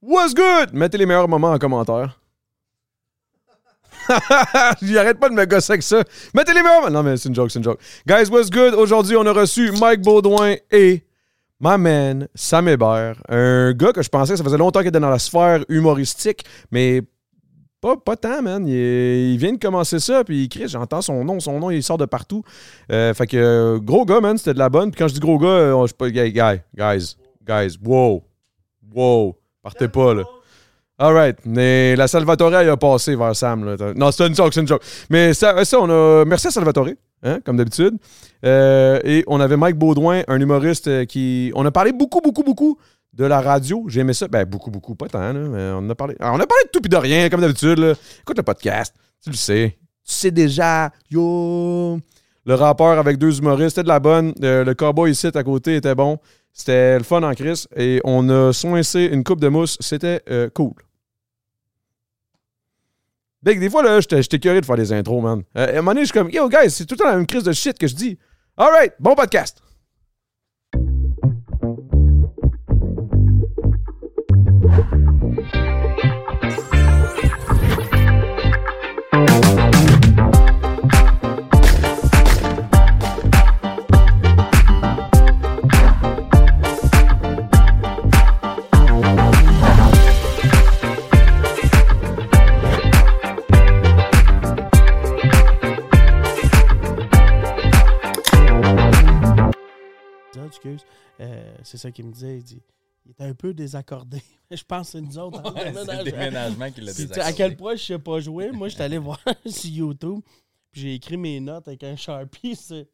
What's 0.00 0.32
good? 0.32 0.72
Mettez 0.72 0.96
les 0.96 1.06
meilleurs 1.06 1.28
moments 1.28 1.52
en 1.52 1.58
commentaire. 1.58 2.20
J'arrête 4.82 5.18
pas 5.18 5.28
de 5.28 5.34
me 5.34 5.44
gosser 5.44 5.72
avec 5.72 5.82
ça. 5.82 6.04
Mettez 6.34 6.54
les 6.54 6.62
meilleurs. 6.62 6.90
Non, 6.90 7.02
mais 7.02 7.16
c'est 7.16 7.28
une 7.28 7.34
joke, 7.34 7.50
c'est 7.50 7.58
une 7.58 7.64
joke. 7.64 7.80
Guys, 8.06 8.30
what's 8.30 8.48
good? 8.48 8.74
Aujourd'hui, 8.74 9.16
on 9.16 9.26
a 9.26 9.32
reçu 9.32 9.72
Mike 9.72 10.02
Baudouin 10.02 10.54
et 10.70 11.02
my 11.60 11.76
man, 11.76 12.28
Sam 12.34 12.68
Hébert. 12.68 13.16
Un 13.28 13.72
gars 13.72 13.92
que 13.92 14.02
je 14.02 14.08
pensais 14.08 14.34
que 14.34 14.38
ça 14.38 14.44
faisait 14.44 14.56
longtemps 14.56 14.80
qu'il 14.80 14.88
était 14.88 15.00
dans 15.00 15.10
la 15.10 15.18
sphère 15.18 15.64
humoristique, 15.68 16.44
mais 16.70 17.02
pas, 17.80 17.96
pas 17.96 18.16
tant, 18.16 18.40
man. 18.40 18.66
Il, 18.66 19.36
vient 19.36 19.52
de 19.52 19.58
commencer 19.58 19.98
ça, 19.98 20.22
puis 20.22 20.44
il 20.44 20.48
crie, 20.48 20.68
j'entends 20.68 21.02
son 21.02 21.24
nom, 21.24 21.40
son 21.40 21.58
nom, 21.58 21.70
il 21.70 21.82
sort 21.82 21.98
de 21.98 22.06
partout. 22.06 22.44
Euh, 22.92 23.12
fait 23.14 23.26
que, 23.26 23.36
euh, 23.36 23.78
gros 23.78 24.04
gars, 24.04 24.20
man, 24.20 24.38
c'était 24.38 24.54
de 24.54 24.58
la 24.58 24.68
bonne. 24.68 24.92
Puis 24.92 24.98
quand 24.98 25.08
je 25.08 25.14
dis 25.14 25.20
gros 25.20 25.38
gars, 25.38 25.48
euh, 25.48 25.82
je 25.82 25.88
sais 25.88 25.96
pas, 25.96 26.08
guy, 26.08 26.32
guy, 26.32 26.60
guys, 26.76 27.16
guys, 27.44 27.76
wow, 27.82 28.22
wow, 28.94 29.36
partez 29.62 29.88
pas, 29.88 30.14
là. 30.14 30.24
All 31.00 31.14
right. 31.14 31.38
Mais 31.44 31.94
la 31.94 32.08
Salvatore, 32.08 32.54
a 32.54 32.76
passé 32.76 33.14
vers 33.14 33.34
Sam. 33.36 33.64
Là. 33.64 33.76
Non, 33.94 34.10
c'est 34.10 34.26
une 34.26 34.34
joke, 34.34 34.52
c'est 34.52 34.60
une 34.60 34.66
joke. 34.66 34.82
Mais 35.08 35.32
ça, 35.32 35.54
on 35.74 35.88
a. 35.88 36.24
Merci 36.24 36.48
à 36.48 36.50
Salvatore, 36.50 36.88
hein, 37.22 37.38
comme 37.44 37.56
d'habitude. 37.56 37.96
Euh, 38.44 38.98
et 39.04 39.22
on 39.28 39.38
avait 39.40 39.56
Mike 39.56 39.76
Baudouin, 39.76 40.22
un 40.26 40.40
humoriste 40.40 40.88
euh, 40.88 41.04
qui. 41.04 41.52
On 41.54 41.64
a 41.64 41.70
parlé 41.70 41.92
beaucoup, 41.92 42.20
beaucoup, 42.20 42.42
beaucoup 42.42 42.78
de 43.12 43.24
la 43.24 43.40
radio. 43.40 43.84
J'ai 43.86 44.00
aimé 44.00 44.12
ça. 44.12 44.26
Ben, 44.26 44.44
beaucoup, 44.44 44.72
beaucoup, 44.72 44.96
pas 44.96 45.06
tant, 45.06 45.32
là, 45.32 45.78
on 45.78 45.88
a 45.88 45.94
parlé. 45.94 46.16
Alors, 46.18 46.34
on 46.34 46.40
a 46.40 46.46
parlé 46.46 46.64
de 46.64 46.70
tout 46.72 46.84
et 46.84 46.88
de 46.88 46.96
rien, 46.96 47.28
comme 47.28 47.42
d'habitude. 47.42 47.96
Écoute 48.22 48.36
le 48.36 48.42
podcast. 48.42 48.92
Tu 49.22 49.30
le 49.30 49.36
sais. 49.36 49.78
Tu 50.04 50.12
sais 50.12 50.30
déjà. 50.32 50.90
Yo. 51.10 52.00
Le 52.44 52.54
rappeur 52.54 52.98
avec 52.98 53.18
deux 53.18 53.38
humoristes, 53.38 53.76
c'était 53.76 53.82
de 53.82 53.88
la 53.88 54.00
bonne. 54.00 54.32
Euh, 54.42 54.64
le 54.64 54.74
cowboy 54.74 55.10
ici 55.10 55.28
à 55.32 55.42
côté 55.44 55.76
était 55.76 55.94
bon. 55.94 56.18
C'était 56.58 56.98
le 56.98 57.04
fun 57.04 57.22
en 57.22 57.32
crise. 57.34 57.68
Et 57.76 58.00
on 58.02 58.28
a 58.28 58.52
soincé 58.52 59.04
une 59.12 59.22
coupe 59.22 59.40
de 59.40 59.48
mousse. 59.48 59.78
C'était 59.80 60.20
euh, 60.28 60.50
cool. 60.52 60.74
Big, 63.40 63.60
des 63.60 63.70
fois, 63.70 63.84
là, 63.84 64.00
j'étais 64.00 64.40
curieux 64.40 64.60
de 64.60 64.66
faire 64.66 64.76
des 64.76 64.92
intros, 64.92 65.22
man. 65.22 65.44
Euh, 65.56 65.66
à 65.66 65.70
un 65.70 65.76
moment 65.76 65.92
donné, 65.92 66.00
je 66.00 66.06
suis 66.06 66.12
comme, 66.12 66.30
yo, 66.30 66.48
guys, 66.48 66.70
c'est 66.70 66.84
tout 66.84 66.94
le 66.94 66.98
temps 66.98 67.08
la 67.08 67.16
même 67.16 67.26
crise 67.26 67.44
de 67.44 67.52
shit 67.52 67.78
que 67.78 67.86
je 67.86 67.94
dis. 67.94 68.18
All 68.56 68.70
right, 68.72 68.92
bon 68.98 69.14
podcast. 69.14 69.62
Excuse. 100.48 100.84
Euh, 101.20 101.54
c'est 101.62 101.78
ça 101.78 101.90
qu'il 101.90 102.06
me 102.06 102.12
disait. 102.12 102.38
Il 102.38 102.44
dit 102.44 102.62
il 103.08 103.12
était 103.12 103.24
un 103.24 103.34
peu 103.34 103.54
désaccordé. 103.54 104.22
Je 104.50 104.62
pense 104.62 104.88
que 104.88 104.92
c'est 104.92 105.00
nous 105.00 105.18
autres. 105.18 105.42
Ouais, 105.54 105.72
c'est 105.72 105.98
le 105.98 106.04
déménagement. 106.04 106.70
qui 106.70 106.80
l'a 106.82 106.92
désaccordé. 106.92 107.20
À 107.22 107.32
quel 107.32 107.56
point 107.56 107.74
je 107.74 107.84
sais 107.84 107.98
pas 107.98 108.20
jouer? 108.20 108.50
Moi, 108.52 108.68
j'étais 108.68 108.82
allé 108.82 108.98
voir 108.98 109.18
sur 109.46 109.70
YouTube. 109.70 110.20
Puis 110.70 110.82
j'ai 110.82 110.94
écrit 110.94 111.16
mes 111.16 111.40
notes 111.40 111.66
avec 111.68 111.82
un 111.84 111.96
Sharpie. 111.96 112.54
Genre, 112.68 112.84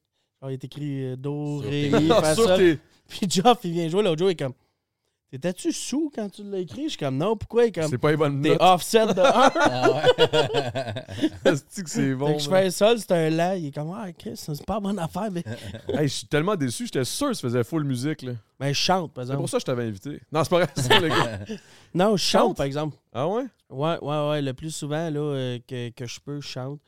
il 0.51 0.53
est 0.53 0.65
écrit 0.65 1.05
euh, 1.05 1.17
Do, 1.17 1.59
Ré, 1.59 1.91
Puis 3.09 3.29
Geoff, 3.29 3.59
il 3.65 3.73
vient 3.73 3.89
jouer. 3.89 4.03
L'autre 4.03 4.19
jour, 4.19 4.29
il 4.31 4.33
est 4.33 4.37
comme 4.37 4.55
T'étais-tu 5.35 5.73
sous 5.73 6.13
quand 6.15 6.31
tu 6.31 6.45
l'as 6.45 6.59
écrit? 6.61 6.85
Je 6.85 6.89
suis 6.91 6.99
comme 6.99 7.17
Non, 7.17 7.37
pourquoi? 7.37 7.65
Il 7.65 7.69
est 7.71 7.73
comme 7.73 7.89
C'est 7.91 7.99
pas 7.99 8.13
une 8.13 8.17
bonne 8.19 8.41
T'es 8.41 8.57
offset 8.61 9.05
de 9.07 9.21
1. 9.21 9.25
Ah 9.57 9.91
ouais. 9.91 11.57
C'est 11.69 11.83
que 11.83 11.91
c'est 11.91 12.15
bon. 12.15 12.29
Fait 12.29 12.37
que 12.37 12.43
je 12.45 12.49
fais 12.49 12.67
un 12.67 12.71
sol, 12.71 12.99
c'est 13.01 13.11
un 13.11 13.31
la. 13.31 13.57
Il 13.57 13.67
est 13.67 13.75
comme 13.75 13.93
Ah, 13.97 14.13
Chris, 14.13 14.35
c'est 14.37 14.65
pas 14.65 14.79
bonne 14.79 14.97
affaire. 15.01 15.31
Mais, 15.33 15.43
Hey, 15.89 16.07
je 16.07 16.15
suis 16.15 16.27
tellement 16.29 16.55
déçu. 16.55 16.85
J'étais 16.85 17.05
sûr 17.05 17.31
que 17.31 17.35
ça 17.35 17.41
faisait 17.41 17.65
full 17.65 17.83
musique. 17.83 18.23
là. 18.23 18.35
mais 18.61 18.73
je 18.73 18.79
chante, 18.79 19.13
par 19.13 19.25
C'est 19.25 19.31
exemple. 19.31 19.39
pour 19.41 19.49
ça 19.51 19.57
que 19.57 19.61
je 19.63 19.67
t'avais 19.67 19.85
invité. 19.89 20.21
Non, 20.31 20.45
c'est 20.45 20.51
pas 20.51 20.57
vrai. 20.59 20.69
c'est 20.77 20.83
ça, 20.83 21.01
le 21.01 21.09
gars. 21.09 21.41
Non, 21.95 22.17
je 22.17 22.23
chante, 22.23 22.43
Chante? 22.43 22.57
par 22.59 22.67
exemple. 22.67 22.97
Ah 23.13 23.27
ouais? 23.27 23.43
Ouais, 23.71 23.99
ouais, 24.03 24.29
ouais. 24.29 24.41
Le 24.43 24.53
plus 24.55 24.71
souvent 24.71 25.11
là, 25.11 25.19
euh, 25.19 25.59
que, 25.67 25.89
que 25.91 26.07
je 26.07 26.21
peux, 26.21 26.41
je 26.41 26.47
chante. 26.47 26.79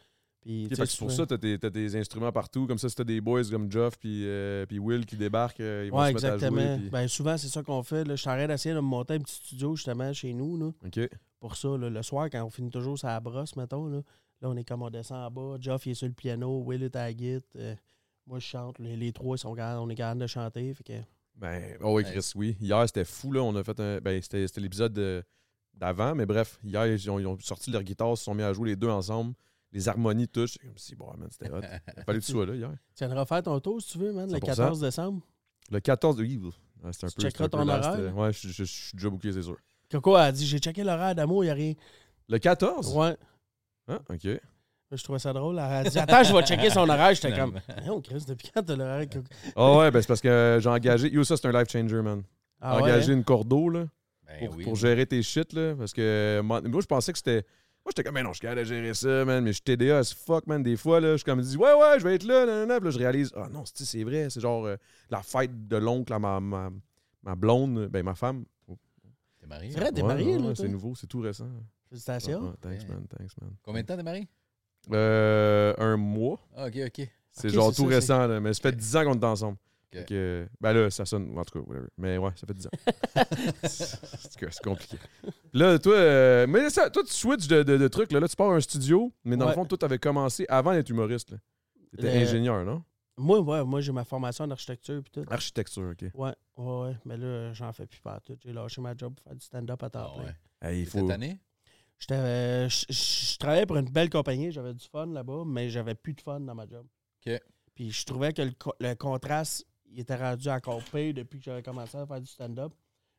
Puis, 0.46 0.68
c'est 0.70 0.98
pour 0.98 1.10
ça 1.10 1.24
que 1.24 1.28
t'as 1.30 1.38
tes, 1.38 1.58
t'as 1.58 1.70
tes 1.70 1.96
instruments 1.98 2.30
partout. 2.30 2.66
Comme 2.68 2.78
ça, 2.78 2.88
si 2.88 2.94
t'as 2.94 3.02
des 3.04 3.20
boys 3.20 3.42
comme 3.50 3.70
Geoff 3.70 3.98
puis, 3.98 4.22
euh, 4.26 4.64
puis 4.66 4.78
Will 4.78 5.04
qui 5.04 5.16
débarquent, 5.16 5.58
euh, 5.60 5.82
ils 5.86 5.90
vont 5.90 5.98
Ouais, 5.98 6.10
se 6.10 6.14
mettre 6.14 6.26
à 6.26 6.34
exactement. 6.34 6.60
jouer. 6.60 6.76
puis- 6.82 6.90
Ben, 6.90 7.08
souvent, 7.08 7.36
c'est 7.36 7.48
ça 7.48 7.62
qu'on 7.64 7.82
fait. 7.82 8.04
Là. 8.04 8.14
Je 8.14 8.22
train 8.22 8.46
d'essayer 8.46 8.74
de 8.74 8.80
me 8.80 8.84
monter 8.86 9.14
un 9.14 9.18
petit 9.18 9.34
studio, 9.34 9.74
justement, 9.74 10.12
chez 10.12 10.32
nous. 10.32 10.56
Là, 10.56 10.70
pour 11.40 11.56
ça, 11.56 11.76
là, 11.76 11.90
le 11.90 12.02
soir, 12.02 12.28
quand 12.30 12.44
on 12.44 12.50
finit 12.50 12.70
toujours 12.70 12.96
sa 12.98 13.18
brosse, 13.18 13.56
mettons. 13.56 13.86
Là, 13.88 14.02
là, 14.40 14.48
on 14.48 14.56
est 14.56 14.62
comme 14.64 14.82
on 14.82 14.90
descend 14.90 15.18
en 15.18 15.30
bas. 15.30 15.56
Geoff, 15.60 15.84
il 15.86 15.90
est 15.90 15.94
sur 15.94 16.06
le 16.06 16.12
piano. 16.14 16.62
Will 16.64 16.82
est 16.84 16.94
à 16.96 17.04
la 17.06 17.12
guitare. 17.12 17.42
euh, 17.56 17.74
moi, 18.26 18.38
je 18.38 18.46
chante. 18.46 18.78
Les, 18.78 18.96
les 18.96 19.12
trois, 19.12 19.36
ils 19.36 19.40
sont 19.40 19.54
on 19.58 19.88
est 19.90 19.94
capable 19.96 20.20
de 20.20 20.26
chanter. 20.28 20.72
Fait 20.74 20.84
que, 20.84 20.92
Ben, 21.34 21.76
oh 21.82 21.96
oui, 21.96 22.04
Chris, 22.04 22.32
oui. 22.36 22.56
Hier, 22.60 22.82
c'était 22.86 23.04
fou, 23.04 23.32
là. 23.32 23.42
On 23.42 23.54
a 23.56 23.64
fait 23.64 23.78
un. 23.80 23.98
Ben, 23.98 24.22
c'était 24.22 24.46
c'était 24.46 24.60
l'épisode 24.60 24.92
de- 24.92 25.22
d'avant, 25.74 26.14
mais 26.14 26.24
bref, 26.24 26.58
hier, 26.64 26.86
ils 26.86 27.10
ont, 27.10 27.18
ils 27.18 27.26
ont 27.26 27.38
sorti 27.40 27.70
leur 27.70 27.82
guitare, 27.82 28.12
ils 28.12 28.16
se 28.16 28.24
sont 28.24 28.34
mis 28.34 28.42
à 28.42 28.52
jouer 28.52 28.70
les 28.70 28.76
deux 28.76 28.88
ensemble. 28.88 29.34
Les 29.72 29.88
harmonies 29.88 30.28
touchent. 30.28 30.52
C'est 30.60 30.66
comme 30.66 30.78
si, 30.78 30.94
bon, 30.94 31.12
man, 31.18 31.28
c'était 31.30 31.50
hot. 31.50 31.60
Il 31.96 32.02
fallait 32.04 32.18
que 32.20 32.24
tu 32.24 32.32
sois 32.32 32.46
là 32.46 32.54
hier. 32.54 32.70
tu 32.94 33.04
viendras 33.04 33.24
faire 33.26 33.42
ton 33.42 33.58
tour, 33.60 33.80
si 33.82 33.92
tu 33.92 33.98
veux, 33.98 34.12
man, 34.12 34.30
le 34.30 34.38
100%. 34.38 34.40
14 34.40 34.80
décembre. 34.80 35.22
Le 35.70 35.80
14 35.80 36.16
de 36.16 36.22
oui, 36.22 36.38
ouais, 36.38 36.92
c'était 36.92 37.06
un 37.06 37.08
Tu 37.08 37.14
peu. 37.16 37.22
checkeras 37.22 37.44
un 37.44 37.48
peu 37.48 37.58
ton 37.58 37.64
last, 37.64 37.88
horaire? 37.88 38.16
Ouais, 38.16 38.32
je, 38.32 38.48
je- 38.48 38.52
je 38.52 38.64
suis 38.64 38.96
déjà 38.96 39.10
booké, 39.10 39.32
c'est 39.32 39.42
sûr. 39.42 39.56
Coco 39.90 40.14
a 40.14 40.30
dit 40.32 40.46
J'ai 40.46 40.58
checké 40.58 40.84
l'horaire 40.84 41.14
d'amour, 41.14 41.42
il 41.44 41.48
n'y 41.48 41.50
a 41.50 41.54
rien. 41.54 41.74
Le 42.28 42.38
14? 42.38 42.96
Ouais. 42.96 43.16
Ah, 43.88 43.98
OK. 44.10 44.28
Je 44.92 45.02
trouvais 45.02 45.18
ça 45.18 45.32
drôle. 45.32 45.56
Elle 45.58 45.64
a 45.64 45.84
dit 45.84 45.98
Attends, 45.98 46.22
je 46.22 46.32
vais 46.32 46.42
checker 46.46 46.70
son 46.70 46.88
horaire. 46.88 47.12
J'étais 47.14 47.34
comme. 47.36 47.58
Non, 47.84 48.00
Chris, 48.00 48.24
depuis 48.26 48.50
quand 48.54 48.62
t'as 48.62 48.76
l'horaire 48.76 49.08
Coco? 49.08 49.26
Ah 49.56 49.76
ouais, 49.78 49.90
ben 49.90 50.00
c'est 50.00 50.08
parce 50.08 50.20
que 50.20 50.58
j'ai 50.62 50.68
engagé. 50.68 51.10
Yo, 51.12 51.24
ça, 51.24 51.36
c'est 51.36 51.46
un 51.48 51.52
life 51.52 51.70
changer, 51.70 52.02
man. 52.02 52.22
Ah 52.60 52.76
engagé 52.80 53.12
hein? 53.12 53.16
une 53.16 53.24
cordeau, 53.24 53.68
là. 53.68 53.86
Ben 54.26 54.46
pour, 54.48 54.56
oui. 54.56 54.64
pour 54.64 54.76
gérer 54.76 55.06
tes 55.06 55.22
shit, 55.22 55.52
là. 55.52 55.74
Parce 55.76 55.92
que 55.92 56.40
moi, 56.44 56.60
je 56.64 56.86
pensais 56.86 57.12
que 57.12 57.18
c'était. 57.18 57.44
Moi, 57.86 57.92
j'étais 57.96 58.02
comme, 58.02 58.14
mais 58.14 58.24
non, 58.24 58.30
je 58.30 58.38
suis 58.38 58.40
capable 58.40 58.62
de 58.62 58.64
gérer 58.64 58.94
ça, 58.94 59.24
man. 59.24 59.44
Mais 59.44 59.50
je 59.50 59.60
suis 59.62 59.62
TDA 59.62 59.98
as 59.98 60.12
fuck, 60.12 60.44
man. 60.48 60.60
Des 60.60 60.76
fois, 60.76 60.98
là, 60.98 61.12
je 61.12 61.18
suis 61.18 61.24
comme, 61.24 61.40
dis, 61.40 61.56
ouais, 61.56 61.72
ouais, 61.72 62.00
je 62.00 62.02
vais 62.04 62.16
être 62.16 62.24
là, 62.24 62.44
nanana. 62.44 62.78
Puis 62.80 62.86
là, 62.86 62.90
je 62.90 62.98
réalise, 62.98 63.32
ah 63.36 63.48
non, 63.48 63.62
c'est 63.64 63.84
c'est 63.84 64.02
vrai. 64.02 64.28
C'est 64.28 64.40
genre 64.40 64.66
euh, 64.66 64.74
la 65.08 65.22
fête 65.22 65.68
de 65.68 65.76
l'oncle 65.76 66.12
à 66.12 66.18
ma, 66.18 66.40
ma, 66.40 66.70
ma 67.22 67.36
blonde, 67.36 67.86
ben 67.86 68.02
ma 68.04 68.16
femme. 68.16 68.44
T'es 69.38 69.46
marié? 69.46 69.70
C'est 69.70 69.78
vrai, 69.78 69.92
t'es 69.92 70.02
marié, 70.02 70.36
ouais, 70.36 70.42
là. 70.48 70.54
C'est 70.56 70.66
nouveau, 70.66 70.96
c'est 70.96 71.06
tout 71.06 71.20
récent. 71.20 71.48
Félicitations. 71.88 72.40
Ouais, 72.40 72.54
thanks, 72.60 72.80
Ouais. 72.82 72.88
man, 72.88 73.06
thanks, 73.08 73.30
man. 73.40 73.50
Combien 73.62 73.82
de 73.82 73.86
temps 73.86 73.96
t'es 73.96 74.02
marié? 74.02 74.26
Euh, 74.92 75.72
un 75.78 75.96
mois. 75.96 76.40
Ah, 76.56 76.66
ok, 76.66 76.78
ok. 76.88 77.08
C'est 77.30 77.50
genre 77.50 77.72
tout 77.72 77.88
ça, 77.88 77.94
récent, 77.94 78.26
là. 78.26 78.40
Mais 78.40 78.52
ça 78.52 78.62
fait 78.62 78.74
10 78.74 78.96
ans 78.96 79.04
qu'on 79.04 79.14
est 79.20 79.24
ensemble. 79.24 79.58
Que, 80.04 80.48
ben 80.60 80.72
là, 80.72 80.90
ça 80.90 81.04
sonne. 81.04 81.36
En 81.38 81.44
tout 81.44 81.58
cas, 81.60 81.66
whatever. 81.68 81.88
Mais 81.98 82.18
ouais, 82.18 82.30
ça 82.36 82.46
fait 82.46 82.54
10 82.54 82.66
ans. 82.66 82.70
c'est 83.64 84.62
compliqué. 84.62 84.98
Là, 85.52 85.78
toi, 85.78 85.94
euh, 85.94 86.46
mais 86.48 86.70
ça, 86.70 86.90
toi, 86.90 87.02
tu 87.04 87.12
switches 87.12 87.46
de, 87.48 87.62
de, 87.62 87.76
de 87.76 87.88
trucs. 87.88 88.12
Là. 88.12 88.20
là, 88.20 88.28
tu 88.28 88.36
pars 88.36 88.50
à 88.50 88.54
un 88.56 88.60
studio, 88.60 89.12
mais 89.24 89.36
dans 89.36 89.46
le 89.48 89.54
fond, 89.54 89.64
toi, 89.64 89.78
t'avais 89.78 89.98
commencé 89.98 90.44
avant 90.48 90.72
d'être 90.72 90.90
humoriste. 90.90 91.30
là. 91.30 91.38
T'étais 91.92 92.14
Le- 92.14 92.22
ingénieur, 92.26 92.64
non? 92.64 92.82
Moi, 93.18 93.40
ouais, 93.40 93.64
moi 93.64 93.80
j'ai 93.80 93.92
ma 93.92 94.04
formation 94.04 94.44
en 94.44 94.50
architecture 94.50 95.00
puis 95.02 95.10
tout. 95.10 95.24
Architecture, 95.32 95.90
OK. 95.92 96.10
Ouais, 96.14 96.34
ouais, 96.58 96.80
ouais. 96.82 96.96
Mais 97.06 97.16
là, 97.16 97.52
j'en 97.54 97.72
fais 97.72 97.86
plus 97.86 98.00
partout. 98.00 98.36
J'ai 98.44 98.52
lâché 98.52 98.80
ma 98.82 98.94
job 98.94 99.14
pour 99.14 99.24
faire 99.24 99.34
du 99.34 99.44
stand-up 99.44 99.82
à 99.82 99.88
temps 99.88 100.10
Ah 100.12 100.14
plein. 100.14 100.24
ouais. 100.24 100.34
Hey, 100.72 100.80
il 100.82 100.86
faut... 100.86 100.98
Cette 101.00 101.10
année? 101.10 101.38
J'étais, 101.98 102.14
euh, 102.14 102.68
je, 102.68 102.84
je- 102.90 103.32
je 103.32 103.38
travaillais 103.38 103.64
pour 103.64 103.78
une 103.78 103.88
belle 103.90 104.10
compagnie, 104.10 104.52
j'avais 104.52 104.74
du 104.74 104.84
fun 104.86 105.06
là-bas, 105.06 105.44
mais 105.46 105.70
j'avais 105.70 105.94
plus 105.94 106.12
de 106.12 106.20
fun 106.20 106.40
dans 106.40 106.54
ma 106.54 106.66
job. 106.66 106.86
OK. 107.26 107.40
Puis 107.74 107.90
je 107.90 108.04
trouvais 108.04 108.34
que 108.34 108.42
le, 108.42 108.50
co- 108.50 108.74
le 108.80 108.92
contraste, 108.94 109.66
il 109.92 110.00
était 110.00 110.16
rendu 110.16 110.48
encore 110.48 110.82
pire 110.82 111.14
depuis 111.14 111.38
que 111.38 111.44
j'avais 111.44 111.62
commencé 111.62 111.96
à 111.96 112.06
faire 112.06 112.20
du 112.20 112.26
stand-up. 112.26 112.72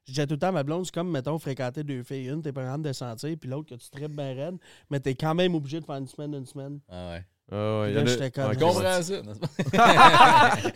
Je 0.06 0.14
disais 0.14 0.26
tout 0.26 0.36
le 0.36 0.40
temps 0.40 0.48
à 0.48 0.52
ma 0.54 0.64
blonde, 0.64 0.86
c'est 0.86 0.94
comme, 0.94 1.12
mettons, 1.12 1.38
fréquenter 1.38 1.84
deux 1.84 2.02
filles. 2.04 2.30
Une, 2.30 2.42
t'es 2.42 2.54
pas 2.54 2.64
capable 2.64 2.84
de 2.86 2.94
sentir, 2.94 3.36
puis 3.40 3.50
l'autre, 3.50 3.70
que 3.76 3.76
tu 3.76 3.90
tripes 3.90 4.16
bien 4.16 4.34
raide, 4.34 4.56
mais 4.90 5.00
t'es 5.02 5.16
quand 5.16 5.36
même 5.36 5.54
obligé 5.54 5.80
de 5.82 5.86
faire 5.86 5.98
une 5.98 6.08
semaine, 6.08 6.34
une 6.34 6.46
semaine. 6.46 6.80
Ah 6.90 7.10
ouais. 7.12 7.26
Ah 7.50 7.80
ouais, 7.82 7.92
y 7.92 7.94
là, 7.94 8.02
a- 8.02 8.06
j'étais 8.06 8.32
comme- 8.32 8.54
ça. 8.54 9.02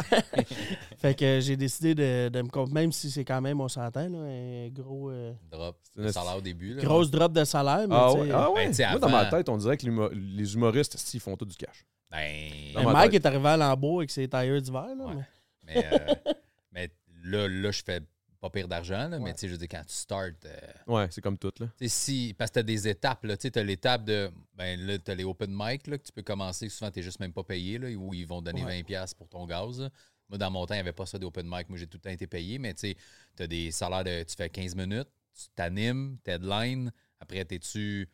Fait 0.97 1.15
que 1.15 1.39
j'ai 1.41 1.55
décidé 1.57 1.95
de, 1.95 2.29
de 2.29 2.41
me 2.41 2.47
comp- 2.49 2.71
même 2.71 2.91
si 2.91 3.09
c'est 3.09 3.25
quand 3.25 3.41
même, 3.41 3.59
on 3.59 3.67
s'entend, 3.67 4.07
là, 4.07 4.17
un 4.19 4.69
gros, 4.69 5.09
euh, 5.09 5.33
Drop. 5.51 5.77
Le 5.95 6.11
salaire 6.11 6.38
au 6.38 6.41
début. 6.41 6.73
Là. 6.75 6.83
grosse 6.83 7.09
drop 7.11 7.33
de 7.33 7.43
salaire. 7.43 7.88
Mais 7.88 7.95
Ah 7.97 8.13
ouais? 8.13 8.29
Ah 8.33 8.51
ouais? 8.51 8.69
Ben, 8.71 8.89
Moi, 8.91 8.99
dans 8.99 9.09
ma 9.09 9.25
tête, 9.25 9.49
on 9.49 9.57
dirait 9.57 9.75
que 9.77 9.85
les 10.13 10.53
humoristes, 10.53 10.97
si, 10.97 11.17
ils 11.17 11.19
font 11.19 11.35
tout 11.35 11.45
du 11.45 11.55
cash. 11.55 11.85
Ben, 12.09 12.83
Mike 12.91 13.13
est 13.15 13.25
arrivé 13.25 13.47
à 13.49 13.57
Lambeau 13.57 13.99
avec 13.99 14.09
ses 14.11 14.27
tailleurs 14.27 14.61
d'hiver. 14.61 14.88
là, 14.97 15.05
Ouais. 15.05 15.13
mais- 15.15 15.23
mais, 15.63 15.84
euh, 15.86 16.16
mais 16.72 16.90
là, 17.24 17.48
là, 17.48 17.72
je 17.72 17.84
fais 17.84 18.02
pas 18.40 18.50
pire 18.50 18.68
d'argent. 18.68 19.08
là, 19.08 19.19
Mais 19.19 19.34
tu 19.34 19.42
sais, 19.42 19.48
je 19.48 19.52
veux 19.54 19.58
dire, 19.60 19.68
quand 19.69 19.84
tu 19.86 19.94
starts, 19.94 20.30
euh, 20.46 20.58
Ouais, 20.88 21.08
c'est 21.12 21.22
comme 21.22 21.38
tout, 21.38 21.54
là. 21.60 21.68
si, 21.88 22.34
parce 22.38 22.50
que 22.50 22.56
t'as 22.56 22.63
des 22.63 22.88
étapes, 22.88 23.24
là, 23.25 23.38
tu 23.38 23.44
sais, 23.44 23.52
t'as 23.52 23.62
l'étape 23.63 24.04
de, 24.04 24.31
ben 24.56 24.80
là, 24.80 24.98
t'as 24.98 25.13
les 25.13 25.24
open 25.24 25.52
mic, 25.54 25.86
là, 25.88 25.98
que 26.00 26.04
tu 26.04 26.12
peux 26.12 26.24
commencer, 26.24 26.68
souvent, 26.69 26.90
t'es 26.90 27.04
juste 27.04 27.19
même 27.19 27.34
pas 27.34 27.44
payé, 27.44 27.78
là, 27.78 27.90
où 27.90 28.13
ils 28.13 28.25
vont 28.25 28.40
te 28.42 28.46
donner 28.46 28.66
Ouais. 28.66 28.81
20$ 28.81 28.84
piastres 28.86 29.16
pour 29.18 29.30
ton 29.30 29.46
gaz, 29.46 29.80
là. 29.81 29.90
Moi, 30.28 30.38
dans 30.38 30.50
mon 30.50 30.66
temps, 30.66 30.74
il 30.74 30.78
n'y 30.78 30.81
avait 30.81 30.94
pas 30.94 31.06
ça 31.06 31.19
des 31.19 31.25
open 31.25 31.46
mic, 31.48 31.68
moi, 31.69 31.78
j'ai 31.78 31.86
tout 31.88 31.98
le 31.98 32.02
temps 32.02 32.10
été 32.10 32.25
payé, 32.25 32.58
mais 32.58 32.74
tu 32.74 32.80
sais, 32.88 32.98
t'as 33.36 33.48
des 33.48 33.69
salaires 33.69 34.04
de, 34.06 34.24
tu 34.24 34.36
fais 34.36 34.50
15 34.50 34.75
minutes, 34.75 35.10
tu 35.36 35.48
t'animes, 35.56 36.18
t'headline, 36.24 36.92
après, 37.19 37.44
t'es-tu, 37.46 38.08
t'es- 38.08 38.10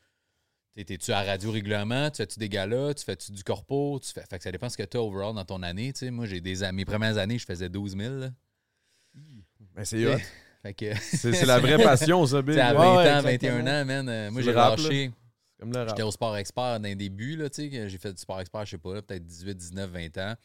t'es-tu 0.85 1.11
à 1.11 1.23
radio 1.23 1.51
régulièrement, 1.51 2.09
tu 2.11 2.17
fais-tu 2.17 2.39
des 2.39 2.49
galas, 2.49 2.93
tu 2.93 3.03
fais-tu 3.03 3.31
du 3.31 3.43
corpo, 3.43 3.99
tu 4.03 4.11
fais, 4.11 4.23
fait 4.29 4.37
que 4.37 4.43
ça 4.43 4.51
dépend 4.51 4.69
ce 4.69 4.77
que 4.77 4.83
t'as 4.83 4.99
overall 4.99 5.33
dans 5.33 5.45
ton 5.45 5.63
année, 5.63 5.93
tu 5.93 6.09
moi, 6.11 6.25
j'ai 6.25 6.41
des, 6.41 6.71
mes 6.71 6.85
premières 6.85 7.17
années, 7.17 7.39
je 7.39 7.45
faisais 7.45 7.69
12 7.69 7.97
000, 7.97 8.15
là. 8.15 8.29
Ben, 9.75 9.85
c'est 9.85 10.05
hot. 10.05 10.17
C'est 10.99 11.45
la 11.45 11.59
vraie 11.59 11.81
passion, 11.81 12.25
ça, 12.25 12.39
tu 12.39 12.47
Bill. 12.47 12.59
à 12.59 12.71
Ouais, 12.73 12.77
20 12.77 12.97
ouais, 12.97 13.11
ans, 13.11 13.17
exactement. 13.19 13.57
21 13.57 13.81
ans, 13.81 13.85
man, 13.85 14.09
euh, 14.09 14.31
moi, 14.31 14.41
j'ai 14.41 14.51
lâché... 14.51 15.11
J'étais 15.87 16.03
au 16.03 16.11
sport 16.11 16.37
expert 16.37 16.79
dans 16.79 16.83
les 16.83 16.95
débuts, 16.95 17.35
là, 17.35 17.49
tu 17.49 17.69
sais, 17.69 17.89
j'ai 17.89 17.97
fait 17.97 18.11
du 18.13 18.19
sport 18.21 18.39
expert, 18.41 18.65
je 18.65 18.71
sais 18.71 18.77
pas, 18.77 19.01
peut-être 19.01 19.25
18, 19.25 19.55
19, 19.55 19.89
20 19.89 20.17
ans. 20.17 20.35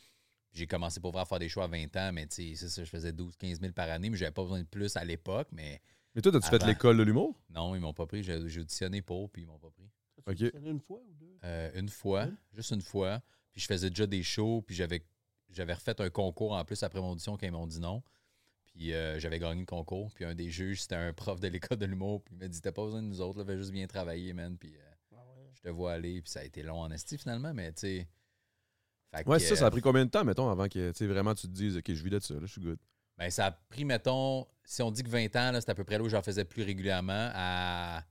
J'ai 0.52 0.66
commencé 0.66 1.00
pour 1.00 1.12
vrai 1.12 1.22
à 1.22 1.24
faire 1.24 1.38
des 1.38 1.48
choix 1.48 1.64
à 1.64 1.66
20 1.66 1.96
ans, 1.96 2.10
mais 2.12 2.26
tu 2.26 2.54
sais, 2.56 2.68
ça, 2.68 2.84
je 2.84 2.88
faisais 2.88 3.12
12, 3.12 3.36
15 3.36 3.60
000 3.60 3.72
par 3.72 3.90
année, 3.90 4.10
mais 4.10 4.16
j'avais 4.16 4.30
pas 4.30 4.42
besoin 4.42 4.60
de 4.60 4.66
plus 4.66 4.96
à 4.96 5.04
l'époque, 5.04 5.48
mais 5.52 5.80
Mais 6.14 6.22
toi, 6.22 6.34
as-tu 6.36 6.48
fait 6.48 6.64
l'école 6.66 6.96
de 6.98 7.02
l'humour? 7.02 7.34
non, 7.50 7.74
ils 7.74 7.80
m'ont 7.80 7.92
pas 7.94 8.06
pris. 8.06 8.22
J'ai 8.22 8.48
j'ai 8.48 8.60
auditionné 8.60 9.02
pour, 9.02 9.30
puis 9.30 9.42
ils 9.42 9.46
m'ont 9.46 9.58
pas 9.58 9.70
pris. 9.70 9.88
Tu 10.36 10.52
une 10.64 10.80
fois 10.80 10.98
ou 10.98 11.14
deux? 11.14 11.38
Euh, 11.44 11.70
une 11.74 11.88
fois, 11.88 12.28
juste 12.54 12.70
une 12.70 12.82
fois. 12.82 13.22
Puis 13.52 13.60
je 13.60 13.66
faisais 13.66 13.90
déjà 13.90 14.06
des 14.06 14.22
shows, 14.22 14.62
puis 14.62 14.74
j'avais 14.74 15.04
j'avais 15.50 15.74
refait 15.74 16.00
un 16.00 16.10
concours 16.10 16.52
en 16.52 16.64
plus 16.64 16.82
après 16.82 17.00
mon 17.00 17.10
audition 17.10 17.36
quand 17.36 17.46
ils 17.46 17.52
m'ont 17.52 17.66
dit 17.66 17.80
non. 17.80 18.02
Puis 18.64 18.94
euh, 18.94 19.18
j'avais 19.18 19.38
gagné 19.38 19.60
le 19.60 19.66
concours, 19.66 20.10
puis 20.14 20.24
un 20.24 20.34
des 20.34 20.50
juges, 20.50 20.82
c'était 20.82 20.96
un 20.96 21.12
prof 21.12 21.40
de 21.40 21.48
l'école 21.48 21.76
de 21.76 21.84
l'humour, 21.84 22.22
puis 22.22 22.34
il 22.34 22.38
m'a 22.38 22.48
dit 22.48 22.60
T'as 22.60 22.72
pas 22.72 22.84
besoin 22.84 23.02
de 23.02 23.08
nous 23.08 23.20
autres, 23.20 23.38
là, 23.38 23.44
fais 23.44 23.58
juste 23.58 23.72
bien 23.72 23.86
travailler, 23.86 24.32
man. 24.32 24.56
Puis 24.56 24.74
euh, 24.74 25.18
je 25.54 25.60
te 25.60 25.68
vois 25.68 25.92
aller, 25.92 26.22
puis 26.22 26.30
ça 26.30 26.40
a 26.40 26.44
été 26.44 26.62
long 26.62 26.80
en 26.80 26.90
esti 26.90 27.18
finalement, 27.18 27.52
mais 27.52 27.72
tu 27.72 27.80
sais. 27.80 28.08
Ouais, 29.26 29.38
que, 29.38 29.38
ça, 29.40 29.56
ça 29.56 29.66
a 29.66 29.70
pris 29.70 29.82
combien 29.82 30.06
de 30.06 30.10
temps, 30.10 30.24
mettons, 30.24 30.48
avant 30.48 30.68
que 30.68 30.90
tu 30.90 30.96
sais, 30.96 31.06
vraiment 31.06 31.34
tu 31.34 31.46
te 31.46 31.52
dises, 31.52 31.76
OK, 31.76 31.84
je 31.92 32.02
vis 32.02 32.08
de 32.08 32.18
ça, 32.18 32.32
là, 32.32 32.40
je 32.44 32.52
suis 32.52 32.62
good. 32.62 32.78
Ben, 33.18 33.30
ça 33.30 33.46
a 33.46 33.50
pris, 33.50 33.84
mettons, 33.84 34.46
si 34.64 34.80
on 34.80 34.90
dit 34.90 35.02
que 35.02 35.10
20 35.10 35.36
ans, 35.36 35.52
là, 35.52 35.60
c'est 35.60 35.70
à 35.70 35.74
peu 35.74 35.84
près 35.84 35.98
là 35.98 36.04
où 36.04 36.08
j'en 36.08 36.22
faisais 36.22 36.46
plus 36.46 36.62
régulièrement, 36.62 37.30
à, 37.34 38.02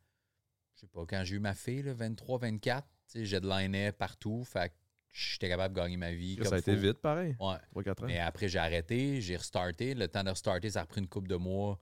je 0.81 0.87
sais 0.87 0.91
pas, 0.91 1.05
quand 1.07 1.23
j'ai 1.23 1.35
eu 1.35 1.39
ma 1.39 1.53
fille, 1.53 1.83
là, 1.83 1.93
23, 1.93 2.39
24, 2.39 2.83
tu 2.83 2.91
sais, 3.05 3.25
j'ai 3.25 3.39
de 3.39 3.47
l'année 3.47 3.91
partout, 3.91 4.43
fait 4.43 4.73
j'étais 5.11 5.49
capable 5.49 5.75
de 5.75 5.79
gagner 5.81 5.97
ma 5.97 6.11
vie. 6.11 6.37
Comme 6.37 6.47
ça 6.47 6.55
a 6.55 6.59
été 6.59 6.73
faut. 6.73 6.81
vite, 6.81 6.99
pareil. 6.99 7.35
Ouais. 7.39 7.83
3-4 7.83 8.03
ans. 8.03 8.07
Mais 8.07 8.19
après, 8.19 8.47
j'ai 8.47 8.59
arrêté, 8.59 9.21
j'ai 9.21 9.35
restarté. 9.35 9.93
Le 9.93 10.07
temps 10.07 10.23
de 10.23 10.29
restarter, 10.29 10.69
ça 10.71 10.79
a 10.79 10.83
repris 10.83 11.01
une 11.01 11.07
couple 11.07 11.27
de 11.27 11.35
mois 11.35 11.79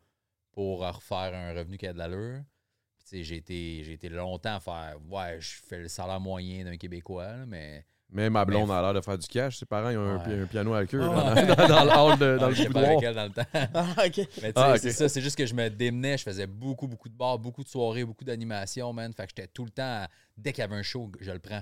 pour 0.52 0.80
refaire 0.80 1.34
un 1.34 1.54
revenu 1.54 1.78
qui 1.78 1.88
a 1.88 1.94
de 1.94 2.00
l'allure. 2.00 2.44
J'ai 3.12 3.38
été, 3.38 3.84
j'ai 3.84 3.94
été 3.94 4.10
longtemps 4.10 4.56
à 4.56 4.60
faire, 4.60 4.98
ouais, 5.10 5.40
je 5.40 5.62
fais 5.64 5.80
le 5.80 5.88
salaire 5.88 6.20
moyen 6.20 6.66
d'un 6.66 6.78
Québécois, 6.78 7.38
là, 7.38 7.46
mais 7.46 7.86
Mais 8.12 8.30
ma 8.32 8.44
blonde 8.44 8.70
Mais- 8.70 8.74
a 8.76 8.82
l'air 8.82 8.94
de 8.96 9.02
faire 9.02 9.18
du 9.20 9.28
cash. 9.28 9.58
Ses 9.60 9.66
parents, 9.68 9.90
ils 9.92 9.98
ont 9.98 10.02
un, 10.02 10.18
Ouais. 10.18 10.24
pi- 10.24 10.42
un 10.42 10.46
piano 10.48 10.74
à 10.74 10.86
queue 10.86 11.00
Ah. 11.04 11.36
dans, 11.36 11.56
dans- 11.56 11.68
dans 11.68 11.84
le 11.84 11.92
hall, 11.92 12.18
de, 12.20 12.38
dans 12.40 12.46
Ah, 12.48 12.50
le 12.50 12.66
boudoir. 12.66 12.86
avec 12.86 13.04
elle 13.04 13.16
dans 13.16 13.24
le 13.26 13.30
temps. 13.32 13.46
Ah, 13.76 13.94
ok. 13.98 14.18
Mais 14.18 14.24
tu 14.26 14.34
sais, 14.42 14.52
Ah, 14.56 14.78
c'est 14.80 14.92
ça, 14.92 15.10
c'est 15.10 15.22
juste 15.22 15.38
que 15.38 15.46
je 15.46 15.54
me 15.54 15.70
démenais, 15.70 16.18
je 16.18 16.24
faisais 16.24 16.48
beaucoup, 16.48 16.88
beaucoup 16.88 17.08
de 17.10 17.14
bars, 17.14 17.38
beaucoup 17.38 17.64
de 17.64 17.70
soirées, 17.70 18.04
beaucoup 18.06 18.24
d'animations, 18.24 18.92
man. 18.94 19.14
Fait 19.14 19.24
que 19.24 19.30
j'étais 19.36 19.48
tout 19.48 19.64
le 19.64 19.70
temps, 19.72 19.84
à- 20.04 20.08
dès 20.36 20.52
qu'il 20.54 20.62
y 20.62 20.66
avait 20.66 20.76
un 20.76 20.82
show, 20.82 21.12
je 21.20 21.32
le 21.32 21.40
prends. 21.40 21.62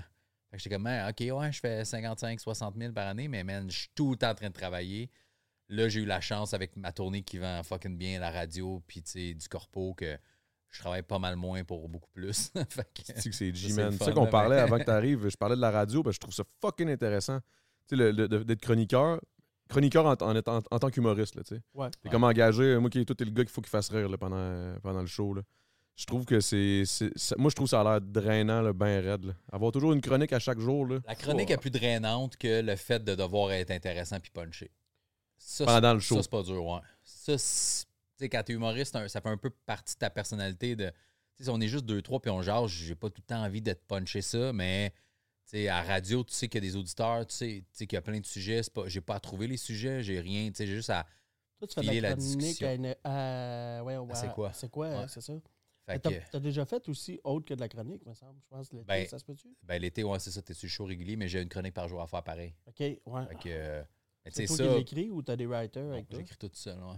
Fait 0.50 0.56
que 0.56 0.62
j'étais 0.62 0.74
comme, 0.76 0.84
Man, 0.84 1.10
OK, 1.10 1.20
ouais, 1.38 1.52
je 1.52 1.60
fais 1.60 1.84
55, 1.84 2.40
60 2.40 2.74
000 2.78 2.92
par 2.94 3.08
année, 3.08 3.28
mais 3.28 3.44
man, 3.44 3.70
je 3.70 3.80
suis 3.80 3.88
tout 3.94 4.12
le 4.12 4.16
temps 4.16 4.30
en 4.30 4.34
train 4.34 4.48
de 4.48 4.54
travailler. 4.54 5.10
Là, 5.68 5.90
j'ai 5.90 6.00
eu 6.00 6.06
la 6.06 6.22
chance 6.22 6.54
avec 6.54 6.74
ma 6.76 6.92
tournée 6.92 7.20
qui 7.20 7.36
vend 7.36 7.62
fucking 7.62 7.98
bien 7.98 8.18
la 8.20 8.30
radio, 8.30 8.82
puis 8.86 9.02
tu 9.02 9.10
sais, 9.10 9.34
du 9.34 9.46
corpo, 9.48 9.92
que 9.92 10.16
je 10.70 10.80
travaille 10.80 11.02
pas 11.02 11.18
mal 11.18 11.36
moins 11.36 11.64
pour 11.64 11.88
beaucoup 11.88 12.10
plus. 12.12 12.50
fait 12.68 12.88
que, 12.94 13.02
Tu 13.02 13.04
sais 13.04 13.14
que 13.14 13.20
c'est 13.22 13.30
c'est 13.32 13.54
G-Man. 13.54 13.86
le 13.86 13.92
C'est 13.98 14.04
ça 14.04 14.12
qu'on 14.12 14.24
là, 14.24 14.30
parlait 14.30 14.58
avant 14.58 14.78
que 14.78 14.84
tu 14.84 14.90
arrives. 14.90 15.28
Je 15.28 15.36
parlais 15.36 15.56
de 15.56 15.60
la 15.60 15.70
radio, 15.70 16.02
parce 16.02 16.14
que 16.14 16.16
je 16.16 16.20
trouve 16.20 16.34
ça 16.34 16.44
fucking 16.60 16.88
intéressant. 16.90 17.38
Tu 17.88 17.96
sais, 17.96 17.96
le- 17.96 18.10
le- 18.26 18.44
d'être 18.44 18.60
chroniqueur. 18.60 19.20
Chroniqueur 19.68 20.06
en, 20.06 20.12
en, 20.14 20.36
en 20.70 20.78
tant 20.78 20.90
qu'humoriste, 20.90 21.34
là, 21.34 21.42
tu 21.42 21.56
sais. 21.56 21.62
Ouais. 21.74 21.88
T'es 22.02 22.08
comme 22.08 22.24
engagé. 22.24 22.78
Moi, 22.78 22.88
qui 22.90 23.04
toi, 23.04 23.14
t'es 23.16 23.24
le 23.26 23.30
gars 23.30 23.44
qu'il 23.44 23.52
faut 23.52 23.60
qu'il 23.60 23.68
fasse 23.70 23.90
rire 23.90 24.08
là, 24.08 24.16
pendant, 24.16 24.74
pendant 24.82 25.00
le 25.00 25.06
show, 25.06 25.34
là. 25.34 25.42
Je 25.96 26.06
trouve 26.06 26.24
que 26.24 26.38
c'est. 26.40 26.84
c'est- 26.86 27.36
Moi, 27.36 27.50
je 27.50 27.56
trouve 27.56 27.66
que 27.66 27.70
ça 27.70 27.80
a 27.80 27.84
l'air 27.84 28.00
drainant, 28.00 28.62
là, 28.62 28.72
ben 28.72 29.04
raide. 29.04 29.24
là. 29.24 29.32
Avoir 29.52 29.72
toujours 29.72 29.92
une 29.92 30.00
chronique 30.00 30.32
à 30.32 30.38
chaque 30.38 30.60
jour, 30.60 30.86
là. 30.86 31.00
la 31.06 31.14
chronique 31.16 31.48
Oh. 31.50 31.54
est 31.54 31.58
plus 31.58 31.70
drainante 31.70 32.36
que 32.36 32.62
le 32.62 32.76
fait 32.76 33.02
de 33.02 33.14
devoir 33.16 33.50
être 33.50 33.72
intéressant 33.72 34.20
puis 34.20 34.30
puncher. 34.30 34.70
Ça, 35.38 35.64
Pendant 35.64 35.88
c'est- 35.88 35.94
le 35.94 36.00
show. 36.00 36.14
Ça, 36.16 36.22
c'est 36.22 36.30
pas 36.30 36.42
dur, 36.44 36.64
ouais. 36.64 36.80
Ça, 37.02 37.36
c'est- 37.36 37.87
sais, 38.24 38.28
quand 38.28 38.42
t'es 38.42 38.52
humoriste, 38.52 38.92
ça 39.08 39.20
fait 39.20 39.28
un 39.28 39.36
peu 39.36 39.50
partie 39.50 39.94
de 39.94 39.98
ta 39.98 40.10
personnalité. 40.10 40.76
De, 40.76 40.90
tu 41.36 41.44
sais, 41.44 41.50
on 41.50 41.60
est 41.60 41.68
juste 41.68 41.84
deux, 41.86 42.02
trois 42.02 42.20
puis 42.20 42.30
on 42.30 42.42
jase, 42.42 42.70
j'ai 42.70 42.94
pas 42.94 43.08
tout 43.10 43.20
le 43.22 43.26
temps 43.26 43.42
envie 43.44 43.62
de 43.62 43.72
te 43.72 43.84
puncher 43.86 44.22
ça, 44.22 44.52
mais 44.52 44.90
tu 45.44 45.52
sais, 45.58 45.68
à 45.68 45.82
radio, 45.82 46.24
tu 46.24 46.34
sais 46.34 46.48
qu'il 46.48 46.62
y 46.62 46.66
a 46.66 46.70
des 46.70 46.76
auditeurs, 46.76 47.26
tu 47.26 47.34
sais, 47.34 47.64
tu 47.70 47.76
sais 47.78 47.86
qu'il 47.86 47.96
y 47.96 47.98
a 47.98 48.02
plein 48.02 48.20
de 48.20 48.26
sujets. 48.26 48.60
Pas, 48.74 48.86
j'ai 48.86 49.00
pas 49.00 49.16
à 49.16 49.20
trouver 49.20 49.46
les 49.46 49.56
sujets, 49.56 50.02
j'ai 50.02 50.20
rien. 50.20 50.48
Tu 50.50 50.56
sais, 50.56 50.66
j'ai 50.66 50.74
juste 50.74 50.90
à. 50.90 51.06
Toi, 51.58 51.66
tu 51.68 51.74
fais 51.74 51.80
de 51.82 51.86
la 52.02 52.10
la 52.10 52.14
discussion. 52.14 52.68
à, 52.68 52.74
une- 52.74 52.96
à- 53.04 53.82
ouais, 53.84 53.96
ouais, 53.96 54.14
c'est 54.14 54.32
quoi? 54.32 54.52
C'est 54.52 54.70
quoi, 54.70 55.00
Ouais. 55.00 55.08
c'est 55.08 55.20
ça? 55.20 55.32
Fait 55.86 56.04
Mais 56.04 56.12
que, 56.12 56.30
T'as 56.30 56.38
déjà 56.40 56.66
fait 56.66 56.86
aussi 56.88 57.18
autre 57.24 57.46
que 57.46 57.54
de 57.54 57.60
la 57.60 57.68
chronique, 57.68 58.04
me 58.04 58.12
semble. 58.14 58.38
Je 58.42 58.48
pense 58.48 58.72
l'été, 58.72 58.84
Ben, 58.86 59.06
ça 59.06 59.18
se 59.18 59.24
peut-tu? 59.24 59.48
ben, 59.62 59.80
l'été, 59.80 60.04
ouais, 60.04 60.18
c'est 60.18 60.30
ça, 60.30 60.42
t'es 60.42 60.54
sur 60.54 60.66
le 60.66 60.70
show 60.70 60.84
régulier, 60.84 61.16
mais 61.16 61.28
j'ai 61.28 61.40
une 61.40 61.48
chronique 61.48 61.74
par 61.74 61.88
jour 61.88 62.00
à 62.02 62.06
faire 62.06 62.22
pareil. 62.22 62.54
OK, 62.66 62.78
ouais. 62.80 63.00
Fait 63.06 63.34
que, 63.36 63.48
euh, 63.48 63.82
C'est 64.26 64.46
sais, 64.46 64.46
toi 64.46 64.56
ça. 64.56 64.62
qui 64.64 64.68
l'écris 64.76 65.10
ou 65.10 65.22
t'as 65.22 65.34
des 65.36 65.46
writers 65.46 65.90
avec 65.92 66.08
toi? 66.10 66.18
J'écris 66.20 66.36
tout 66.36 66.50
seul, 66.52 66.78
ouais. 66.78 66.96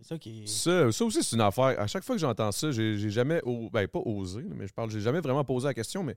C'est 0.00 0.08
ça 0.08 0.18
qui 0.18 0.42
est... 0.44 0.46
Ça, 0.46 0.90
ça 0.92 1.04
aussi, 1.04 1.22
c'est 1.22 1.36
une 1.36 1.42
affaire. 1.42 1.78
À 1.78 1.86
chaque 1.86 2.04
fois 2.04 2.14
que 2.16 2.20
j'entends 2.20 2.50
ça, 2.52 2.70
j'ai 2.72 3.10
jamais. 3.10 3.40
o- 3.44 3.68
Ben, 3.70 3.86
pas 3.86 4.00
osé, 4.00 4.42
mais 4.54 4.66
je 4.66 4.72
parle. 4.72 4.90
J'ai 4.90 5.00
jamais 5.00 5.20
vraiment 5.20 5.44
posé 5.44 5.66
la 5.66 5.74
question, 5.74 6.02
mais. 6.02 6.16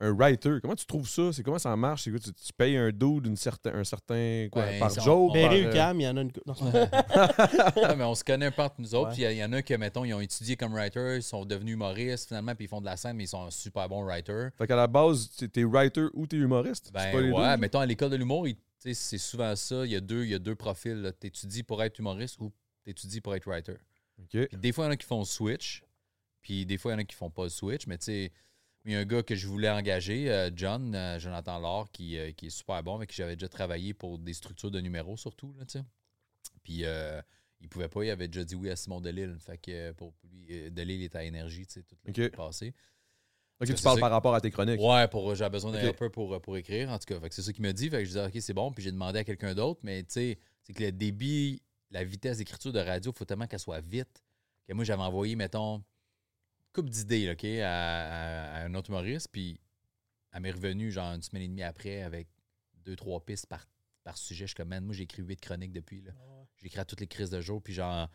Un 0.00 0.10
writer, 0.16 0.54
comment 0.60 0.74
tu 0.74 0.86
trouves 0.86 1.08
ça? 1.08 1.32
C'est 1.32 1.44
comment 1.44 1.60
ça 1.60 1.76
marche? 1.76 2.02
C'est 2.04 2.10
quoi, 2.10 2.18
tu, 2.18 2.32
tu 2.32 2.52
payes 2.54 2.76
un 2.76 2.88
dude 2.90 3.22
d'une 3.24 3.36
certain, 3.36 3.72
un 3.74 3.84
certain. 3.84 4.48
Quoi, 4.50 4.62
Ben, 4.64 4.80
par 4.80 4.90
Berry 5.32 5.64
euh, 5.64 5.70
Ucam, 5.70 6.00
il 6.00 6.02
y 6.04 6.08
en 6.08 6.16
a 6.16 6.22
une... 6.22 6.32
non. 6.44 6.54
Ah, 7.84 7.94
mais 7.96 8.02
on 8.02 8.14
se 8.16 8.24
connaît 8.24 8.46
un 8.46 8.50
peu 8.50 8.62
entre 8.62 8.76
nous 8.80 8.94
autres. 8.96 9.12
Puis 9.12 9.22
il 9.22 9.30
y, 9.30 9.36
y 9.36 9.44
en 9.44 9.52
a 9.52 9.62
que, 9.62 9.74
mettons, 9.74 10.04
ils 10.04 10.12
ont 10.14 10.20
étudié 10.20 10.56
comme 10.56 10.72
writer, 10.72 11.16
ils 11.16 11.22
sont 11.22 11.44
devenus 11.44 11.74
humoristes 11.74 12.28
finalement, 12.28 12.54
puis 12.56 12.64
ils 12.64 12.68
font 12.68 12.80
de 12.80 12.86
la 12.86 12.96
scène, 12.96 13.16
mais 13.16 13.24
ils 13.24 13.28
sont 13.28 13.48
super 13.50 13.88
bons 13.88 14.02
writers. 14.04 14.50
Fait 14.58 14.66
qu'à 14.66 14.74
la 14.76 14.88
base, 14.88 15.28
t'es- 15.52 15.62
writer 15.64 16.06
ou 16.14 16.26
t'es 16.26 16.36
humoriste? 16.38 16.90
Ben 16.92 17.12
pas 17.12 17.20
les 17.20 17.28
deux, 17.28 17.34
ouais, 17.34 17.56
mettons, 17.58 17.78
à 17.80 17.86
l'école 17.86 18.10
de 18.10 18.16
l'humour, 18.16 18.46
c'est 18.78 18.94
souvent 19.18 19.54
ça. 19.54 19.84
Il 19.84 19.92
y 19.92 19.96
a 19.96 20.00
deux, 20.00 20.24
il 20.24 20.30
y 20.30 20.34
a 20.34 20.40
deux 20.40 20.56
profils. 20.56 21.12
Tu 21.20 21.28
étudies 21.28 21.62
pour 21.62 21.80
être 21.82 21.98
humoriste 22.00 22.40
ou 22.40 22.50
tu 22.84 22.90
étudies 22.90 23.20
pour 23.20 23.34
être 23.34 23.46
writer. 23.46 23.76
Puis 24.28 24.48
des 24.52 24.72
fois, 24.72 24.84
il 24.84 24.86
y 24.86 24.90
en 24.90 24.92
a 24.92 24.96
qui 24.96 25.06
font 25.06 25.20
le 25.20 25.24
switch. 25.24 25.82
Puis 26.42 26.66
des 26.66 26.78
fois, 26.78 26.92
il 26.92 26.94
y 26.94 26.96
en 26.96 27.00
a 27.00 27.04
qui 27.04 27.14
font 27.16 27.30
pas 27.30 27.44
le 27.44 27.48
switch. 27.50 27.86
Mais 27.86 27.98
tu 27.98 28.04
sais, 28.06 28.32
il 28.84 28.92
y 28.92 28.94
a 28.96 28.98
un 28.98 29.04
gars 29.04 29.22
que 29.22 29.34
je 29.34 29.46
voulais 29.46 29.70
engager, 29.70 30.30
euh, 30.30 30.50
John, 30.54 30.94
euh, 30.94 31.18
Jonathan 31.18 31.58
Laure, 31.60 31.90
qui, 31.92 32.18
euh, 32.18 32.32
qui 32.32 32.46
est 32.46 32.50
super 32.50 32.82
bon, 32.82 32.96
avec 32.96 33.10
qui 33.10 33.16
j'avais 33.16 33.36
déjà 33.36 33.48
travaillé 33.48 33.94
pour 33.94 34.18
des 34.18 34.34
structures 34.34 34.70
de 34.70 34.80
numéros 34.80 35.16
surtout. 35.16 35.54
Là, 35.58 35.64
tu 35.64 35.78
sais. 35.78 35.84
Puis 36.64 36.84
euh, 36.84 37.20
il 37.60 37.68
pouvait 37.68 37.88
pas, 37.88 38.04
il 38.04 38.10
avait 38.10 38.28
déjà 38.28 38.44
dit 38.44 38.54
oui 38.56 38.70
à 38.70 38.76
Simon 38.76 39.00
Delille. 39.00 39.36
Fait 39.38 39.58
que 39.58 39.92
pour 39.92 40.14
lui, 40.30 40.70
Delille 40.70 41.04
est 41.04 41.14
à 41.14 41.24
énergie, 41.24 41.66
tu 41.66 41.74
sais, 41.74 41.82
tout 41.82 41.96
le 42.04 42.28
passé. 42.30 42.74
Ok, 43.60 43.72
tu 43.72 43.82
parles 43.82 44.00
par 44.00 44.10
rapport 44.10 44.34
à 44.34 44.40
tes 44.40 44.50
chroniques. 44.50 44.80
Ouais, 44.80 45.06
pour 45.06 45.36
j'avais 45.36 45.50
besoin 45.50 45.70
d'un 45.70 45.78
Ok. 45.78 45.84
rapper 45.84 46.10
pour, 46.10 46.40
pour 46.40 46.56
écrire, 46.56 46.90
en 46.90 46.98
tout 46.98 47.04
cas. 47.06 47.20
Fait 47.20 47.28
que 47.28 47.34
c'est 47.36 47.42
ça 47.42 47.52
qu'il 47.52 47.62
m'a 47.62 47.72
dit. 47.72 47.88
Fait 47.88 47.98
que 47.98 48.04
je 48.04 48.08
disais, 48.08 48.24
OK, 48.26 48.32
c'est 48.40 48.54
bon. 48.54 48.72
Puis 48.72 48.82
j'ai 48.82 48.90
demandé 48.90 49.20
à 49.20 49.24
quelqu'un 49.24 49.54
d'autre, 49.54 49.78
mais 49.84 50.02
tu 50.02 50.10
sais, 50.14 50.38
c'est 50.64 50.72
que 50.72 50.82
le 50.82 50.90
débit, 50.90 51.62
la 51.92 52.04
vitesse 52.04 52.38
d'écriture 52.38 52.72
de 52.72 52.78
radio, 52.80 53.12
il 53.12 53.16
faut 53.16 53.24
tellement 53.24 53.46
qu'elle 53.46 53.58
soit 53.60 53.80
vite. 53.80 54.22
Que 54.66 54.72
moi, 54.74 54.84
j'avais 54.84 55.02
envoyé, 55.02 55.36
mettons, 55.36 55.76
une 55.76 55.82
couple 56.72 56.88
d'idées, 56.90 57.30
OK, 57.32 57.44
à, 57.44 57.68
à- 57.68 58.56
à 58.56 58.64
un 58.64 58.74
autre 58.74 58.90
humoriste, 58.90 59.28
puis 59.30 59.60
elle 60.32 60.40
m'est 60.42 60.50
revenue, 60.52 60.90
genre, 60.90 61.12
une 61.14 61.22
semaine 61.22 61.42
et 61.42 61.48
demie 61.48 61.62
après, 61.62 62.02
avec 62.02 62.28
deux, 62.84 62.96
trois 62.96 63.24
pistes 63.24 63.46
par, 63.46 63.66
par 64.04 64.16
sujet. 64.16 64.44
Je 64.44 64.48
suis 64.48 64.54
comme, 64.56 64.68
man, 64.68 64.84
moi, 64.84 64.94
j'ai 64.94 65.02
écrit 65.04 65.22
huit 65.22 65.40
chroniques 65.40 65.72
depuis, 65.72 66.00
là. 66.02 66.12
J'écris 66.56 66.80
à 66.80 66.84
toutes 66.84 67.00
les 67.00 67.06
crises 67.06 67.30
de 67.30 67.40
jour, 67.40 67.60
puis 67.62 67.72
genre, 67.74 68.08
tu 68.08 68.14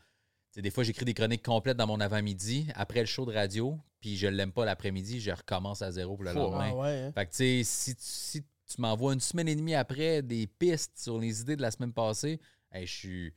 sais, 0.55 0.61
des 0.61 0.71
fois, 0.71 0.83
j'écris 0.83 1.05
des 1.05 1.13
chroniques 1.13 1.43
complètes 1.43 1.77
dans 1.77 1.87
mon 1.87 1.99
avant-midi, 1.99 2.67
après 2.75 3.01
le 3.01 3.05
show 3.05 3.25
de 3.25 3.33
radio, 3.33 3.77
puis 3.99 4.15
je 4.17 4.27
l'aime 4.27 4.51
pas 4.53 4.65
l'après-midi, 4.65 5.19
je 5.19 5.31
recommence 5.31 5.81
à 5.81 5.91
zéro 5.91 6.15
pour 6.15 6.23
le 6.23 6.31
lendemain. 6.33 6.69
Ah 6.71 6.75
ouais, 6.75 6.99
hein. 7.07 7.11
Fait 7.13 7.25
que, 7.25 7.31
tu 7.31 7.37
sais, 7.37 7.61
si, 7.63 7.95
tu- 7.95 8.01
si 8.03 8.41
tu 8.43 8.81
m'envoies 8.81 9.13
une 9.13 9.19
semaine 9.19 9.47
et 9.49 9.55
demie 9.55 9.75
après 9.75 10.21
des 10.21 10.47
pistes 10.47 10.97
sur 10.97 11.19
les 11.19 11.41
idées 11.41 11.55
de 11.57 11.61
la 11.61 11.71
semaine 11.71 11.93
passée, 11.93 12.39
hey, 12.71 12.85
je 12.87 12.93
suis 12.93 13.33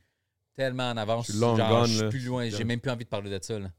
tellement 0.54 0.90
en 0.90 0.96
avance. 0.96 1.26
Je 1.26 1.32
suis 1.32 1.40
long 1.40 1.56
genre, 1.56 1.68
gone, 1.82 1.86
je 1.90 1.96
suis 1.98 2.08
plus 2.08 2.20
loin. 2.24 2.48
J'ai 2.48 2.64
même 2.64 2.80
plus 2.80 2.90
envie 2.90 3.04
de 3.04 3.08
parler 3.10 3.30
de 3.38 3.42
ça. 3.42 3.58
Là. 3.58 3.70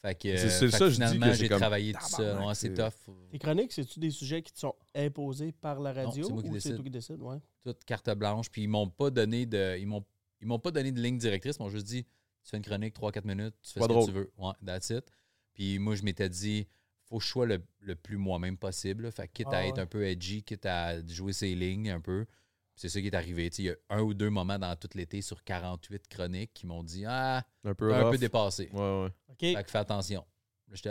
Fait 0.00 0.14
que, 0.16 0.36
C'est- 0.36 0.48
c'est 0.50 0.66
fait 0.68 0.70
ça, 0.78 0.78
que 0.86 0.90
finalement, 0.90 1.32
j'ai 1.32 1.48
comme 1.48 1.58
travaillé 1.60 1.92
tout 1.92 2.08
seul. 2.08 2.38
Ouais, 2.42 2.54
c'est 2.54 2.74
tough. 2.74 2.92
Tes 3.30 3.38
chroniques, 3.38 3.72
c'est-tu 3.72 4.00
des 4.00 4.10
sujets 4.10 4.42
qui 4.42 4.52
te 4.52 4.58
sont 4.58 4.74
imposés 4.96 5.52
par 5.52 5.78
la 5.80 5.92
radio 5.92 6.24
c'est 6.26 6.32
moi 6.32 6.42
qui 6.42 6.48
ou 6.48 6.58
c'est 6.60 6.74
toi 6.74 6.84
qui 6.84 6.90
décides? 6.90 7.20
Ouais. 7.20 7.36
Toute 7.64 7.84
carte 7.84 8.10
blanche. 8.16 8.50
Puis 8.50 8.62
ils 8.62 8.68
m'ont 8.68 8.88
pas 8.88 9.10
donné 9.10 9.46
de. 9.46 9.76
Ils 9.78 9.86
m'ont, 9.86 10.04
ils 10.40 10.46
m'ont 10.48 10.58
pas 10.58 10.72
donné 10.72 10.90
de 10.90 11.00
ligne 11.00 11.18
directrice. 11.18 11.56
Ils 11.60 11.62
m'ont 11.62 11.68
juste 11.70 11.86
dit 11.86 12.02
tu 12.04 12.50
fais 12.50 12.56
une 12.56 12.64
chronique 12.64 12.96
3-4 12.96 13.24
minutes, 13.24 13.54
tu 13.62 13.72
fais 13.74 13.78
Pas 13.80 13.86
ce 13.86 13.88
drôle. 13.90 14.06
que 14.06 14.10
tu 14.10 14.16
veux. 14.16 14.32
Ouais, 14.38 14.52
that's 14.66 14.90
it. 14.90 15.04
Puis 15.54 15.78
moi, 15.78 15.94
je 15.94 16.02
m'étais 16.02 16.28
dit 16.28 16.66
faut 17.04 17.18
que 17.18 17.24
je 17.24 17.28
sois 17.28 17.46
le, 17.46 17.62
le 17.80 17.94
plus 17.94 18.16
moi-même 18.16 18.56
possible. 18.56 19.04
là. 19.04 19.10
Fait 19.12 19.28
que 19.28 19.32
quitte 19.34 19.48
Ah 19.52 19.58
à 19.58 19.66
être 19.66 19.74
ouais. 19.76 19.82
un 19.82 19.86
peu 19.86 20.04
edgy, 20.04 20.42
quitte 20.42 20.66
à 20.66 21.06
jouer 21.06 21.32
ses 21.32 21.54
lignes 21.54 21.90
un 21.90 22.00
peu. 22.00 22.26
C'est 22.74 22.88
ça 22.88 23.00
qui 23.00 23.06
est 23.06 23.14
arrivé. 23.14 23.50
Tu 23.50 23.56
sais, 23.56 23.62
Il 23.62 23.66
y 23.66 23.70
a 23.70 23.74
un 23.90 24.00
ou 24.00 24.14
deux 24.14 24.30
moments 24.30 24.58
dans 24.58 24.74
tout 24.76 24.88
l'été 24.94 25.20
sur 25.22 25.44
48 25.44 26.08
chroniques 26.08 26.52
qui 26.54 26.66
m'ont 26.66 26.82
dit 26.82 27.04
Ah, 27.06 27.44
Un 27.64 27.74
peu 27.74 27.94
un 27.94 28.10
dépassé. 28.16 28.68
Ouais, 28.72 28.80
ouais. 28.80 29.08
OK. 29.28 29.38
Fait 29.40 29.64
que 29.64 29.70
fais 29.70 29.78
attention. 29.78 30.24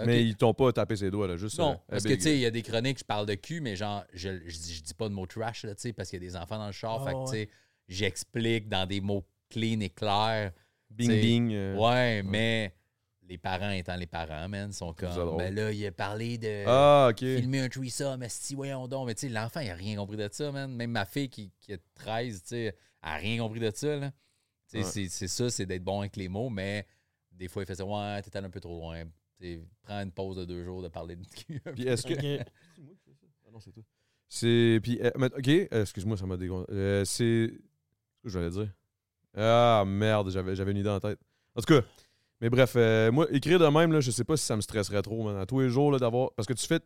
Mais 0.05 0.23
ils 0.23 0.35
t'ont 0.35 0.53
pas 0.53 0.71
tapé 0.71 0.95
ses 0.95 1.09
doigts, 1.09 1.27
là, 1.27 1.37
juste. 1.37 1.57
Non, 1.57 1.71
euh, 1.71 1.75
parce 1.89 2.03
que 2.03 2.13
tu 2.13 2.21
sais, 2.21 2.35
il 2.35 2.39
y 2.41 2.45
a 2.45 2.51
des 2.51 2.61
chroniques, 2.61 2.99
je 2.99 3.03
parle 3.03 3.25
de 3.25 3.33
cul, 3.33 3.61
mais 3.61 3.75
genre, 3.75 4.03
je, 4.13 4.29
je, 4.47 4.57
dis, 4.59 4.75
je 4.75 4.83
dis 4.83 4.93
pas 4.93 5.09
de 5.09 5.13
mots 5.15 5.25
trash, 5.25 5.63
là, 5.63 5.73
tu 5.73 5.81
sais, 5.81 5.93
parce 5.93 6.09
qu'il 6.11 6.21
y 6.21 6.25
a 6.25 6.29
des 6.29 6.35
enfants 6.35 6.59
dans 6.59 6.67
le 6.67 6.71
char. 6.71 7.01
Ah, 7.01 7.05
fait 7.09 7.13
que, 7.13 7.17
tu 7.17 7.21
ouais. 7.31 7.45
sais, 7.45 7.49
j'explique 7.87 8.69
dans 8.69 8.85
des 8.85 9.01
mots 9.01 9.25
clean 9.49 9.79
et 9.79 9.89
clairs. 9.89 10.51
Bing, 10.91 11.09
bing. 11.21 11.51
euh, 11.53 11.75
Ouais, 11.77 12.21
mais 12.21 12.75
les 13.27 13.37
parents 13.37 13.69
étant 13.71 13.95
les 13.95 14.07
parents, 14.07 14.49
man, 14.49 14.71
sont 14.73 14.93
comme. 14.93 15.37
Ben 15.37 15.53
là, 15.53 15.71
il 15.71 15.85
a 15.85 15.91
parlé 15.91 16.37
de. 16.37 16.63
Ah, 16.67 17.07
ok. 17.11 17.19
Filmer 17.19 17.61
un 17.61 17.69
threesome, 17.69 18.19
mais 18.19 18.29
si, 18.29 18.55
voyons 18.55 18.87
donc. 18.87 19.07
Mais 19.07 19.15
tu 19.15 19.27
sais, 19.27 19.29
l'enfant, 19.29 19.59
il 19.61 19.69
a 19.69 19.75
rien 19.75 19.95
compris 19.95 20.17
de 20.17 20.27
ça, 20.31 20.51
man. 20.51 20.73
Même 20.73 20.91
ma 20.91 21.05
fille 21.05 21.29
qui, 21.29 21.51
qui 21.59 21.73
a 21.73 21.77
13, 21.95 22.41
tu 22.41 22.47
sais, 22.49 22.63
elle 22.65 22.73
a 23.01 23.15
rien 23.15 23.41
compris 23.41 23.59
de 23.59 23.71
ça, 23.73 23.95
là. 23.95 24.11
Tu 24.11 24.15
sais, 24.65 24.77
Ouais. 24.79 24.83
c'est- 24.83 25.09
c'est 25.09 25.27
ça, 25.27 25.49
c'est 25.49 25.65
d'être 25.65 25.83
bon 25.83 25.99
avec 26.01 26.15
les 26.15 26.27
mots, 26.29 26.49
mais 26.49 26.85
des 27.31 27.47
fois, 27.47 27.63
il 27.63 27.65
fait 27.65 27.75
ça. 27.75 27.85
Ouais, 27.85 28.21
t'es 28.21 28.35
allé 28.37 28.47
un 28.47 28.51
peu 28.51 28.59
trop 28.59 28.79
loin. 28.79 29.03
Tu 29.39 29.45
sais, 29.55 29.61
prends 29.83 29.99
une 30.01 30.11
pause 30.11 30.37
de 30.37 30.45
deux 30.45 30.63
jours 30.63 30.81
de 30.81 30.87
parler 30.89 31.15
de 31.15 31.25
cul. 31.25 31.59
Puis 31.75 31.87
est-ce 31.87 32.03
que. 32.05 32.13
OK. 32.13 32.45
Ah 33.47 33.49
non, 33.51 33.59
c'est 33.59 33.71
toi. 33.71 33.83
C'est. 34.27 34.79
Puis, 34.81 34.99
euh, 35.01 35.11
mais- 35.17 35.27
ok, 35.33 35.47
excuse-moi, 35.71 36.17
ça 36.17 36.25
m'a 36.25 36.37
dégoûté. 36.37 36.71
Euh, 36.73 37.05
c'est. 37.05 37.49
Qu'est-ce 37.51 38.23
que 38.23 38.29
j'allais 38.29 38.49
dire? 38.51 38.73
Ah, 39.35 39.83
merde, 39.85 40.29
j'avais, 40.29 40.55
j'avais 40.55 40.71
une 40.71 40.77
idée 40.77 40.89
en 40.89 40.99
tête. 40.99 41.19
En 41.55 41.61
tout 41.61 41.73
cas, 41.73 41.85
mais 42.41 42.49
bref, 42.49 42.73
euh, 42.75 43.11
moi, 43.11 43.27
écrire 43.31 43.59
de 43.59 43.67
même, 43.67 43.91
là, 43.91 44.01
je 44.01 44.11
sais 44.11 44.23
pas 44.23 44.35
si 44.35 44.45
ça 44.45 44.55
me 44.55 44.61
stresserait 44.61 45.01
trop, 45.01 45.23
man. 45.23 45.37
À 45.37 45.45
tous 45.45 45.59
les 45.61 45.69
jours, 45.69 45.97
d'avoir. 45.99 46.31
Parce 46.33 46.47
que 46.47 46.53
tu 46.53 46.65
fais. 46.67 46.79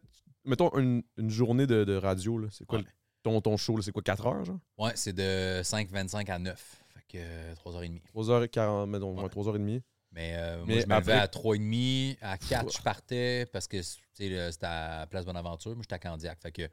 Mettons 0.44 0.70
une, 0.78 1.02
une 1.18 1.30
journée 1.32 1.66
de, 1.66 1.84
de 1.86 1.96
radio. 1.96 2.48
C'est 2.52 2.66
quoi 2.66 2.80
Ouais. 2.80 2.86
ton, 3.24 3.42
ton 3.42 3.58
show? 3.58 3.82
C'est 3.82 3.92
quoi, 3.92 4.04
4 4.04 4.28
heures, 4.28 4.46
genre? 4.46 4.60
Ouais, 4.78 4.92
c'est 4.96 5.14
de 5.14 5.62
5h25 5.64 6.30
à 6.30 6.38
9. 6.38 6.84
Fait 6.94 7.02
que 7.08 7.18
euh, 7.20 7.54
3h30. 7.56 8.02
3h40, 8.14 8.86
mettons, 8.88 9.16
Ouais. 9.18 9.24
ouais, 9.24 9.30
3h30. 9.30 9.82
Mais, 10.12 10.34
euh, 10.38 10.64
moi, 10.66 10.80
je 10.80 10.86
me 10.86 10.96
levais 11.00 11.14
à 11.14 11.28
3h30. 11.28 12.18
À 12.22 12.38
4, 12.38 12.78
je 12.78 12.82
partais 12.82 13.46
parce 13.52 13.68
que 13.68 13.82
c'était 13.82 14.38
à 14.62 15.08
Place 15.10 15.26
Bonaventure. 15.26 15.72
Moi, 15.72 15.82
j'étais 15.82 15.96
à 15.96 16.00
Candiac. 16.00 16.40
Fait 16.42 16.52
que 16.52 16.70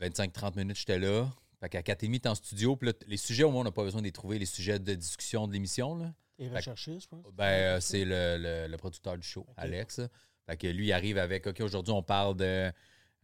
25-30 0.00 0.56
minutes, 0.56 0.78
j'étais 0.78 0.98
là. 0.98 1.28
Fait 1.60 1.68
qu'à 1.68 1.82
4h30, 1.82 2.20
t'es 2.20 2.28
en 2.28 2.34
studio. 2.34 2.76
Puis 2.76 2.88
là, 2.88 2.94
les 3.06 3.16
sujets, 3.18 3.44
au 3.44 3.50
moins, 3.50 3.60
on 3.60 3.64
n'a 3.64 3.70
pas 3.72 3.84
besoin 3.84 4.00
de 4.00 4.06
les 4.06 4.12
trouver. 4.12 4.38
Les 4.38 4.46
sujets 4.46 4.78
de 4.78 4.94
discussion 4.94 5.46
de 5.46 5.52
l'émission, 5.52 5.96
là. 5.96 6.12
T'es 6.48 6.56
recherchiste, 6.56 7.02
je 7.02 7.08
pense? 7.08 7.26
Ben, 7.32 7.44
euh, 7.76 7.80
c'est 7.80 8.04
le, 8.04 8.36
le- 8.38 8.66
le 8.68 8.76
producteur 8.76 9.16
du 9.18 9.26
show, 9.26 9.46
Alex. 9.56 10.00
Fait 10.46 10.56
que 10.56 10.66
lui, 10.66 10.86
il 10.88 10.92
arrive 10.92 11.18
avec 11.18 11.46
OK, 11.46 11.60
aujourd'hui, 11.60 11.92
on 11.92 12.02
parle 12.02 12.36
de. 12.36 12.72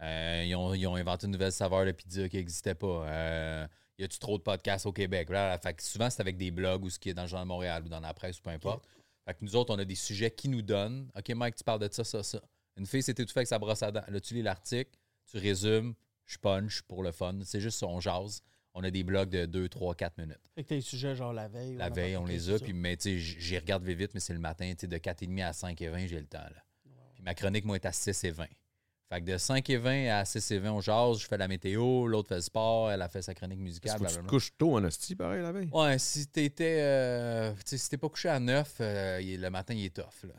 euh, 0.02 0.44
ils, 0.46 0.54
ont, 0.54 0.75
ils 0.75 0.87
ont 0.87 0.94
inventé 0.96 1.26
une 1.26 1.32
nouvelle 1.32 1.52
saveur 1.52 1.85
de 1.87 1.92
pizza 1.92 2.28
qui 2.28 2.37
n'existait 2.37 2.75
pas. 2.75 3.06
Euh, 3.08 3.66
y 3.99 4.04
a-tu 4.04 4.18
trop 4.18 4.37
de 4.38 4.42
podcasts 4.42 4.85
au 4.87 4.92
Québec? 4.92 5.28
Fait 5.62 5.75
que 5.75 5.82
souvent, 5.82 6.11
c'est 6.11 6.20
avec 6.20 6.37
des 6.37 6.50
blogs 6.50 6.85
ou 6.85 6.90
ce 6.90 6.99
qui 6.99 7.08
est 7.11 7.14
dans 7.14 7.23
le 7.23 7.28
Journal 7.28 7.46
de 7.46 7.49
Montréal 7.49 7.82
ou 7.85 7.88
dans 7.88 8.00
la 8.00 8.12
presse 8.14 8.38
ou 8.38 8.42
peu 8.42 8.50
importe. 8.50 8.85
Fait 9.25 9.32
que 9.35 9.38
nous 9.40 9.56
autres, 9.56 9.75
on 9.75 9.78
a 9.78 9.85
des 9.85 9.94
sujets 9.94 10.30
qui 10.30 10.49
nous 10.49 10.62
donnent. 10.62 11.11
OK, 11.16 11.28
Mike, 11.30 11.56
tu 11.56 11.64
parles 11.64 11.80
de 11.80 11.88
ça, 11.92 12.04
ça, 12.04 12.23
ça. 12.23 12.40
Une 12.76 12.87
fille, 12.87 13.02
c'était 13.02 13.25
tout 13.25 13.32
fait 13.32 13.40
avec 13.40 13.49
sa 13.49 13.58
brosse 13.58 13.82
à 13.82 13.90
dents. 13.90 14.04
Là, 14.06 14.20
tu 14.20 14.35
lis 14.35 14.42
l'article, 14.42 14.90
tu 15.30 15.38
résumes, 15.38 15.94
je 16.26 16.37
punch 16.37 16.82
pour 16.82 17.02
le 17.02 17.11
fun. 17.11 17.35
C'est 17.44 17.61
juste 17.61 17.78
ça, 17.78 17.87
on 17.87 17.99
jase. 17.99 18.42
On 18.78 18.85
a 18.85 18.90
des 18.90 19.02
blogs 19.04 19.30
de 19.30 19.47
2, 19.47 19.68
3, 19.71 19.95
4 19.95 20.18
minutes. 20.18 20.37
Fait 20.54 20.62
que 20.62 20.68
t'as 20.68 20.75
les 20.75 20.80
sujets 20.83 21.16
genre 21.16 21.33
la 21.33 21.49
veille. 21.49 21.76
ou 21.76 21.78
La 21.78 21.88
veille, 21.88 22.16
on 22.18 22.26
les 22.26 22.50
a. 22.50 22.59
Puis, 22.59 22.75
mais 22.75 22.97
tu 22.99 23.02
sais, 23.04 23.18
j'y 23.18 23.56
regarde 23.59 23.83
vite, 23.83 23.97
vite, 23.99 24.11
mais 24.12 24.21
c'est 24.21 24.35
le 24.35 24.38
matin. 24.38 24.71
Tu 24.73 24.83
sais, 24.83 24.87
de 24.87 24.97
4h30 24.99 25.42
à 25.45 25.52
5h20, 25.52 26.06
j'ai 26.06 26.21
le 26.21 26.26
temps. 26.26 26.38
Là. 26.38 26.62
Puis 27.14 27.23
ma 27.23 27.35
chronique, 27.35 27.64
moi, 27.64 27.76
est 27.76 27.87
à 27.87 27.90
6h20. 27.90 28.47
Fait 29.09 29.21
que 29.21 29.25
de 29.25 29.38
5h20 29.38 30.11
à 30.11 30.25
6h20, 30.25 30.68
on 30.68 30.80
jase. 30.83 31.21
Je 31.21 31.26
fais 31.26 31.38
la 31.38 31.49
météo. 31.49 32.06
L'autre 32.06 32.28
fait 32.28 32.35
le 32.35 32.40
sport. 32.42 32.90
Elle 32.90 33.00
a 33.00 33.09
fait 33.09 33.23
sa 33.23 33.33
chronique 33.35 33.61
musicale. 33.61 33.99
Que 33.99 34.06
tu 34.09 34.14
te 34.16 34.26
couches 34.26 34.52
tôt 34.59 34.76
en 34.76 34.85
hostie, 34.85 35.14
pareil, 35.14 35.40
la 35.42 35.52
veille? 35.52 35.71
Ouais, 35.73 35.99
si 35.99 36.26
t'étais. 36.26 36.76
euh, 36.80 37.52
tu 37.54 37.61
sais, 37.64 37.78
si 37.78 37.88
t'es 37.88 37.97
pas 37.97 38.09
couché 38.11 38.28
à 38.28 38.38
9, 38.38 38.76
euh, 38.80 39.21
le 39.23 39.49
matin, 39.49 39.73
il 39.73 39.87
est 39.87 39.95
tough. 39.97 40.25
Là. 40.25 40.35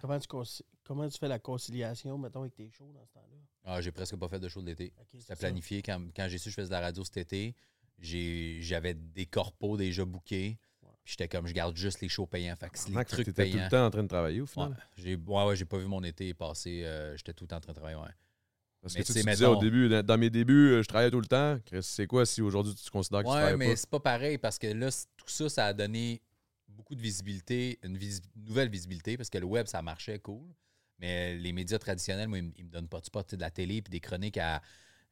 Comment 0.00 0.18
tu, 0.18 0.26
conci- 0.26 0.62
comment 0.84 1.08
tu 1.08 1.18
fais 1.18 1.28
la 1.28 1.38
conciliation, 1.38 2.18
mettons, 2.18 2.40
avec 2.40 2.54
tes 2.54 2.68
shows 2.70 2.90
dans 2.92 3.04
ce 3.06 3.12
temps-là? 3.12 3.36
Ah, 3.64 3.80
j'ai 3.80 3.90
presque 3.92 4.16
pas 4.16 4.28
fait 4.28 4.38
de 4.40 4.48
show 4.48 4.60
de 4.60 4.66
l'été. 4.66 4.92
Ok, 4.98 5.06
c'est 5.12 5.20
C'était 5.20 5.34
ça. 5.34 5.36
planifié. 5.40 5.82
Quand, 5.82 6.00
quand 6.14 6.26
j'ai 6.28 6.38
su 6.38 6.44
que 6.44 6.50
je 6.50 6.54
faisais 6.56 6.68
de 6.68 6.72
la 6.72 6.80
radio 6.80 7.02
cet 7.04 7.16
été, 7.16 7.54
j'avais 7.98 8.94
des 8.94 9.26
corpos 9.26 9.76
déjà 9.76 10.04
bookés. 10.04 10.58
Puis 11.04 11.12
j'étais 11.12 11.28
comme, 11.28 11.46
je 11.46 11.52
garde 11.52 11.76
juste 11.76 12.00
les 12.00 12.08
shows 12.08 12.26
payants. 12.26 12.56
Fait 12.56 12.68
que 12.68 12.76
les 12.90 13.04
trucs 13.04 13.26
tout 13.32 13.40
le 13.40 13.68
temps 13.68 13.86
en 13.86 13.90
train 13.90 14.02
de 14.02 14.08
travailler, 14.08 14.40
au 14.40 14.44
Ouais, 14.44 14.50
final. 14.50 14.76
j'ai 14.96 15.14
ouais, 15.14 15.44
ouais, 15.46 15.54
j'ai 15.56 15.64
pas 15.64 15.78
vu 15.78 15.86
mon 15.86 16.02
été 16.02 16.34
passer. 16.34 16.82
euh, 16.84 17.16
J'étais 17.16 17.32
tout 17.32 17.44
le 17.44 17.48
temps 17.48 17.56
en 17.58 17.60
train 17.60 17.72
de 17.72 17.76
travailler. 17.78 17.96
Ouais. 18.00 18.10
Parce 18.82 18.94
que 18.94 19.02
tu, 19.02 19.12
tu 19.12 19.22
disais 19.22 19.46
au 19.46 19.56
début, 19.56 19.88
dans, 19.88 20.04
dans 20.04 20.18
mes 20.18 20.30
débuts, 20.30 20.72
euh, 20.72 20.82
je 20.82 20.88
travaillais 20.88 21.10
tout 21.12 21.20
le 21.20 21.26
temps. 21.26 21.58
C'est 21.80 22.06
quoi 22.08 22.26
si 22.26 22.42
aujourd'hui 22.42 22.74
tu 22.74 22.90
considères 22.90 23.20
que 23.20 23.26
tu 23.26 23.30
Ouais, 23.30 23.36
travailles 23.38 23.56
mais 23.56 23.76
c'est 23.76 23.88
pas 23.88 24.00
pareil 24.00 24.36
parce 24.38 24.58
que 24.58 24.66
là, 24.66 24.90
tout 25.16 25.28
ça, 25.28 25.48
ça 25.48 25.66
a 25.66 25.72
donné 25.72 26.20
beaucoup 26.68 26.96
de 26.96 27.00
visibilité, 27.00 27.78
une 27.84 27.96
visi- 27.96 28.20
nouvelle 28.34 28.68
visibilité 28.68 29.16
parce 29.16 29.30
que 29.30 29.38
le 29.38 29.46
web, 29.46 29.66
ça 29.66 29.82
marchait 29.82 30.18
cool. 30.18 30.52
Mais 30.98 31.36
les 31.36 31.52
médias 31.52 31.78
traditionnels, 31.78 32.28
moi, 32.28 32.38
ils, 32.38 32.64
me- 32.64 32.70
donnent 32.70 32.88
pas 32.88 33.00
de 33.00 33.06
spot, 33.06 33.26
tu 33.26 33.30
sais, 33.32 33.36
de 33.36 33.42
la 33.42 33.50
télé 33.50 33.80
puis 33.80 33.90
des 33.92 34.00
chroniques 34.00 34.38
à. 34.38 34.60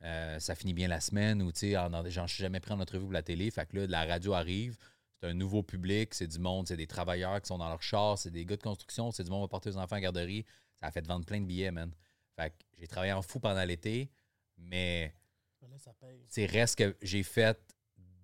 Euh, 0.04 0.38
ça 0.38 0.54
finit 0.54 0.74
bien 0.74 0.86
la 0.88 1.00
semaine 1.00 1.40
ou, 1.42 1.50
tu 1.52 1.60
sais, 1.60 1.76
en- 1.76 1.92
en- 1.92 2.08
j'en 2.10 2.26
suis 2.26 2.42
jamais 2.42 2.60
pris 2.60 2.72
en 2.72 2.80
entrevue 2.80 3.04
pour 3.04 3.12
la 3.12 3.22
télé. 3.22 3.50
Fait 3.50 3.66
que 3.66 3.76
là, 3.78 3.86
la 3.86 4.04
radio 4.04 4.34
arrive. 4.34 4.76
C'est 5.20 5.28
un 5.30 5.34
nouveau 5.34 5.62
public, 5.62 6.12
c'est 6.12 6.26
du 6.26 6.38
monde, 6.38 6.68
c'est 6.68 6.76
des 6.76 6.86
travailleurs 6.86 7.40
qui 7.40 7.48
sont 7.48 7.56
dans 7.58 7.68
leur 7.68 7.82
char, 7.82 8.18
c'est 8.18 8.30
des 8.30 8.44
gars 8.44 8.56
de 8.56 8.62
construction, 8.62 9.10
c'est 9.10 9.24
du 9.24 9.30
monde 9.30 9.40
qui 9.40 9.44
va 9.44 9.48
porter 9.48 9.70
les 9.70 9.76
enfants 9.78 9.96
en 9.96 10.00
garderie. 10.00 10.44
Ça 10.80 10.86
a 10.88 10.90
fait 10.90 11.06
vendre 11.06 11.24
plein 11.24 11.40
de 11.40 11.46
billets, 11.46 11.70
man. 11.70 11.90
Fait 12.36 12.50
que 12.50 12.54
j'ai 12.78 12.86
travaillé 12.86 13.12
en 13.12 13.22
fou 13.22 13.40
pendant 13.40 13.64
l'été, 13.64 14.10
mais 14.58 15.14
Mais 15.62 15.68
Là, 15.68 15.78
ça 15.78 15.92
paye. 15.94 16.24
c'est 16.28 16.44
reste 16.46 16.76
que 16.76 16.94
j'ai 17.00 17.22
fait 17.22 17.58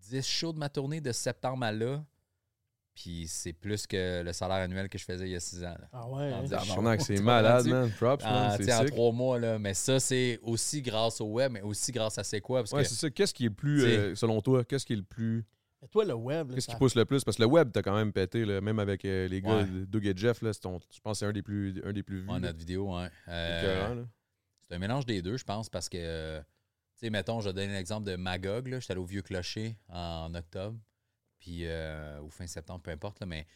10 0.03 0.27
shows 0.27 0.53
de 0.53 0.59
ma 0.59 0.69
tournée 0.69 1.01
de 1.01 1.13
septembre 1.13 1.65
à 1.65 1.73
là. 1.73 2.05
Puis 2.95 3.27
c'est 3.29 3.53
plus 3.53 3.87
que 3.87 4.23
le 4.23 4.33
salaire 4.33 4.59
annuel 4.59 4.89
que 4.89 4.99
je 4.99 5.05
faisais 5.05 5.27
il 5.27 5.33
y 5.33 5.37
a 5.37 5.41
6 5.41 5.65
ans. 5.65 5.69
là. 5.81 5.89
Ah 5.93 6.07
ouais, 6.09 6.33
En 6.33 6.39
hein? 6.39 6.43
disant, 6.43 6.59
Tabarnak, 6.59 7.01
c'est 7.01 7.21
malade, 7.23 7.67
man. 7.67 7.91
Props, 7.93 8.25
man. 8.25 8.59
en 8.61 8.85
trois 8.87 9.13
mois, 9.13 9.39
là. 9.39 9.59
Mais 9.59 9.73
ça, 9.75 9.99
c'est 10.01 10.39
aussi 10.43 10.83
grâce 10.83 11.21
au 11.21 11.27
web, 11.27 11.53
mais 11.53 11.63
aussi 11.63 11.93
grâce 11.93 12.19
à 12.19 12.25
C'est 12.25 12.41
quoi? 12.41 12.61
Parce 12.61 12.73
Ouais, 12.73 12.85
c'est 12.85 12.95
ça. 12.97 13.09
Qu'est-ce 13.09 13.33
qui 13.33 13.47
est 13.47 13.49
le 13.49 13.55
plus, 13.55 13.85
euh, 13.85 14.15
selon 14.15 14.41
toi, 14.43 14.65
qu'est-ce 14.65 14.85
qui 14.85 14.93
est 14.93 14.97
le 14.97 15.03
plus. 15.03 15.45
Mais 15.81 15.89
toi, 15.89 16.05
le 16.05 16.13
web, 16.13 16.53
Qu'est-ce 16.53 16.69
qui 16.69 16.77
pousse 16.77 16.95
le 16.95 17.07
plus? 17.07 17.25
Parce 17.25 17.39
que 17.39 17.43
le 17.43 17.49
web, 17.49 17.71
t'as 17.73 17.81
quand 17.81 17.95
même 17.97 18.13
pété, 18.13 18.45
là, 18.45 18.61
même 18.61 18.79
avec 18.79 19.03
euh, 19.07 19.29
les 19.29 19.41
gars, 19.41 19.59
Ouais. 19.63 19.67
Doug 19.89 20.05
et 20.05 20.13
Jeff, 20.15 20.43
là, 20.43 20.53
ton- 20.53 20.79
je 20.93 21.01
pense 21.01 21.17
que 21.17 21.19
c'est 21.21 21.27
un 21.27 21.33
des 21.33 21.43
plus, 21.43 21.81
un 21.87 21.93
des 21.95 22.03
plus 22.03 22.21
vus. 22.21 22.27
Ouais, 22.29 22.35
là. 22.35 22.41
notre 22.41 22.59
vidéo. 22.59 22.95
Euh, 23.29 23.95
là. 23.95 24.03
c'est 24.69 24.75
un 24.75 24.79
mélange 24.79 25.07
des 25.07 25.23
deux, 25.23 25.39
je 25.39 25.45
pense, 25.45 25.71
parce 25.71 25.89
que, 25.89 25.97
euh, 25.99 26.41
tu 26.99 27.07
sais, 27.07 27.11
mettons, 27.11 27.41
je 27.41 27.49
vais 27.49 27.55
donner 27.55 27.73
l'exemple 27.73 28.05
de 28.11 28.17
Magog. 28.17 28.69
là. 28.69 28.79
J'étais 28.79 28.93
allé 28.93 29.01
au 29.01 29.07
Vieux 29.07 29.23
Clocher 29.23 29.79
en 29.89 30.35
octobre, 30.35 30.77
puis 31.41 31.67
euh, 31.67 32.21
ou 32.21 32.31
fin 32.31 32.47
septembre, 32.47 32.81
peu 32.83 32.91
importe, 32.93 33.19
là, 33.21 33.27
mais 33.27 33.47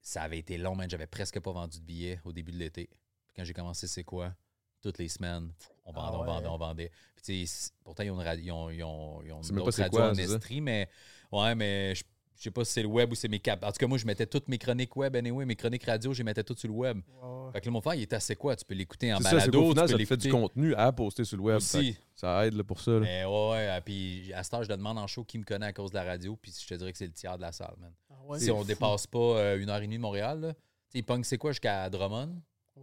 ça 0.00 0.22
avait 0.22 0.38
été 0.38 0.58
long, 0.58 0.74
man. 0.74 0.88
J'avais 0.90 1.06
presque 1.06 1.38
pas 1.40 1.52
vendu 1.52 1.78
de 1.78 1.84
billets 1.84 2.20
au 2.24 2.32
début 2.32 2.50
de 2.52 2.56
l'été. 2.58 2.88
Puis 3.26 3.34
quand 3.36 3.44
j'ai 3.44 3.52
commencé, 3.52 3.86
c'est 3.86 4.04
quoi? 4.04 4.34
Toutes 4.80 4.98
les 4.98 5.08
semaines, 5.08 5.52
on 5.84 5.92
vendait, 5.92 6.08
Ah 6.16 6.18
on 6.20 6.24
vendait, 6.24 6.46
on 6.48 6.56
vendait. 6.56 6.90
Puis, 7.16 7.24
tu 7.24 7.46
sais, 7.46 7.52
c'est- 7.52 7.72
pourtant, 7.84 8.02
ils 8.04 8.10
ont, 8.10 8.20
une 8.20 8.26
radio- 8.26 8.42
ils 8.44 8.52
ont, 8.52 8.70
ils 8.70 8.82
ont, 8.82 9.22
ils 9.22 9.32
ont 9.32 9.42
pas 9.64 9.72
c'est 9.72 9.82
radios 9.82 9.98
quoi, 9.98 10.10
en? 10.10 10.14
Estrie, 10.14 10.60
mais 10.60 10.88
ouais, 11.32 11.54
mais 11.54 11.94
je- 11.94 12.04
je 12.38 12.44
sais 12.44 12.50
pas 12.52 12.64
si 12.64 12.72
c'est 12.72 12.82
le 12.82 12.88
web 12.88 13.10
ou 13.10 13.14
c'est 13.16 13.26
mes 13.28 13.40
cap. 13.40 13.64
En 13.64 13.72
tout 13.72 13.78
cas, 13.78 13.86
moi, 13.88 13.98
je 13.98 14.06
mettais 14.06 14.24
toutes 14.26 14.46
mes 14.48 14.58
chroniques 14.58 14.94
web, 14.96 15.14
anyway, 15.16 15.44
mes 15.44 15.56
chroniques 15.56 15.84
radio, 15.84 16.12
je 16.12 16.18
les 16.18 16.24
mettais 16.24 16.44
toutes 16.44 16.58
sur 16.60 16.68
le 16.68 16.74
web. 16.74 17.00
Ouais. 17.20 17.52
Fait 17.52 17.60
que 17.60 17.66
là, 17.66 17.72
mon 17.72 17.80
frère, 17.80 17.94
il 17.94 18.02
est 18.02 18.12
assez 18.12 18.36
quoi? 18.36 18.54
Tu 18.54 18.64
peux 18.64 18.74
l'écouter 18.74 19.12
en 19.12 19.16
C'est 19.18 19.24
ça, 19.24 19.30
c'est 19.30 19.36
balado, 19.50 19.60
qu'au 19.62 19.68
final, 19.70 19.84
tu 19.86 19.90
ça 19.92 19.96
peux 19.98 20.04
te 20.04 20.08
fait 20.08 20.16
du 20.16 20.30
contenu 20.30 20.74
à 20.74 20.92
poster 20.92 21.24
sur 21.24 21.36
le 21.36 21.42
web. 21.42 21.56
aussi. 21.56 21.96
Ça 22.14 22.46
aide 22.46 22.54
là, 22.54 22.62
pour 22.64 22.80
ça. 22.80 22.92
là. 22.92 23.00
Mais 23.00 23.24
ouais, 23.24 23.50
ouais. 23.50 23.68
ah, 23.68 23.80
Puis 23.80 24.32
à 24.32 24.42
ce 24.44 24.50
temps, 24.50 24.62
je 24.62 24.68
le 24.68 24.76
demande 24.76 24.98
en 24.98 25.06
show 25.08 25.24
qui 25.24 25.38
me 25.38 25.44
connaît 25.44 25.66
à 25.66 25.72
cause 25.72 25.90
de 25.90 25.96
la 25.96 26.04
radio, 26.04 26.36
puis 26.40 26.54
je 26.56 26.66
te 26.66 26.74
dirais 26.74 26.92
que 26.92 26.98
c'est 26.98 27.06
le 27.06 27.12
tiers 27.12 27.36
de 27.36 27.42
la 27.42 27.50
salle, 27.52 27.74
man. 27.80 27.92
Ah 28.10 28.14
ouais, 28.26 28.38
si 28.38 28.50
on 28.52 28.60
fou. 28.60 28.64
dépasse 28.66 29.06
pas 29.08 29.18
euh, 29.18 29.58
une 29.60 29.68
heure 29.70 29.78
et 29.78 29.82
demie 29.82 29.96
de 29.96 30.02
Montréal, 30.02 30.40
là. 30.40 30.52
Tu 30.54 30.60
sais, 30.92 30.98
il 31.00 31.02
pogne, 31.04 31.24
c'est 31.24 31.38
quoi, 31.38 31.50
jusqu'à 31.52 31.90
Drummond? 31.90 32.40
Ouais. 32.76 32.82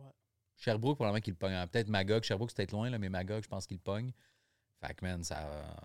Sherbrooke, 0.57 0.95
probablement 0.97 1.21
qu'il 1.21 1.31
le 1.33 1.37
pogne. 1.37 1.53
Ah, 1.53 1.65
Peut-être 1.67 1.87
Magog. 1.89 2.23
Sherbrooke, 2.23 2.51
c'est 2.51 2.57
peut-être 2.57 2.71
loin, 2.73 2.89
là, 2.89 2.97
mais 2.99 3.09
Magog, 3.09 3.41
je 3.43 3.47
pense 3.47 3.65
qu'il 3.65 3.77
le 3.77 3.81
pogne. 3.81 4.11
Fait 4.81 4.93
que, 4.93 5.05
man, 5.05 5.23
ça, 5.23 5.37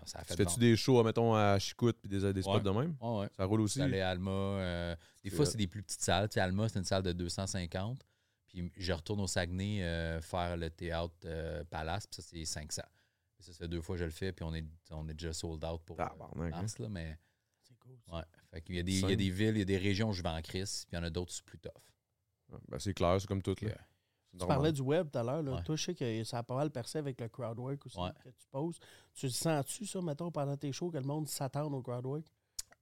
ça 0.05 0.19
a 0.19 0.23
fait 0.23 0.35
fais-tu 0.35 0.59
des 0.59 0.75
shows, 0.75 1.03
mettons, 1.03 1.33
à 1.33 1.57
Chicout 1.59 1.93
puis 2.01 2.09
des, 2.09 2.33
des 2.33 2.41
spots 2.41 2.55
Ouais. 2.55 2.61
de 2.61 2.69
même? 2.69 2.91
bon. 2.93 3.19
Ouais, 3.19 3.23
ouais. 3.25 3.29
Ça 3.37 3.45
roule 3.45 3.61
aussi? 3.61 3.79
J'allais 3.79 4.01
à 4.01 4.09
Alma. 4.09 4.31
euh, 4.31 4.95
des 5.23 5.29
fois, 5.29 5.45
c'est 5.45 5.57
des 5.57 5.67
plus 5.67 5.81
petites 5.81 6.01
salles. 6.01 6.29
Tu 6.29 6.35
sais, 6.35 6.39
Alma, 6.41 6.67
c'est 6.69 6.77
une 6.79 6.85
salle 6.85 7.03
de 7.03 7.11
250. 7.13 8.05
Puis 8.47 8.69
je 8.75 8.91
retourne 8.91 9.21
au 9.21 9.27
Saguenay 9.27 9.81
euh, 9.83 10.19
faire 10.21 10.57
le 10.57 10.69
théâtre 10.69 11.15
euh, 11.25 11.63
Palace. 11.63 12.05
Puis 12.05 12.21
ça, 12.21 12.27
c'est 12.29 12.43
500. 12.45 12.81
Puis 13.37 13.45
ça, 13.45 13.53
c'est 13.53 13.67
deux 13.67 13.81
fois 13.81 13.95
que 13.95 14.01
je 14.01 14.05
le 14.05 14.11
fais. 14.11 14.33
Puis 14.33 14.43
on 14.43 14.53
est, 14.53 14.65
on 14.91 15.07
est 15.07 15.13
déjà 15.13 15.31
sold 15.31 15.63
out 15.63 15.81
pour 15.85 15.99
euh, 15.99 16.05
Tabarnak, 16.05 16.53
hein? 16.53 16.57
mars, 16.61 16.77
là, 16.77 16.89
mais 16.89 17.17
C'est 17.63 17.77
cool. 17.79 17.95
ça. 18.05 18.17
ouais. 18.17 18.23
Fait 18.51 18.61
qu'il 18.61 18.75
y 18.75 18.79
a 18.79 18.83
des, 18.83 18.99
il 18.99 19.09
y 19.09 19.13
a 19.13 19.15
des 19.15 19.29
villes, 19.29 19.55
il 19.55 19.59
y 19.59 19.61
a 19.61 19.65
des 19.65 19.77
régions 19.77 20.09
où 20.09 20.13
je 20.13 20.21
vais 20.21 20.27
en 20.29 20.41
crise. 20.41 20.85
Puis 20.89 20.97
il 20.97 20.99
y 20.99 20.99
en 20.99 21.03
a 21.05 21.09
d'autres 21.09 21.31
c'est 21.31 21.45
plus 21.45 21.59
tough. 21.59 21.71
Ben, 22.67 22.77
c'est 22.77 22.93
clair, 22.93 23.15
c'est 23.21 23.27
comme 23.27 23.41
tout. 23.41 23.55
Là. 23.61 23.69
Yeah. 23.69 23.77
Tu 24.31 24.37
normal. 24.37 24.57
parlais 24.57 24.71
du 24.71 24.81
web 24.81 25.09
tout 25.11 25.19
à 25.19 25.23
l'heure. 25.23 25.41
là. 25.43 25.51
Ouais. 25.55 25.63
Toi, 25.63 25.75
je 25.75 25.83
sais 25.83 25.93
que 25.95 26.23
ça 26.23 26.37
a 26.39 26.43
pas 26.43 26.55
mal 26.55 26.71
percé 26.71 26.97
avec 26.99 27.19
le 27.19 27.27
crowdwork 27.27 27.85
aussi 27.85 27.99
Ouais. 27.99 28.11
que 28.23 28.29
tu 28.29 28.47
poses. 28.49 28.79
Tu 29.13 29.25
le 29.25 29.31
sens-tu, 29.31 29.85
ça, 29.85 30.01
mettons, 30.01 30.31
pendant 30.31 30.55
tes 30.55 30.71
shows, 30.71 30.89
que 30.89 30.97
le 30.97 31.03
monde 31.03 31.27
s'attend 31.27 31.65
au 31.71 31.81
crowdwork? 31.81 32.25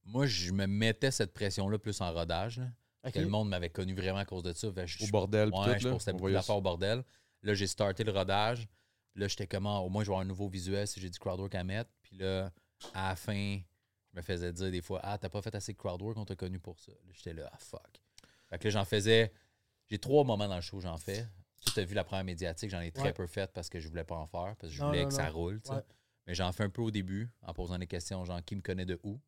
Moi, 0.06 0.25
je 0.27 0.51
me 0.51 0.65
mettais 0.68 1.12
cette 1.12 1.34
pression-là 1.34 1.77
plus 1.79 2.00
en 2.01 2.13
rodage. 2.13 2.60
là. 2.60 3.12
Que 3.12 3.20
le 3.20 3.27
monde 3.29 3.50
m'avait 3.50 3.70
connu 3.70 3.94
vraiment 3.96 4.18
à 4.20 4.25
cause 4.25 4.44
de 4.44 4.51
ça. 4.53 4.68
Je- 4.86 5.03
Au 5.03 5.08
je- 5.08 5.12
bordel, 5.12 5.50
Ouais, 5.53 5.74
tout, 5.75 5.79
je 5.79 5.88
on 5.88 6.12
beaucoup 6.13 6.29
d'affaires 6.32 6.58
au 6.58 6.62
bordel. 6.62 7.03
Là, 7.44 7.53
j'ai 7.53 7.65
starté 7.68 8.03
le 8.03 8.12
rodage. 8.12 8.68
Là, 9.15 9.27
j'étais 9.27 9.48
comment, 9.48 9.79
au 9.79 9.89
moins, 9.89 10.03
je 10.03 10.08
vais 10.10 10.13
avoir 10.13 10.22
un 10.25 10.27
nouveau 10.27 10.48
visuel 10.50 10.86
si 10.88 11.00
j'ai 11.00 11.10
du 11.10 11.18
crowdwork 11.18 11.56
à 11.56 11.63
mettre. 11.63 11.89
Puis 12.03 12.18
là, 12.18 12.51
à 12.94 13.10
la 13.10 13.15
fin, 13.15 13.58
je 14.12 14.18
me 14.18 14.22
faisais 14.22 14.51
dire 14.53 14.70
des 14.70 14.82
fois, 14.82 15.00
ah, 15.01 15.18
t'as 15.18 15.29
pas 15.29 15.41
fait 15.41 15.56
assez 15.56 15.72
de 15.74 15.77
crowdwork, 15.77 16.18
on 16.18 16.25
t'a 16.25 16.36
connu 16.36 16.60
pour 16.60 16.77
ça. 16.79 16.91
Là, 16.91 17.12
j'étais 17.13 17.34
là, 17.34 17.50
ah, 17.51 17.58
fuck. 17.58 18.01
Fait 18.50 18.60
que 18.60 18.65
là, 18.65 18.70
j'en 18.72 18.86
faisais, 18.86 19.32
j'ai 19.88 19.98
trois 19.98 20.24
moments 20.25 20.48
dans 20.48 20.56
le 20.58 20.62
show, 20.62 20.79
j'en 20.82 20.98
fais. 20.98 21.25
Tu 21.79 21.83
as 21.83 21.86
vu 21.88 21.95
la 21.95 22.03
première 22.03 22.24
médiatique, 22.25 22.69
j'en 22.69 22.81
ai 22.81 22.91
très 22.91 23.05
Ouais. 23.05 23.13
peu 23.13 23.27
fait 23.27 23.51
parce 23.53 23.69
que 23.69 23.79
je 23.79 23.88
voulais 23.88 24.03
pas 24.03 24.15
en 24.15 24.27
faire, 24.27 24.55
parce 24.57 24.71
que 24.71 24.77
je 24.77 24.81
Non, 24.81 24.88
voulais 24.88 25.03
non, 25.03 25.07
que 25.09 25.13
ça 25.13 25.29
roule. 25.29 25.62
Ouais. 25.69 25.77
Mais 26.27 26.36
j'en 26.36 26.51
fais 26.51 26.63
un 26.63 26.69
peu 26.69 26.81
au 26.81 26.91
début, 26.91 27.29
en 27.41 27.53
posant 27.53 27.77
des 27.77 27.88
questions, 27.88 28.24
genre, 28.25 28.43
qui 28.43 28.55
me 28.55 28.62
connaît 28.62 28.86
de 28.86 29.00
où, 29.03 29.19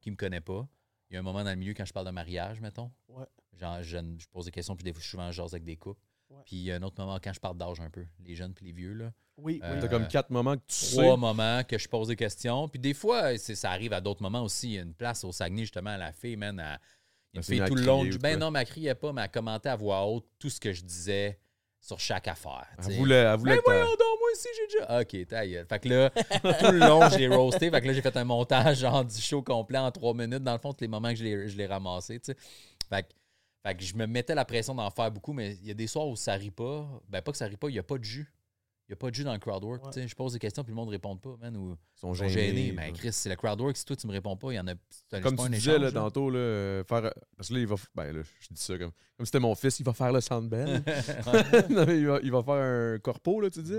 qui 0.00 0.10
me 0.10 0.16
connaît 0.16 0.40
pas. 0.40 0.66
Il 1.10 1.14
y 1.14 1.16
a 1.16 1.20
un 1.20 1.22
moment 1.22 1.42
dans 1.44 1.50
le 1.50 1.56
milieu 1.56 1.72
quand 1.74 1.84
je 1.84 1.92
parle 1.92 2.06
de 2.06 2.10
mariage, 2.10 2.60
mettons. 2.60 2.90
Ouais. 3.08 3.24
Genre, 3.56 3.82
je, 3.82 3.98
je 4.18 4.26
pose 4.28 4.44
des 4.46 4.50
questions, 4.50 4.74
puis 4.76 4.84
des 4.84 4.92
fois, 4.92 5.02
souvent, 5.02 5.30
je 5.30 5.40
avec 5.42 5.64
des 5.64 5.76
couples. 5.76 6.00
Ouais. 6.30 6.42
Puis 6.44 6.56
il 6.56 6.62
y 6.64 6.72
a 6.72 6.76
un 6.76 6.82
autre 6.82 6.96
moment 7.02 7.18
quand 7.22 7.32
je 7.32 7.40
parle 7.40 7.56
d'âge 7.56 7.80
un 7.80 7.88
peu, 7.88 8.04
les 8.20 8.34
jeunes 8.34 8.52
puis 8.52 8.66
les 8.66 8.72
vieux, 8.72 8.92
là. 8.92 9.12
Oui, 9.38 9.60
Euh, 9.62 9.74
oui. 9.74 9.80
T'as 9.80 9.88
comme 9.88 10.08
quatre 10.08 10.30
moments 10.30 10.56
que 10.56 10.64
tu 10.66 10.90
Trois 10.92 11.14
sais. 11.14 11.16
moments 11.16 11.62
que 11.64 11.78
je 11.78 11.88
pose 11.88 12.08
des 12.08 12.16
questions. 12.16 12.68
Puis 12.68 12.80
des 12.80 12.92
fois, 12.92 13.38
c'est- 13.38 13.54
ça 13.54 13.70
arrive 13.70 13.92
à 13.92 14.00
d'autres 14.00 14.20
moments 14.22 14.42
aussi. 14.42 14.68
Il 14.68 14.72
y 14.74 14.78
a 14.78 14.82
une 14.82 14.94
place 14.94 15.22
au 15.24 15.30
Saguenay, 15.32 15.62
justement, 15.62 15.90
à 15.90 15.96
la 15.96 16.12
fille, 16.12 16.36
man. 16.36 16.58
elle- 16.58 16.64
il 16.64 16.66
y 16.66 16.68
a 16.68 16.78
Elle 17.34 17.38
une 17.38 17.42
fille 17.44 17.60
à 17.62 17.68
tout 17.68 17.74
le 17.76 17.82
long. 17.84 18.04
du- 18.04 18.18
Ben 18.18 18.38
non, 18.38 18.50
mais 18.50 18.60
elle 18.62 18.66
criait 18.66 18.94
pas, 18.96 19.12
mais 19.12 19.22
elle 19.22 19.30
commentait 19.30 19.68
à 19.68 19.76
voix 19.76 20.04
haute 20.06 20.26
tout 20.38 20.50
ce 20.50 20.58
que 20.60 20.72
je 20.72 20.82
disais 20.82 21.38
sur 21.80 21.98
chaque 22.00 22.28
affaire. 22.28 22.66
Elle 22.86 22.96
voulait, 22.96 23.14
elle 23.16 23.36
voulait 23.38 23.54
Ben 23.54 23.60
que 23.60 23.64
t'a- 23.64 23.72
voyons 23.72 23.90
donc, 23.90 24.18
moi 24.20 24.28
aussi, 24.32 24.48
j'ai 24.56 24.78
déjà. 24.78 25.00
Ok, 25.00 25.26
ta 25.28 25.46
gueule. 25.46 25.66
Fait 25.68 25.78
que 25.78 25.88
là, 25.88 26.10
tout 26.60 26.72
le 26.72 26.78
long, 26.78 27.08
je 27.08 27.16
l'ai 27.18 27.28
roasté. 27.28 27.70
Fait 27.70 27.80
que 27.80 27.86
là, 27.86 27.92
j'ai 27.92 28.02
fait 28.02 28.16
un 28.16 28.24
montage 28.24 28.78
genre 28.78 29.04
du 29.04 29.20
show 29.20 29.42
complet 29.42 29.78
en 29.78 29.90
trois 29.90 30.14
minutes. 30.14 30.42
Dans 30.42 30.52
le 30.52 30.58
fond, 30.58 30.72
tous 30.72 30.82
les 30.82 30.88
moments 30.88 31.10
que 31.10 31.16
je 31.16 31.24
l'ai- 31.56 31.66
ramassé. 31.66 32.20
Fait 32.24 32.34
que, 33.02 33.08
fait 33.64 33.74
que 33.76 33.82
je 33.84 33.94
me 33.94 34.06
mettais 34.06 34.34
la 34.34 34.44
pression 34.44 34.74
d'en 34.74 34.90
faire 34.90 35.10
beaucoup, 35.10 35.32
mais 35.32 35.54
il 35.62 35.66
y 35.66 35.70
a 35.70 35.74
des 35.74 35.86
soirs 35.86 36.06
où 36.08 36.16
ça 36.16 36.34
rit 36.34 36.50
pas. 36.50 36.86
Ben, 37.08 37.22
pas 37.22 37.32
que 37.32 37.38
ça 37.38 37.46
rit 37.46 37.56
pas, 37.56 37.68
il 37.68 37.72
n'y 37.74 37.78
a 37.78 37.82
pas 37.82 37.98
de 37.98 38.04
jus. 38.04 38.32
Il 38.88 38.92
n'y 38.92 38.94
a 38.94 38.96
pas 38.96 39.10
de 39.10 39.14
jus 39.14 39.24
dans 39.24 39.34
le 39.34 39.38
crowdwork. 39.38 39.84
Ouais. 39.84 39.90
tu 39.92 40.00
sais. 40.00 40.08
Je 40.08 40.14
pose 40.16 40.32
des 40.32 40.38
questions, 40.38 40.64
puis 40.64 40.70
le 40.72 40.76
monde 40.76 40.86
ne 40.86 40.92
répond 40.92 41.14
pas, 41.16 41.36
man. 41.40 41.54
Ou 41.58 41.76
Ils 41.96 42.00
sont 42.00 42.14
gênés. 42.14 42.30
gênés. 42.32 42.72
Mais 42.74 42.90
Chris, 42.92 43.12
c'est 43.12 43.28
le 43.28 43.36
crowdwork. 43.36 43.76
Si 43.76 43.84
toi, 43.84 43.94
tu 43.96 44.06
me 44.06 44.12
réponds 44.12 44.36
pas, 44.36 44.52
il 44.52 44.56
y 44.56 44.60
en 44.60 44.66
a. 44.66 44.72
Comme 45.20 45.36
tu 45.36 45.48
disais 45.50 45.72
échange, 45.74 45.82
là, 45.84 45.92
tantôt, 45.92 46.30
là, 46.30 46.38
euh, 46.38 46.84
faire. 46.84 47.12
Parce 47.36 47.48
que 47.48 47.54
là, 47.54 47.60
il 47.60 47.66
va. 47.66 47.74
Ben 47.94 48.12
là, 48.16 48.22
je 48.40 48.48
dis 48.50 48.62
ça 48.62 48.78
comme. 48.78 48.92
Comme 49.18 49.26
c'était 49.26 49.40
mon 49.40 49.54
fils, 49.54 49.78
il 49.80 49.84
va 49.84 49.92
faire 49.92 50.10
le 50.12 50.20
Sandbell. 50.22 50.82
non, 51.70 51.84
mais 51.86 51.98
il 51.98 52.06
va, 52.06 52.18
il 52.22 52.32
va 52.32 52.42
faire 52.42 52.54
un 52.54 52.98
corpo, 52.98 53.40
là, 53.42 53.50
tu 53.50 53.62
dis. 53.62 53.76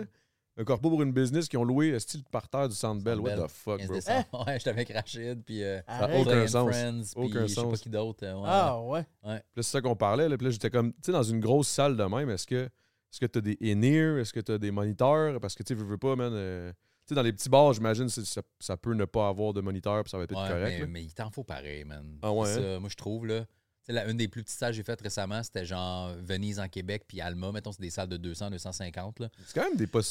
Un 0.58 0.64
corpo 0.66 0.90
pour 0.90 1.02
une 1.02 1.14
business 1.14 1.48
qui 1.48 1.56
ont 1.56 1.64
loué 1.64 1.90
le 1.92 2.00
style 2.00 2.22
par 2.30 2.50
terre 2.50 2.68
du 2.68 2.76
Sandbell. 2.76 3.20
What 3.22 3.38
the 3.38 3.48
fuck, 3.50 3.80
15 3.80 3.88
bro? 4.32 4.44
Ouais, 4.46 4.58
j'étais 4.60 4.70
avec 4.72 4.92
Rachid, 4.92 5.42
puis. 5.46 5.64
euh, 5.64 5.80
aucun 6.18 6.46
sens. 6.48 6.70
Friends, 6.70 7.02
puis 7.16 7.24
Aucun 7.26 7.42
je 7.48 7.48
sais 7.48 7.56
pas 7.56 7.62
sens. 7.70 7.80
qui 7.82 7.90
d'autre. 7.90 8.26
euh, 8.28 8.34
ouais. 8.36 8.46
Ah, 8.46 8.80
ouais. 8.82 9.04
Puis 9.24 9.32
là, 9.32 9.42
c'est 9.56 9.64
ça 9.64 9.82
qu'on 9.82 9.96
parlait. 9.96 10.28
Là, 10.30 10.38
puis 10.38 10.46
là, 10.46 10.52
j'étais 10.52 10.70
comme, 10.70 10.92
tu 10.92 10.98
sais, 11.04 11.12
dans 11.14 11.24
une 11.24 11.40
grosse 11.40 11.70
salle 11.70 11.96
de 11.96 12.04
même, 12.04 12.30
est-ce 12.30 12.46
que 12.46 12.70
est-ce 13.12 13.20
que 13.20 13.26
tu 13.26 13.40
as 13.40 13.42
des 13.42 13.58
in-ear? 13.62 14.18
Est-ce 14.20 14.34
que 14.34 14.40
tu 14.40 14.52
as 14.52 14.58
des 14.58 14.72
moniteurs? 14.72 15.40
Parce 15.40 15.56
que, 15.56 15.64
tu 15.64 15.74
veux, 15.76 15.98
pas, 15.98 16.16
man. 16.16 16.32
euh, 16.34 16.72
tu 16.72 16.76
sais, 17.10 17.16
dans 17.16 17.22
les 17.24 17.34
petits 17.34 17.50
bars, 17.50 17.74
j'imagine, 17.74 18.08
ça, 18.10 18.42
ça 18.60 18.78
peut 18.78 18.94
ne 18.94 19.06
pas 19.06 19.28
avoir 19.30 19.52
de 19.54 19.62
moniteur, 19.62 20.04
puis 20.04 20.12
ça 20.12 20.18
va 20.18 20.26
être 20.26 20.36
Ouais, 20.36 20.48
correct. 20.50 20.78
mais, 20.82 20.88
mais 20.88 21.04
il 21.04 21.14
t'en 21.14 21.30
faut 21.32 21.44
pareil, 21.44 21.84
man. 21.86 22.18
Ah 22.22 22.32
ouais, 22.32 22.48
hein? 22.50 22.54
ça, 22.76 22.80
moi, 22.80 22.90
je 22.90 22.96
trouve, 22.96 23.26
là. 23.26 23.46
La- 23.88 24.08
une 24.08 24.18
des 24.18 24.28
plus 24.28 24.44
petites 24.44 24.60
salles 24.60 24.70
que 24.74 24.78
j'ai 24.78 24.84
faites 24.84 25.02
récemment, 25.02 25.42
c'était 25.42 25.66
genre 25.66 26.14
Venise 26.22 26.60
en 26.60 26.68
Québec, 26.68 27.06
puis 27.08 27.22
Alma. 27.22 27.52
Mettons, 27.52 27.72
c'est 27.72 27.82
des 27.82 27.90
salles 27.90 28.10
de 28.10 28.18
200, 28.18 28.52
250, 28.52 29.20
là. 29.20 29.30
C'est 29.48 29.60
quand 29.60 29.68
même 29.68 29.78
des 29.78 29.88
pas 29.88 30.02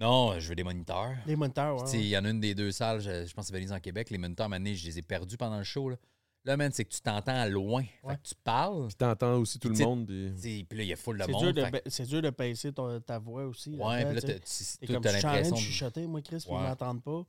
Non, 0.00 0.38
je 0.38 0.48
veux 0.48 0.54
des 0.56 0.64
moniteurs. 0.64 1.12
Les 1.26 1.36
moniteurs, 1.36 1.76
ouais. 1.76 1.84
tu 1.84 1.90
sais, 1.92 1.96
ouais. 1.98 2.02
Il 2.02 2.08
y 2.08 2.18
en 2.18 2.24
a 2.24 2.30
une 2.30 2.40
des 2.40 2.54
deux 2.54 2.72
salles, 2.72 3.00
je, 3.00 3.24
je 3.26 3.32
pense 3.34 3.46
que 3.46 3.52
c'est 3.52 3.54
Venise 3.54 3.72
en 3.72 3.78
Québec. 3.80 4.10
Les 4.10 4.18
moniteurs, 4.18 4.48
maintenant, 4.48 4.72
je 4.74 4.84
les 4.84 4.98
ai 4.98 5.02
perdus 5.02 5.36
pendant 5.36 5.58
le 5.58 5.64
show, 5.64 5.88
là. 5.90 5.96
Là, 6.44 6.56
man, 6.56 6.72
c'est 6.72 6.84
que 6.86 6.90
tu 6.94 7.00
t'entends 7.02 7.34
à 7.38 7.46
loin. 7.48 7.84
Ouais. 8.02 8.14
Fait 8.14 8.22
que 8.22 8.28
tu 8.28 8.34
parles. 8.42 8.86
Puis 8.86 8.96
t'entends 8.96 9.36
aussi 9.36 9.58
tout 9.58 9.68
le 9.68 9.76
monde. 9.84 10.06
des- 10.06 10.64
Puis 10.64 10.78
là, 10.78 10.84
il 10.84 10.88
y 10.88 10.92
a 10.92 10.96
full 10.96 11.18
de 11.18 11.24
C'est 11.24 11.32
monde. 11.32 11.42
dur 11.42 11.52
de, 11.52 11.64
fait 11.70 11.82
c'est 11.86 12.06
dur 12.06 12.22
de 12.22 12.70
ton- 12.70 13.00
ta 13.00 13.18
voix 13.18 13.44
aussi. 13.44 13.70
Ouais, 13.76 14.04
puis 14.06 14.14
là, 14.14 14.20
t'as- 14.22 14.86
comme 14.92 15.02
t'as 15.02 15.10
je 15.10 15.14
suis 15.16 15.20
train 15.22 15.32
l'impression 15.32 15.56
de 15.56 15.60
de 15.60 15.64
chuchoter, 15.64 16.06
moi, 16.06 16.22
Chris, 16.22 16.38
puis 16.38 16.46
ils 16.48 16.54
m'entendent 16.54 17.02
pas. 17.02 17.24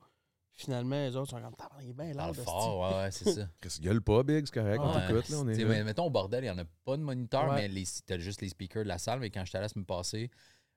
Finalement, 0.54 0.96
les 0.96 1.16
autres 1.16 1.32
sont 1.32 1.42
comme, 1.42 1.56
il 1.82 1.90
est 1.90 1.94
bien 1.94 2.08
là. 2.14 2.14
parle 2.14 2.36
fort, 2.36 2.80
ouais, 2.92 2.98
ouais, 3.04 3.12
c'est 3.12 3.32
ça. 3.34 3.48
Chris, 3.62 3.78
gueule 3.82 4.02
pas, 4.02 4.22
Big, 4.24 4.46
c'est 4.46 4.54
correct, 4.54 4.80
on 4.84 4.94
t'écoute, 5.08 5.30
là, 5.30 5.38
on 5.40 5.48
est 5.50 5.54
T'sais, 5.54 5.64
là. 5.64 5.70
mais 5.70 5.84
mettons, 5.84 6.06
au 6.06 6.10
bordel, 6.10 6.44
il 6.44 6.48
n'y 6.48 6.50
en 6.52 6.58
a 6.60 6.66
pas 6.86 6.98
de 6.98 7.02
moniteur, 7.02 7.52
mais 7.54 7.68
les, 7.68 7.84
t'as 8.06 8.18
juste 8.18 8.42
les 8.42 8.50
speakers 8.50 8.84
de 8.84 8.88
la 8.90 8.98
salle. 8.98 9.20
Mais 9.20 9.30
quand 9.30 9.44
j'étais 9.46 9.58
allé 9.58 9.66
la 9.66 9.70
semaine 9.70 9.86
passée, 9.86 10.30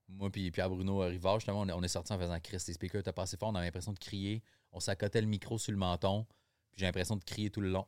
moi 0.08 0.30
puis 0.30 0.50
Pierre 0.50 0.70
Bruno 0.70 0.98
Rivard, 1.00 1.40
justement, 1.40 1.60
on 1.60 1.68
est, 1.68 1.72
on 1.72 1.82
est 1.82 1.88
sorti 1.88 2.12
en 2.12 2.18
faisant 2.18 2.38
Chris, 2.40 2.62
les 2.66 2.74
speakers 2.74 3.00
étaient 3.00 3.12
pas 3.12 3.22
assez 3.22 3.36
fort, 3.36 3.50
on 3.50 3.54
avait 3.56 3.66
l'impression 3.66 3.92
de 3.92 3.98
crier. 3.98 4.42
On 4.72 4.80
s'accotait 4.80 5.20
le 5.20 5.26
micro 5.26 5.58
sur 5.58 5.72
le 5.72 5.78
menton, 5.78 6.24
puis 6.70 6.80
j'ai 6.80 6.86
l'impression 6.86 7.16
de 7.16 7.24
crier 7.24 7.50
tout 7.50 7.60
le 7.60 7.68
long. 7.70 7.86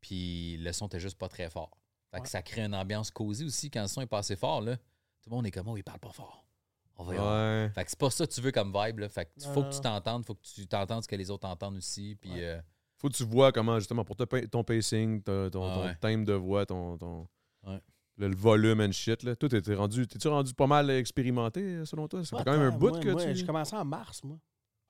Puis 0.00 0.56
le 0.58 0.72
son 0.72 0.86
était 0.86 1.00
juste 1.00 1.18
pas 1.18 1.28
très 1.28 1.48
fort. 1.50 1.70
Fait 2.10 2.18
que 2.18 2.22
Ouais. 2.22 2.28
ça 2.28 2.42
crée 2.42 2.62
une 2.62 2.74
ambiance 2.74 3.10
cosy 3.10 3.44
aussi 3.44 3.70
quand 3.70 3.82
le 3.82 3.88
son 3.88 4.00
est 4.00 4.06
pas 4.06 4.18
assez 4.18 4.36
fort, 4.36 4.60
là. 4.62 4.76
Tout 4.76 5.30
le 5.30 5.36
monde 5.36 5.46
est 5.46 5.50
comme, 5.50 5.68
oh, 5.68 5.76
il 5.76 5.84
parle 5.84 6.00
pas 6.00 6.10
fort. 6.12 6.44
On 6.96 7.04
va 7.04 7.14
y. 7.14 7.18
Ouais. 7.18 7.70
Fait 7.74 7.84
que 7.84 7.90
c'est 7.90 7.98
pas 7.98 8.10
ça 8.10 8.26
que 8.26 8.32
tu 8.32 8.40
veux 8.40 8.50
comme 8.52 8.72
vibe, 8.74 8.98
là. 9.00 9.08
Fait 9.08 9.26
que 9.26 9.30
Non, 9.46 9.52
faut 9.54 9.62
non, 9.62 9.68
que 9.70 9.74
tu 9.74 9.80
t'entendes, 9.80 10.26
faut 10.26 10.34
que 10.34 10.42
tu 10.42 10.66
t'entendes 10.66 11.02
ce 11.02 11.08
que 11.08 11.16
les 11.16 11.30
autres 11.30 11.46
entendent 11.48 11.76
aussi. 11.76 12.16
Puis 12.20 12.30
Ouais. 12.30 12.44
euh, 12.44 12.60
Faut 12.98 13.08
que 13.08 13.14
tu 13.14 13.24
vois 13.24 13.52
comment, 13.52 13.78
justement, 13.78 14.04
pour 14.04 14.16
ton 14.16 14.64
pacing, 14.64 15.22
ton, 15.22 15.48
ton, 15.50 15.82
Ah 15.84 15.94
thème 15.94 16.24
de 16.24 16.34
voix, 16.34 16.66
ton, 16.66 16.98
ton 16.98 17.28
Ouais. 17.66 17.80
le, 18.16 18.28
le 18.28 18.36
volume 18.36 18.80
and 18.80 18.92
shit. 18.92 19.22
Là. 19.22 19.36
Toi, 19.36 19.48
t'es 19.48 19.74
rendu, 19.74 20.06
t'es-tu 20.06 20.28
rendu 20.28 20.52
pas 20.52 20.66
mal 20.66 20.90
expérimenté, 20.90 21.60
euh, 21.62 21.84
selon 21.86 22.08
toi? 22.08 22.24
Ça 22.24 22.36
fait 22.38 22.44
quand 22.44 22.52
même 22.52 22.62
un 22.62 22.70
bout 22.76 22.90
moi, 22.90 23.00
que 23.00 23.08
moi, 23.10 23.24
tu... 23.24 23.34
J'ai 23.34 23.46
commencé 23.46 23.74
en 23.76 23.84
mars, 23.84 24.22
moi. 24.24 24.36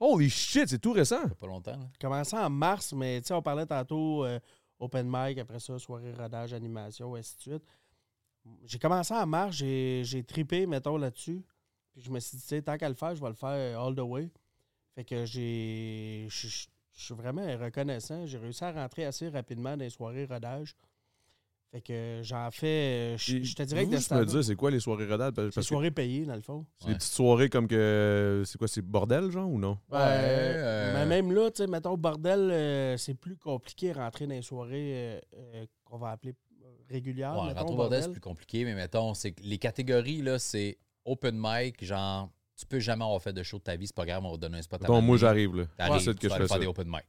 Holy 0.01 0.31
shit, 0.31 0.69
c'est 0.69 0.79
tout 0.79 0.93
récent! 0.93 1.21
ça 1.23 1.29
fait 1.29 1.35
pas 1.35 1.47
longtemps, 1.47 1.73
là. 1.77 1.87
J'ai 1.93 1.99
commencé 2.01 2.35
en 2.37 2.49
mars, 2.49 2.93
mais 2.95 3.21
tu 3.21 3.27
sais, 3.29 3.35
on 3.35 3.43
parlait 3.43 3.67
tantôt 3.67 4.25
euh, 4.25 4.41
open 4.81 5.09
mic, 5.09 5.39
après 5.39 5.61
ça, 5.61 5.79
soirée 5.79 6.13
rodage, 6.13 6.53
animation, 6.53 7.15
ainsi 7.15 7.37
de 7.37 7.41
suite. 7.41 7.63
J'ai 8.65 8.79
commencé 8.79 9.15
en 9.15 9.27
mars, 9.27 9.55
j'ai 9.55 10.25
tripé, 10.27 10.67
mettons, 10.67 10.97
là-dessus. 10.97 11.45
Puis 11.93 12.03
je 12.03 12.11
me 12.11 12.19
suis 12.19 12.39
dit, 12.39 12.63
tant 12.63 12.77
qu'à 12.79 12.89
le 12.89 12.95
faire, 12.95 13.15
je 13.15 13.21
vais 13.21 13.29
le 13.29 13.35
faire 13.35 13.81
all 13.81 13.95
the 13.95 14.01
way. 14.01 14.31
Fait 14.95 15.05
que 15.05 15.25
j'ai. 15.25 16.27
Je 16.29 16.67
suis 17.07 17.15
vraiment 17.15 17.47
reconnaissant. 17.59 18.27
J'ai 18.27 18.39
réussi 18.39 18.65
à 18.65 18.73
rentrer 18.73 19.05
assez 19.05 19.29
rapidement 19.29 19.71
dans 19.77 19.85
les 19.85 19.91
soirées 19.91 20.25
rodage. 20.25 20.75
Fait 21.73 21.81
que 21.81 22.19
j'en 22.23 22.51
fais. 22.51 23.15
Je 23.17 23.37
Et 23.37 23.45
je 23.45 23.55
te 23.55 23.63
dirais 23.63 23.87
que 23.87 23.91
de 23.93 23.97
ce 23.99 24.13
me 24.13 24.25
dire, 24.25 24.43
c'est 24.45 24.57
quoi 24.57 24.73
les 24.73 24.81
soirées? 24.81 25.07
Parce 25.07 25.33
parce 25.33 25.55
que 25.55 25.63
soirées 25.63 25.93
payées, 25.93 26.25
dans 26.25 26.35
le 26.35 26.41
fond. 26.41 26.67
c'est 26.79 26.87
des 26.87 26.93
Ouais. 26.93 26.99
petites 26.99 27.13
soirées 27.13 27.49
comme 27.49 27.69
que... 27.69 28.43
C'est 28.45 28.59
quoi, 28.59 28.67
c'est 28.67 28.83
bordel, 28.83 29.31
genre, 29.31 29.49
ou 29.49 29.57
non? 29.59 29.79
Ouais, 29.89 29.99
euh, 30.01 30.95
Mais 30.95 31.07
même 31.07 31.31
là, 31.33 31.49
tu 31.53 31.59
sais, 31.63 31.69
mettons, 31.69 31.97
bordel, 31.97 32.41
euh, 32.51 32.97
c'est 32.97 33.15
plus 33.15 33.37
compliqué 33.37 33.93
de 33.93 33.99
rentrer 33.99 34.27
dans 34.27 34.35
les 34.35 34.43
soirées 34.43 34.93
euh, 34.95 35.21
euh, 35.37 35.67
qu'on 35.85 35.99
va 35.99 36.11
appeler 36.11 36.35
euh, 36.65 36.67
régulières. 36.89 37.35
Ouais, 37.37 37.47
mettons, 37.49 37.61
rentrer 37.61 37.73
au 37.75 37.77
bordel, 37.77 38.03
c'est 38.03 38.11
plus 38.13 38.21
compliqué, 38.21 38.65
mais 38.65 38.75
mettons, 38.75 39.15
c'est 39.15 39.31
que 39.31 39.43
les 39.45 39.59
catégories, 39.59 40.23
là, 40.23 40.41
c'est 40.41 40.77
open 41.05 41.39
mic, 41.41 41.85
genre, 41.85 42.31
tu 42.57 42.67
peux 42.67 42.81
jamais 42.81 43.05
avoir 43.05 43.23
fait 43.23 43.33
de 43.33 43.45
show 43.45 43.59
de 43.59 43.63
ta 43.63 43.77
vie, 43.77 43.87
c'est 43.87 43.95
pas 43.95 44.05
grave, 44.07 44.25
on 44.25 44.31
va 44.33 44.37
te 44.37 44.41
donner 44.41 44.59
un 44.59 44.63
spot 44.63 44.83
à 44.83 44.87
Attends, 44.87 45.01
moi, 45.03 45.17
j'arrive, 45.19 45.55
là. 45.55 45.65
T'arrives, 45.79 46.01
C'est 46.03 46.15
tu 46.15 46.19
que 46.19 46.27
vas 46.27 46.35
je 46.35 46.35
aller 46.41 46.43
fais 46.43 46.49
faire 46.49 46.57
ça. 46.57 46.61
des 46.61 46.67
open 46.67 46.89
mic. 46.89 47.05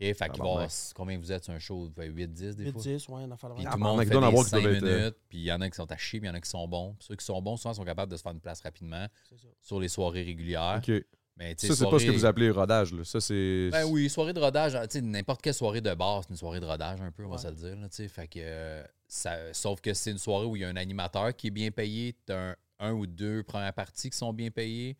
OK? 0.00 0.06
Fait 0.06 0.14
qu'il 0.14 0.18
va 0.18 0.26
y 0.26 0.30
avoir, 0.40 0.54
Tabarnak. 0.56 0.72
combien 0.94 1.18
vous 1.18 1.32
êtes 1.32 1.44
sur 1.44 1.52
un 1.52 1.58
show? 1.58 1.88
8-10 1.96 2.56
des 2.56 2.72
fois? 2.72 2.82
8-10, 2.82 3.08
ouais, 3.10 3.22
on 3.26 3.30
a 3.30 3.36
fait 3.36 3.48
le 3.48 3.54
Puis 3.54 3.64
même. 3.64 3.72
tout 3.72 3.78
le 3.78 3.84
monde 3.84 3.98
Tabarnak, 3.98 3.98
fait 3.98 4.04
il 4.06 4.10
doit 4.10 4.18
en 4.18 4.20
des 4.20 4.26
avoir 4.26 4.44
qui 4.44 4.50
5 4.50 4.60
doivent 4.62 4.74
être, 4.74 4.82
euh, 4.84 4.98
minutes, 4.98 5.16
puis 5.28 5.38
il 5.38 5.44
y 5.44 5.52
en 5.52 5.60
a 5.60 5.70
qui 5.70 5.76
sont 5.76 5.92
à 5.92 5.96
chier, 5.96 6.20
puis 6.20 6.26
il 6.28 6.30
y 6.30 6.32
en 6.32 6.36
a 6.36 6.40
qui 6.40 6.50
sont 6.50 6.66
bons. 6.68 6.94
Puis 6.98 7.06
ceux 7.08 7.16
qui 7.16 7.24
sont 7.24 7.40
bons, 7.42 7.56
souvent, 7.56 7.74
sont 7.74 7.84
capables 7.84 8.10
de 8.10 8.16
se 8.16 8.22
faire 8.22 8.32
une 8.32 8.40
place 8.40 8.60
rapidement 8.60 9.06
C'est 9.28 9.38
ça. 9.38 9.48
sur 9.62 9.78
les 9.80 9.88
soirées 9.88 10.22
régulières. 10.24 10.80
OK. 10.86 10.92
Mais, 11.36 11.52
tu 11.56 11.66
sais, 11.66 11.72
Ça, 11.72 11.78
c'est 11.78 11.84
pas 11.90 11.90
ce 11.90 11.94
que 11.96 12.00
soirée- 12.04 12.16
vous 12.16 12.24
appelez 12.26 12.50
rodage. 12.50 12.92
Là. 12.92 13.02
Ça, 13.02 13.20
c'est. 13.20 13.68
Ben 13.72 13.84
oui, 13.86 14.08
soirée 14.08 14.32
de 14.32 14.38
rodage, 14.38 14.72
tu 14.72 14.78
sais, 14.90 15.00
n'importe 15.00 15.42
quelle 15.42 15.52
soirée 15.54 15.80
de 15.80 15.92
bar, 15.92 16.22
c'est 16.22 16.30
une 16.30 16.36
soirée 16.36 16.60
de 16.60 16.64
rodage 16.66 17.00
un 17.00 17.10
peu, 17.10 17.24
on 17.24 17.28
va 17.28 17.34
Ouais. 17.36 17.42
se 17.42 17.48
le 17.48 17.54
dire. 17.54 17.76
Là, 17.76 17.88
tu 17.88 17.96
sais. 17.96 18.08
fait 18.08 18.28
que, 18.28 18.38
euh, 18.40 18.84
ça, 19.08 19.52
sauf 19.52 19.80
que 19.80 19.94
c'est 19.94 20.12
une 20.12 20.18
soirée 20.18 20.46
où 20.46 20.54
il 20.54 20.62
y 20.62 20.64
a 20.64 20.68
un 20.68 20.76
animateur 20.76 21.34
qui 21.34 21.48
est 21.48 21.50
bien 21.50 21.72
payé, 21.72 22.14
un, 22.30 22.54
un 22.78 22.92
ou 22.92 23.06
deux 23.06 23.42
premières 23.42 23.72
parties 23.74 24.10
qui 24.10 24.16
sont 24.16 24.32
bien 24.32 24.50
payées, 24.52 24.96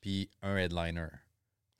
puis 0.00 0.28
un 0.42 0.56
headliner. 0.56 1.06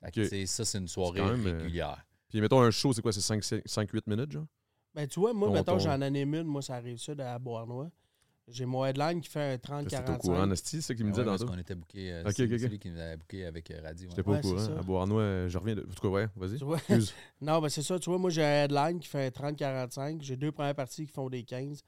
Fait 0.05 0.13
que, 0.13 0.21
Ok. 0.21 0.29
tu 0.29 0.29
sais, 0.29 0.47
ça, 0.47 0.65
c'est 0.65 0.79
une 0.79 0.87
soirée 0.89 1.19
quand 1.19 1.33
même, 1.33 1.47
euh, 1.47 1.59
régulière. 1.59 2.06
Puis 2.29 2.41
mettons 2.41 2.61
un 2.61 2.71
show, 2.71 2.93
c'est 2.93 3.03
quoi? 3.03 3.13
C'est 3.13 3.21
5-8 3.21 4.03
minutes, 4.07 4.33
genre? 4.33 4.47
Ben, 4.95 5.07
tu 5.07 5.21
vois, 5.21 5.33
moi, 5.33 5.49
Ton- 5.49 5.55
mettons, 5.55 5.73
ton- 5.75 5.79
j'en 5.79 6.01
anime 6.01 6.35
une, 6.35 6.45
moi, 6.45 6.63
ça 6.63 6.75
arrive 6.77 6.99
ça 6.99 7.13
à 7.19 7.39
Bois-Noir. 7.39 7.89
J'ai 8.49 8.65
mon 8.65 8.85
headline 8.85 9.21
qui 9.21 9.29
fait 9.29 9.41
un 9.41 9.83
C'était 9.83 9.97
au 9.99 10.17
courant, 10.19 10.35
30-45. 10.45 10.47
Nasty, 10.49 10.77
c'est 10.77 10.81
ça 10.83 10.95
qu'il 10.95 11.05
me 11.05 11.11
Ben 11.11 11.15
disait 11.17 11.25
parce 11.27 11.41
tantôt. 11.41 11.53
qu'on 11.53 11.59
était 11.59 11.75
booké. 11.75 12.13
euh, 12.13 12.23
Ok, 12.25 12.33
c'est 12.37 12.45
ok, 12.45 12.53
ok. 12.53 12.59
c'est 12.61 12.69
lui 12.69 12.79
qui 12.79 12.91
nous 12.91 12.99
avait 13.01 13.17
booké 13.17 13.45
avec 13.45 13.71
euh, 13.73 13.81
Radio. 13.83 14.09
J'étais 14.09 14.23
pas 14.23 14.31
Ouais, 14.31 14.39
au 14.39 14.41
courant. 14.43 14.59
ça. 14.59 14.79
À 14.79 14.83
Beauharnois, 14.83 15.21
euh, 15.21 15.49
je 15.49 15.59
reviens. 15.59 15.75
De... 15.75 15.83
En 15.83 15.93
tout 15.93 16.01
cas, 16.01 16.09
ouais, 16.09 16.29
vas-y. 16.37 16.59
Non, 17.41 17.61
ben 17.61 17.69
c'est 17.69 17.83
ça. 17.83 17.99
Tu 17.99 18.09
vois, 18.09 18.19
moi, 18.21 18.31
j'ai 18.31 18.45
un 18.45 18.65
headline 18.65 19.01
qui 19.01 19.09
fait 19.09 19.27
un 19.27 19.31
30-45. 19.31 20.23
J'ai 20.23 20.37
deux 20.37 20.53
premières 20.53 20.77
parties 20.77 21.07
qui 21.07 21.13
font 21.13 21.29
des 21.29 21.43
15. 21.43 21.83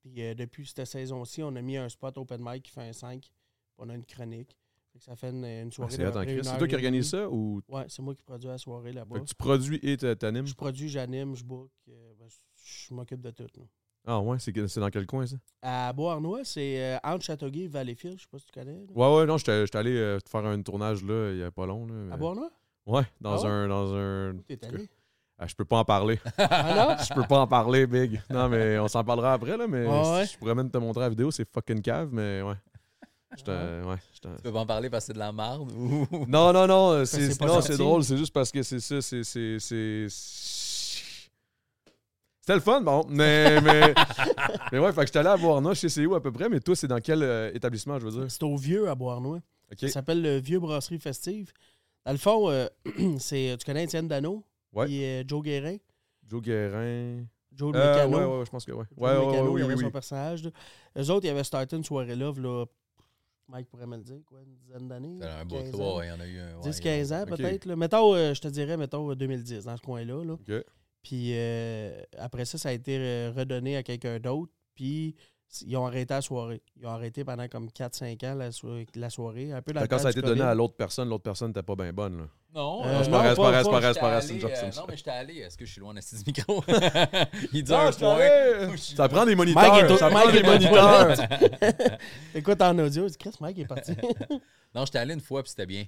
Puis 0.00 0.22
euh, 0.22 0.34
depuis 0.34 0.66
cette 0.66 0.86
saison-ci, 0.86 1.42
on 1.42 1.54
a 1.56 1.60
mis 1.60 1.76
un 1.76 1.90
spot 1.90 2.16
open 2.16 2.40
mic 2.42 2.62
qui 2.62 2.70
fait 2.72 2.80
un 2.88 2.92
5. 2.94 3.20
Puis 3.20 3.30
on 3.76 3.90
a 3.90 3.94
une 3.94 4.04
chronique. 4.06 4.56
Ça 5.00 5.14
fait 5.16 5.30
une, 5.30 5.44
une 5.44 5.68
Ah, 5.68 5.72
soirée 5.74 5.90
c'est 5.90 6.58
toi 6.58 6.68
qui 6.68 6.74
organise 6.74 7.10
ça 7.10 7.28
ou 7.28 7.62
Ouais, 7.68 7.84
c'est 7.88 8.02
moi 8.02 8.14
qui 8.14 8.22
produis 8.22 8.48
la 8.48 8.58
soirée 8.58 8.92
là-bas. 8.92 9.20
Tu 9.26 9.34
produis 9.34 9.78
et 9.82 9.96
t'a- 9.96 10.16
t'animes? 10.16 10.46
Je 10.46 10.54
produis, 10.54 10.88
j'anime, 10.88 11.34
je 11.34 11.44
book. 11.44 11.70
euh, 11.88 12.12
ben, 12.18 12.26
je 12.64 12.94
m'occupe 12.94 13.20
de 13.20 13.30
tout. 13.30 13.46
là. 13.56 13.64
Ah 14.08 14.20
ouais, 14.20 14.38
c'est 14.38 14.78
dans 14.78 14.88
quel 14.90 15.04
coin 15.06 15.26
ça? 15.26 15.36
À 15.62 15.92
Beauharnois, 15.92 16.44
c'est 16.44 16.80
euh, 16.80 16.98
entre 17.02 17.24
Châteauguay 17.24 17.62
et 17.64 17.68
Valleyfield. 17.68 18.16
Je 18.18 18.22
sais 18.22 18.28
pas 18.30 18.38
si 18.38 18.46
tu 18.46 18.52
connais. 18.52 18.72
là. 18.74 18.86
Ouais, 18.94 19.16
ouais, 19.16 19.26
non, 19.26 19.36
j'étais 19.36 19.76
allé 19.76 19.96
euh, 19.96 20.18
faire 20.30 20.46
un 20.46 20.62
tournage 20.62 21.02
là, 21.02 21.32
il 21.32 21.38
y 21.38 21.42
a 21.42 21.50
pas 21.50 21.66
long. 21.66 21.86
Là, 21.86 22.12
À 22.14 22.16
Beauharnois? 22.16 22.50
Ouais, 22.86 23.02
dans 23.20 23.32
Ah 23.32 23.42
ouais? 23.42 23.48
un. 23.48 23.68
Dans 23.68 23.94
un... 23.96 24.36
T'es 24.46 24.64
allé? 24.64 24.88
Ah, 25.38 25.46
je 25.48 25.54
peux 25.54 25.64
pas 25.64 25.78
en 25.78 25.84
parler. 25.84 26.18
Je 26.38 27.12
peux 27.12 27.24
pas 27.24 27.40
en 27.40 27.46
parler, 27.46 27.86
Big. 27.86 28.22
Non, 28.30 28.48
mais 28.48 28.78
on 28.78 28.88
s'en 28.88 29.04
parlera 29.04 29.34
après, 29.34 29.56
là. 29.56 29.66
Mais 29.66 29.84
Ah 29.86 30.18
ouais? 30.18 30.26
je 30.26 30.38
pourrais 30.38 30.54
même 30.54 30.70
te 30.70 30.78
montrer 30.78 31.02
la 31.02 31.08
vidéo, 31.10 31.30
c'est 31.30 31.46
fucking 31.52 31.82
cave, 31.82 32.08
mais 32.12 32.42
ouais. 32.42 32.54
Ouais, 33.30 33.96
Tu 34.12 34.42
peux 34.42 34.52
pas 34.52 34.60
en 34.60 34.66
parler 34.66 34.88
parce 34.88 35.04
que 35.04 35.06
c'est 35.08 35.12
de 35.14 35.18
la 35.18 35.32
merde 35.32 35.70
ou? 35.72 36.06
Non, 36.28 36.52
non, 36.52 36.66
non, 36.66 36.90
euh, 36.92 37.04
c'est 37.04 37.30
c'est 37.32 37.38
pas 37.38 37.46
non, 37.46 37.54
sorti. 37.54 37.68
c'est 37.72 37.76
drôle, 37.78 38.04
c'est 38.04 38.16
juste 38.16 38.32
parce 38.32 38.50
que 38.52 38.62
c'est 38.62 38.80
ça, 38.80 39.00
c'est. 39.02 39.24
c'est- 39.24 39.58
c'est- 39.58 40.06
C'était 42.40 42.54
le 42.54 42.60
fun, 42.60 42.80
bon. 42.80 43.04
Mais, 43.08 43.60
mais, 43.64 43.94
mais 44.70 44.78
ouais, 44.78 44.92
fait 44.92 45.00
que 45.00 45.06
j'étais 45.06 45.18
allé 45.18 45.28
à 45.30 45.36
Bourna, 45.36 45.74
je 45.74 45.80
sais 45.80 45.88
c'est 45.88 46.06
où 46.06 46.14
à 46.14 46.22
peu 46.22 46.30
près, 46.30 46.48
mais 46.48 46.60
toi, 46.60 46.76
c'est 46.76 46.86
dans 46.86 47.00
quel 47.00 47.22
euh, 47.24 47.50
établissement, 47.52 47.98
je 47.98 48.04
veux 48.06 48.12
dire? 48.20 48.30
C'est 48.30 48.42
au 48.44 48.56
Vieux 48.56 48.88
à 48.88 48.94
Beauharnois. 48.94 49.40
OK. 49.72 49.78
Ça 49.80 49.88
s'appelle 49.88 50.22
le 50.22 50.38
Vieux 50.38 50.60
Brasserie 50.60 51.00
Festive. 51.00 51.52
Dans 52.04 52.12
le 52.12 52.18
fond, 52.18 52.48
euh, 52.48 52.68
c'est, 53.18 53.56
tu 53.58 53.64
connais 53.66 53.82
Étienne 53.84 54.06
Dano? 54.06 54.44
Ouais. 54.72 54.86
Puis 54.86 55.02
euh, 55.04 55.24
Joe 55.26 55.42
Guérin? 55.42 55.76
Joe 56.24 56.40
Guérin. 56.40 57.24
Joe 57.52 57.72
le 57.72 57.78
Euh, 57.80 57.88
Mécano. 58.06 58.16
ouais, 58.16 58.38
ouais, 58.38 58.44
je 58.44 58.50
pense 58.50 58.64
que 58.64 58.70
ouais. 58.72 58.84
Joe 58.96 58.96
Ouais, 58.96 59.10
ouais, 59.10 59.16
ouais, 59.18 59.24
il 59.32 59.34
y 59.34 59.38
avait 59.64 59.74
oui, 59.74 59.80
son 59.80 59.86
oui. 59.86 59.90
personnage. 59.92 60.44
là. 60.44 60.50
Eux 60.98 61.10
autres, 61.10 61.26
ils 61.26 61.30
avaient 61.30 61.42
starté 61.42 61.74
une 61.76 61.82
soirée 61.84 62.14
là, 62.14 62.32
là, 62.36 62.64
Mike 63.48 63.68
pourrait 63.68 63.86
me 63.86 63.96
le 63.96 64.02
dire, 64.02 64.20
quoi, 64.26 64.40
une 64.42 64.54
dizaine 64.56 64.88
d'années. 64.88 65.18
Un 65.22 65.44
beau 65.44 65.56
15 65.56 65.70
tour, 65.70 65.80
ans. 65.80 65.98
ouais, 65.98 66.06
il 66.06 66.10
y 66.10 66.12
en 66.12 66.20
a 66.20 66.26
eu 66.26 66.38
un. 66.40 66.56
ouais, 66.56 66.60
10, 66.70 66.78
il 66.78 66.84
y 66.84 66.88
a 66.88 66.96
15 66.98 67.12
ans 67.12 67.24
peut-être. 67.26 67.66
Mettons, 67.74 68.14
euh, 68.14 68.34
je 68.34 68.40
te 68.40 68.48
dirais, 68.48 68.76
mettons 68.76 69.10
euh, 69.10 69.14
2010, 69.14 69.64
dans 69.64 69.76
ce 69.76 69.82
coin-là. 69.82 70.24
là. 70.24 70.60
Puis 71.02 71.30
euh, 71.34 72.00
après 72.18 72.44
ça, 72.44 72.58
ça 72.58 72.70
a 72.70 72.72
été 72.72 72.98
euh, 72.98 73.32
redonné 73.36 73.76
à 73.76 73.82
quelqu'un 73.84 74.18
d'autre. 74.18 74.52
Puis 74.74 75.14
ils 75.62 75.76
ont 75.76 75.86
arrêté 75.86 76.12
la 76.14 76.20
soirée. 76.22 76.60
Ils 76.76 76.86
ont 76.86 76.90
arrêté 76.90 77.24
pendant 77.24 77.46
comme 77.48 77.68
4-5 77.68 78.24
ans 78.26 78.34
la, 78.34 78.52
so- 78.52 78.68
la 78.94 79.10
soirée. 79.10 79.52
Un 79.52 79.62
peu 79.62 79.72
que 79.72 79.86
Quand 79.86 79.98
ça 79.98 80.08
a 80.08 80.10
été 80.10 80.20
donné 80.20 80.40
COVID. 80.40 80.48
à 80.50 80.54
l'autre 80.54 80.74
personne, 80.76 81.08
l'autre 81.08 81.22
personne 81.24 81.48
n'était 81.48 81.62
pas 81.62 81.74
bien 81.76 81.92
bonne, 81.92 82.18
là. 82.18 82.24
Non, 82.54 82.82
Euh, 82.84 83.02
c'est 83.04 83.10
c'est 83.10 83.10
c'est 83.10 83.10
c'est 83.10 83.12
c'est 83.12 84.40
joke, 84.40 84.50
allé, 84.50 84.56
c'est 84.56 84.64
euh, 84.64 84.66
une 84.70 84.76
Non, 84.76 84.84
mais 84.88 84.96
j'étais 84.96 85.10
allé. 85.10 85.34
Est-ce 85.38 85.58
que 85.58 85.64
je 85.66 85.72
suis 85.72 85.80
loin 85.80 85.92
d'assis 85.94 86.16
du 86.16 86.22
micro? 86.26 86.64
il 87.52 87.62
dit 87.62 87.70
Non, 87.70 87.78
un 87.78 87.90
je 87.90 87.98
point. 87.98 88.76
Ça 88.78 89.08
prend 89.08 89.26
des 89.26 89.34
moniteurs. 89.36 89.62
Mike 89.72 89.84
est 89.84 89.92
au- 89.92 89.96
ça 89.98 90.10
Mike 90.10 90.24
prend 90.24 90.32
des 90.32 90.42
moniteurs. 90.42 91.16
Écoute 92.34 92.60
en 92.62 92.78
audio, 92.78 93.06
Chris, 93.18 93.32
Mike 93.40 93.58
est 93.58 93.66
parti. 93.66 93.92
Non, 94.74 94.84
j'étais 94.84 94.98
allé 94.98 95.14
une 95.14 95.20
fois 95.20 95.42
puis 95.42 95.50
c'était 95.50 95.64
bien. 95.66 95.84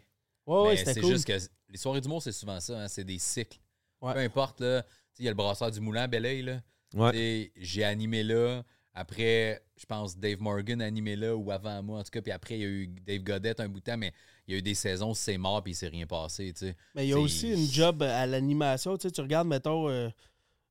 ouais, 0.46 0.62
ouais, 0.68 0.76
c'était 0.76 0.94
c'est 0.94 1.00
cool. 1.02 1.10
juste 1.12 1.26
que 1.26 1.32
les 1.68 1.76
soirées 1.76 2.00
d'humour, 2.00 2.22
c'est 2.22 2.32
souvent 2.32 2.58
ça. 2.58 2.78
hein, 2.80 2.88
c'est 2.88 3.04
des 3.04 3.18
cycles. 3.18 3.58
Ouais. 4.00 4.14
Peu 4.14 4.20
importe, 4.20 4.60
là. 4.60 4.82
Il 5.18 5.24
y 5.26 5.28
a 5.28 5.30
le 5.30 5.36
brasseur 5.36 5.70
du 5.70 5.80
moulin 5.80 6.02
à 6.04 6.06
Belleuil, 6.06 6.42
là. 6.42 6.60
Ouais. 6.94 7.50
J'ai 7.56 7.84
animé 7.84 8.22
là. 8.22 8.62
Après, 8.98 9.62
je 9.76 9.86
pense 9.86 10.16
Dave 10.18 10.40
Morgan 10.40 10.82
animé 10.82 11.14
là 11.14 11.36
ou 11.36 11.50
avant 11.52 11.80
moi, 11.82 12.00
en 12.00 12.02
tout 12.02 12.10
cas. 12.10 12.20
Puis 12.20 12.32
après, 12.32 12.56
il 12.58 12.60
y 12.60 12.64
a 12.64 12.68
eu 12.68 12.86
Dave 13.06 13.22
Godette 13.22 13.60
un 13.60 13.68
bout 13.68 13.78
de 13.78 13.84
temps, 13.84 13.96
mais 13.96 14.12
il 14.46 14.52
y 14.52 14.54
a 14.56 14.58
eu 14.58 14.62
des 14.62 14.74
saisons 14.74 15.10
où 15.10 15.14
c'est 15.14 15.38
mort 15.38 15.62
puis 15.62 15.72
il 15.72 15.76
s'est 15.76 15.86
rien 15.88 16.06
passé, 16.06 16.52
tu 16.52 16.66
sais. 16.66 16.76
Mais 16.94 17.06
il 17.06 17.10
y 17.10 17.12
a 17.12 17.18
aussi 17.18 17.52
une 17.52 17.70
job 17.70 18.02
à 18.02 18.26
l'animation. 18.26 18.96
Tu 18.98 19.06
sais, 19.08 19.12
tu 19.12 19.20
regardes, 19.20 19.46
mettons, 19.46 19.88
euh, 19.88 20.08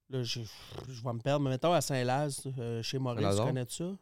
là, 0.09 0.23
je, 0.23 0.41
je 0.89 1.03
vais 1.03 1.13
me 1.13 1.19
perdre, 1.19 1.43
mais 1.45 1.51
mettons 1.51 1.71
à 1.73 1.79
Saint-Laz, 1.81 2.43
euh, 2.59 2.81
chez 2.83 2.99
Maurice, 2.99 3.35
tu 3.37 3.41
connais 3.43 3.65
ça? 3.69 3.95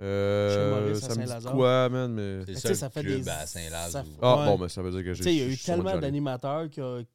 Euh, 0.00 0.48
Chez 0.56 0.70
Maurice, 0.70 1.04
à 1.04 1.08
ça 1.08 1.14
me 1.14 1.20
dit 1.22 1.28
Saint-Lazare. 1.28 1.52
quoi, 1.54 1.88
man, 1.88 2.12
mais... 2.12 2.44
C'est 2.46 2.60
seul 2.60 2.76
ça 2.76 2.90
fait 2.90 3.02
club 3.02 3.22
des- 3.22 3.28
à 3.28 3.46
Saint-Laz. 3.46 3.92
ça- 3.92 4.04
Ah, 4.22 4.44
bon, 4.46 4.58
mais 4.58 4.68
ça 4.68 4.82
veut 4.82 4.90
dire 4.90 5.04
que 5.04 5.14
j'ai... 5.14 5.22
Tu 5.22 5.30
sais, 5.30 5.34
il 5.36 5.38
y 5.38 5.42
a 5.42 5.46
eu 5.46 5.56
tellement 5.56 5.96
d'animateurs 6.00 6.68
qui, 6.68 6.80
ont- 6.80 7.06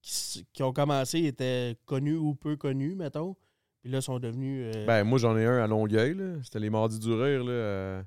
qui, 0.00 0.62
ont 0.62 0.72
commencé, 0.72 1.18
ils 1.18 1.26
étaient 1.26 1.76
connus 1.84 2.16
ou 2.16 2.34
peu 2.34 2.56
connus, 2.56 2.94
mettons. 2.94 3.36
Puis 3.80 3.90
là, 3.90 4.00
sont 4.00 4.18
devenus. 4.18 4.72
euh, 4.74 4.86
Ben, 4.86 5.04
moi, 5.04 5.18
j'en 5.18 5.36
ai 5.36 5.46
un 5.46 5.58
à 5.62 5.66
Longueuil, 5.66 6.14
là. 6.14 6.34
C'était 6.44 6.58
les 6.58 6.70
Mardis 6.70 6.98
du 6.98 7.12
Rire, 7.12 7.44
là. 7.44 7.50
euh, 7.52 8.02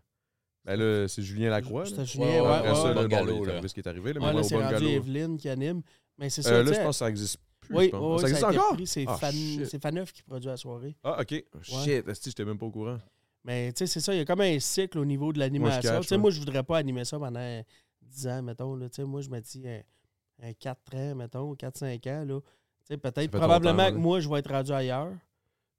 Ben 0.66 0.76
là, 0.80 1.08
c'est 1.08 1.22
Julien 1.24 1.50
Lacroix. 1.50 1.86
C'était. 1.86 2.06
Julien, 2.06 2.26
Ouais, 2.28 2.42
ouais, 2.42 2.48
Après 2.48 2.70
ouais, 2.70 2.76
ça, 2.76 2.84
ouais. 2.84 2.88
là, 2.90 2.94
bon, 2.96 3.02
Bungalow, 3.10 3.44
là. 3.46 3.68
ce 3.68 3.74
qui 3.74 3.80
est 3.80 3.88
arrivé, 3.88 4.14
là, 4.14 4.22
Ouais, 4.22 4.28
mais 4.28 4.34
là, 4.34 4.44
c'est 4.44 4.56
rendu. 4.56 4.86
Evelyne 4.88 5.38
qui 5.38 5.50
anime. 5.50 5.82
Mais 6.18 6.30
c'est 6.30 6.42
ça, 6.44 6.52
Euh, 6.52 6.64
tu 6.64 6.70
là, 6.72 6.76
je 6.78 6.82
pense 6.84 6.96
que 6.96 7.00
ça 7.00 7.10
existe 7.10 7.38
plus, 7.60 7.76
Oui, 7.76 7.86
je 7.86 7.90
pense. 7.92 8.22
oui, 8.24 8.30
ça 8.30 8.36
ça, 8.40 8.48
existe 8.50 8.60
encore? 8.62 8.78
C'est 8.86 9.06
Ah, 9.08 9.18
Fan- 9.18 9.66
c'est 9.66 9.82
Faneuf 9.82 10.14
qui 10.14 10.22
produit 10.24 10.48
la 10.48 10.58
soirée. 10.58 10.96
Ah, 11.04 11.20
OK. 11.22 11.44
Shit, 11.62 12.08
esti, 12.08 12.30
j'étais 12.30 12.46
même 12.46 12.58
pas 12.60 12.66
au 12.68 12.72
courant? 12.72 13.00
Mais 13.44 13.74
tu 13.74 13.80
sais, 13.80 13.88
c'est 13.88 14.00
ça, 14.00 14.14
il 14.14 14.20
y 14.20 14.22
a 14.22 14.26
comme 14.26 14.42
un 14.42 14.60
cycle 14.60 15.00
au 15.00 15.06
niveau 15.06 15.34
de 15.34 15.40
l'animation. 15.40 16.00
Tu 16.02 16.08
sais, 16.08 16.18
moi, 16.18 16.30
je 16.30 16.40
voudrais 16.40 16.64
pas 16.64 16.78
animer 16.78 17.04
ça 17.04 17.18
pendant 17.20 17.62
10 18.04 18.28
ans, 18.28 18.42
mettons. 18.44 18.76
Là. 18.76 18.88
Tu 18.90 18.98
sais, 18.98 19.04
moi, 19.06 19.22
je 19.22 19.30
me 19.30 19.40
dis 19.42 19.64
un, 19.68 19.82
un 20.48 20.54
4 20.54 20.96
ans, 20.96 21.16
mettons, 21.16 21.54
4-5 21.56 22.08
ans. 22.10 22.24
Là. 22.26 22.40
Tu 22.40 22.48
sais, 22.86 22.98
Peut-être, 22.98 23.32
probablement 23.32 23.90
que 23.92 23.98
moi, 23.98 24.20
je 24.22 24.30
vais 24.30 24.40
être 24.40 24.52
rendu 24.52 24.72
ailleurs, 24.72 25.12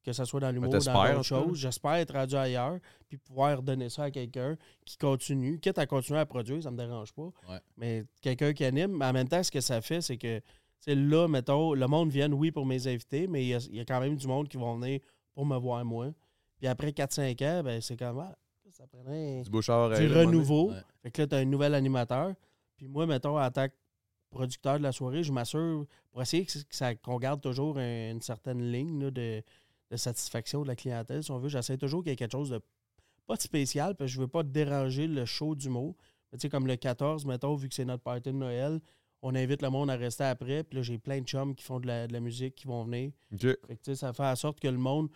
que 0.04 0.12
ce 0.12 0.24
soit 0.24 0.40
dans 0.40 0.50
l'humour 0.50 0.68
ou 0.74 0.78
dans 0.78 1.04
d'autres 1.12 1.22
choses. 1.22 1.58
J'espère 1.58 1.94
être 1.94 2.12
rendu 2.14 2.34
ailleurs, 2.34 2.78
puis 3.08 3.16
pouvoir 3.18 3.62
donner 3.62 3.88
ça 3.88 4.04
à 4.04 4.10
quelqu'un 4.10 4.56
qui 4.84 4.96
continue. 4.98 5.58
Quitte 5.58 5.78
à 5.78 5.86
continuer 5.86 6.18
à 6.20 6.26
produire, 6.26 6.62
ça 6.62 6.70
me 6.70 6.76
dérange 6.76 7.12
pas. 7.12 7.30
Ouais. 7.48 7.58
Mais 7.76 8.04
quelqu'un 8.20 8.52
qui 8.52 8.64
anime, 8.64 8.96
mais 8.98 9.06
en 9.06 9.12
même 9.12 9.28
temps, 9.28 9.42
ce 9.42 9.50
que 9.50 9.60
ça 9.60 9.80
fait, 9.80 10.00
c'est 10.00 10.16
que 10.18 10.40
là, 10.86 11.26
mettons, 11.28 11.72
le 11.74 11.86
monde 11.86 12.10
vient, 12.10 12.30
oui, 12.32 12.50
pour 12.50 12.66
mes 12.66 12.86
invités, 12.86 13.26
mais 13.26 13.42
il 13.44 13.48
y, 13.48 13.54
a, 13.54 13.58
il 13.70 13.76
y 13.76 13.80
a 13.80 13.84
quand 13.84 14.00
même 14.00 14.16
du 14.16 14.26
monde 14.26 14.48
qui 14.48 14.56
vont 14.58 14.76
venir 14.78 15.00
pour 15.32 15.46
me 15.46 15.56
voir 15.56 15.84
moi. 15.84 16.08
Puis 16.58 16.66
après 16.66 16.90
4-5 16.90 17.42
ans, 17.44 17.62
ben, 17.64 17.80
c'est 17.80 17.96
comme 17.98 18.18
ah, 18.20 18.36
ça 18.70 18.86
prenait 18.86 19.42
Du 19.42 19.50
Bouchard. 19.50 19.90
du 19.98 20.06
renouveau. 20.12 20.70
Ouais. 20.70 20.80
Fait 21.02 21.10
que 21.10 21.22
là, 21.22 21.28
tu 21.28 21.34
as 21.34 21.38
un 21.38 21.44
nouvel 21.44 21.74
animateur. 21.74 22.34
Puis 22.76 22.88
moi, 22.88 23.06
mettons, 23.06 23.40
en 23.40 23.50
tant 23.50 23.68
que 23.68 23.72
producteur 24.30 24.78
de 24.78 24.82
la 24.82 24.90
soirée, 24.92 25.22
je 25.22 25.32
m'assure 25.32 25.86
pour 26.10 26.20
essayer 26.22 26.46
qu'on 27.04 27.18
garde 27.18 27.40
toujours 27.40 27.78
un- 27.78 28.10
une 28.10 28.20
certaine 28.20 28.60
ligne 28.72 29.04
là, 29.04 29.10
de, 29.12 29.42
de 29.94 30.00
satisfaction 30.00 30.62
de 30.62 30.68
la 30.68 30.76
clientèle. 30.76 31.22
Si 31.22 31.30
on 31.30 31.38
veut, 31.38 31.48
j'essaie 31.48 31.78
toujours 31.78 32.02
qu'il 32.02 32.10
y 32.10 32.12
ait 32.12 32.16
quelque 32.16 32.32
chose 32.32 32.50
de 32.50 32.60
pas 33.26 33.36
de 33.36 33.40
spécial, 33.40 33.94
parce 33.94 34.10
que 34.10 34.14
je 34.14 34.20
veux 34.20 34.28
pas 34.28 34.42
déranger 34.42 35.06
le 35.06 35.24
show 35.24 35.54
du 35.54 35.68
mot. 35.70 35.96
Mais 36.30 36.38
tu 36.38 36.42
sais, 36.42 36.48
comme 36.50 36.66
le 36.66 36.76
14, 36.76 37.24
mettons, 37.24 37.54
vu 37.54 37.68
que 37.68 37.74
c'est 37.74 37.84
notre 37.84 38.02
party 38.02 38.32
de 38.32 38.36
Noël, 38.36 38.80
on 39.22 39.34
invite 39.34 39.62
le 39.62 39.70
monde 39.70 39.90
à 39.90 39.96
rester 39.96 40.24
après. 40.24 40.62
Puis 40.64 40.76
là, 40.76 40.82
j'ai 40.82 40.98
plein 40.98 41.20
de 41.20 41.26
chums 41.26 41.54
qui 41.54 41.64
font 41.64 41.80
de 41.80 41.86
la, 41.86 42.06
de 42.06 42.12
la 42.12 42.20
musique 42.20 42.54
qui 42.54 42.66
vont 42.66 42.84
venir. 42.84 43.12
OK. 43.32 43.38
C'est 43.40 43.66
Fait 43.66 43.76
que, 43.76 43.82
tu 43.82 43.84
sais, 43.84 43.94
ça 43.94 44.12
fait 44.12 44.24
en 44.24 44.36
sorte 44.36 44.60
que 44.60 44.68
le 44.68 44.76
monde, 44.76 45.08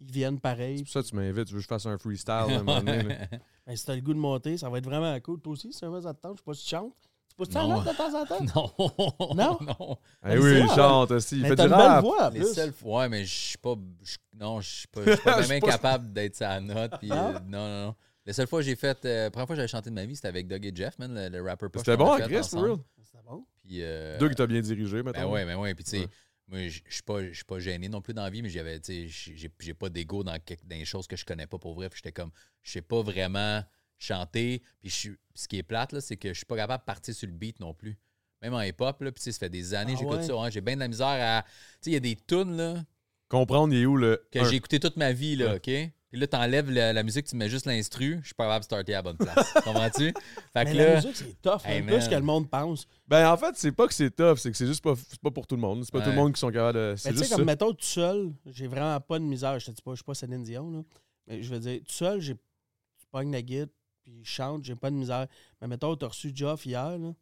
ils 0.00 0.10
viennent 0.10 0.40
pareil. 0.40 0.82
pour 0.82 0.92
ça 0.92 1.02
que 1.02 1.08
tu 1.08 1.16
m'invites. 1.16 1.46
Tu 1.46 1.52
veux 1.52 1.58
que 1.58 1.64
je 1.64 1.68
fasse 1.68 1.84
un 1.86 1.98
freestyle 1.98 2.32
à 2.32 2.44
un 2.44 2.62
moment 2.62 2.78
donné, 2.78 3.02
là. 3.02 3.26
Ben, 3.66 3.76
si 3.76 3.86
t'as 3.86 3.94
le 3.94 4.00
goût 4.00 4.14
de 4.14 4.18
monter, 4.18 4.56
ça 4.56 4.68
va 4.68 4.78
être 4.78 4.84
vraiment 4.84 5.20
cool. 5.20 5.40
Toi 5.40 5.52
aussi, 5.52 5.72
si 5.72 5.78
jamais 5.78 6.00
ça 6.00 6.12
te 6.14 6.20
tente, 6.20 6.38
je 6.38 6.38
sais 6.38 6.44
pas 6.44 6.54
si 6.54 6.64
tu 6.64 6.70
chantes. 6.70 6.96
Tu 7.38 7.46
peux 7.46 7.58
Non. 7.58 7.82
chanter 7.82 7.90
de 7.90 7.96
temps 7.96 8.20
en 8.20 8.26
temps? 8.26 8.44
non. 9.30 9.34
Non? 9.34 9.58
non. 9.60 9.98
Eh 10.28 10.38
oui, 10.38 10.60
il 10.60 10.68
ça, 10.68 10.74
chante, 10.76 11.10
esti, 11.12 11.36
il 11.36 11.42
Mais 11.42 11.48
fait 11.48 11.56
t'as 11.56 11.66
du 11.66 11.72
une 11.72 11.76
belle 11.78 11.86
rap. 11.86 12.04
voix, 12.04 12.30
Les 12.30 12.44
seules 12.44 12.72
fois, 12.72 13.00
ouais, 13.02 13.08
mais 13.08 13.24
je 13.24 13.34
suis 13.34 13.58
pas. 13.58 13.74
je- 14.02 14.16
non, 14.38 14.60
je 14.60 14.68
suis 14.70 14.88
pas, 14.88 15.00
je 15.04 15.10
suis 15.12 15.20
pas 15.24 15.36
Je 15.38 15.42
suis 15.44 15.52
même 15.54 15.62
capable 15.62 16.12
d'être 16.12 16.36
sa 16.36 16.60
note. 16.60 16.92
puis, 16.98 17.08
Non? 17.08 17.28
euh, 17.28 17.38
non, 17.46 17.68
non, 17.68 17.86
non. 17.86 17.94
La 18.26 18.32
seule 18.32 18.46
fois 18.46 18.60
que 18.60 18.66
j'ai 18.66 18.76
fait. 18.76 19.04
euh, 19.04 19.24
la 19.24 19.30
première 19.30 19.46
fois 19.46 19.54
que 19.54 19.58
j'avais 19.58 19.68
chanté 19.68 19.90
de 19.90 19.94
ma 19.94 20.04
vie, 20.04 20.14
c'était 20.14 20.28
avec 20.28 20.46
Doug 20.46 20.64
et 20.64 20.72
Jeff, 20.74 20.98
man, 20.98 21.12
le, 21.14 21.28
le 21.28 21.42
rapper 21.42 21.66
C'était 21.76 21.96
bon, 21.96 22.16
Chris, 22.18 22.42
for 22.48 22.62
real. 22.62 22.76
C'est 23.02 23.24
bon? 23.24 23.44
Puis, 23.62 23.78
euh, 23.82 24.18
Deux 24.18 24.28
qui 24.28 24.34
t'a 24.36 24.46
bien 24.46 24.60
dirigé, 24.60 25.02
maintenant. 25.02 25.22
Ben 25.22 25.28
ouais, 25.28 25.44
ben 25.44 25.56
ouais. 25.56 25.74
Puis, 25.74 25.84
tu 25.84 25.90
sais, 25.90 25.98
Ouais. 26.00 26.08
moi, 26.48 26.68
je 26.68 26.80
suis 26.88 27.02
pas, 27.02 27.22
je 27.24 27.32
suis 27.32 27.44
pas 27.44 27.58
gêné 27.58 27.88
non 27.88 28.00
plus 28.02 28.12
dans 28.14 28.22
la 28.24 28.30
vie, 28.30 28.42
mais 28.42 28.50
j'avais, 28.50 28.78
tu 28.78 29.08
sais, 29.08 29.32
j'ai 29.36 29.50
j'ai 29.58 29.74
pas 29.74 29.88
d'ego 29.88 30.22
dans, 30.22 30.38
quelque- 30.38 30.64
dans 30.66 30.76
les 30.76 30.84
choses 30.84 31.06
que 31.06 31.16
je 31.16 31.24
connais 31.24 31.46
pas 31.46 31.58
pour 31.58 31.74
vrai. 31.74 31.88
Puis, 31.88 32.00
j'étais 32.04 32.12
comme, 32.12 32.30
je 32.62 32.72
sais 32.72 32.82
pas 32.82 33.00
vraiment 33.02 33.62
chanter. 34.02 34.62
Puis, 34.80 34.90
je 34.90 34.94
suis- 34.94 35.16
ce 35.34 35.48
qui 35.48 35.58
est 35.58 35.62
plate, 35.62 35.92
là, 35.92 36.00
c'est 36.00 36.16
que 36.16 36.28
je 36.28 36.34
suis 36.38 36.46
pas 36.46 36.56
capable 36.56 36.82
de 36.82 36.86
partir 36.86 37.14
sur 37.14 37.26
le 37.26 37.32
beat 37.34 37.58
non 37.60 37.72
plus. 37.74 37.98
Même 38.42 38.54
en 38.54 38.60
hip-hop, 38.62 39.00
là, 39.02 39.12
puis, 39.12 39.20
tu 39.20 39.24
sais, 39.24 39.32
ça 39.32 39.38
fait 39.38 39.48
des 39.48 39.72
années 39.74 39.92
que 39.92 39.98
Ah 39.98 40.00
j'écoute 40.00 40.18
ouais? 40.18 40.26
ça. 40.26 40.34
hein, 40.34 40.50
j'ai 40.50 40.60
bien 40.60 40.74
de 40.74 40.80
la 40.80 40.88
misère 40.88 41.06
à. 41.08 41.42
Tu 41.42 41.48
sais, 41.82 41.90
il 41.90 41.94
y 41.94 41.96
a 41.96 42.00
des 42.00 42.16
tunes, 42.16 42.56
là, 42.56 42.84
Comprendre, 43.28 43.72
il 43.72 43.82
est 43.82 43.86
où 43.86 43.96
le. 43.96 44.22
que 44.30 44.40
un? 44.40 44.44
j'ai 44.44 44.56
écouté 44.56 44.78
toute 44.80 44.96
ma 44.96 45.12
vie, 45.12 45.36
là, 45.36 45.54
Ouais. 45.54 45.56
OK? 45.86 45.92
Puis 46.10 46.20
là, 46.20 46.26
t'enlèves 46.26 46.70
la, 46.70 46.92
la 46.92 47.02
musique, 47.04 47.24
tu 47.24 47.34
mets 47.36 47.48
juste 47.48 47.64
l'instru, 47.64 48.18
je 48.20 48.26
suis 48.26 48.34
pas 48.34 48.44
capable 48.44 48.60
de 48.60 48.64
starter 48.66 48.92
à 48.92 48.98
la 48.98 49.02
bonne 49.02 49.16
place. 49.16 49.50
Comprends-tu? 49.64 50.12
Fait 50.52 50.64
Mais 50.64 50.74
la 50.74 50.96
musique, 50.96 51.16
c'est 51.16 51.40
tough. 51.40 51.62
Hey, 51.64 51.78
hein, 51.80 51.86
plus 51.86 51.96
man. 51.96 52.10
que 52.10 52.14
le 52.16 52.20
monde 52.20 52.50
pense. 52.50 52.86
Ben, 53.08 53.30
en 53.32 53.36
fait, 53.38 53.54
c'est 53.56 53.72
pas 53.72 53.86
que 53.88 53.94
c'est 53.94 54.10
tough, 54.14 54.36
c'est 54.36 54.50
que 54.50 54.56
c'est 54.58 54.66
juste 54.66 54.82
pas, 54.84 54.92
c'est 55.08 55.18
pas 55.22 55.30
pour 55.30 55.46
tout 55.46 55.54
le 55.54 55.62
monde. 55.62 55.82
C'est 55.84 55.90
pas 55.92 56.02
tout 56.02 56.10
le 56.10 56.16
monde 56.16 56.34
qui 56.34 56.40
sont 56.40 56.50
capables 56.50 56.76
de. 56.76 56.94
C'est 56.98 57.08
Mais 57.08 57.12
tu 57.12 57.18
sais, 57.20 57.24
juste 57.24 57.34
comme 57.34 57.46
ça. 57.46 57.50
mettons, 57.50 57.72
tout 57.72 57.84
seul, 57.86 58.30
j'ai 58.44 58.66
vraiment 58.66 59.00
pas 59.00 59.18
de 59.18 59.24
misère. 59.24 59.58
Je 59.58 59.64
te 59.64 59.70
dis 59.70 59.80
pas, 59.80 59.92
je 59.92 59.96
suis 59.96 60.04
pas 60.04 60.12
Céline 60.12 60.42
Dion, 60.42 60.70
là. 60.70 60.82
Mais 61.28 61.42
je 61.42 61.48
veux 61.54 61.60
dire, 61.60 61.78
tout 61.78 61.92
seul, 61.92 62.20
j'ai 62.20 62.34
je 62.34 63.04
pogne 63.10 63.32
la 63.32 63.40
guitare, 63.40 63.68
puis 64.12 64.24
je 64.24 64.30
chante, 64.30 64.64
j'ai 64.64 64.76
pas 64.76 64.90
de 64.90 64.96
misère. 64.96 65.26
Mais 65.60 65.66
mettons, 65.66 65.96
t'as 65.96 66.08
reçu 66.08 66.32
Geoff 66.34 66.66
hier, 66.66 66.98
là. 66.98 67.14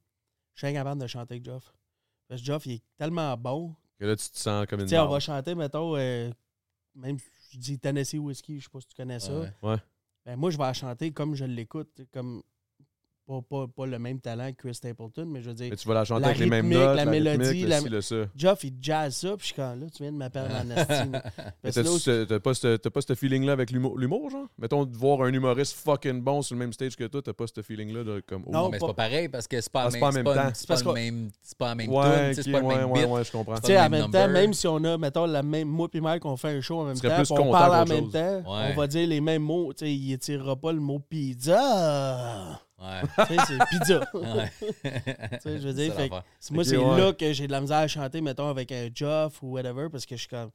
Je 0.55 0.59
suis 0.59 0.67
incapable 0.67 1.01
de 1.01 1.07
chanter 1.07 1.35
avec 1.35 1.45
Geoff. 1.45 1.73
Parce 2.29 2.41
que 2.41 2.47
Geoff, 2.47 2.67
il 2.67 2.73
est 2.73 2.83
tellement 2.97 3.37
bon. 3.37 3.75
Que 3.99 4.05
là, 4.05 4.17
tu 4.17 4.29
te 4.29 4.39
sens 4.39 4.67
comme 4.67 4.81
une. 4.81 4.87
Tu 4.87 4.91
sais, 4.91 4.99
on 4.99 5.09
va 5.09 5.21
chanter, 5.21 5.55
mettons, 5.55 5.97
euh, 5.97 6.31
même, 6.95 7.19
je 7.51 7.59
dis 7.59 7.79
Tennessee 7.79 8.19
Whiskey, 8.19 8.59
je 8.59 8.65
sais 8.65 8.71
pas 8.71 8.81
si 8.81 8.89
tu 8.89 8.95
connais 8.95 9.21
ça. 9.21 9.33
Ouais. 9.63 9.77
Ben, 10.25 10.37
moi, 10.37 10.51
je 10.51 10.59
vais 10.59 10.65
la 10.65 10.73
chanter 10.73 11.13
comme 11.13 11.35
je 11.35 11.45
l'écoute, 11.45 12.03
comme 12.13 12.43
pas, 13.27 13.41
pas, 13.49 13.67
pas 13.69 13.87
le 13.87 13.99
même 13.99 14.19
talent 14.21 14.51
que 14.51 14.57
Chris 14.57 14.75
Stapleton, 14.75 15.25
mais 15.27 15.41
je 15.41 15.49
veux 15.51 15.55
dire, 15.55 15.69
Mais 15.71 15.77
tu 15.77 15.87
vas 15.87 15.95
la 15.95 16.05
chanter 16.05 16.23
La 16.23 16.29
avec 16.29 16.39
les 16.41 16.47
mêmes 16.47 16.67
rythmique, 16.67 16.79
notes, 16.85 16.97
la 16.97 17.05
la 17.05 17.11
mélodie, 17.11 17.39
rythmique, 17.39 17.63
le 17.63 17.69
la- 17.69 17.81
ci, 17.81 17.89
le 17.89 18.01
ça. 18.01 18.17
Geoff, 18.37 18.65
il 18.65 18.73
jazz 18.81 19.15
ça, 19.17 19.29
puis 19.37 19.39
je 19.41 19.45
suis 19.47 19.55
comme 19.55 19.81
là, 19.81 19.87
tu 19.95 20.03
viens 20.03 20.11
de 20.13 20.17
m'appeler 20.17 20.45
en 20.47 21.11
t'as-tu- 21.63 22.27
t'as 22.27 22.41
pas 22.41 22.55
ce 22.55 22.77
t'as 22.77 22.91
pas 22.91 23.01
ce 23.01 23.15
feeling-là 23.15 23.53
avec 23.53 23.71
l'humour, 23.71 24.31
genre? 24.31 24.47
Mettons, 24.59 24.85
de 24.85 24.97
voir 24.97 25.23
un 25.23 25.33
humoriste 25.33 25.75
fucking 25.77 26.21
bon 26.23 26.43
sur 26.43 26.55
le 26.57 26.59
même 26.61 26.73
stage 26.73 26.97
que 26.97 27.05
toi, 27.05 27.23
t'as 27.23 27.33
pas 27.33 27.45
ce 27.47 27.63
feeling-là 27.63 28.03
de 28.05 28.23
comme. 28.27 28.43
oh, 28.47 28.51
Non, 28.51 28.69
mais 28.69 28.79
c'est 28.81 28.87
pas 28.87 28.95
pareil 28.95 29.29
parce 29.29 29.47
que 29.47 29.61
c'est 29.61 29.71
pas, 29.73 29.89
Ah, 29.93 30.05
en 30.07 30.13
même 30.13 30.25
pas- 30.25 30.35
temps. 30.35 30.51
C'est 30.55 30.67
pas 30.85 30.93
même. 30.93 31.31
C'est 31.43 31.57
pas 31.59 31.69
la 31.69 31.75
même 31.77 31.91
ok, 31.91 32.05
c'est 32.35 32.51
pas 32.51 32.61
le 32.61 32.67
ouais, 32.67 32.77
même 32.79 32.91
ouais, 32.91 33.01
beat. 33.03 33.11
ouais, 33.11 33.25
je 33.25 33.33
comprends. 33.33 33.55
Tu 33.57 33.67
sais, 33.67 33.81
en 33.81 33.89
même 33.91 34.11
temps, 34.11 34.29
même 34.29 34.53
si 34.55 34.67
on 34.67 34.83
a, 34.85 34.99
mettons, 34.99 35.27
la 35.27 35.43
même, 35.43 35.69
moi 35.69 35.89
puis 35.89 36.01
Mike, 36.01 36.25
on 36.25 36.37
fait 36.37 36.49
un 36.57 36.61
show 36.61 36.81
en 36.81 36.85
même 36.85 36.99
temps, 36.99 37.09
on 37.31 37.51
parle 37.53 37.83
en 37.83 37.87
même 37.95 38.11
temps, 38.11 38.43
on 38.47 38.75
va 38.75 38.87
dire 38.87 39.07
les 39.07 39.21
mêmes 39.21 39.43
mots. 39.43 39.73
Tu 39.73 39.85
sais, 39.85 39.95
il 39.95 40.13
étirera 40.13 40.57
pas 40.57 40.73
le 40.73 40.81
mot 40.81 40.99
pizza. 40.99 42.61
Ouais. 42.81 43.03
tu 43.29 43.35
sais, 43.35 43.41
c'est 43.47 43.79
pizza. 43.79 44.01
Ouais. 44.15 44.51
Tu 44.63 45.41
sais, 45.43 45.59
je 45.61 45.69
veux 45.69 45.75
dire, 45.75 45.93
C'est 45.95 46.09
fait 46.09 46.11
moi, 46.53 46.65
c'est 46.65 46.77
ouais. 46.77 46.99
là 46.99 47.13
que 47.13 47.33
j'ai 47.33 47.47
de 47.47 47.53
la 47.53 47.61
misère 47.61 47.79
à 47.79 47.89
chanter, 47.89 48.21
mettons, 48.21 48.49
avec 48.49 48.73
un 48.73 48.89
Joff 48.95 49.43
ou 49.43 49.49
whatever, 49.53 49.89
parce 49.91 50.07
que 50.07 50.17
je 50.17 50.21
suis 50.21 50.29
comme. 50.29 50.51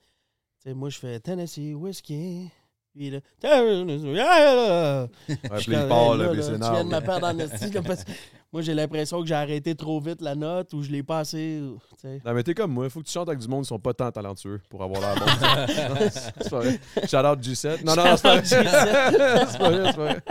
Tu 0.63 0.69
sais, 0.69 0.73
moi, 0.73 0.89
je 0.89 0.97
fais 0.97 1.19
Tennessee 1.19 1.73
Whiskey. 1.75 2.47
Puis 2.95 3.11
là. 3.11 3.19
Tennessee, 3.39 4.03
yeah! 4.05 5.03
Ouais, 5.03 5.37
Je 5.59 5.71
il 5.71 5.77
comme, 5.77 5.89
part, 5.89 6.13
hey, 6.13 6.19
là, 6.19 6.25
là, 6.25 6.33
là, 6.33 6.41
Tu 6.41 6.73
viens 6.73 6.83
de 6.85 6.89
me 6.89 6.99
perdre 7.01 7.27
en 7.27 7.37
esti, 7.39 7.69
là, 7.71 7.81
parce 7.81 8.03
que 8.05 8.11
moi, 8.51 8.61
j'ai 8.61 8.73
l'impression 8.73 9.21
que 9.21 9.27
j'ai 9.27 9.35
arrêté 9.35 9.75
trop 9.75 9.99
vite 9.99 10.21
la 10.21 10.33
note 10.33 10.73
ou 10.73 10.81
je 10.81 10.89
l'ai 10.89 11.03
pas 11.03 11.19
assez. 11.19 11.61
tu 11.61 11.99
sais. 12.01 12.21
Non, 12.25 12.33
mais 12.33 12.41
t'es 12.41 12.53
comme 12.53 12.71
moi, 12.71 12.89
faut 12.89 13.01
que 13.01 13.05
tu 13.05 13.11
chantes 13.11 13.27
avec 13.27 13.39
du 13.39 13.47
monde 13.49 13.63
qui 13.63 13.67
sont 13.67 13.79
pas 13.79 13.93
tant 13.93 14.09
talentueux 14.11 14.61
pour 14.69 14.81
avoir 14.81 15.01
l'air 15.01 15.15
bon. 15.15 16.05
C'est 16.39 16.49
pas 16.49 16.59
vrai. 16.59 16.79
Shout 17.05 17.17
out 17.17 17.39
G7. 17.39 17.83
Non, 17.83 17.95
non, 17.95 18.05
non, 18.05 18.15
c'est 18.17 18.23
pas 18.23 18.37
vrai. 18.37 18.45
Shout 18.45 18.55
out 18.55 18.63
G7. 18.65 19.47
c'est 19.51 19.57
pas 19.59 19.69
vrai, 19.69 19.85
c'est 19.91 19.95
pas 19.97 20.03
vrai. 20.05 20.23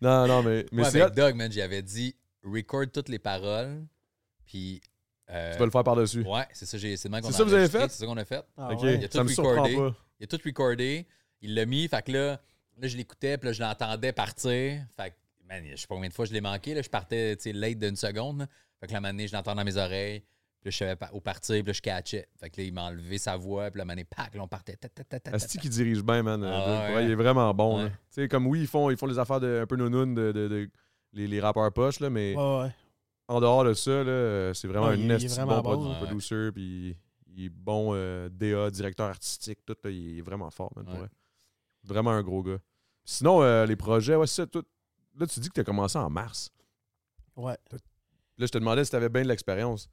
Non, 0.00 0.26
non, 0.26 0.42
mais, 0.42 0.66
mais 0.72 0.82
Moi, 0.82 0.90
c'est 0.90 1.00
avec. 1.00 1.14
Doug, 1.14 1.34
man, 1.34 1.50
j'avais 1.50 1.82
dit 1.82 2.14
record 2.44 2.86
toutes 2.92 3.08
les 3.08 3.18
paroles, 3.18 3.84
puis. 4.44 4.80
euh, 5.30 5.52
Tu 5.52 5.58
vas 5.58 5.64
le 5.64 5.70
faire 5.70 5.84
par-dessus. 5.84 6.22
Ouais, 6.22 6.46
c'est 6.52 6.66
ça, 6.66 6.78
j'ai- 6.78 6.96
c'est 6.96 7.08
qu'on 7.08 7.16
C'est 7.22 7.32
ça 7.32 7.38
que 7.38 7.48
vous 7.48 7.54
avez 7.54 7.68
fait? 7.68 7.88
C'est 7.90 7.98
ça 8.00 8.06
qu'on 8.06 8.16
a 8.16 8.24
fait. 8.24 8.44
Ah. 8.56 8.70
Il 8.80 8.88
a 9.04 9.10
ça 9.10 9.24
tout 9.24 9.42
recordé. 9.42 9.74
pas. 9.76 9.94
Il 10.20 10.24
a 10.24 10.26
tout 10.26 10.40
recordé, 10.44 11.06
il 11.40 11.54
l'a 11.54 11.66
mis, 11.66 11.88
fait 11.88 12.02
que 12.04 12.12
là, 12.12 12.40
là 12.78 12.88
je 12.88 12.96
l'écoutais, 12.96 13.36
puis 13.38 13.48
là, 13.48 13.52
je 13.52 13.62
l'entendais 13.62 14.12
partir. 14.12 14.82
Fait 14.96 15.10
que, 15.10 15.14
man, 15.48 15.64
je 15.70 15.76
sais 15.76 15.86
pas 15.86 15.94
combien 15.94 16.08
de 16.08 16.14
fois 16.14 16.24
je 16.26 16.32
l'ai 16.32 16.40
manqué, 16.40 16.74
là, 16.74 16.82
je 16.82 16.88
partais, 16.88 17.36
tu 17.36 17.42
sais, 17.44 17.52
late 17.52 17.78
d'une 17.78 17.96
seconde. 17.96 18.40
là. 18.40 18.46
Fait 18.80 18.86
que 18.86 18.92
la 18.92 19.00
manée, 19.00 19.26
je 19.26 19.34
l'entends 19.34 19.54
dans 19.54 19.64
mes 19.64 19.76
oreilles, 19.76 20.22
là, 20.66 20.70
je 20.70 20.76
savais 20.76 20.96
pas 20.96 21.10
où 21.12 21.20
partir, 21.20 21.54
puis 21.62 21.66
là, 21.68 21.72
je 21.72 21.80
catchais. 21.80 22.28
Fait 22.38 22.50
que 22.50 22.60
là, 22.60 22.66
il 22.66 22.72
m'a 22.72 22.84
enlevé 22.84 23.18
sa 23.18 23.36
voix, 23.36 23.70
puis 23.70 23.78
la 23.78 23.84
manée, 23.84 24.04
pack, 24.04 24.34
là, 24.34 24.42
on 24.42 24.48
partait. 24.48 24.76
ta, 24.76 24.88
ta, 24.88 25.04
ta, 25.04 25.18
ta, 25.20 25.30
ta, 25.30 25.36
Asti 25.36 25.58
qui 25.58 25.68
dirige 25.68 26.02
bien, 26.02 26.22
man. 26.22 26.42
Ah 26.44 26.46
Euh, 26.46 26.88
ouais. 26.88 26.94
ouais, 26.96 27.04
il 27.06 27.10
est 27.10 27.14
vraiment 27.14 27.52
bon. 27.54 27.78
Ouais. 27.78 27.84
là. 27.84 27.88
Tu 27.90 27.96
sais, 28.10 28.28
comme 28.28 28.46
oui, 28.46 28.60
ils 28.62 28.66
font, 28.66 28.90
ils 28.90 28.96
font 28.96 29.06
les 29.06 29.18
affaires 29.18 29.40
de, 29.40 29.60
un 29.62 29.66
peu 29.66 29.76
nounounes 29.76 30.14
de, 30.14 30.32
de, 30.32 30.48
de- 30.48 30.70
les, 31.12 31.26
les 31.26 31.40
rappeurs 31.40 31.72
poches, 31.72 32.00
là, 32.00 32.10
mais 32.10 32.34
Ouais, 32.36 32.60
ouais. 32.64 32.70
en 33.28 33.40
dehors 33.40 33.64
de 33.64 33.72
ça, 33.74 34.04
là, 34.04 34.52
c'est 34.54 34.68
vraiment 34.68 34.86
Ouais, 34.86 34.92
un 34.92 34.96
il- 34.96 35.04
il 35.04 35.10
est 35.12 35.14
esti 35.24 35.28
vraiment 35.40 35.62
bon, 35.62 35.76
bon, 35.76 35.94
producer, 35.94 36.50
puis 36.52 36.96
il 37.28 37.44
est 37.44 37.48
bon 37.48 37.90
euh, 37.94 38.28
DA, 38.30 38.70
directeur 38.70 39.06
artistique, 39.08 39.58
tout, 39.64 39.76
là, 39.84 39.90
il 39.90 40.18
est 40.18 40.22
vraiment 40.22 40.50
fort, 40.50 40.72
man, 40.76 40.84
pour 40.84 40.94
Ouais. 40.94 41.00
vrai. 41.00 41.08
Vraiment 41.84 42.10
un 42.10 42.22
gros 42.22 42.42
gars. 42.42 42.58
Sinon, 43.04 43.42
euh, 43.42 43.64
les 43.66 43.76
projets, 43.76 44.16
ouais, 44.16 44.26
c'est 44.26 44.42
ça, 44.42 44.46
tout- 44.46 44.64
là, 45.18 45.26
tu 45.26 45.38
dis 45.40 45.48
que 45.48 45.54
tu 45.54 45.60
as 45.60 45.64
commencé 45.64 45.96
en 45.96 46.10
mars. 46.10 46.50
Ouais. 47.36 47.56
Là, 48.38 48.44
je 48.46 48.46
te 48.46 48.58
demandais 48.58 48.84
si 48.84 48.90
tu 48.90 48.96
avais 48.96 49.08
bien 49.08 49.22
de 49.22 49.28
l'expérience. 49.28 49.88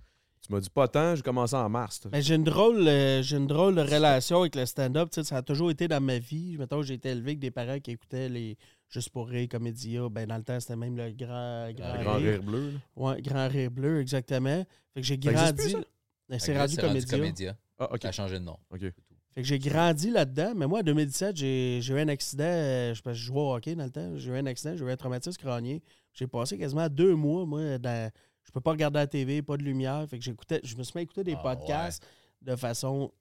Tu 0.45 0.51
m'as 0.51 0.59
dit 0.59 0.69
pas 0.69 0.89
tant, 0.89 1.15
j'ai 1.15 1.21
commencé 1.21 1.55
en 1.55 1.69
mars. 1.69 2.01
Ben, 2.11 2.21
j'ai 2.21 2.35
une 2.35 2.43
drôle, 2.43 2.85
euh, 2.85 3.21
j'ai 3.21 3.37
une 3.37 3.47
drôle 3.47 3.75
de 3.75 3.81
relation 3.81 4.41
avec 4.41 4.55
le 4.55 4.65
stand-up. 4.65 5.09
Tu 5.09 5.21
sais, 5.21 5.27
Ça 5.29 5.37
a 5.37 5.41
toujours 5.41 5.71
été 5.71 5.87
dans 5.87 6.01
ma 6.01 6.19
vie. 6.19 6.57
Mettons, 6.57 6.81
j'ai 6.81 6.95
été 6.95 7.09
élevé 7.09 7.29
avec 7.31 7.39
des 7.39 7.51
parents 7.51 7.79
qui 7.79 7.91
écoutaient 7.91 8.29
les 8.29 8.57
Juste 8.89 9.09
pour 9.09 9.27
rire, 9.27 9.47
Comédia. 9.49 10.07
Ben, 10.09 10.27
dans 10.27 10.37
le 10.37 10.43
temps, 10.43 10.59
c'était 10.59 10.75
même 10.75 10.95
le 10.95 11.09
grand, 11.11 11.71
grand, 11.73 11.97
Le 11.97 12.03
grand 12.03 12.13
rire. 12.17 12.31
rire 12.33 12.43
bleu. 12.43 12.73
Ouais, 12.95 13.21
grand 13.23 13.47
rire 13.47 13.71
bleu, 13.71 14.01
exactement. 14.01 14.63
Fait 14.93 15.01
que 15.01 15.07
j'ai 15.07 15.19
Ça 15.23 15.31
existe 15.31 15.55
plus, 15.55 15.71
grandi. 15.71 15.71
ça? 15.71 15.87
Ben, 16.29 16.39
C'est 16.39 16.53
là, 16.53 16.59
rendu 16.61 17.05
Comédia. 17.07 17.57
Ah, 17.79 17.89
ok. 17.91 18.01
Ça 18.03 18.07
a 18.09 18.11
changé 18.11 18.35
de 18.39 18.43
nom. 18.43 18.57
ok. 18.69 18.81
Fait 18.81 19.41
que 19.41 19.47
j'ai 19.47 19.57
grandi 19.57 20.11
là-dedans. 20.11 20.53
Mais 20.55 20.67
moi, 20.67 20.81
en 20.81 20.83
2017, 20.83 21.35
j'ai 21.35 21.79
j'ai 21.81 21.93
eu 21.95 21.99
un 22.01 22.07
accident. 22.09 22.43
euh, 22.43 22.93
je, 22.93 23.01
je 23.03 23.13
jouais 23.13 23.39
au 23.39 23.55
hockey 23.55 23.73
dans 23.73 23.85
le 23.85 23.89
temps. 23.89 24.11
J'ai 24.17 24.29
eu 24.29 24.35
un 24.35 24.45
accident, 24.45 24.75
j'ai 24.77 24.85
eu 24.85 24.91
un 24.91 24.95
traumatisme 24.97 25.41
crânien. 25.41 25.79
J'ai 26.13 26.27
passé 26.27 26.55
quasiment 26.57 26.87
deux 26.89 27.15
mois, 27.15 27.45
moi, 27.47 27.79
dans. 27.79 28.11
Je 28.53 28.59
peux 28.59 28.61
pas 28.61 28.71
regarder 28.71 28.99
la 28.99 29.07
TV, 29.07 29.41
pas 29.41 29.57
de 29.57 29.63
lumière. 29.63 30.05
Fait 30.07 30.19
que 30.19 30.23
j'écoutais. 30.23 30.59
Je 30.63 30.75
me 30.75 30.83
suis 30.83 30.91
mis 30.95 30.99
à 30.99 31.03
écouter 31.03 31.23
des 31.23 31.33
Ah, 31.33 31.41
podcasts 31.41 32.05
de 32.43 32.55
façon 32.55 33.11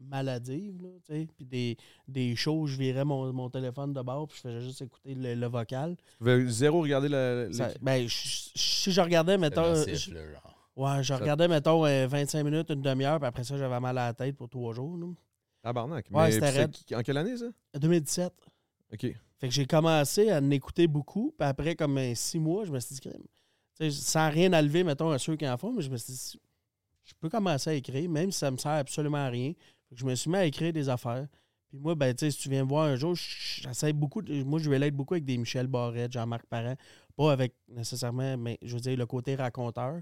maladive, 0.00 0.80
là, 0.82 0.88
tu 1.04 1.12
sais. 1.12 1.26
Puis 1.36 1.44
des, 1.44 1.76
des 2.06 2.34
shows, 2.36 2.66
je 2.66 2.78
virais 2.78 3.04
mon, 3.04 3.30
mon 3.34 3.50
téléphone 3.50 3.92
de 3.92 4.00
bord, 4.00 4.28
puis 4.28 4.36
je 4.38 4.48
faisais 4.48 4.60
juste 4.62 4.80
écouter 4.80 5.14
le, 5.14 5.34
le 5.34 5.46
vocal. 5.46 5.94
Tu 6.18 6.24
veux 6.24 6.48
zéro 6.48 6.80
regarder 6.80 7.08
la. 7.10 7.52
Ça- 7.52 7.74
ben, 7.82 8.08
je- 8.08 8.48
si 8.54 8.90
je 8.90 9.00
regardais, 9.02 9.36
mettons. 9.36 9.60
massif, 9.72 9.94
je- 9.98 10.14
là, 10.14 10.20
genre. 10.32 10.54
Ouais, 10.76 11.02
je 11.02 11.12
regardais, 11.12 11.48
mettons, 11.48 11.84
euh, 11.84 12.06
25 12.06 12.44
minutes, 12.44 12.70
une 12.70 12.80
demi-heure, 12.80 13.18
puis 13.18 13.26
après 13.26 13.44
ça, 13.44 13.58
j'avais 13.58 13.80
mal 13.80 13.98
à 13.98 14.06
la 14.06 14.14
tête 14.14 14.36
pour 14.36 14.48
trois 14.48 14.72
jours. 14.72 14.96
là. 14.96 15.06
Tabarnak. 15.60 16.06
Ouais, 16.12 16.30
Mais 16.40 16.40
c'était 16.40 16.94
En 16.94 17.02
quelle 17.02 17.16
année, 17.18 17.36
ça? 17.36 17.46
2017. 17.78 18.32
Ok. 18.92 19.00
Fait 19.40 19.48
que 19.48 19.54
j'ai 19.54 19.66
commencé 19.66 20.30
à 20.30 20.38
en 20.38 20.50
écouter 20.50 20.86
beaucoup, 20.86 21.34
puis 21.36 21.46
après, 21.46 21.74
comme 21.76 21.98
euh, 21.98 22.14
six 22.14 22.38
mois, 22.38 22.64
je 22.64 22.70
me 22.72 22.78
suis 22.80 22.94
dit, 22.94 23.00
crème. 23.00 23.22
Sans 23.90 24.30
rien 24.30 24.52
enlever, 24.52 24.84
mettons, 24.84 25.10
à 25.10 25.18
ceux 25.18 25.36
qui 25.36 25.48
en 25.48 25.56
font, 25.56 25.72
mais 25.72 25.82
je 25.82 25.90
me 25.90 25.96
suis 25.96 26.12
dit, 26.12 26.40
je 27.04 27.12
peux 27.20 27.28
commencer 27.28 27.70
à 27.70 27.74
écrire, 27.74 28.08
même 28.10 28.30
si 28.32 28.38
ça 28.38 28.50
me 28.50 28.56
sert 28.56 28.72
absolument 28.72 29.18
à 29.18 29.28
rien. 29.28 29.52
Je 29.92 30.04
me 30.04 30.14
suis 30.14 30.30
mis 30.30 30.36
à 30.36 30.44
écrire 30.44 30.72
des 30.72 30.88
affaires. 30.88 31.26
Puis 31.68 31.78
moi, 31.78 31.94
ben, 31.94 32.14
si 32.18 32.30
tu 32.32 32.48
viens 32.48 32.64
me 32.64 32.68
voir 32.68 32.84
un 32.84 32.96
jour, 32.96 33.14
j'essaie 33.14 33.92
beaucoup. 33.92 34.22
moi, 34.44 34.58
je 34.58 34.70
vais 34.70 34.78
l'être 34.78 34.96
beaucoup 34.96 35.14
avec 35.14 35.24
des 35.24 35.36
Michel 35.36 35.66
Barrette, 35.66 36.12
Jean-Marc 36.12 36.46
Parent. 36.46 36.76
Pas 37.16 37.32
avec 37.32 37.54
nécessairement, 37.68 38.36
mais 38.36 38.58
je 38.62 38.74
veux 38.74 38.80
dire, 38.80 38.96
le 38.96 39.06
côté 39.06 39.34
raconteur. 39.34 40.00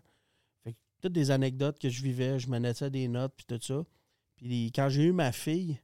Fait 0.62 0.72
que 0.72 0.78
toutes 1.02 1.12
des 1.12 1.30
anecdotes 1.30 1.78
que 1.78 1.88
je 1.88 2.02
vivais, 2.02 2.38
je 2.38 2.48
me 2.48 2.58
notais 2.58 2.90
des 2.90 3.08
notes, 3.08 3.32
puis 3.36 3.46
tout 3.46 3.60
ça. 3.60 3.84
Puis 4.36 4.70
quand 4.72 4.88
j'ai 4.88 5.04
eu 5.04 5.12
ma 5.12 5.32
fille, 5.32 5.80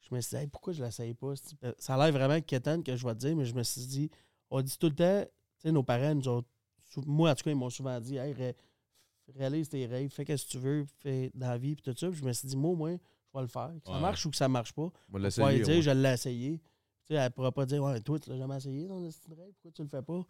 je 0.00 0.14
me 0.14 0.20
suis 0.20 0.36
dit, 0.36 0.42
Hey, 0.42 0.46
pourquoi 0.46 0.72
je 0.72 0.80
ne 0.80 0.86
l'essaye 0.86 1.14
pas? 1.14 1.34
c'est-tu? 1.36 1.56
Ça 1.78 1.94
a 1.94 2.04
l'air 2.04 2.12
vraiment 2.12 2.40
quétaine 2.40 2.82
que 2.82 2.94
je 2.94 3.06
vais 3.06 3.14
te 3.14 3.18
dire, 3.18 3.36
mais 3.36 3.44
je 3.44 3.54
me 3.54 3.62
suis 3.62 3.86
dit, 3.86 4.10
on 4.50 4.62
dit 4.62 4.78
tout 4.78 4.88
le 4.88 4.94
temps, 4.94 5.22
tu 5.24 5.62
sais, 5.62 5.72
nos 5.72 5.82
parents 5.82 6.14
nous 6.14 6.28
ont, 6.28 6.44
moi 7.06 7.30
en 7.30 7.34
tout 7.34 7.44
cas, 7.44 7.50
ils 7.50 7.56
m'ont 7.56 7.70
souvent 7.70 7.98
dit, 8.00 8.16
hey, 8.16 8.32
ré- 8.32 8.56
réalise 9.36 9.68
tes 9.68 9.86
rêves, 9.86 10.10
fais 10.10 10.24
ce 10.36 10.44
que 10.46 10.50
tu 10.50 10.58
veux, 10.58 10.84
fais 11.00 11.30
dans 11.34 11.48
la 11.48 11.58
vie, 11.58 11.74
puis 11.74 11.82
tout 11.82 11.96
ça. 11.98 12.08
Puis 12.08 12.18
je 12.20 12.24
me 12.24 12.32
suis 12.32 12.48
dit, 12.48 12.56
moi, 12.56 12.74
moins, 12.74 12.92
je 12.96 13.38
vais 13.38 13.42
le 13.42 13.48
faire. 13.48 13.70
Que 13.80 13.86
ça 13.86 13.92
Ouais. 13.94 14.00
marche 14.00 14.24
ou 14.26 14.30
que 14.30 14.36
ça 14.36 14.48
marche 14.48 14.72
pas. 14.72 14.82
On 15.12 15.18
va 15.18 15.28
dire, 15.28 15.44
ouais. 15.44 15.82
je 15.82 15.90
l'ai 15.90 16.12
essayé. 16.12 16.58
Tu 16.58 17.14
sais, 17.14 17.14
elle 17.14 17.30
pourra 17.30 17.52
pas 17.52 17.66
dire, 17.66 17.82
ouais, 17.82 18.00
toi, 18.00 18.18
tu 18.18 18.30
l'as 18.30 18.36
jamais 18.38 18.56
essayé 18.56 18.86
style 19.10 19.34
rêve, 19.34 19.52
pourquoi 19.54 19.70
tu 19.72 19.82
le 19.82 19.88
fais 19.88 20.02
pas? 20.02 20.22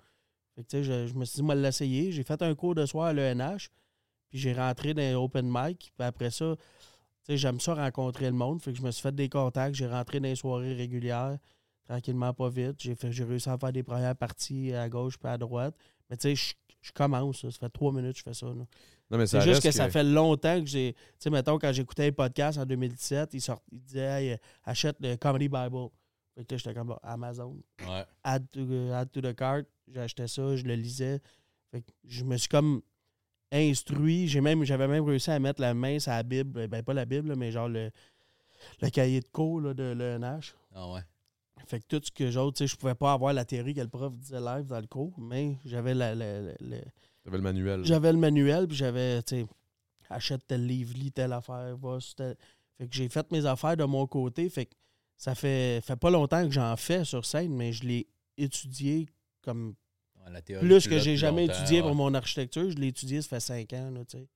Fait 0.55 0.63
que, 0.65 0.69
tu 0.69 0.77
sais, 0.79 0.85
je, 0.85 1.07
je 1.07 1.15
me 1.15 1.25
suis 1.25 1.37
dit, 1.37 1.43
moi, 1.43 1.55
l'essayer. 1.55 2.11
J'ai 2.13 2.23
fait 2.25 2.41
un 2.43 2.55
cours 2.55 2.75
de 2.75 2.85
soir 2.87 3.07
à 3.07 3.13
l'ENH, 3.13 3.69
puis 4.29 4.39
j'ai 4.39 4.53
rentré 4.53 4.95
dans 4.95 5.03
un 5.03 5.15
open 5.15 5.47
mic, 5.49 5.93
puis 5.97 6.07
après 6.07 6.31
ça, 6.31 6.55
tu 6.57 6.63
sais, 7.23 7.37
j'aime 7.37 7.61
ça 7.61 7.75
rencontrer 7.75 8.27
le 8.27 8.33
monde. 8.33 8.61
Fait 8.63 8.73
que 8.73 8.79
je 8.79 8.83
me 8.83 8.91
suis 8.91 9.03
fait 9.03 9.15
des 9.15 9.29
contacts, 9.29 9.75
j'ai 9.77 9.87
rentré 9.87 10.19
dans 10.21 10.29
les 10.29 10.35
soirées 10.37 10.75
régulières, 10.75 11.39
tranquillement, 11.85 12.33
pas 12.35 12.49
vite. 12.49 12.77
J'ai 12.81 13.25
réussi 13.25 13.49
à 13.49 13.57
faire 13.59 13.73
des 13.73 13.83
premières 13.83 14.17
parties 14.17 14.73
à 14.75 14.89
gauche 14.89 15.19
puis 15.19 15.29
à 15.29 15.39
droite. 15.39 15.75
Mais 16.11 16.17
tu 16.17 16.35
sais, 16.35 16.35
je, 16.35 16.55
je 16.81 16.93
commence, 16.93 17.43
là. 17.43 17.51
ça 17.51 17.59
fait 17.59 17.69
trois 17.71 17.93
minutes 17.93 18.13
que 18.13 18.19
je 18.19 18.23
fais 18.25 18.35
ça. 18.35 18.47
là. 18.47 18.67
Non, 19.11 19.17
mais 19.19 19.27
C'est 19.27 19.41
juste 19.41 19.63
que, 19.63 19.71
ça 19.71 19.89
fait 19.89 20.05
longtemps 20.05 20.61
que 20.61 20.67
j'ai. 20.67 20.93
Tu 20.95 21.01
sais, 21.19 21.31
mettons, 21.31 21.59
quand 21.59 21.73
j'écoutais 21.73 22.05
les 22.05 22.13
podcasts 22.13 22.59
en 22.59 22.67
2017, 22.67 23.35
ils, 23.35 23.41
sort, 23.41 23.63
ils 23.73 23.81
disaient 23.81 24.01
hey, 24.25 24.33
euh, 24.33 24.37
achète 24.65 24.97
le 25.01 25.17
Comedy 25.17 25.49
Bible. 25.49 25.89
Fait 26.37 26.45
que 26.45 26.55
là, 26.55 26.59
j'étais 26.59 26.75
comme 26.75 26.95
Amazon. 27.03 27.57
Ouais. 27.87 28.05
Add 28.23 28.47
to, 28.53 28.61
euh, 28.61 28.93
add 29.01 29.11
to 29.11 29.21
the 29.21 29.35
cart. 29.35 29.65
Acheté 29.97 30.27
ça, 30.29 30.57
je 30.57 30.65
le 30.65 30.75
lisais. 30.75 31.21
Fait 31.71 31.81
que 31.81 31.91
je 32.05 32.23
me 32.25 32.37
suis 32.37 32.49
comme 32.49 32.83
instruit. 33.51 34.29
J'ai 34.29 34.41
même, 34.43 34.63
j'avais 34.65 34.87
même 34.89 35.05
réussi 35.05 35.31
à 35.31 35.39
mettre 35.39 35.61
la 35.63 35.73
main 35.75 35.99
sur 35.99 36.13
la 36.13 36.23
Bible. 36.23 36.69
Ben, 36.69 36.83
pas 36.83 36.93
la 36.93 37.07
Bible, 37.07 37.35
mais 37.35 37.51
genre 37.51 37.69
le, 37.69 37.91
le 38.83 38.91
cahier 38.91 39.21
de 39.21 39.29
cours 39.29 39.61
là, 39.61 39.73
de 39.75 39.85
l'ENH. 39.95 40.55
Ah 40.75 40.91
ouais. 40.93 41.01
Fait 41.67 41.81
que 41.81 41.87
tout 41.87 42.01
ce 42.05 42.11
que 42.11 42.31
j'autre, 42.31 42.57
tu 42.57 42.65
sais, 42.65 42.67
je 42.73 42.77
pouvais 42.77 42.95
pas 42.95 43.13
avoir 43.13 43.33
la 43.33 43.45
théorie 43.45 43.75
que 43.75 43.81
le 43.81 43.89
prof 43.89 44.15
disait 44.17 44.41
live 44.41 44.67
dans 44.67 44.81
le 44.81 44.87
cours, 44.87 45.13
mais 45.19 45.59
j'avais 45.65 45.95
la, 45.95 46.15
la- 46.15 46.41
la- 46.41 46.53
la- 46.61 46.77
T'avais 47.25 47.37
le 47.37 47.43
manuel. 47.43 47.85
j'avais 47.85 48.13
le 48.13 48.19
manuel, 48.19 48.67
puis 48.69 48.77
j'avais, 48.77 49.23
tu 49.23 49.37
sais, 49.41 49.47
achète 50.09 50.47
tel 50.47 50.67
livre, 50.67 50.95
lis 50.97 51.13
telle 51.13 51.33
affaire, 51.33 51.77
va 51.77 52.01
sur 52.01 52.15
tel... 52.15 52.37
Fait 52.79 52.89
que 52.89 52.95
j'ai 52.95 53.09
fait 53.09 53.31
mes 53.33 53.45
affaires 53.45 53.77
de 53.77 53.85
mon 53.85 54.07
côté. 54.07 54.49
Fait 54.49 54.67
que, 54.67 54.75
ça 55.17 55.35
fait, 55.35 55.81
fait 55.83 55.97
pas 55.97 56.11
longtemps 56.11 56.45
que 56.47 56.53
j'en 56.53 56.77
fais 56.77 57.05
sur 57.05 57.25
scène, 57.27 57.53
mais 57.55 57.73
je 57.73 57.85
l'ai 57.85 58.07
étudié 58.37 59.07
comme 59.43 59.75
Ouais, 60.25 60.33
la 60.33 60.41
théorie, 60.41 60.65
plus 60.67 60.87
que 60.89 60.99
j'ai 60.99 61.17
jamais 61.17 61.47
étudié 61.47 61.81
ouais. 61.81 61.87
pour 61.87 61.95
mon 61.97 62.15
architecture. 62.15 62.71
Je 62.71 62.77
l'ai 62.77 62.87
étudié, 62.89 63.21
ça 63.21 63.29
fait 63.29 63.41
cinq 63.41 63.73
ans. 63.73 63.91
Là, 63.91 64.05
tu 64.05 64.19
sais. 64.19 64.29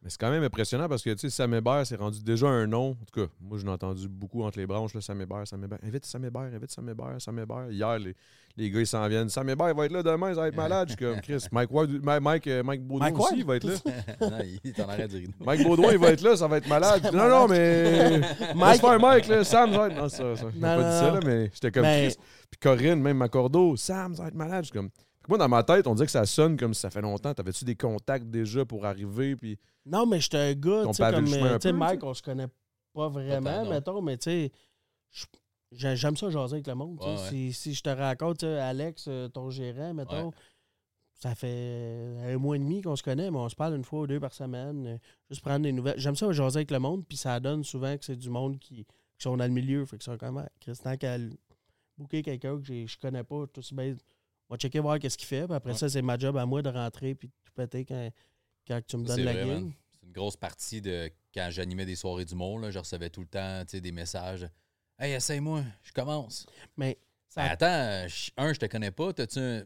Mais 0.00 0.10
c'est 0.10 0.18
quand 0.20 0.30
même 0.30 0.44
impressionnant 0.44 0.88
parce 0.88 1.02
que, 1.02 1.10
tu 1.10 1.18
sais, 1.18 1.30
Sam 1.30 1.52
Hébert, 1.54 1.84
c'est 1.84 1.96
rendu 1.96 2.22
déjà 2.22 2.46
un 2.46 2.68
nom. 2.68 2.90
En 2.90 3.04
tout 3.12 3.20
cas, 3.26 3.32
moi, 3.40 3.58
je 3.58 3.64
l'ai 3.64 3.70
entendu 3.72 4.06
beaucoup 4.08 4.44
entre 4.44 4.56
les 4.56 4.66
branches, 4.66 4.94
là, 4.94 5.00
Sam 5.00 5.20
Hébert, 5.20 5.44
Sam 5.44 5.64
Hébert. 5.64 5.80
Invite 5.82 6.06
Sam 6.06 6.24
Hébert, 6.24 6.42
invite 6.42 6.70
Sam 6.70 6.88
Hébert, 6.88 7.16
Sam 7.18 7.36
Hébert. 7.40 7.66
Hier, 7.72 7.98
les, 7.98 8.14
les 8.56 8.70
gars, 8.70 8.78
ils 8.78 8.86
s'en 8.86 9.08
viennent. 9.08 9.28
Sam 9.28 9.48
Hébert, 9.48 9.70
il 9.70 9.76
va 9.76 9.86
être 9.86 9.92
là 9.92 10.04
demain, 10.04 10.32
ça 10.34 10.42
va 10.42 10.48
être 10.48 10.56
malade. 10.68 10.88
Je 10.90 10.94
suis 10.94 11.04
comme, 11.04 11.20
Chris, 11.20 11.44
Mike, 11.50 11.70
Ward, 11.72 11.90
Ma- 12.00 12.20
Mike, 12.20 12.46
euh, 12.46 12.62
Mike 12.62 12.82
Baudouin 12.86 13.06
Mike 13.10 13.18
aussi, 13.18 13.34
il 13.38 13.44
va 13.44 13.56
être 13.56 13.64
là. 13.64 13.74
non, 14.20 14.38
il 14.64 14.70
est 14.70 14.80
en 14.80 14.88
arrêt 14.88 15.08
du 15.08 15.16
rideau. 15.16 15.32
Mike 15.40 15.64
Baudouin, 15.64 15.90
il 15.92 15.98
va 15.98 16.10
être 16.12 16.20
là, 16.22 16.36
ça 16.36 16.46
va 16.46 16.58
être 16.58 16.68
malade. 16.68 17.10
Non, 17.12 17.28
non, 17.28 17.48
mais. 17.48 18.20
Mike- 18.20 18.54
Mike. 18.54 18.80
faire 18.80 19.00
Mike, 19.00 19.26
là. 19.26 19.42
Sam, 19.42 19.72
va 19.72 19.88
être. 19.88 19.96
Non, 19.96 20.08
ça, 20.08 20.36
ça. 20.36 20.44
Non, 20.44 20.60
pas 20.60 20.76
dit 20.92 20.98
ça, 20.98 21.10
là, 21.12 21.20
mais 21.26 21.50
j'étais 21.52 21.72
comme 21.72 21.82
Mais- 21.82 22.06
Chris. 22.10 22.16
Puis 22.50 22.60
Corinne, 22.60 23.02
même 23.02 23.16
Macordo, 23.16 23.74
Sam, 23.76 24.14
ça 24.14 24.22
va 24.22 24.28
être 24.28 24.34
malade. 24.36 24.62
Je 24.62 24.68
suis 24.70 24.78
comme. 24.78 24.90
Moi, 25.28 25.36
dans 25.38 25.48
ma 25.48 25.62
tête, 25.62 25.86
on 25.86 25.94
dirait 25.94 26.06
que 26.06 26.12
ça 26.12 26.24
sonne 26.24 26.56
comme 26.56 26.72
si 26.72 26.80
ça 26.80 26.88
fait 26.90 27.02
longtemps. 27.02 27.34
T'avais-tu 27.34 27.64
des 27.66 27.76
contacts 27.76 28.26
déjà 28.26 28.64
pour 28.64 28.86
arriver? 28.86 29.36
Puis. 29.36 29.58
Non, 29.84 30.06
mais 30.06 30.20
j'étais 30.20 30.38
un 30.38 30.54
gars, 30.54 30.84
tu 30.86 30.94
sais, 30.94 31.12
comme, 31.12 31.26
euh, 31.34 31.72
Mike, 31.74 32.02
on 32.02 32.14
se 32.14 32.22
connaît 32.22 32.48
pas 32.94 33.08
vraiment, 33.08 33.68
mettons, 33.68 34.00
mais 34.02 34.16
tu 34.16 34.30
sais, 34.30 34.52
j'aime 35.70 36.16
ça 36.16 36.30
jaser 36.30 36.54
avec 36.54 36.66
le 36.66 36.74
monde. 36.74 36.98
Ouais, 37.02 37.10
ouais. 37.10 37.28
Si, 37.28 37.52
si 37.52 37.74
je 37.74 37.82
te 37.82 37.90
raconte, 37.90 38.42
Alex, 38.42 39.04
euh, 39.08 39.28
ton 39.28 39.50
gérant, 39.50 39.92
mettons, 39.94 40.28
Ouais. 40.28 40.34
ça 41.14 41.34
fait 41.34 42.16
un 42.24 42.38
mois 42.38 42.56
et 42.56 42.58
demi 42.58 42.80
qu'on 42.82 42.96
se 42.96 43.02
connaît, 43.02 43.30
mais 43.30 43.38
on 43.38 43.48
se 43.48 43.56
parle 43.56 43.76
une 43.76 43.84
fois 43.84 44.00
ou 44.00 44.06
deux 44.06 44.20
par 44.20 44.32
semaine, 44.32 44.86
euh, 44.86 44.98
juste 45.30 45.42
prendre 45.42 45.60
des 45.62 45.72
nouvelles. 45.72 45.98
J'aime 45.98 46.16
ça 46.16 46.30
jaser 46.32 46.58
avec 46.58 46.70
le 46.70 46.78
monde, 46.78 47.04
puis 47.06 47.16
ça 47.18 47.38
donne 47.40 47.64
souvent 47.64 47.96
que 47.96 48.04
c'est 48.04 48.16
du 48.16 48.30
monde 48.30 48.58
qui, 48.58 48.84
qui 48.84 49.22
sont 49.22 49.36
dans 49.36 49.46
le 49.46 49.52
milieu, 49.52 49.84
fait 49.84 49.98
que 49.98 50.04
c'est 50.04 50.18
comme, 50.18 50.38
ah, 50.38 50.48
Christian, 50.60 50.96
qu'à 50.96 51.18
booker 51.98 52.22
quelqu'un 52.22 52.58
que 52.60 52.86
je 52.86 52.98
connais 52.98 53.24
pas, 53.24 53.46
tout 53.52 53.62
bien, 53.72 53.94
on 53.94 53.96
va 54.50 54.56
checker 54.56 54.80
voir 54.80 54.98
qu'est-ce 54.98 55.18
qu'il 55.18 55.26
fait, 55.28 55.44
puis 55.46 55.54
après 55.54 55.72
Ouais. 55.72 55.76
ça, 55.78 55.88
c'est 55.88 56.02
ma 56.02 56.16
job 56.18 56.36
à 56.36 56.46
moi 56.46 56.62
de 56.62 56.68
rentrer 56.70 57.14
puis 57.14 57.28
de 57.28 57.32
tout 57.44 57.52
péter 57.54 57.84
quand, 57.84 58.10
quand 58.66 58.80
tu 58.86 58.96
me 58.96 59.06
Ça, 59.06 59.16
donnes 59.16 59.26
c'est 59.26 59.34
la 59.34 59.44
vrai, 59.44 59.54
man. 59.60 59.72
C'est 59.92 60.06
une 60.06 60.12
grosse 60.12 60.36
partie 60.36 60.80
de 60.80 61.10
quand 61.34 61.48
j'animais 61.50 61.84
des 61.86 61.96
soirées 61.96 62.24
d'humour. 62.24 62.58
là, 62.60 62.70
Je 62.70 62.78
recevais 62.78 63.10
tout 63.10 63.20
le 63.20 63.26
temps 63.26 63.62
tu 63.64 63.72
sais, 63.72 63.80
des 63.80 63.92
messages. 63.92 64.48
Hey, 64.98 65.12
essaye-moi, 65.12 65.62
je 65.82 65.92
commence. 65.92 66.46
Mais 66.76 66.98
ça 67.28 67.42
Ben, 67.42 67.50
attends, 67.52 68.06
un, 68.38 68.52
je 68.52 68.58
te 68.58 68.66
connais 68.66 68.90
pas. 68.90 69.12
T'as-tu 69.12 69.38
un. 69.38 69.64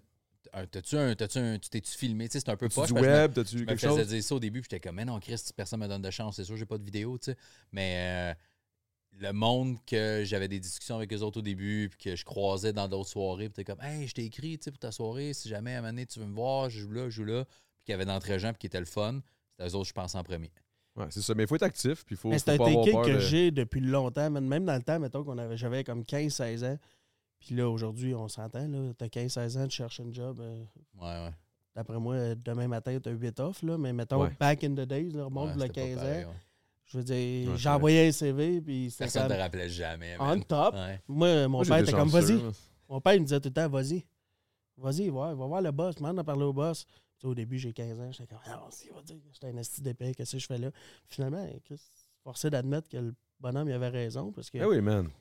T'as-tu 0.71 0.97
un. 0.99 1.15
T'as-tu 1.15 1.39
un. 1.39 1.59
Tu 1.59 1.71
t'es-tu 1.71 1.93
filmé? 1.97 2.29
Tu 2.29 2.33
sais, 2.33 2.41
c'est 2.41 2.51
un 2.51 2.57
peu 2.57 2.69
poche. 2.69 2.89
du 2.89 2.95
me- 2.95 3.01
web? 3.01 3.31
Je 3.31 3.41
T'as-tu 3.41 3.57
me 3.59 3.65
quelque 3.65 3.79
faisais 3.81 3.97
chose? 4.01 4.09
dire 4.09 4.23
ça 4.25 4.35
au 4.35 4.41
début, 4.41 4.61
puis 4.61 4.69
j'étais 4.71 4.81
comme, 4.87 4.97
mais 4.97 5.05
non, 5.07 5.19
Chris, 5.21 5.41
personne 5.57 5.81
me 5.81 5.87
donne 5.89 6.03
de 6.03 6.11
chance, 6.11 6.37
c'est 6.37 6.45
sûr, 6.45 6.57
j'ai 6.57 6.67
pas 6.67 6.77
de 6.77 6.85
vidéo, 6.85 7.17
tu 7.19 7.31
sais. 7.31 7.37
Mais 7.71 8.33
euh, 8.33 8.35
le 9.19 9.33
monde 9.33 9.77
que 9.87 10.23
j'avais 10.25 10.49
des 10.49 10.59
discussions 10.59 10.97
avec 10.97 11.13
eux 11.13 11.21
autres 11.21 11.39
au 11.39 11.43
début, 11.43 11.89
puis 11.91 11.99
que 12.11 12.17
je 12.17 12.25
croisais 12.25 12.73
dans 12.73 12.89
d'autres 12.89 13.09
soirées, 13.11 13.49
puis 13.49 13.63
t'es 13.63 13.65
comme, 13.65 13.81
hey, 13.83 14.07
je 14.09 14.15
t'ai 14.15 14.25
écrit, 14.25 14.59
tu 14.59 14.65
sais, 14.65 14.71
pour 14.71 14.79
ta 14.81 14.91
soirée, 14.93 15.33
si 15.35 15.49
jamais 15.49 15.75
à 15.75 15.79
un 15.79 15.81
moment 15.83 15.93
donné, 15.93 16.07
tu 16.07 16.19
veux 16.19 16.27
me 16.27 16.35
voir, 16.35 16.71
je 16.71 16.81
joue 16.81 16.91
là, 16.91 17.05
je 17.05 17.11
joue 17.11 17.25
là, 17.25 17.45
puis 17.45 17.85
qu'il 17.85 17.93
y 17.93 17.95
avait 17.95 18.05
d'entrée 18.07 18.39
gens, 18.39 18.51
puis 18.51 18.59
qui 18.59 18.67
était 18.67 18.81
le 18.81 18.87
fun, 18.87 19.21
c'était 19.51 19.69
eux 19.71 19.75
autres, 19.77 19.89
je 19.89 19.93
pense, 19.93 20.15
en 20.15 20.23
premier. 20.25 20.51
Ouais, 20.97 21.07
c'est 21.11 21.23
ça. 21.23 21.35
Mais 21.35 21.45
il 21.45 21.47
faut 21.47 21.57
être 21.57 21.63
actif. 21.63 22.05
Puis 22.05 22.17
il 22.17 22.19
faut, 22.19 22.29
Mais 22.29 22.39
faut 22.39 22.45
c'est 22.45 22.51
un 22.53 22.57
peur 22.59 23.07
que 23.07 23.13
de- 23.15 23.19
j'ai 23.19 23.51
depuis 23.51 23.81
longtemps, 23.81 24.31
même 24.31 24.65
dans 24.65 24.75
le 24.77 24.83
temps, 24.83 24.99
mettons 24.99 25.25
qu'on 25.25 25.39
avait, 25.39 25.57
j'avais 25.57 25.85
comme 25.85 26.05
15-16 26.05 26.65
ans. 26.65 26.79
Puis 27.39 27.55
là, 27.55 27.69
aujourd'hui, 27.69 28.15
on 28.15 28.29
s'entend, 28.29 28.69
là, 28.69 28.93
t'as 28.97 29.09
15-16 29.09 29.57
ans, 29.59 29.67
tu 29.69 29.77
cherches 29.77 30.01
un 30.01 30.13
job. 30.13 30.41
euh, 30.41 30.63
Ouais, 31.01 31.07
ouais. 31.27 31.33
D'après 31.75 31.99
moi, 31.99 32.35
demain 32.35 32.69
matin, 32.69 32.99
t'as 33.03 33.11
8 33.11 33.41
off, 33.41 33.63
là. 33.63 33.79
Mais 33.79 33.93
mettons, 33.95 34.23
Ouais. 34.23 34.31
back 34.39 34.63
in 34.65 34.75
the 34.75 34.81
days, 34.87 35.11
là, 35.11 35.25
remonte 35.25 35.49
Ouais, 35.51 35.55
le 35.55 35.61
c'était 35.63 35.69
pas 35.81 35.87
15 35.87 35.97
pareil, 35.97 36.25
ans. 36.27 36.35
Je 36.93 36.99
veux 36.99 37.05
dire, 37.05 37.49
Ouais, 37.51 37.57
j'ai 37.57 37.63
c'est 37.63 37.69
envoyé 37.71 38.09
un 38.09 38.13
CV, 38.13 38.61
puis 38.61 38.91
c'était 38.91 39.05
Personne 39.05 39.25
ne 39.25 39.29
te 39.35 39.41
rappelait 39.41 39.69
jamais. 39.71 40.17
on 40.21 40.39
top. 40.41 40.75
Ouais. 40.75 41.01
Moi, 41.09 41.49
mon 41.49 41.59
Moi, 41.59 41.65
père 41.65 41.79
était 41.79 41.93
comme, 41.93 42.09
vas-y. 42.11 42.39
Mon 42.89 43.01
père, 43.01 43.15
il 43.15 43.21
me 43.21 43.25
disait 43.25 43.41
tout 43.41 43.49
le 43.49 43.55
temps, 43.55 43.69
vas-y. 43.69 44.05
Vas-y, 44.77 45.09
va, 45.09 45.35
va 45.35 45.47
voir 45.47 45.63
le 45.63 45.71
boss. 45.71 45.95
Demande 45.97 46.19
à 46.19 46.25
parler 46.25 46.45
au 46.45 46.53
boss. 46.53 46.85
Tu 46.85 46.93
sais, 47.23 47.27
au 47.27 47.35
début, 47.35 47.59
j'ai 47.59 47.73
15 47.73 48.01
ans. 48.01 48.13
J'étais 48.13 48.27
comme, 48.27 48.39
ah, 48.47 48.67
si, 48.71 48.89
va 48.91 49.01
dire. 49.03 49.17
J'étais 49.33 49.47
un 49.47 49.57
esti 49.57 49.81
d'épée. 49.81 50.13
Qu'est-ce 50.15 50.33
que 50.33 50.39
je 50.39 50.47
fais 50.47 50.59
là? 50.59 50.71
Finalement, 51.09 51.47
forcé 52.23 52.51
d'admettre 52.51 52.89
que 52.89 52.97
le 52.99 53.15
bonhomme 53.41 53.69
il 53.69 53.73
avait 53.73 53.89
raison. 53.89 54.31
Parce 54.33 54.51
que, 54.51 54.59
Eh 54.59 54.65
oui, 54.67 54.81
man. 54.81 55.07
tu 55.07 55.13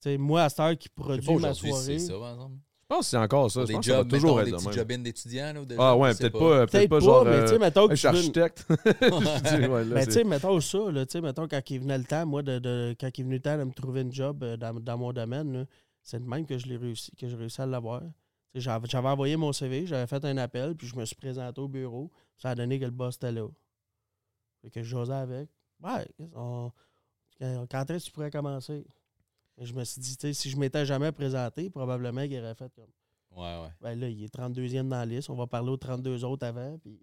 sais, 0.00 0.16
moi, 0.18 0.44
à 0.44 0.48
cette 0.48 0.60
heure 0.60 0.76
qui 0.78 0.88
produit 0.88 1.34
ma 1.36 1.54
soirée. 1.54 1.82
c'est 1.82 1.98
ça, 1.98 2.18
par 2.18 2.32
exemple. 2.34 2.56
Je 2.88 2.94
pense 2.94 3.06
que 3.06 3.10
c'est 3.10 3.16
encore 3.16 3.50
ça. 3.50 3.62
Je 3.62 3.66
des 3.66 3.72
pense 3.74 3.84
que 3.84 3.90
ça 3.90 3.96
va 3.96 4.02
jobs, 4.02 4.10
toujours 4.10 4.36
mettons, 4.36 4.38
être 4.40 4.44
des 4.44 4.50
d'étudiants. 5.02 5.52
là, 5.52 5.60
ou 5.60 5.64
de 5.64 5.76
Ah 5.76 5.96
ouais, 5.96 6.12
je 6.12 6.18
peut-être 6.18 6.32
pas, 6.38 6.66
peut-être 6.68 6.88
pas 6.88 6.98
pas, 7.00 7.04
genre. 7.04 7.24
mais 7.24 7.40
tu 7.42 7.48
sais, 7.48 7.54
euh, 7.54 7.58
mettons 7.58 7.88
que 7.88 7.94
je 7.96 7.98
suis 7.98 8.06
architecte. 8.06 8.66
Je 8.68 8.74
c'est- 10.02 10.06
tu 10.06 10.12
sais, 10.12 10.24
mettons 10.24 10.60
ça, 10.60 10.78
là, 10.92 11.04
mettons, 11.20 11.48
quand 11.48 11.70
il 11.70 11.80
venait 11.80 11.98
le 11.98 12.04
temps, 12.04 12.24
moi, 12.26 12.42
de, 12.42 12.60
de- 12.60 12.94
quand 13.00 13.10
il 13.18 13.24
venait 13.24 13.36
le 13.36 13.42
temps 13.42 13.58
de 13.58 13.64
me 13.64 13.72
trouver 13.72 14.02
une 14.02 14.12
job 14.12 14.44
euh, 14.44 14.56
dans, 14.56 14.72
dans 14.78 14.96
mon 14.98 15.12
domaine, 15.12 15.66
c'est 16.00 16.20
de 16.22 16.28
même 16.28 16.46
que 16.46 16.56
je 16.58 16.66
l'ai 16.68 16.76
réussi, 16.76 17.10
que 17.16 17.26
j'ai 17.26 17.34
réussi 17.36 17.60
à 17.60 17.66
l'avoir. 17.66 18.02
J'avais 18.54 18.86
j'avais 18.88 19.08
envoyé 19.08 19.36
mon 19.36 19.52
CV, 19.52 19.84
j'avais 19.86 20.06
fait 20.06 20.24
un 20.24 20.36
appel, 20.36 20.76
puis 20.76 20.86
je 20.86 20.94
me 20.94 21.04
suis 21.04 21.16
présenté 21.16 21.60
au 21.60 21.66
bureau. 21.68 22.12
Ça 22.36 22.50
a 22.50 22.54
donné 22.54 22.78
que 22.78 22.84
le 22.84 22.90
boss 22.92 23.16
était 23.16 23.32
là. 23.32 23.48
Fait 24.62 24.70
que 24.70 24.82
je 24.84 24.96
jasais 24.96 25.12
avec. 25.12 25.48
Ouais, 25.82 26.06
on- 26.36 26.70
quand 27.40 27.90
est-ce 27.90 28.04
que 28.04 28.10
tu 28.10 28.10
pourrais 28.12 28.30
commencer? 28.30 28.86
Je 29.58 29.72
me 29.72 29.84
suis 29.84 30.00
dit, 30.00 30.34
si 30.34 30.50
je 30.50 30.56
m'étais 30.56 30.84
jamais 30.84 31.12
présenté, 31.12 31.70
probablement 31.70 32.26
qu'il 32.26 32.38
aurait 32.40 32.54
fait 32.54 32.70
comme. 32.74 32.90
Ouais, 33.30 33.62
ouais. 33.62 33.70
Ben 33.80 33.98
là, 33.98 34.08
il 34.08 34.22
est 34.24 34.34
32e 34.34 34.88
dans 34.88 34.96
la 34.98 35.06
liste, 35.06 35.30
on 35.30 35.34
va 35.34 35.46
parler 35.46 35.70
aux 35.70 35.76
32 35.76 36.24
autres 36.24 36.46
avant, 36.46 36.78
puis 36.78 37.00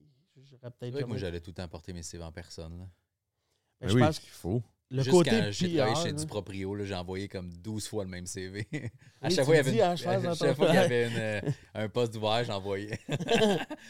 j'aurais 0.50 0.72
peut-être 0.72 1.08
moi, 1.08 1.18
j'allais 1.18 1.40
tout 1.40 1.50
le 1.52 1.56
temps 1.56 1.68
porter 1.68 1.94
mes 1.94 2.04
CV 2.04 2.24
en 2.24 2.32
personne. 2.32 2.78
là. 2.78 2.86
Ben, 3.82 3.88
Ben 3.88 3.90
je 3.90 3.94
oui, 3.96 4.02
pense 4.02 4.20
que 4.20 4.26
il 4.26 4.30
faut. 4.30 4.64
le 4.92 4.98
Juste 5.04 5.12
côté 5.12 5.30
quand 5.32 5.48
j'ai 5.52 5.76
travaillé 5.76 5.96
chez 5.96 6.14
du 6.14 6.26
proprio, 6.26 6.76
là, 6.76 6.86
j'ai 6.86 6.96
envoyé 6.96 7.28
comme 7.28 7.52
12 7.52 7.88
fois 7.88 8.04
le 8.04 8.10
même 8.10 8.26
CV. 8.28 8.68
à 9.22 9.30
chaque 9.30 9.46
fois, 9.46 9.56
il 9.56 9.58
y 9.58 9.60
avait, 10.80 11.08
une- 11.08 11.12
qu'il 11.12 11.20
euh, 11.20 11.42
un 11.74 11.90
poste 11.90 12.16
ouvert, 12.16 12.44
j'envoyais. 12.46 13.00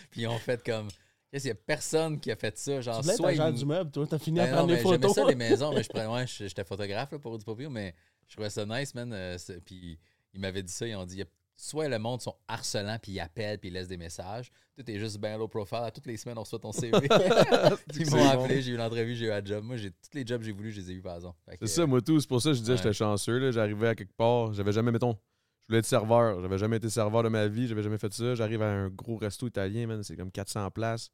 Puis 0.09 0.21
ils 0.21 0.27
ont 0.27 0.37
fait 0.39 0.63
comme. 0.65 0.87
Qu'est-ce 1.31 1.43
qu'il 1.45 1.49
y 1.49 1.51
a 1.51 1.55
personne 1.55 2.19
qui 2.19 2.29
a 2.31 2.35
fait 2.35 2.55
ça? 2.59 2.79
Genre, 2.81 3.01
Tu 3.01 3.09
soit 3.15 3.29
agent 3.29 3.47
ils- 3.49 3.55
du 3.55 3.65
meuble, 3.65 3.89
toi, 3.89 4.05
t'as 4.07 4.19
fini 4.19 4.37
Ben 4.37 4.43
à 4.43 4.47
non, 4.47 4.53
prendre 4.57 4.67
des 4.67 4.73
mais 4.75 4.83
j'aimais 4.83 4.97
photos. 5.07 5.15
ça, 5.15 5.25
les 5.25 5.35
maisons, 5.35 5.73
mais 5.73 5.81
je 5.83 5.89
prenais, 5.89 6.05
ouais, 6.05 6.27
je- 6.27 6.47
j'étais 6.47 6.63
photographe 6.63 7.11
là, 7.11 7.17
pour 7.19 7.37
du 7.39 7.43
proprio, 7.43 7.69
mais 7.71 7.95
je 8.27 8.35
trouvais 8.35 8.49
ça 8.49 8.65
nice, 8.65 8.93
man. 8.95 9.11
euh, 9.13 9.37
puis 9.65 9.99
ils 10.33 10.39
m'avaient 10.39 10.63
dit 10.63 10.71
ça, 10.73 10.87
ils 10.87 10.95
ont 10.95 11.05
dit, 11.05 11.23
soit 11.55 11.87
le 11.87 11.99
monde 11.99 12.21
sont 12.21 12.35
harcelants, 12.47 12.97
puis 13.01 13.11
ils 13.13 13.19
appellent, 13.19 13.59
puis 13.59 13.69
ils 13.69 13.73
laissent 13.73 13.87
des 13.87 13.97
messages. 13.97 14.51
Tout 14.75 14.89
est 14.89 14.97
juste 14.97 15.19
bien 15.19 15.37
low 15.37 15.47
profile. 15.47 15.77
À 15.83 15.91
toutes 15.91 16.07
les 16.07 16.17
semaines, 16.17 16.37
on 16.37 16.41
reçoit 16.41 16.57
ton 16.59 16.71
CV. 16.71 16.91
ils 17.99 18.09
m'ont 18.09 18.27
appelé, 18.27 18.61
j'ai 18.61 18.71
eu 18.71 18.77
l'entrevue, 18.77 19.15
j'ai 19.15 19.25
eu 19.27 19.31
un 19.31 19.43
job. 19.45 19.63
Moi, 19.63 19.77
j'ai 19.77 19.91
tous 19.91 20.13
les 20.15 20.25
jobs 20.25 20.39
que 20.39 20.45
j'ai 20.45 20.51
voulu, 20.51 20.71
je 20.71 20.81
les 20.81 20.91
ai 20.91 20.93
eu 20.95 21.01
par 21.01 21.15
exemple. 21.15 21.37
C'est 21.61 21.67
ça, 21.67 21.85
moi 21.85 22.01
tout. 22.01 22.19
C'est 22.19 22.27
pour 22.27 22.41
ça 22.41 22.49
que 22.49 22.55
je 22.55 22.59
disais 22.61 22.73
que 22.73 22.77
Ouais. 22.79 22.83
j'étais 22.83 22.93
chanceux. 22.93 23.51
J'arrivais 23.51 23.89
à 23.89 23.95
quelque 23.95 24.13
part. 24.15 24.51
J'avais 24.53 24.71
jamais, 24.71 24.91
mettons, 24.91 25.11
je 25.61 25.67
voulais 25.67 25.79
être 25.79 25.85
serveur. 25.85 26.41
J'avais 26.41 26.57
jamais 26.57 26.77
été 26.77 26.89
serveur 26.89 27.21
de 27.21 27.29
ma 27.29 27.47
vie. 27.47 27.67
J'avais 27.67 27.83
jamais 27.83 27.99
fait 27.99 28.11
ça. 28.11 28.33
J'arrive 28.33 28.63
à 28.63 28.71
un 28.71 28.89
gros 28.89 29.17
resto 29.17 29.45
italien, 29.47 29.85
man. 29.85 30.01
C'est 30.01 30.17
comme 30.17 30.31
400 30.31 30.71
places. 30.71 31.11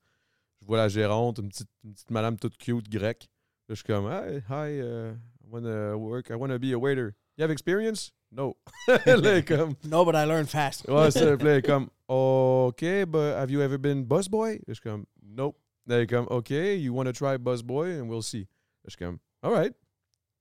Je 0.62 0.66
vois 0.66 0.78
la 0.78 0.88
gérante, 0.88 1.40
une 1.40 1.50
petite, 1.50 1.70
une 1.84 1.94
petite 1.94 2.12
madame 2.12 2.38
toute 2.40 2.58
cute 2.58 2.90
grecque. 2.90 3.30
Là, 3.68 3.76
je 3.76 3.82
suis 3.82 3.84
comme, 3.84 4.06
hi, 4.06 4.38
hi, 4.50 4.78
uh, 4.80 5.12
I 5.39 5.39
wanna 5.50 5.98
work, 5.98 6.30
I 6.32 6.36
wanna 6.36 6.60
be 6.60 6.74
a 6.74 6.80
waiter. 6.80 7.16
You 7.38 7.44
have 7.44 7.52
experience? 7.52 8.12
No. 8.32 8.56
est 8.88 9.48
comme, 9.48 9.76
No, 9.84 10.06
but 10.06 10.16
I 10.16 10.26
learned 10.26 10.50
fast. 10.50 10.88
ouais, 10.88 11.08
est 11.08 11.66
comme, 11.66 11.90
OK, 12.08 13.06
but 13.08 13.36
have 13.38 13.50
you 13.50 13.62
ever 13.62 13.78
been 13.78 14.06
busboy? 14.06 14.60
Je 14.68 14.74
suis 14.74 14.82
comme, 14.84 15.06
nope. 15.22 15.56
Là, 15.88 16.06
comme, 16.06 16.28
OK, 16.30 16.52
you 16.52 16.94
wanna 16.94 17.14
try 17.14 17.38
busboy 17.38 18.00
and 18.00 18.08
we'll 18.10 18.22
see. 18.22 18.48
Je 18.86 18.92
suis 18.92 18.98
comme, 18.98 19.20
all 19.42 19.52
right. 19.52 19.74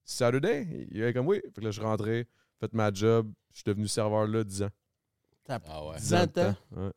Saturday? 0.04 0.86
Il 0.90 1.02
est 1.02 1.12
comme, 1.12 1.26
oui. 1.26 1.40
Fait 1.54 1.60
que 1.60 1.64
là, 1.64 1.70
je 1.70 1.78
suis 1.78 1.86
rentré, 1.86 2.26
fait 2.60 2.72
ma 2.74 2.92
job. 2.92 3.30
Je 3.52 3.58
suis 3.58 3.64
devenu 3.64 3.88
serveur 3.88 4.26
là 4.26 4.44
10 4.44 4.62
ans. 4.64 4.70
Ah 5.48 5.86
ouais. 5.86 5.96
10 5.98 6.14
ans 6.14 6.20
de 6.20 6.26
temps. 6.26 6.54
Ouais. 6.76 6.90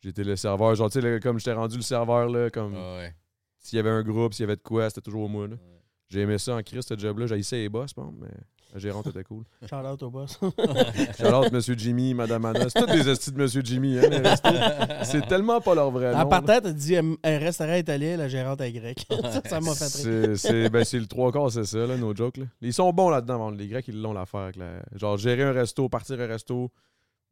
J'étais 0.00 0.24
le 0.24 0.36
serveur. 0.36 0.74
Genre, 0.74 0.90
tu 0.90 1.00
sais, 1.00 1.20
comme 1.20 1.38
j'étais 1.38 1.52
rendu 1.52 1.76
le 1.76 1.82
serveur, 1.82 2.28
là, 2.28 2.50
comme 2.50 2.74
Ah 2.76 2.96
ouais. 2.96 3.14
s'il 3.58 3.76
y 3.76 3.80
avait 3.80 3.90
un 3.90 4.02
groupe, 4.02 4.34
s'il 4.34 4.42
y 4.42 4.44
avait 4.44 4.56
de 4.56 4.62
quoi, 4.62 4.88
c'était 4.88 5.00
toujours 5.02 5.28
moi, 5.28 5.46
là. 5.48 5.54
Ouais. 5.54 5.80
J'ai 6.10 6.20
aimé 6.20 6.38
ça 6.38 6.54
en 6.54 6.62
Christ, 6.62 6.88
ce 6.88 6.98
job-là. 6.98 7.26
J'ai 7.26 7.38
essayé 7.38 7.62
les 7.62 7.68
boss, 7.68 7.94
bon, 7.94 8.14
mais 8.20 8.28
la 8.74 8.80
gérante 8.80 9.06
était 9.06 9.22
cool. 9.22 9.44
Shout 9.68 9.76
out 9.76 10.02
au 10.02 10.10
boss. 10.10 10.38
Shout-out, 11.18 11.52
Monsieur 11.52 11.76
Jimmy, 11.76 12.12
Madame 12.12 12.44
Anna. 12.44 12.68
C'est 12.68 12.80
tous 12.80 12.92
des 12.92 13.08
estis 13.08 13.30
de 13.30 13.38
Monsieur 13.38 13.62
Jimmy, 13.64 13.98
hein, 13.98 14.08
les. 14.08 15.04
C'est 15.04 15.26
tellement 15.28 15.60
pas 15.60 15.76
leur 15.76 15.92
vrai 15.92 16.12
nom. 16.12 16.18
en 16.18 16.26
partant, 16.26 16.60
t'as 16.60 16.72
dit 16.72 16.96
un 16.96 17.14
un 17.22 17.38
restaurant 17.38 17.74
italien, 17.74 18.16
la 18.16 18.28
gérante 18.28 18.60
est 18.60 18.72
grecque. 18.72 19.06
ça, 19.44 19.60
m'a 19.60 19.74
fait 19.74 19.84
rire. 19.84 20.36
C'est, 20.36 20.36
c'est, 20.36 20.68
ben, 20.70 20.84
c'est 20.84 20.98
le 20.98 21.06
trois 21.06 21.30
quarts, 21.30 21.52
c'est 21.52 21.64
ça, 21.64 21.86
là, 21.86 21.96
no 21.96 22.14
joke. 22.16 22.38
Là. 22.38 22.46
Ils 22.60 22.72
sont 22.72 22.92
bons 22.92 23.10
là-dedans, 23.10 23.50
les 23.50 23.68
Grecs, 23.68 23.86
ils 23.86 24.00
l'ont 24.00 24.12
l'affaire. 24.12 24.50
La... 24.56 24.82
Genre, 24.96 25.16
gérer 25.18 25.44
un 25.44 25.52
resto, 25.52 25.88
partir 25.88 26.20
un 26.20 26.26
resto, 26.26 26.72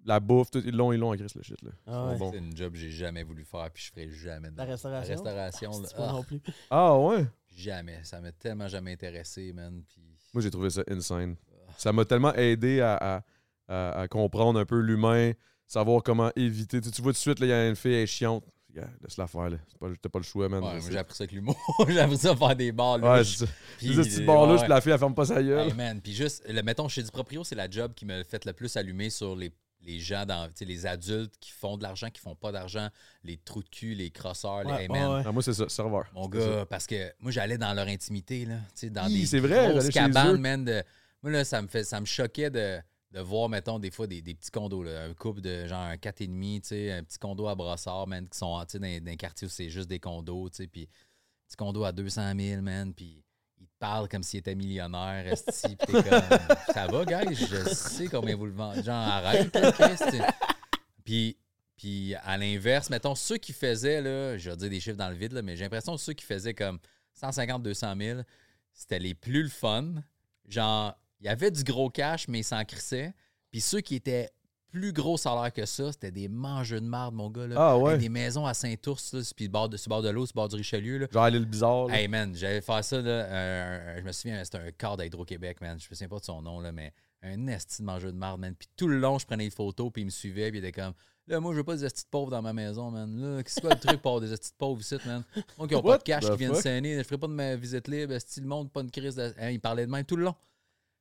la 0.05 0.21
bouffe, 0.21 0.51
tout, 0.53 0.63
ils 0.65 0.77
l'ont, 0.77 0.93
ils 0.93 0.99
l'ont 0.99 1.11
avec 1.11 1.23
le 1.23 1.43
shit. 1.43 1.61
Là. 1.63 1.71
Ah 1.89 2.07
ouais. 2.07 2.19
C'est 2.31 2.39
une 2.39 2.57
job 2.57 2.73
que 2.73 2.79
j'ai 2.79 2.91
jamais 2.91 3.25
voulu 3.25 3.45
faire, 3.45 3.69
puis 3.73 3.83
je 3.83 3.91
ferai 3.91 4.11
jamais. 4.11 4.51
de 4.51 4.57
La 4.57 4.65
restauration. 4.65 5.23
La 5.25 5.47
restauration, 5.47 5.83
là, 5.83 5.89
pas 5.97 6.07
ah, 6.09 6.13
non 6.13 6.23
plus. 6.23 6.41
Ah 6.71 6.99
ouais? 6.99 7.27
Jamais. 7.55 8.01
Ça 8.05 8.21
m'a 8.21 8.33
tellement 8.33 8.69
jamais 8.69 8.93
intéressé, 8.93 9.53
man. 9.53 9.83
Puis... 9.89 10.03
Moi, 10.33 10.43
j'ai 10.43 10.51
trouvé 10.51 10.71
ça 10.71 10.83
insane. 10.89 11.37
Ça 11.79 11.93
m'a 11.93 12.05
tellement 12.05 12.35
aidé 12.35 12.81
à, 12.81 12.95
à- 12.97 13.23
à- 13.69 14.01
à 14.03 14.09
comprendre 14.09 14.59
un 14.61 14.65
peu 14.67 14.79
l'humain, 14.81 15.33
savoir 15.67 16.03
comment 16.03 16.31
éviter. 16.37 16.81
Tu, 16.81 16.89
sais, 16.89 16.95
tu 16.95 17.03
vois 17.03 17.13
tout 17.13 17.17
de 17.17 17.21
suite, 17.21 17.39
il 17.41 17.47
y 17.47 17.53
a 17.53 17.69
une 17.69 17.77
fille, 17.77 17.93
elle 17.95 18.01
est 18.03 18.07
chiante. 18.07 18.45
laisse-la 19.03 19.27
faire, 19.27 19.51
là. 19.51 19.57
Pas- 19.81 19.89
T'as 20.01 20.09
pas 20.09 20.19
le 20.19 20.25
choix, 20.25 20.49
man. 20.49 20.63
Ouais, 20.63 20.81
Je 20.81 20.91
j'ai 20.91 20.99
appris 20.99 21.15
ça 21.17 21.25
avec 21.25 21.33
l'humour. 21.33 21.57
j'ai 21.89 22.01
appris 22.01 22.19
ça 22.19 22.33
à 22.33 22.37
faire 22.37 22.57
des 22.57 22.73
bars. 22.73 23.03
Ouais, 23.03 23.25
c'est 23.25 23.47
ça. 23.47 23.53
Puis, 23.79 23.89
Les 23.89 23.97
petits 24.03 24.23
euh, 24.23 24.27
bars 24.27 24.47
là, 24.47 24.55
ouais, 24.61 24.69
la 24.69 24.81
fille, 24.81 24.93
elle 24.93 24.99
ferme 24.99 25.15
pas 25.15 25.27
sa 25.27 25.43
gueule. 25.43 25.69
Hey, 25.69 25.75
man, 25.75 26.01
puis 26.01 26.13
juste, 26.13 26.43
le, 26.49 26.63
mettons, 26.63 26.89
chez 26.89 27.03
du 27.03 27.11
proprio, 27.11 27.45
c'est 27.45 27.55
la 27.55 27.71
job 27.71 27.93
qui 27.95 28.05
me 28.07 28.23
fait 28.25 28.45
le 28.45 28.53
plus 28.53 28.75
allumer 28.77 29.11
sur 29.11 29.35
les, 29.37 29.53
les 29.85 30.01
gens, 30.01 30.25
dans, 30.25 30.47
tu 30.49 30.55
sais, 30.57 30.65
les 30.65 30.87
adultes 30.87 31.35
qui 31.41 31.51
font 31.51 31.77
de 31.77 31.83
l'argent, 31.83 32.09
qui 32.11 32.21
font 32.21 32.35
pas 32.35 32.53
d'argent, 32.53 32.89
les 33.25 33.37
trous 33.37 33.63
de 33.63 33.69
cul, 33.69 33.95
les 33.95 34.11
crosseurs, 34.11 34.65
les 34.65 34.85
hey, 34.85 34.89
ouais, 34.89 35.07
ouais. 35.07 35.23
Ah, 35.25 35.33
moi, 35.33 35.43
c'est 35.43 35.55
ça, 35.55 35.69
serveur. 35.69 36.07
Mon 36.15 36.31
ça. 36.31 36.39
gars, 36.39 36.67
parce 36.67 36.87
que 36.87 37.13
moi, 37.21 37.33
j'allais 37.33 37.59
dans 37.59 37.73
leur 37.75 37.87
intimité, 37.89 38.45
là. 38.45 38.57
Tu 38.75 38.87
sais, 38.87 38.91
dans 38.91 39.07
Hi, 39.07 39.21
des 39.21 39.27
c'est 39.27 39.41
vrai, 39.41 39.71
grosses 39.71 39.91
cabanes, 39.91 40.41
man. 40.41 40.65
De... 40.65 40.83
Moi, 41.23 41.33
là, 41.33 41.45
ça 41.45 41.61
me, 41.61 41.69
fait, 41.69 41.85
ça 41.85 42.01
me 42.01 42.07
choquait 42.07 42.51
de, 42.51 42.79
de 43.11 43.21
voir, 43.21 43.49
mettons, 43.49 43.79
des 43.79 43.91
fois, 43.91 44.07
des, 44.07 44.23
des 44.23 44.35
petits 44.35 44.51
condos, 44.51 44.83
là. 44.83 45.05
Un 45.05 45.15
couple 45.15 45.41
de 45.41 45.67
genre 45.67 45.83
un 45.83 45.97
4,5, 45.97 46.61
tu 46.61 46.69
sais, 46.69 46.93
un 46.93 47.03
petit 47.03 47.19
condo 47.19 47.49
à 47.49 47.55
Brossard, 47.55 48.07
man, 48.07 48.29
qui 48.29 48.39
sont, 48.39 48.57
dans, 48.57 48.65
dans 48.65 49.11
un 49.11 49.17
quartier 49.17 49.47
où 49.47 49.51
c'est 49.51 49.71
juste 49.71 49.89
des 49.89 50.01
condos, 50.01 50.49
tu 50.51 50.57
sais, 50.57 50.67
puis 50.67 50.89
petit 51.49 51.57
condo 51.57 51.85
à 51.85 51.93
200 51.93 52.33
000, 52.39 52.63
man, 52.63 52.95
puis 52.95 53.23
parlent 53.83 54.09
comme 54.09 54.23
s'ils 54.23 54.39
étaient 54.39 54.55
millionnaires, 54.55 55.27
esti, 55.27 55.75
puis 55.75 55.93
t'es 55.93 56.09
comme, 56.09 56.23
ça 56.73 56.87
va, 56.87 57.05
guys, 57.05 57.35
je 57.35 57.69
sais 57.75 58.07
combien 58.07 58.37
vous 58.37 58.47
le 58.47 58.53
vendez. 58.53 58.81
Genre, 58.81 58.95
arrête. 58.95 59.59
Puis, 61.05 61.37
puis 61.77 62.15
à 62.23 62.39
l'inverse, 62.39 62.91
mettons, 62.91 63.17
ceux 63.17 63.39
qui 63.39 63.53
faisaient, 63.53 64.01
là, 64.01 64.39
je 64.39 64.51
vais 64.51 64.57
dire 64.57 64.71
des 64.71 64.79
chiffres 64.79 64.97
dans 64.97 65.11
le 65.11 65.17
vide, 65.17 65.33
là, 65.33 65.43
mais 65.43 65.57
j'ai 65.57 65.65
l'impression 65.65 65.97
que 65.97 66.01
ceux 66.01 66.13
qui 66.13 66.25
faisaient 66.25 66.55
comme 66.55 66.79
150, 67.15 67.61
200 67.65 67.95
000, 67.99 68.21
c'était 68.73 69.01
les 69.01 69.15
plus 69.15 69.43
le 69.43 69.49
fun. 69.49 69.95
Genre, 70.47 70.97
il 71.19 71.27
y 71.27 71.29
avait 71.29 71.51
du 71.51 71.65
gros 71.65 71.91
cash, 71.91 72.29
mais 72.29 72.39
ils 72.39 72.45
s'en. 72.45 72.63
Puis 72.65 73.61
ceux 73.61 73.81
qui 73.81 73.97
étaient 73.97 74.31
plus 74.73 74.93
gros 74.93 75.17
salaire 75.19 75.53
que 75.53 75.67
ça, 75.67 75.93
c'était 75.93 76.11
des 76.11 76.29
mangeux 76.29 76.81
de 76.81 76.87
marde, 76.87 77.15
mon 77.15 77.31
gars. 77.31 77.47
Là, 77.47 77.55
Ah 77.59 77.79
ouais. 77.79 77.91
Avec 77.91 78.01
des 78.01 78.09
maisons 78.09 78.47
à 78.47 78.55
Saint-Ours, 78.55 79.33
puis 79.37 79.45
le 79.45 79.51
bord 79.51 79.69
de, 79.69 79.77
sur 79.77 79.91
bord 79.91 80.03
de 80.03 80.09
l'eau, 80.09 80.25
sur 80.27 80.33
le 80.35 80.41
bord 80.41 80.49
du 80.49 80.57
Richelieu. 80.57 80.99
Là. 80.99 81.07
Genre, 81.13 81.29
l'île 81.29 81.45
bizarre. 81.45 81.87
là. 81.89 82.01
Hey 82.01 82.09
man, 82.09 82.35
j'avais 82.35 82.61
fait 82.63 82.83
ça, 82.83 83.01
là, 83.01 83.99
je 83.99 84.03
me 84.05 84.13
souviens, 84.13 84.43
c'était 84.43 84.59
un 84.59 84.71
quart 84.73 84.97
d'Hydro-Québec, 84.97 85.61
man. 85.61 85.79
Je 85.79 85.87
me 85.91 85.95
souviens 85.95 86.09
pas 86.09 86.19
de 86.19 86.25
son 86.25 86.41
nom, 86.43 86.59
là, 86.59 86.73
mais 86.73 86.93
un 87.23 87.47
esti 87.49 87.83
de 87.83 87.87
mangeur 87.87 88.13
de 88.13 88.17
marde, 88.19 88.41
man. 88.41 88.55
Puis 88.59 88.69
tout 88.77 88.89
le 88.89 88.99
long, 88.99 89.19
je 89.19 89.27
prenais 89.27 89.45
des 89.45 89.51
photos, 89.51 89.91
puis 89.93 90.03
il 90.03 90.07
me 90.07 90.11
suivait, 90.11 90.51
puis 90.51 90.59
il 90.59 90.65
était 90.65 90.81
comme, 90.81 90.95
là, 91.29 91.39
moi, 91.39 91.53
je 91.53 91.59
veux 91.59 91.65
pas 91.65 91.77
des 91.77 91.85
estis 91.85 92.05
de 92.05 92.09
pauvres 92.09 92.31
dans 92.31 92.43
ma 92.43 92.53
maison, 92.55 92.91
man. 92.91 93.37
Là, 93.37 93.43
qu'est-ce 93.43 93.61
que 93.61 93.67
le 93.69 93.77
truc 93.79 94.01
pour 94.01 94.13
avoir 94.13 94.21
des 94.23 94.33
estis 94.33 94.51
de 94.53 94.57
pauvres 94.57 94.81
ici, 94.81 94.97
man? 95.07 95.23
Moi 95.59 95.69
qui 95.69 95.75
ont 95.77 95.83
pas 95.83 95.99
de 95.99 96.03
cash, 96.03 96.25
qui 96.29 96.37
viennent 96.37 96.55
saigner, 96.55 96.97
je 96.99 97.03
ferai 97.03 97.19
pas 97.19 97.27
de 97.29 97.33
ma 97.35 97.55
visite 97.57 97.87
libre, 97.89 98.15
esti, 98.15 98.41
le 98.41 98.47
monde, 98.47 98.71
pas 98.73 98.81
une 98.81 98.91
crise 98.91 99.17
de. 99.17 99.35
Hein, 99.39 99.51
il 99.51 99.61
parlait 99.61 99.85
de 99.87 99.91
même 99.93 100.05
tout 100.07 100.17
le 100.17 100.25
long. 100.25 100.35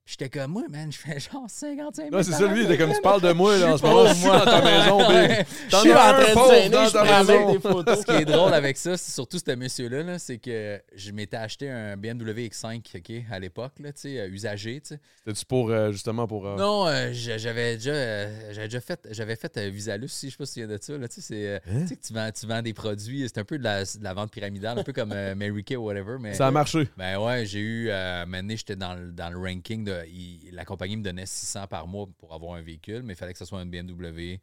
J'étais 0.03 0.29
comme, 0.29 0.51
moi, 0.51 0.63
man, 0.69 0.91
je 0.91 0.97
fais 0.97 1.19
genre 1.19 1.45
55 1.47 2.03
000. 2.05 2.15
Ouais, 2.15 2.23
c'est 2.23 2.31
ça, 2.31 2.47
lui, 2.47 2.61
il 2.61 2.65
était 2.65 2.77
comme, 2.77 2.91
tu 2.91 2.99
parles 3.01 3.21
de 3.21 3.31
moi, 3.33 3.55
là, 3.57 3.73
en 3.73 3.77
ce 3.77 3.83
moment, 3.83 4.07
je 4.07 4.13
suis 4.15 4.25
moi. 4.25 4.39
dans 4.39 4.45
ta 4.45 4.61
maison. 4.61 4.99
Je 5.69 5.75
suis 5.77 5.93
en 5.93 5.95
un 5.95 6.13
train 6.13 6.33
de 6.67 6.71
dans 6.71 6.91
ta 6.91 7.03
maison. 7.03 7.33
avec 7.49 7.61
des 7.61 7.69
photos. 7.69 7.99
Ce 7.99 8.05
qui 8.05 8.11
est 8.11 8.25
drôle 8.25 8.53
avec 8.53 8.77
ça, 8.77 8.97
c'est 8.97 9.11
surtout 9.11 9.37
ce 9.37 9.55
monsieur-là, 9.55 10.03
là, 10.03 10.19
c'est 10.19 10.37
que 10.39 10.81
je 10.95 11.11
m'étais 11.11 11.37
acheté 11.37 11.69
un 11.69 11.95
BMW 11.95 12.47
X5 12.49 12.81
ok, 12.97 13.23
à 13.31 13.39
l'époque, 13.39 13.73
là, 13.79 13.93
tu 13.93 14.01
sais, 14.01 14.19
euh, 14.19 14.27
usagé. 14.27 14.81
tu 14.81 14.95
sais. 14.95 14.99
C'était-tu 15.23 15.45
pour, 15.45 15.69
euh, 15.71 15.91
justement, 15.91 16.27
pour... 16.27 16.45
euh, 16.47 16.57
Non, 16.57 16.87
euh, 16.87 17.11
j'a- 17.13 17.37
j'avais 17.37 17.75
déjà, 17.77 17.91
euh, 17.91 18.51
j'avais 18.53 18.67
déjà 18.67 18.81
fait, 18.81 19.07
j'avais 19.11 19.35
fait 19.35 19.55
euh, 19.57 19.69
Visalus 19.69 20.05
aussi, 20.05 20.27
je 20.27 20.31
sais 20.31 20.37
pas 20.37 20.45
s'il 20.45 20.61
y 20.63 20.65
a 20.65 20.67
de 20.67 20.77
ça. 20.81 20.97
Là, 20.97 21.07
tu 21.07 21.15
sais, 21.15 21.21
c'est, 21.21 21.71
Hein? 21.71 21.81
tu 21.83 21.87
sais 21.87 21.95
que 21.95 22.05
tu 22.05 22.13
vends, 22.13 22.29
tu 22.37 22.45
vends 22.47 22.61
des 22.61 22.73
produits, 22.73 23.23
c'est 23.31 23.39
un 23.39 23.45
peu 23.45 23.57
de 23.59 23.63
la, 23.63 23.83
de 23.83 24.03
la 24.03 24.13
vente 24.13 24.31
pyramidale, 24.31 24.79
un 24.79 24.83
peu 24.83 24.93
comme 24.93 25.11
euh, 25.13 25.35
Mary 25.35 25.63
Kay 25.63 25.75
ou 25.77 25.85
whatever. 25.85 26.17
Mais, 26.19 26.33
Ça 26.33 26.47
a 26.47 26.51
marché. 26.51 26.89
Ben 26.97 27.17
ouais, 27.19 27.45
j'ai 27.45 27.59
eu, 27.59 27.87
euh, 27.89 28.25
maintenant 28.25 28.55
j'étais 28.57 28.75
dans, 28.75 28.95
le- 28.95 29.11
dans 29.11 29.29
le 29.29 29.37
ranking, 29.37 29.85
de, 29.85 29.90
il- 30.07 30.49
la 30.53 30.65
compagnie 30.65 30.97
me 30.97 31.03
donnait 31.03 31.25
600 31.25 31.67
par 31.67 31.87
mois 31.87 32.07
pour 32.17 32.33
avoir 32.33 32.55
un 32.55 32.61
véhicule, 32.61 33.03
mais 33.03 33.13
il 33.13 33.15
fallait 33.15 33.33
que 33.33 33.39
ce 33.39 33.45
soit 33.45 33.61
une 33.61 33.69
BMW 33.69 34.39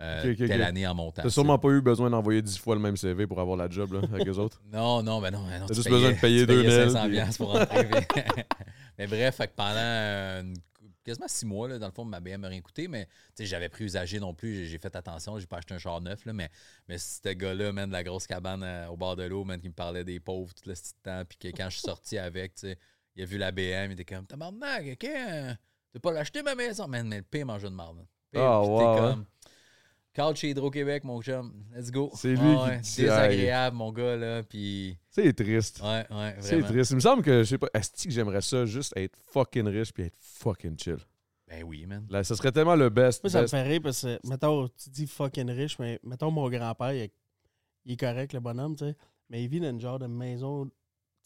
euh, 0.00 0.34
telle 0.36 0.62
année 0.62 0.86
en 0.86 0.94
montant. 0.94 1.22
T'as 1.22 1.30
sûrement 1.30 1.58
pas 1.58 1.68
eu 1.68 1.80
besoin 1.80 2.10
d'envoyer 2.10 2.42
10 2.42 2.58
fois 2.58 2.74
le 2.74 2.80
même 2.80 2.96
CV 2.96 3.26
pour 3.28 3.40
avoir 3.40 3.56
la 3.56 3.68
job, 3.70 3.92
là, 3.92 4.00
avec 4.12 4.26
les 4.26 4.38
autres? 4.38 4.60
Non, 4.72 5.02
non, 5.04 5.20
ben 5.20 5.30
non. 5.30 5.44
Ben 5.46 5.60
non 5.60 5.66
T'as 5.66 5.74
juste 5.74 5.88
besoin 5.88 6.10
de 6.12 6.18
payer 6.20 6.40
tu 6.40 6.46
payais 6.48 6.62
2000, 6.64 6.90
500 6.92 7.08
puis- 7.08 7.36
pour 7.38 7.54
mais- 8.98 9.06
bref, 9.06 9.36
fait 9.36 9.46
que 9.48 9.52
pendant 9.54 9.74
euh, 9.76 10.42
quasiment 11.04 11.28
six 11.28 11.46
mois, 11.46 11.68
là, 11.68 11.78
dans 11.78 11.86
le 11.86 11.92
fond, 11.92 12.04
ma 12.04 12.18
BM 12.18 12.40
m'a 12.40 12.48
rien 12.48 12.60
coûté, 12.60 12.88
mais 12.88 13.06
j'avais 13.38 13.68
pris 13.68 13.84
usagé 13.84 14.18
non 14.18 14.34
plus. 14.34 14.66
J'ai- 14.66 14.78
fait 14.78 14.94
attention, 14.96 15.38
j'ai 15.38 15.46
pas 15.46 15.58
acheté 15.58 15.74
un 15.74 15.78
char 15.78 16.00
neuf, 16.00 16.24
là, 16.24 16.32
mais, 16.32 16.48
mais 16.88 16.98
ce 16.98 17.28
gars-là, 17.32 17.72
man, 17.72 17.88
de 17.88 17.92
la 17.92 18.02
grosse 18.02 18.26
cabane 18.26 18.62
euh, 18.64 18.88
au 18.88 18.96
bord 18.96 19.14
de 19.14 19.22
l'eau, 19.24 19.44
man, 19.44 19.60
qui 19.60 19.68
me 19.68 19.74
parlait 19.74 20.02
des 20.04 20.18
pauvres 20.18 20.52
tout 20.54 20.68
le 20.68 20.74
petit 20.74 20.94
temps, 21.02 21.22
puis 21.28 21.38
que 21.38 21.48
quand 21.56 21.68
je 21.70 21.74
suis 21.78 21.82
sorti 21.86 22.18
avec, 22.18 22.54
tu 22.54 22.62
sais, 22.68 22.78
il 23.16 23.22
a 23.22 23.26
vu 23.26 23.38
la 23.38 23.52
BM, 23.52 23.90
il 23.90 23.92
était 23.92 24.04
comme, 24.04 24.26
tabarnak, 24.26 24.84
ok, 24.92 25.04
hein, 25.04 25.56
t'as 25.92 26.00
pas 26.00 26.12
l'acheter 26.12 26.42
ma 26.42 26.54
maison, 26.54 26.86
man, 26.88 27.06
mais 27.08 27.18
le 27.18 27.22
pire 27.22 27.46
mangeur 27.46 27.70
de 27.70 27.76
marde. 27.76 28.04
Pire, 28.30 28.42
Ah, 28.42 28.60
puis 28.62 28.68
t'es 28.78 28.84
wow, 28.84 28.96
comme, 28.96 29.24
Call 30.12 30.36
chez 30.36 30.50
Hydro-Québec, 30.50 31.02
mon 31.02 31.20
chum. 31.20 31.52
Let's 31.74 31.90
go. 31.90 32.08
C'est 32.14 32.34
lui 32.36 32.38
Ah 32.56 32.64
ouais, 32.66 32.80
qui 32.82 32.90
dit, 32.92 33.02
Désagréable, 33.02 33.76
mon 33.76 33.90
gars, 33.90 34.14
là. 34.14 34.42
Puis. 34.44 34.96
C'est 35.10 35.32
triste. 35.32 35.80
Ouais, 35.82 36.06
ouais, 36.08 36.36
C'est 36.38 36.62
triste. 36.62 36.92
Il 36.92 36.94
me 36.94 37.00
semble 37.00 37.22
que, 37.24 37.42
je 37.42 37.48
sais 37.48 37.58
pas, 37.58 37.66
est-ce 37.74 38.04
que 38.04 38.10
j'aimerais 38.12 38.40
ça 38.40 38.64
juste 38.64 38.92
être 38.96 39.18
fucking 39.26 39.66
riche 39.66 39.92
puis 39.92 40.04
être 40.04 40.16
fucking 40.20 40.78
chill? 40.78 40.98
Ben 41.48 41.64
oui, 41.64 41.84
man. 41.86 42.06
Là, 42.10 42.22
ça 42.22 42.36
serait 42.36 42.52
tellement 42.52 42.76
le 42.76 42.90
best. 42.90 43.24
Moi, 43.24 43.30
ça 43.30 43.38
me 43.38 43.42
best. 43.42 43.50
fait 43.54 43.62
rire 43.62 43.80
parce 43.82 44.02
que, 44.02 44.20
mettons, 44.28 44.68
tu 44.68 44.88
dis 44.90 45.08
fucking 45.08 45.50
riche, 45.50 45.80
mais 45.80 45.98
mettons, 46.04 46.30
mon 46.30 46.48
grand-père, 46.48 46.92
il, 46.92 47.00
est- 47.00 47.14
il 47.84 47.92
est 47.94 47.96
correct, 47.96 48.32
le 48.34 48.40
bonhomme, 48.40 48.76
tu 48.76 48.84
sais, 48.84 48.96
mais 49.30 49.42
il 49.42 49.48
vit 49.48 49.58
dans 49.58 49.70
une 49.70 49.80
genre 49.80 49.98
de 49.98 50.06
maison, 50.06 50.70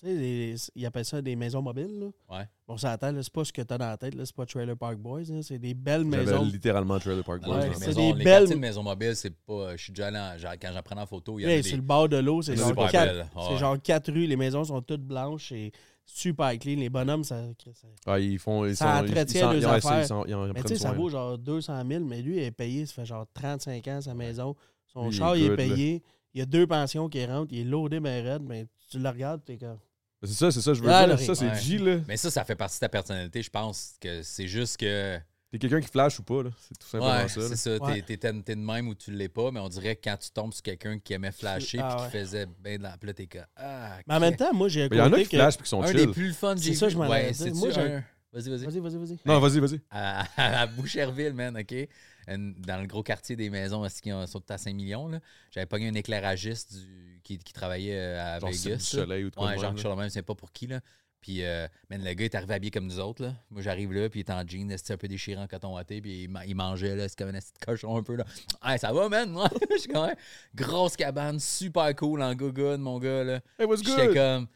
tu 0.00 0.06
sais, 0.06 0.14
des- 0.16 0.54
il 0.76 0.86
appelle 0.86 1.04
ça 1.04 1.20
des 1.20 1.34
maisons 1.36 1.60
mobiles, 1.62 1.98
là. 2.28 2.36
Ouais. 2.38 2.44
Bon, 2.66 2.76
ça 2.76 2.92
attend, 2.92 3.10
là, 3.12 3.22
c'est 3.22 3.32
pas 3.32 3.44
ce 3.44 3.52
que 3.52 3.62
t'as 3.62 3.78
dans 3.78 3.86
la 3.88 3.96
tête, 3.96 4.14
là, 4.14 4.24
c'est 4.24 4.34
pas 4.36 4.46
Trailer 4.46 4.76
Park 4.76 4.96
Boys, 4.98 5.22
là, 5.28 5.42
c'est 5.42 5.58
des 5.58 5.74
belles 5.74 6.06
J'avais 6.10 6.24
maisons. 6.26 6.44
littéralement 6.44 6.98
Trailer 6.98 7.24
Park 7.24 7.42
Boys. 7.42 7.56
Ouais, 7.58 7.68
les, 7.68 7.74
c'est 7.74 7.86
maisons, 7.88 8.12
des 8.12 8.18
les 8.18 8.24
belles- 8.24 8.38
quartiers 8.40 8.54
de 8.56 8.60
maisons 8.60 8.82
mobiles, 8.82 9.16
c'est 9.16 9.34
pas. 9.34 9.76
Je 9.76 9.82
suis 9.82 9.92
déjà 9.92 10.06
allé 10.08 10.18
en- 10.18 10.38
genre, 10.38 10.52
quand 10.60 10.70
j'en 10.72 10.82
prenais 10.82 11.00
en 11.00 11.06
photo, 11.06 11.38
il 11.38 11.42
y 11.42 11.46
Hey, 11.46 11.52
avait 11.54 11.62
sur 11.62 11.72
des. 11.72 11.76
le 11.78 11.82
bord 11.82 12.08
de 12.08 12.16
l'eau, 12.18 12.42
c'est 12.42 12.52
C'est 12.52 12.58
genre 12.58 12.68
super 12.68 12.90
quatre, 12.90 13.12
belle. 13.12 13.26
C'est 13.34 13.52
ouais. 13.52 13.58
genre 13.58 13.76
quatre 13.82 14.12
rues, 14.12 14.26
les 14.26 14.36
maisons 14.36 14.64
sont 14.64 14.80
toutes 14.82 15.02
blanches 15.02 15.50
et 15.52 15.72
super 16.06 16.56
clean. 16.58 16.76
Les 16.78 16.88
bonhommes, 16.90 17.24
ça. 17.24 17.42
ça- 17.74 17.88
Ah, 18.06 18.18
ils 18.20 18.38
font. 18.38 18.64
Ils 18.66 18.76
Ça 18.76 18.84
sont, 19.00 19.04
ils- 19.06 19.10
entretient 19.10 19.52
ils 19.52 19.60
leurs 19.60 19.72
ils 19.72 19.76
affaires. 19.76 20.06
ils 20.26 20.30
ils 20.30 20.34
en 20.34 20.40
Mais 20.46 20.48
tu 20.48 20.54
prennent 20.54 20.68
sais, 20.68 20.76
ça 20.76 20.88
soin. 20.90 20.96
vaut 20.96 21.08
genre 21.10 21.36
200 21.38 21.84
000, 21.86 22.04
mais 22.04 22.22
lui, 22.22 22.36
il 22.36 22.42
est 22.44 22.50
payé, 22.50 22.86
ça 22.86 22.94
fait 22.94 23.04
genre 23.06 23.26
35 23.34 23.86
ans 23.88 24.00
sa 24.00 24.14
maison. 24.14 24.54
Son 24.86 25.02
Lui, 25.02 25.08
il 25.10 25.14
est 25.14 25.18
char, 25.18 25.36
il 25.36 25.42
est 25.44 25.48
good, 25.48 25.58
là. 25.58 25.64
payé. 25.74 26.02
Il 26.34 26.38
y 26.38 26.42
a 26.42 26.46
deux 26.46 26.66
pensions 26.66 27.08
qui 27.08 27.24
rentrent, 27.26 27.52
il 27.52 27.60
est 27.60 27.64
loadé, 27.64 28.00
mais 28.00 28.20
raide, 28.22 28.42
mais 28.42 28.66
tu 28.90 28.98
le 28.98 29.08
regardes, 29.08 29.44
t'es 29.44 29.58
comme. 29.58 29.76
C'est 30.22 30.32
ça, 30.34 30.50
c'est 30.50 30.60
ça, 30.60 30.74
je 30.74 30.82
veux 30.82 30.90
Ah, 30.90 31.06
dire. 31.06 31.18
Ça, 31.20 31.34
c'est 31.34 31.48
Ouais. 31.48 31.60
G, 31.60 31.78
là. 31.78 31.98
Mais 32.08 32.16
ça, 32.16 32.30
ça 32.30 32.44
fait 32.44 32.56
partie 32.56 32.76
de 32.76 32.80
ta 32.80 32.88
personnalité, 32.88 33.42
je 33.42 33.50
pense. 33.50 33.94
que 34.00 34.22
C'est 34.22 34.48
juste 34.48 34.76
que. 34.78 35.18
T'es 35.50 35.58
quelqu'un 35.58 35.80
qui 35.80 35.88
flash 35.88 36.18
ou 36.18 36.22
pas, 36.24 36.42
là. 36.42 36.50
C'est 36.60 36.76
tout 36.78 36.86
simplement 36.86 37.10
Ouais, 37.22 37.28
ça. 37.28 37.40
c'est 37.48 37.56
ça. 37.56 37.76
Ouais. 37.78 38.02
T'es- 38.02 38.16
T'es 38.18 38.32
t'es 38.42 38.54
de 38.54 38.60
même 38.60 38.88
ou 38.88 38.94
tu 38.94 39.10
l'es 39.12 39.30
pas, 39.30 39.50
mais 39.50 39.60
on 39.60 39.68
dirait 39.70 39.96
que 39.96 40.02
quand 40.04 40.16
tu 40.18 40.30
tombes 40.30 40.52
sur 40.52 40.62
quelqu'un 40.62 40.98
qui 40.98 41.14
aimait 41.14 41.32
flasher 41.32 41.78
Ah 41.80 41.88
puis 41.94 42.04
ouais. 42.04 42.10
qui 42.10 42.18
faisait 42.18 42.46
bien 42.62 42.76
de 42.76 42.82
la. 42.82 42.98
Puis 42.98 43.06
là, 43.06 43.14
t'es 43.14 43.26
comme. 43.26 43.46
Ah, 43.56 43.96
Mais 44.06 44.14
en 44.14 44.20
même 44.20 44.36
temps, 44.36 44.52
moi, 44.52 44.68
j'ai 44.68 44.82
un 44.82 44.88
Mais 44.90 44.96
il 44.96 44.98
y 44.98 45.02
en 45.02 45.12
a 45.12 45.16
qui 45.18 45.24
que. 45.28 45.36
flashent 45.38 45.54
et 45.58 45.62
qui 45.62 45.68
sont 45.68 45.82
un 45.82 45.86
chill. 45.86 45.96
des 45.96 46.06
plus 46.08 46.34
fun, 46.34 46.54
C'est 46.58 46.74
ça, 46.74 46.88
je 46.90 46.96
m'en 46.98 47.08
Ouais, 47.08 47.32
Moi, 47.54 47.70
j'ai- 47.70 47.80
un- 47.80 48.04
Vas-y, 48.30 48.50
vas-y. 48.50 48.64
Vas-y, 48.66 48.80
vas-y, 48.80 48.96
vas-y. 48.98 49.18
Non, 49.24 49.40
vas-y, 49.40 49.58
vas-y. 49.60 49.80
à, 49.90 50.26
à 50.60 50.66
Boucherville, 50.66 51.32
man, 51.32 51.56
OK? 51.56 51.88
Une- 52.28 52.54
dans 52.54 52.80
le 52.80 52.86
gros 52.86 53.02
quartier 53.02 53.36
des 53.36 53.50
maisons 53.50 53.84
est-ce 53.84 54.02
qui 54.02 54.12
ont- 54.12 54.26
sont 54.26 54.42
à 54.50 54.58
5 54.58 54.74
millions. 54.74 55.08
là? 55.08 55.20
J'avais 55.50 55.66
pogné 55.66 55.88
un 55.88 55.94
éclairagiste 55.94 56.74
du- 56.76 57.20
qui, 57.24 57.38
qui 57.38 57.52
travaillait 57.52 57.96
euh, 57.98 58.36
à 58.36 58.38
Genre 58.40 58.50
Vegas. 58.50 58.76
du. 58.76 58.80
Soleil 58.84 59.24
ou 59.24 59.30
de 59.30 59.34
quoi 59.34 59.48
Ouais, 59.56 59.96
même, 59.96 60.08
sais 60.10 60.22
pas 60.22 60.34
pour 60.34 60.52
qui. 60.52 60.66
Là. 60.66 60.80
Puis, 61.20 61.42
euh, 61.42 61.66
man, 61.90 62.02
le 62.04 62.12
gars 62.14 62.24
est 62.26 62.34
arrivé 62.36 62.54
habillé 62.54 62.70
comme 62.70 62.86
nous 62.86 63.00
autres. 63.00 63.22
Là. 63.24 63.34
Moi, 63.50 63.60
j'arrive 63.60 63.92
là, 63.92 64.08
puis 64.08 64.20
il 64.20 64.24
est 64.24 64.30
en 64.30 64.46
jean, 64.46 64.70
c'était 64.78 64.92
un 64.92 64.96
peu 64.96 65.08
déchirant 65.08 65.42
en 65.42 65.46
coton 65.48 65.74
watté, 65.74 66.00
puis 66.00 66.24
il, 66.24 66.30
il 66.46 66.54
mangeait, 66.54 66.94
là, 66.94 67.08
c'est 67.08 67.18
comme 67.18 67.30
un 67.34 67.38
petit 67.40 67.52
cochon 67.60 67.96
un 67.96 68.02
peu. 68.04 68.14
là. 68.14 68.24
Hey, 68.64 68.78
ça 68.78 68.92
va, 68.92 69.08
man? 69.08 69.34
Ouais, 69.36 69.48
je 69.72 69.78
suis 69.78 69.88
comme, 69.92 70.10
grosse 70.54 70.94
cabane, 70.96 71.40
super 71.40 71.94
cool 71.96 72.22
en 72.22 72.34
gogoon, 72.36 72.78
mon 72.78 72.98
gars. 73.00 73.24
Là. 73.24 73.40
Hey, 73.58 73.66
what's 73.66 73.82
Puis 73.82 73.90
J'étais 73.90 74.06
good? 74.06 74.14
comme, 74.14 74.46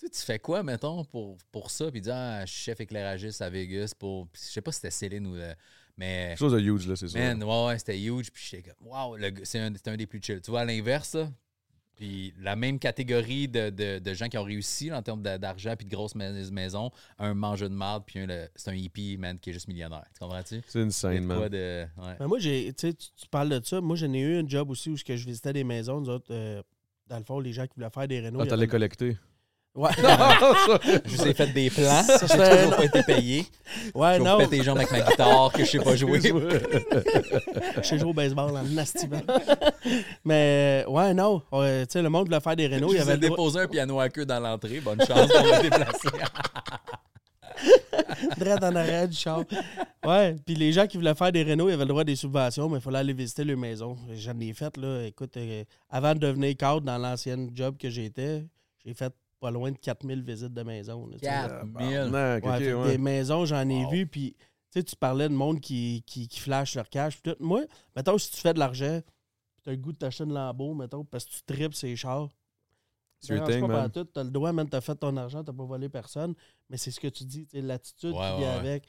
tu 0.00 0.08
fais 0.20 0.38
quoi, 0.38 0.62
mettons, 0.62 1.04
pour, 1.04 1.36
pour 1.50 1.70
ça? 1.72 1.90
Puis 1.90 1.98
il 1.98 2.02
dit, 2.02 2.10
ah, 2.12 2.44
je 2.46 2.52
suis 2.52 2.62
chef 2.62 2.80
éclairagiste 2.80 3.42
à 3.42 3.50
Vegas 3.50 3.92
pour. 3.98 4.28
Puis 4.28 4.42
je 4.46 4.52
sais 4.52 4.60
pas 4.60 4.70
si 4.70 4.76
c'était 4.76 4.90
Céline 4.90 5.26
ou. 5.26 5.36
Mais. 5.96 6.28
Quelque 6.30 6.38
chose 6.38 6.52
de 6.52 6.60
huge, 6.60 6.86
là, 6.88 6.96
c'est 6.96 7.08
ça. 7.08 7.18
Man, 7.18 7.42
ouais, 7.42 7.66
ouais, 7.66 7.78
c'était 7.78 7.98
huge. 8.00 8.30
Puis 8.32 8.44
j'étais 8.50 8.70
comme, 8.70 8.88
wow, 8.88 9.16
c'est 9.44 9.58
un, 9.58 9.72
c'est 9.74 9.88
un 9.88 9.96
des 9.96 10.06
plus 10.06 10.20
chill. 10.22 10.40
Tu 10.40 10.50
vois, 10.50 10.60
à 10.60 10.64
l'inverse, 10.64 11.16
puis 11.94 12.32
la 12.40 12.56
même 12.56 12.78
catégorie 12.78 13.46
de, 13.48 13.70
de- 13.70 13.98
de 13.98 14.14
gens 14.14 14.28
qui 14.28 14.38
ont 14.38 14.42
réussi 14.42 14.88
là, 14.88 14.98
en 14.98 15.02
termes 15.02 15.22
d'a- 15.22 15.38
d'argent 15.38 15.74
puis 15.76 15.86
de 15.86 15.90
grosses 15.94 16.14
mais- 16.14 16.50
maisons, 16.50 16.90
un 17.18 17.34
mangeur 17.34 17.68
de 17.68 17.74
marde, 17.74 18.04
puis 18.06 18.20
c'est 18.56 18.70
un 18.70 18.74
hippie, 18.74 19.16
man, 19.18 19.38
qui 19.38 19.50
est 19.50 19.52
juste 19.52 19.68
millionnaire. 19.68 20.04
Tu 20.14 20.18
comprends-tu? 20.18 20.62
C'est 20.66 20.84
de 20.84 21.26
quoi 21.26 21.36
man. 21.38 21.48
de. 21.50 21.86
Ouais. 21.98 22.26
Moi, 22.26 22.38
j'ai, 22.38 22.72
tu 22.72 22.88
sais, 22.88 22.94
tu 22.94 23.28
parles 23.30 23.50
de 23.50 23.64
ça. 23.64 23.80
Moi, 23.80 23.96
j'en 23.96 24.12
ai 24.12 24.20
eu 24.20 24.36
un 24.42 24.48
job 24.48 24.70
aussi 24.70 24.90
où 24.90 24.96
ce 24.96 25.04
que 25.04 25.16
je 25.16 25.26
visitais 25.26 25.52
des 25.52 25.64
maisons. 25.64 26.00
Nous 26.00 26.08
autres, 26.08 26.26
euh, 26.32 26.62
dans 27.08 27.18
le 27.18 27.24
fond, 27.24 27.38
les 27.38 27.52
gens 27.52 27.66
qui 27.66 27.74
voulaient 27.76 27.90
faire 27.90 28.08
des 28.08 28.20
rénaux. 28.20 28.40
Ah, 28.40 28.46
t'allais 28.46 28.66
collecter. 28.66 29.16
Ouais. 29.74 29.88
Je 31.06 31.16
vous 31.16 31.26
ai 31.28 31.32
fait 31.32 31.46
des 31.46 31.70
plans, 31.70 32.02
Ça, 32.02 32.18
j'ai 32.26 32.56
toujours 32.58 32.76
pas 32.76 32.84
été 32.84 33.02
payé. 33.04 33.46
ouais, 33.94 34.18
Je 34.18 34.22
non. 34.22 34.36
vais 34.36 34.44
péter 34.44 34.58
les 34.58 34.64
jambes 34.64 34.76
avec 34.76 34.90
ma 34.92 35.00
guitare 35.00 35.50
que 35.50 35.64
je 35.64 35.70
sais 35.70 35.78
pas 35.78 35.96
jouer. 35.96 36.20
Je 37.76 37.82
sais 37.82 37.98
jouer 37.98 38.10
au 38.10 38.12
baseball 38.12 38.54
en 38.54 38.62
nasty 38.64 39.06
ball. 39.06 39.22
Mais, 40.26 40.84
ouais, 40.86 41.14
non. 41.14 41.40
Ouais, 41.50 41.86
tu 41.86 41.92
sais, 41.92 42.02
le 42.02 42.10
monde 42.10 42.26
voulait 42.26 42.40
faire 42.40 42.54
des 42.54 42.66
rénaux. 42.66 42.88
Je 42.90 42.96
Il 42.96 42.98
y 42.98 43.02
vous 43.02 43.08
ai 43.08 43.12
avait 43.12 43.26
droit- 43.26 43.30
déposé 43.30 43.60
un 43.60 43.66
piano 43.68 43.98
à 43.98 44.10
queue 44.10 44.26
dans 44.26 44.40
l'entrée. 44.40 44.80
Bonne 44.80 44.98
chance 45.00 45.08
pour 45.32 45.42
me 45.42 45.62
déplacer. 45.62 46.08
Direct 48.38 48.62
en 48.64 48.74
arrière 48.76 49.08
du 49.08 49.16
char. 49.16 49.42
Ouais, 50.04 50.36
puis 50.44 50.54
les 50.54 50.72
gens 50.72 50.86
qui 50.86 50.96
voulaient 50.96 51.14
faire 51.14 51.32
des 51.32 51.42
rénaux, 51.44 51.68
ils 51.68 51.72
avaient 51.72 51.84
le 51.84 51.88
droit 51.88 52.02
à 52.02 52.04
des 52.04 52.16
subventions, 52.16 52.68
mais 52.68 52.78
il 52.78 52.80
fallait 52.82 52.98
aller 52.98 53.12
visiter 53.12 53.44
leur 53.44 53.56
maison. 53.56 53.96
J'en 54.16 54.38
ai 54.40 54.52
fait, 54.52 54.76
là. 54.76 55.04
Écoute, 55.06 55.36
euh, 55.36 55.64
avant 55.90 56.12
de 56.14 56.18
devenir 56.18 56.56
cadre 56.56 56.80
dans 56.82 56.98
l'ancienne 56.98 57.50
job 57.54 57.76
que 57.78 57.88
j'étais, 57.88 58.44
j'ai 58.84 58.94
fait 58.94 59.12
pas 59.42 59.50
loin 59.50 59.72
de 59.72 59.76
4000 59.76 60.22
visites 60.22 60.54
de 60.54 60.62
maison. 60.62 61.04
là, 61.06 61.14
tu 61.14 61.18
sais. 61.18 61.26
4000. 61.26 61.88
Tabarnak, 61.88 62.44
Ouais, 62.44 62.50
ok, 62.50 62.58
fait 62.58 62.64
que 62.64 62.74
ouais. 62.74 62.90
Des 62.92 62.98
maisons, 62.98 63.44
j'en 63.44 63.68
ai 63.68 63.84
Wow. 63.84 63.90
vu, 63.90 64.06
puis 64.06 64.34
tu 64.38 64.78
sais, 64.78 64.84
tu 64.84 64.94
parlais 64.96 65.28
de 65.28 65.34
monde 65.34 65.60
qui, 65.60 66.02
qui, 66.06 66.28
qui 66.28 66.38
flash 66.40 66.76
leur 66.76 66.88
cash. 66.88 67.20
tout. 67.20 67.34
Moi, 67.40 67.62
mettons, 67.96 68.16
si 68.18 68.30
tu 68.30 68.36
fais 68.40 68.54
de 68.54 68.58
l'argent, 68.60 69.00
tu 69.64 69.68
as 69.70 69.72
le 69.72 69.78
goût 69.78 69.92
de 69.92 69.98
t'acheter 69.98 70.24
une 70.24 70.32
Lambo, 70.32 70.72
mettons, 70.74 71.04
parce 71.04 71.24
que 71.24 71.30
tu 71.32 71.42
tripes 71.42 71.74
ces 71.74 71.94
chars. 71.96 72.28
Dérange 73.28 73.48
thing, 73.50 73.66
pas. 73.68 73.88
Tu 73.88 74.00
as 74.16 74.24
le 74.24 74.30
droit, 74.30 74.52
tu 74.52 74.76
as 74.76 74.80
fait 74.80 74.94
ton 74.96 75.16
argent, 75.16 75.44
tu 75.44 75.52
pas 75.52 75.64
volé 75.64 75.88
personne, 75.88 76.34
mais 76.70 76.76
c'est 76.76 76.90
ce 76.90 76.98
que 76.98 77.08
tu 77.08 77.24
dis, 77.24 77.46
tu 77.46 77.60
l'attitude 77.60 78.12
Ouais, 78.14 78.18
qui 78.32 78.38
vient 78.38 78.52
avec. 78.58 78.84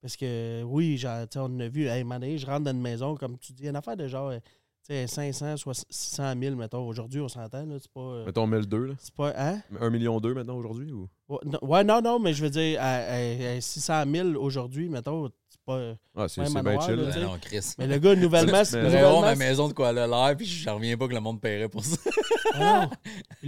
Parce 0.00 0.16
que, 0.16 0.62
oui, 0.64 0.96
genre, 0.98 1.26
tu 1.28 1.38
on 1.38 1.58
a 1.60 1.68
vu, 1.68 1.86
hey, 1.86 2.04
man, 2.04 2.22
hey, 2.22 2.38
je 2.38 2.46
rentre 2.46 2.64
dans 2.64 2.70
une 2.72 2.80
maison, 2.80 3.14
comme 3.16 3.38
tu 3.38 3.52
dis, 3.52 3.66
une 3.68 3.76
affaire 3.76 3.96
de 3.96 4.06
genre, 4.06 4.28
euh, 4.28 4.38
tu 4.38 4.63
sais, 4.86 5.06
500, 5.06 5.56
soit 5.56 5.84
600 5.90 6.34
000, 6.40 6.56
mettons. 6.56 6.86
Aujourd'hui, 6.86 7.20
on 7.20 7.28
s'entend, 7.28 7.64
là, 7.66 7.76
c'est 7.80 7.90
pas. 7.92 8.00
euh, 8.00 8.24
Mettons 8.26 8.46
1002, 8.46 8.84
là. 8.86 8.94
c'est 8.98 9.14
pas. 9.14 9.32
Hein? 9.36 9.60
1 9.80 9.90
million 9.90 10.20
2 10.20 10.34
maintenant 10.34 10.56
aujourd'hui 10.56 10.92
ou? 10.92 11.08
Ouais, 11.28 11.38
non, 11.44 11.58
ouais, 11.62 11.84
non, 11.84 12.00
non, 12.02 12.18
mais 12.18 12.34
je 12.34 12.42
veux 12.44 12.50
dire, 12.50 12.78
à, 12.80 12.94
à- 12.96 13.56
à 13.56 13.60
600 13.60 14.04
000 14.10 14.28
aujourd'hui, 14.36 14.88
mettons, 14.88 15.30
c'est 15.48 15.60
pas. 15.64 15.94
Ah, 16.14 16.28
c'est 16.28 16.42
Ouais, 16.42 16.46
c'est 16.48 16.62
bien 16.62 16.80
chill. 16.80 16.94
là, 16.96 17.12
sais. 17.12 17.20
Ben 17.20 17.26
non, 17.26 17.38
Chris. 17.40 17.74
Mais 17.78 17.86
le 17.86 17.98
gars, 17.98 18.14
nouvellement, 18.14 18.62
nouvellement, 18.82 19.20
ma 19.22 19.34
maison 19.34 19.68
de 19.68 19.72
quoi 19.72 19.90
elle 19.90 19.98
a 19.98 20.06
l'air, 20.06 20.36
puis 20.36 20.44
je 20.46 20.68
reviens 20.68 20.96
pas 20.96 21.08
que 21.08 21.14
le 21.14 21.20
monde 21.20 21.40
paierait 21.40 21.68
pour 21.68 21.84
ça. 21.84 21.96
Ah 22.56 22.88
non. 22.88 22.90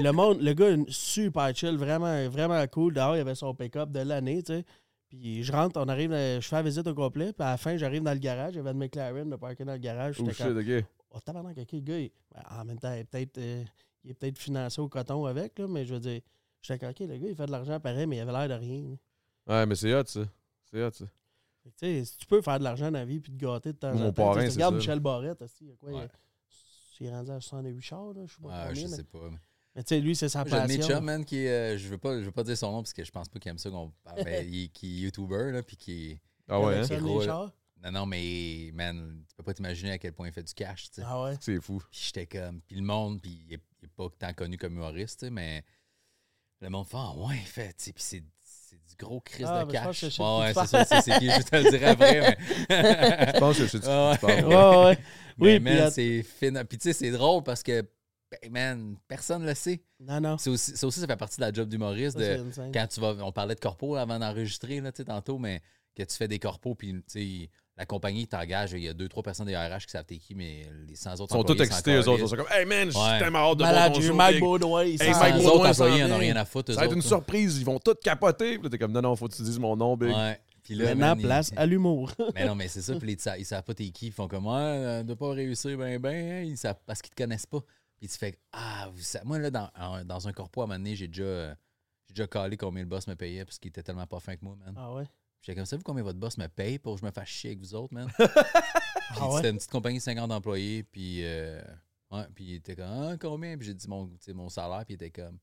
Le 0.02 0.10
monde, 0.10 0.40
le 0.42 0.52
gars, 0.52 0.74
super 0.88 1.54
chill, 1.54 1.76
vraiment, 1.76 2.28
vraiment 2.28 2.66
cool. 2.66 2.92
Dehors, 2.94 3.14
il 3.16 3.20
avait 3.20 3.36
son 3.36 3.54
pick-up 3.54 3.92
de 3.92 4.00
l'année, 4.00 4.42
tu 4.42 4.52
sais. 4.54 4.64
Puis 5.08 5.44
je 5.44 5.52
rentre, 5.52 5.78
on 5.80 5.86
arrive, 5.88 6.10
euh, 6.12 6.40
je 6.40 6.48
fais 6.48 6.56
la 6.56 6.62
visite 6.62 6.84
au 6.88 6.94
complet. 6.94 7.32
Puis 7.32 7.46
à 7.46 7.50
la 7.52 7.56
fin, 7.56 7.76
j'arrive 7.76 8.02
dans 8.02 8.12
le 8.12 8.18
garage. 8.18 8.54
Il 8.54 8.56
y 8.56 8.58
avait 8.58 8.72
une 8.72 8.78
McLaren 8.78 9.30
de 9.30 9.36
parker 9.36 9.64
dans 9.64 9.74
le 9.74 9.78
garage. 9.78 10.16
Oh 10.20 10.28
shit, 10.28 10.38
comme, 10.38 10.58
ok. 10.58 10.84
Oh 11.10 11.20
tabarnak, 11.20 11.56
ok, 11.58 11.72
le 11.72 11.80
gars, 11.80 11.98
il- 11.98 12.10
ben, 12.34 12.42
en 12.50 12.64
même 12.64 12.78
temps, 12.78 12.92
il 12.92 12.98
est 13.00 13.04
peut-être 13.04 13.38
euh, 13.38 13.64
il 14.04 14.10
est 14.10 14.14
peut-être 14.14 14.38
financé 14.38 14.80
au 14.80 14.88
coton 14.88 15.24
avec, 15.26 15.58
là, 15.58 15.66
mais 15.66 15.84
je 15.84 15.94
veux 15.94 16.00
dire, 16.00 16.20
j'étais 16.62 16.78
comme, 16.78 16.90
ok, 16.90 17.00
le 17.00 17.18
gars, 17.18 17.28
il 17.28 17.34
fait 17.36 17.46
de 17.46 17.50
l'argent 17.52 17.80
pareil, 17.80 18.06
mais 18.06 18.16
il 18.16 18.20
avait 18.20 18.32
l'air 18.32 18.48
de 18.48 18.54
rien. 18.64 18.82
là. 19.46 19.60
Ouais, 19.60 19.66
mais 19.66 19.74
c'est 19.74 19.94
hot, 19.94 20.04
ça. 20.06 20.20
C'est 20.70 20.82
hot, 20.82 20.90
ça. 20.92 21.04
Fait 21.64 21.70
que, 21.70 21.74
Tu 21.76 21.86
sais, 21.86 22.04
si 22.04 22.16
tu 22.18 22.26
peux 22.26 22.40
faire 22.42 22.58
de 22.58 22.64
l'argent 22.64 22.86
dans 22.90 22.98
la 22.98 23.04
vie 23.04 23.18
puis 23.20 23.32
te 23.32 23.36
gâter 23.36 23.72
de 23.72 23.78
temps 23.78 23.92
Mon 23.94 24.06
en 24.08 24.12
temps. 24.12 24.32
parrain, 24.34 24.48
Regarde 24.48 24.74
ça. 24.74 24.78
Michel 24.78 25.00
Barrette, 25.00 25.42
aussi, 25.42 25.64
il 25.64 25.68
y 25.68 25.72
a 25.72 25.76
quoi, 25.76 25.90
il- 25.92 25.96
Ouais. 25.96 26.08
il 27.00 27.06
est 27.06 27.10
rendu 27.10 27.30
à 27.30 27.40
68 27.40 27.80
chars, 27.82 28.12
là, 28.14 28.22
je 28.26 28.32
sais 28.34 28.40
pas 28.42 28.48
Ouais, 28.48 28.54
combien. 28.68 28.82
je 28.82 28.88
mais 28.90 28.96
sais 28.96 29.04
pas. 29.04 29.30
mais 29.74 29.82
tu 29.82 29.88
sais, 29.88 30.00
lui, 30.00 30.14
c'est 30.16 30.28
sa 30.28 30.44
J'ai 30.44 30.50
passion. 30.50 30.82
chums, 30.86 31.04
man, 31.04 31.24
qui 31.24 31.38
est. 31.38 31.48
euh, 31.74 31.78
je 31.78 31.88
veux 31.88 31.98
pas, 31.98 32.18
je 32.20 32.24
veux 32.26 32.32
pas 32.32 32.42
dire 32.44 32.56
son 32.56 32.70
nom 32.72 32.82
parce 32.82 32.92
que 32.92 33.04
je 33.04 33.10
pense 33.10 33.28
pas 33.28 33.38
qu'il 33.40 33.50
aime 33.50 33.58
ça 33.58 33.70
qu'on 33.70 33.92
parle. 34.04 34.22
mais 34.24 34.46
il, 34.48 34.70
qui 34.70 34.98
est 34.98 35.00
YouTuber, 35.02 35.50
là, 35.52 35.62
puis 35.62 35.76
qui 35.76 36.10
est. 36.12 36.20
Ah 36.48 36.60
ouais, 36.60 36.76
hein? 36.78 36.86
Là. 36.88 37.24
chars? 37.24 37.52
Non, 37.84 37.92
non, 37.92 38.06
mais, 38.06 38.70
man, 38.74 39.22
tu 39.28 39.34
peux 39.36 39.42
pas 39.42 39.54
t'imaginer 39.54 39.92
à 39.92 39.98
quel 39.98 40.12
point 40.12 40.26
il 40.28 40.32
fait 40.32 40.42
du 40.42 40.54
cash, 40.54 40.90
tu 40.90 40.96
sais. 40.96 41.02
Ah 41.06 41.22
ouais? 41.22 41.36
C'est 41.40 41.60
fou. 41.60 41.82
Puis 41.90 42.00
j'étais 42.06 42.26
comme. 42.26 42.60
Puis 42.62 42.76
le 42.76 42.82
monde, 42.82 43.20
puis 43.20 43.42
il 43.46 43.54
est, 43.54 43.60
il 43.82 43.86
est 43.86 43.90
pas 43.94 44.08
tant 44.18 44.32
connu 44.32 44.56
comme 44.56 44.74
humoriste, 44.74 45.20
tu 45.20 45.26
sais, 45.26 45.30
mais. 45.30 45.64
Le 46.62 46.70
monde 46.70 46.86
fait, 46.86 46.96
ah 46.98 47.12
ouais, 47.16 47.36
il 47.36 47.46
fait, 47.46 47.74
tu 47.74 47.84
sais, 47.84 47.92
puis 47.92 48.02
c'est. 48.02 48.24
C'est 48.68 48.76
du 48.88 48.94
gros 48.98 49.20
crise 49.20 49.46
Ah, 49.48 49.64
de 49.64 49.70
je 49.70 49.76
pense 49.76 49.84
cash. 49.84 50.00
que 50.00 50.06
je 50.08 50.14
sais 50.16 50.22
Ouais, 50.22 50.38
ouais, 50.40 50.54
c'est 50.54 50.66
ça, 50.66 50.84
c'est 50.84 51.00
c'est 51.02 51.18
qui, 51.20 51.30
je 51.30 51.42
te 51.42 51.56
le 51.56 51.70
dirai 51.70 51.84
après. 51.86 52.20
Mais... 52.20 52.36
Je 53.34 53.38
pense 53.38 53.56
que 53.58 53.62
je 53.64 53.68
sais 53.68 53.78
de 53.78 53.86
Ah 53.86 54.18
Ouais, 54.22 54.86
ouais. 54.86 54.98
Mais 55.38 55.46
Oui, 55.54 55.60
man, 55.60 55.72
puis. 55.74 55.82
att- 55.82 55.90
c'est 55.92 56.22
fin. 56.22 56.64
Puis 56.64 56.78
tu 56.78 56.82
sais, 56.84 56.92
c'est 56.92 57.10
drôle 57.12 57.42
parce 57.44 57.62
que, 57.62 57.82
ben, 58.30 58.50
man, 58.50 58.96
personne 59.06 59.44
le 59.46 59.54
sait. 59.54 59.84
Non, 60.00 60.20
non. 60.20 60.38
C'est 60.38 60.50
aussi, 60.50 60.76
ça 60.76 60.86
aussi, 60.86 60.98
ça 61.00 61.06
fait 61.06 61.16
partie 61.16 61.36
de 61.36 61.42
la 61.42 61.52
job 61.52 61.68
d'humoriste. 61.68 62.18
Quand 62.72 62.86
tu 62.88 63.00
vas, 63.00 63.14
on 63.24 63.30
parlait 63.32 63.54
de 63.54 63.60
corpo 63.60 63.94
avant 63.94 64.18
d'enregistrer, 64.18 64.80
là, 64.80 64.90
tu 64.90 64.98
sais, 64.98 65.04
tantôt, 65.04 65.38
mais 65.38 65.62
que 65.94 66.02
tu 66.02 66.16
fais 66.16 66.26
des 66.28 66.38
corpos, 66.40 66.74
puis 66.74 66.92
tu 66.92 67.02
sais, 67.06 67.50
la 67.78 67.84
compagnie 67.86 68.26
t'engage, 68.26 68.72
il 68.72 68.80
y 68.80 68.88
a 68.88 68.94
deux, 68.94 69.08
trois 69.08 69.22
personnes 69.22 69.46
des 69.46 69.56
RH 69.56 69.80
qui 69.86 69.90
savent 69.90 70.04
t'es 70.04 70.16
qui, 70.16 70.34
mais 70.34 70.66
les 70.88 70.96
100 70.96 71.20
autres 71.20 71.34
Ils 71.34 71.38
sont 71.38 71.44
tous 71.44 71.60
excités, 71.62 71.92
eux 71.94 72.08
autres. 72.08 72.22
Ils 72.22 72.28
sont 72.28 72.36
comme, 72.36 72.46
hey 72.50 72.64
man, 72.64 72.86
je 72.86 72.92
suis 72.96 73.00
Ouais. 73.00 73.18
tellement 73.18 73.50
hâte 73.50 73.58
de 73.58 73.62
Malade, 73.64 73.92
voir 73.92 74.00
ton 74.02 74.06
show. 74.08 74.14
Mike. 74.14 74.40
Baudouin. 74.40 74.80
Hey, 74.82 74.98
Mike 74.98 75.34
Baudouin, 75.42 75.70
employés 75.70 76.04
ont 76.04 76.18
rien 76.18 76.36
à 76.36 76.44
foutre. 76.44 76.72
Ça 76.72 76.80
va 76.80 76.86
être 76.86 76.94
une 76.94 77.02
surprise. 77.02 77.58
Ils 77.58 77.64
vont 77.64 77.78
tous 77.78 77.94
capoter. 78.02 78.54
Puis 78.54 78.62
là, 78.64 78.70
t'es 78.70 78.78
comme, 78.78 78.92
non, 78.92 79.02
non, 79.02 79.14
faut 79.16 79.28
que 79.28 79.34
tu 79.36 79.42
dises 79.42 79.58
mon 79.58 79.76
nom, 79.76 79.96
big. 79.96 80.08
Ouais. 80.14 80.40
Puis 80.62 80.74
là, 80.74 80.86
Maintenant, 80.86 81.08
man, 81.14 81.20
place 81.20 81.52
à 81.56 81.64
l'humour. 81.66 82.12
Mais 82.34 82.44
non, 82.46 82.54
mais 82.56 82.66
c'est 82.66 82.82
ça. 82.82 82.96
Puis 82.96 83.12
ils 83.12 83.20
savent- 83.20 83.38
ils 83.38 83.44
savent 83.44 83.62
pas 83.62 83.72
t'es 83.74 83.88
qui. 83.90 84.06
Ils 84.08 84.12
font 84.12 84.26
comme, 84.26 84.46
ouais, 84.46 84.52
euh, 84.54 85.02
de 85.04 85.14
pas 85.14 85.30
réussir, 85.30 85.76
ben, 85.78 85.96
ben, 86.00 86.14
hein, 86.14 86.42
ils 86.42 86.56
savent, 86.56 86.78
parce 86.86 87.00
qu'ils 87.02 87.12
te 87.14 87.22
connaissent 87.22 87.46
pas. 87.46 87.60
Puis 87.98 88.08
tu 88.08 88.18
fais, 88.18 88.36
ah, 88.52 88.88
vous 88.92 89.00
savez- 89.00 89.24
moi, 89.24 89.38
là, 89.38 89.50
dans, 89.50 89.70
en- 89.78 90.04
dans 90.04 90.26
un 90.26 90.32
corpo, 90.32 90.62
à 90.62 90.64
un 90.64 90.66
moment 90.66 90.78
donné, 90.78 90.96
j'ai 90.96 91.06
déjà, 91.06 91.22
euh, 91.22 91.54
j'ai 92.08 92.14
déjà 92.14 92.26
calé 92.26 92.56
combien 92.56 92.82
le 92.82 92.88
boss 92.88 93.06
me 93.06 93.14
payait 93.14 93.44
parce 93.44 93.58
qu'il 93.60 93.68
était 93.68 93.82
tellement 93.84 94.06
pas 94.08 94.18
fin 94.18 94.34
que 94.34 94.44
moi, 94.44 94.56
man. 94.58 94.74
Ah 94.76 94.92
ouais? 94.94 95.04
J'étais 95.46 95.54
comme, 95.56 95.64
savez-vous 95.66 95.84
combien 95.84 96.02
votre 96.02 96.18
boss 96.18 96.36
me 96.38 96.48
paye 96.48 96.80
pour 96.80 96.94
que 96.96 97.00
je 97.02 97.06
me 97.06 97.12
fasse 97.12 97.28
chier 97.28 97.50
avec 97.50 97.60
vous 97.60 97.74
autres, 97.76 97.94
man? 97.94 98.10
Ah 99.18 99.28
ouais? 99.28 99.36
C'était 99.36 99.50
une 99.50 99.56
petite 99.58 99.70
compagnie 99.70 99.98
de 99.98 100.02
50 100.02 100.32
employés, 100.32 100.82
puis, 100.82 101.24
euh, 101.24 101.62
ouais, 102.10 102.24
puis 102.34 102.44
il 102.44 102.54
était 102.56 102.74
comme, 102.74 102.86
ah, 102.90 103.16
combien? 103.20 103.56
Puis 103.56 103.68
j'ai 103.68 103.74
dit 103.74 103.88
mon, 103.88 104.10
mon 104.34 104.48
salaire, 104.48 104.84
puis 104.84 104.94
il 104.94 104.96
était 104.96 105.10
comme, 105.12 105.38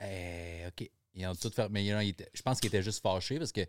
eh, 0.00 0.66
OK. 0.68 0.88
Ils 1.14 1.26
ont 1.26 1.34
tout 1.34 1.50
fait, 1.50 1.68
mais 1.68 1.84
il 1.84 2.08
était- 2.10 2.30
je 2.32 2.40
pense 2.42 2.60
qu'il 2.60 2.68
était 2.68 2.82
juste 2.82 3.02
fâché 3.02 3.38
parce 3.38 3.50
que, 3.50 3.62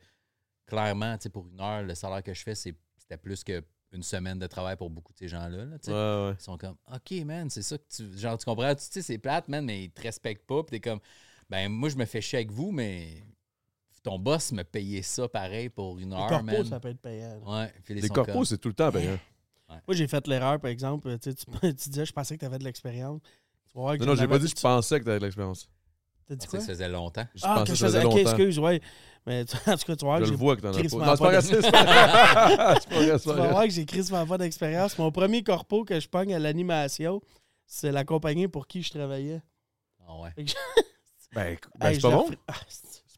clairement, 0.67 1.17
tu 1.17 1.23
sais, 1.23 1.29
pour 1.29 1.47
une 1.47 1.59
heure, 1.59 1.81
le 1.81 1.95
salaire 1.95 2.21
que 2.21 2.33
je 2.35 2.43
fais, 2.43 2.53
c'était 2.53 3.17
plus 3.19 3.43
qu'une 3.43 4.03
semaine 4.03 4.37
de 4.37 4.45
travail 4.45 4.77
pour 4.77 4.91
beaucoup 4.91 5.11
de 5.13 5.17
ces 5.17 5.27
gens-là, 5.27 5.65
là, 5.65 5.79
tu 5.79 5.85
sais. 5.87 5.91
Ouais, 5.91 6.27
ouais. 6.27 6.35
Ils 6.39 6.43
sont 6.43 6.57
comme, 6.59 6.77
OK, 6.93 7.11
man, 7.25 7.49
c'est 7.49 7.63
ça 7.63 7.79
que 7.79 7.83
tu. 7.89 8.15
Genre, 8.17 8.37
tu 8.37 8.45
comprends? 8.45 8.75
Tu 8.75 8.83
sais, 8.83 9.01
c'est 9.01 9.17
plate, 9.17 9.47
man, 9.47 9.65
mais 9.65 9.85
ils 9.85 9.91
te 9.91 10.01
respectent 10.03 10.45
pas. 10.45 10.61
Puis 10.63 10.79
t'es 10.79 10.89
comme, 10.89 10.99
ben, 11.49 11.67
moi, 11.69 11.89
je 11.89 11.95
me 11.97 12.05
fais 12.05 12.21
chier 12.21 12.37
avec 12.37 12.51
vous, 12.51 12.71
mais 12.71 13.25
ton 14.03 14.19
boss 14.19 14.51
me 14.51 14.63
payait 14.63 15.01
ça 15.01 15.27
pareil 15.27 15.69
pour 15.69 15.97
une 15.97 16.09
Les 16.11 16.15
heure, 16.15 16.27
corpos, 16.27 16.45
man. 16.45 16.65
ça 16.65 16.79
peut 16.79 16.89
être 16.89 17.01
payant. 17.01 17.39
là. 17.45 17.59
Ouais. 17.63 17.73
Puis 17.85 17.95
ils 17.95 18.01
Les 18.01 18.09
corpos, 18.09 18.31
comme, 18.33 18.45
c'est 18.45 18.57
tout 18.57 18.67
le 18.67 18.73
temps 18.75 18.91
payant. 18.91 19.17
Moi, 19.87 19.95
j'ai 19.95 20.07
fait 20.07 20.27
l'erreur, 20.27 20.59
par 20.59 20.69
exemple. 20.69 21.17
Tu, 21.19 21.31
sais, 21.31 21.35
tu, 21.35 21.45
tu 21.75 21.89
disais, 21.89 22.05
je 22.05 22.11
pensais 22.13 22.35
que 22.35 22.39
tu 22.41 22.45
avais 22.45 22.59
de 22.59 22.63
l'expérience. 22.63 23.21
Tu 23.71 23.77
Non, 23.79 23.95
non, 23.97 24.15
j'ai 24.15 24.27
pas 24.27 24.35
avais- 24.35 24.39
dit 24.45 24.51
que 24.53 24.57
je 24.59 24.61
pensais 24.61 24.99
que 24.99 25.05
t'avais 25.05 25.19
de 25.19 25.23
l'expérience. 25.25 25.67
T'as 26.27 26.35
Je 26.35 26.39
dit 26.39 26.45
pensais 26.45 26.49
quoi? 26.49 26.59
que 26.59 26.65
ça 26.65 26.71
faisait 26.73 26.89
longtemps. 26.89 27.25
Je 27.33 27.41
Ah, 27.43 27.55
pensais 27.55 27.63
que 27.63 27.69
que 27.71 27.75
je 27.75 27.79
ça 27.79 27.85
faisait 27.87 28.01
faisais. 28.01 28.13
Ok, 28.13 28.17
excuse, 28.19 28.59
ouais. 28.59 28.81
Mais 29.25 29.45
tu- 29.45 29.55
en 29.57 29.77
tout 29.77 29.85
cas, 29.85 29.95
tu 29.95 30.05
vas 30.05 30.17
voir 30.17 30.17
Je 30.19 30.23
que 30.25 30.29
le 30.29 30.31
j'ai 30.31 30.35
vois 30.35 30.55
que 30.55 30.61
t'en 30.61 30.69
as 30.69 30.73
pas. 30.73 30.81
Non, 30.81 31.15
c'est 31.15 31.23
pas 31.23 31.41
c'est 31.41 33.19
Tu 33.19 33.27
vas 33.29 33.47
voir 33.47 33.63
que 33.63 33.69
j'ai 33.71 33.85
crissement 33.85 34.25
pas 34.27 34.37
d'expérience. 34.37 34.97
Mon 34.97 35.11
premier 35.11 35.43
corpo 35.43 35.85
que 35.85 35.99
je 35.99 36.07
pogne 36.07 36.33
à 36.35 36.39
l'animation, 36.39 37.21
c'est 37.65 37.91
la 37.91 38.03
compagnie 38.05 38.47
pour 38.47 38.67
qui 38.67 38.83
je 38.83 38.91
travaillais. 38.91 39.41
Ah 40.07 40.19
ouais. 40.21 40.29
Ben, 40.35 40.45
ben, 41.75 41.87
Hey, 41.87 41.95
c'est 41.95 42.01
je 42.01 42.01
pas 42.07 42.11
bon. 42.15 42.29
Ah, 42.47 42.53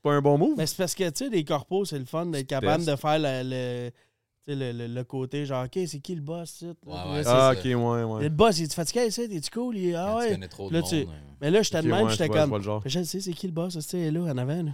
pas 0.10 0.14
un 0.14 0.22
bon 0.22 0.38
move. 0.38 0.54
Mais 0.58 0.68
c'est 0.68 0.78
parce 0.78 0.94
que, 0.96 1.10
tu 1.10 1.26
sais, 1.26 1.30
les 1.30 1.44
corpos, 1.44 1.86
c'est 1.86 2.00
le 2.00 2.06
fun 2.06 2.28
d'être 2.28 2.48
capable 2.48 2.86
de 2.86 2.96
faire 2.96 3.18
le, 3.20 3.42
le, 3.44 3.90
tu 3.90 4.54
sais, 4.54 4.56
le, 4.56 4.72
le- 4.72 4.94
le 4.94 5.04
côté 5.04 5.46
genre, 5.46 5.66
OK, 5.66 5.80
c'est 5.88 6.00
qui 6.00 6.14
le 6.16 6.22
boss? 6.22 6.52
ici? 6.62 6.66
Ouais, 6.86 6.94
ouais, 6.94 7.24
c'est- 7.24 7.30
Ah, 7.30 7.54
ça. 7.54 7.60
ok, 7.60 7.66
ouais, 7.66 8.04
ouais. 8.04 8.24
Le 8.24 8.30
boss, 8.30 8.60
il 8.60 8.66
est 8.66 8.74
fatigué 8.74 9.08
ici? 9.08 9.28
T'es-tu 9.28 9.50
cool? 9.50 9.76
Il 9.78 9.90
est- 9.90 9.96
Ah 9.96 10.06
Quand 10.14 10.20
tu 10.20 10.26
ouais. 10.26 10.32
connais 10.32 10.48
trop 10.48 10.70
de 10.70 10.74
Là, 10.76 10.82
monde. 10.82 10.90
tu- 10.90 10.96
euh, 10.98 11.06
Mais 11.42 11.50
là, 11.52 11.62
j'étais 11.64 11.78
Ok, 11.80 11.84
de 11.86 11.90
même, 11.90 12.06
ouais, 12.06 12.12
j'étais 12.12 12.30
comme. 12.30 12.50
vois 12.50 12.58
le 12.60 12.64
genre. 12.64 12.82
Je 12.86 13.04
sais 13.04 13.20
c'est 13.20 13.34
qui 13.34 13.48
le 13.48 13.54
boss, 13.54 13.74
tu 13.74 13.82
sais, 13.82 14.12
là, 14.12 14.22
en 14.22 14.38
avant. 14.38 14.64
Là. 14.64 14.72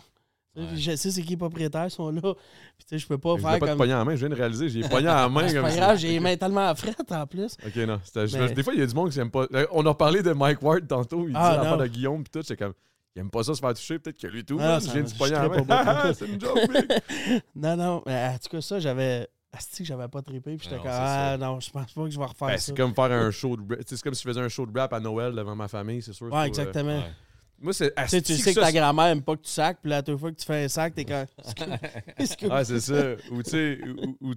Ouais. 0.58 0.64
Je 0.76 0.96
sais 0.98 1.12
c'est 1.12 1.22
qui 1.22 1.30
les 1.30 1.38
propriétaires 1.38 1.90
sont 1.90 2.10
là. 2.12 2.20
Puis 2.22 2.32
tu 2.80 2.86
sais, 2.90 2.98
je 2.98 3.08
peux 3.08 3.18
pas 3.18 3.38
faire 3.38 3.48
voulais 3.48 3.60
pas 3.60 3.68
comme. 3.68 3.78
pogner 3.78 3.94
en 3.94 4.04
main, 4.04 4.16
je 4.16 4.20
viens 4.20 4.28
de 4.30 4.36
réaliser. 4.36 4.68
J'ai 4.68 4.82
pogné 4.82 5.08
en 5.10 5.30
main 5.30 5.48
C'est 5.48 5.54
comme 5.54 5.64
pas 5.64 5.70
ça. 5.72 5.78
grave, 5.78 5.98
j'ai 5.98 6.10
les 6.10 6.20
mains 6.20 6.36
tellement 6.36 6.76
frettes 6.76 7.10
en 7.10 7.26
plus. 7.26 7.56
Ok, 7.66 7.76
non. 7.78 8.02
Mais- 8.34 8.54
Des 8.54 8.62
fois, 8.64 8.74
il 8.74 8.82
y 8.82 8.84
a 8.84 8.86
du 8.86 8.94
monde 8.94 9.12
qui 9.12 9.20
aime 9.22 9.32
pas. 9.32 9.48
Euh, 9.54 9.66
On 9.72 9.86
a 9.86 9.94
parlé 9.94 10.22
de 10.22 10.34
Mike 10.34 10.62
Ward 10.62 10.86
tantôt. 10.90 11.26
Il 11.30 11.36
Ah, 11.38 11.52
dit 11.52 11.58
l'affaire 11.58 11.78
de 11.78 11.88
Guillaume, 11.88 12.22
pis 12.26 12.32
tout. 12.32 12.42
C'est 12.44 12.58
comme. 12.58 12.74
Il 13.16 13.20
aime 13.20 13.30
pas 13.30 13.44
ça 13.44 13.54
se 13.54 13.60
faire 13.60 13.74
toucher. 13.74 14.00
Peut-être 14.00 14.18
que 14.20 14.28
lui, 14.28 14.46
tout. 14.46 14.58
Ah, 14.62 14.80
ça- 14.80 14.88
je 14.88 14.94
viens 14.94 15.04
de 15.04 15.48
beaucoup. 15.50 16.14
c'est 16.14 16.28
une 16.28 16.40
joke. 16.40 16.60
Non, 17.56 17.76
non. 17.76 18.04
Mais 18.06 18.28
en 18.28 18.38
tout 18.38 18.50
cas, 18.50 18.62
ça, 18.62 18.80
j'avais. 18.80 19.28
Asti, 19.54 19.84
que 19.84 19.88
j'avais 19.88 20.08
pas 20.08 20.22
trippé. 20.22 20.56
Puis 20.56 20.64
j'étais 20.64 20.78
Non, 20.78 20.84
comme. 20.84 20.92
Ah 20.94 21.32
ça. 21.32 21.38
non, 21.38 21.60
je 21.60 21.70
pense 21.72 21.92
pas 21.92 22.04
que 22.06 22.10
je 22.10 22.18
vais 22.18 22.26
refaire 22.26 22.48
Ben, 22.48 22.58
ça. 22.58 22.66
c'est 22.68 22.78
comme 22.78 22.96
faire 22.96 23.12
un 23.12 23.32
show 23.32 23.58
de 23.58 23.80
C'est 23.86 24.02
comme 24.02 24.14
si 24.14 24.24
je 24.24 24.30
faisais 24.30 24.40
un 24.40 24.48
show 24.48 24.66
de 24.66 24.80
rap 24.80 24.94
à 24.94 25.00
Noël 25.02 25.36
devant 25.36 25.56
ma 25.58 25.68
famille, 25.68 26.02
c'est 26.02 26.14
sûr. 26.14 26.28
Ouais, 26.32 26.40
euh, 26.40 26.44
exactement. 26.44 27.00
ouais. 27.00 27.12
Moi, 27.60 27.74
c'est. 27.74 27.94
Tu 27.94 28.08
sais, 28.08 28.22
tu 28.22 28.36
sais 28.38 28.54
que 28.54 28.60
ta 28.62 28.72
grand-mère 28.72 29.08
aime 29.08 29.22
pas 29.22 29.36
que 29.36 29.42
tu 29.42 29.52
sacs, 29.52 29.80
puis 29.82 29.90
là, 29.92 30.02
toute 30.02 30.18
fois 30.20 30.32
que 30.32 30.38
tu 30.38 30.46
fais 30.46 30.64
un 30.64 30.68
sac, 30.70 30.96
t'es 30.96 31.04
comme. 31.04 31.26
Ouais, 32.50 32.64
c'est 32.66 32.80
ça. 32.80 33.04
Ou 33.30 33.44
tu 33.44 33.50
sais, 33.50 33.80
ou- 34.22 34.34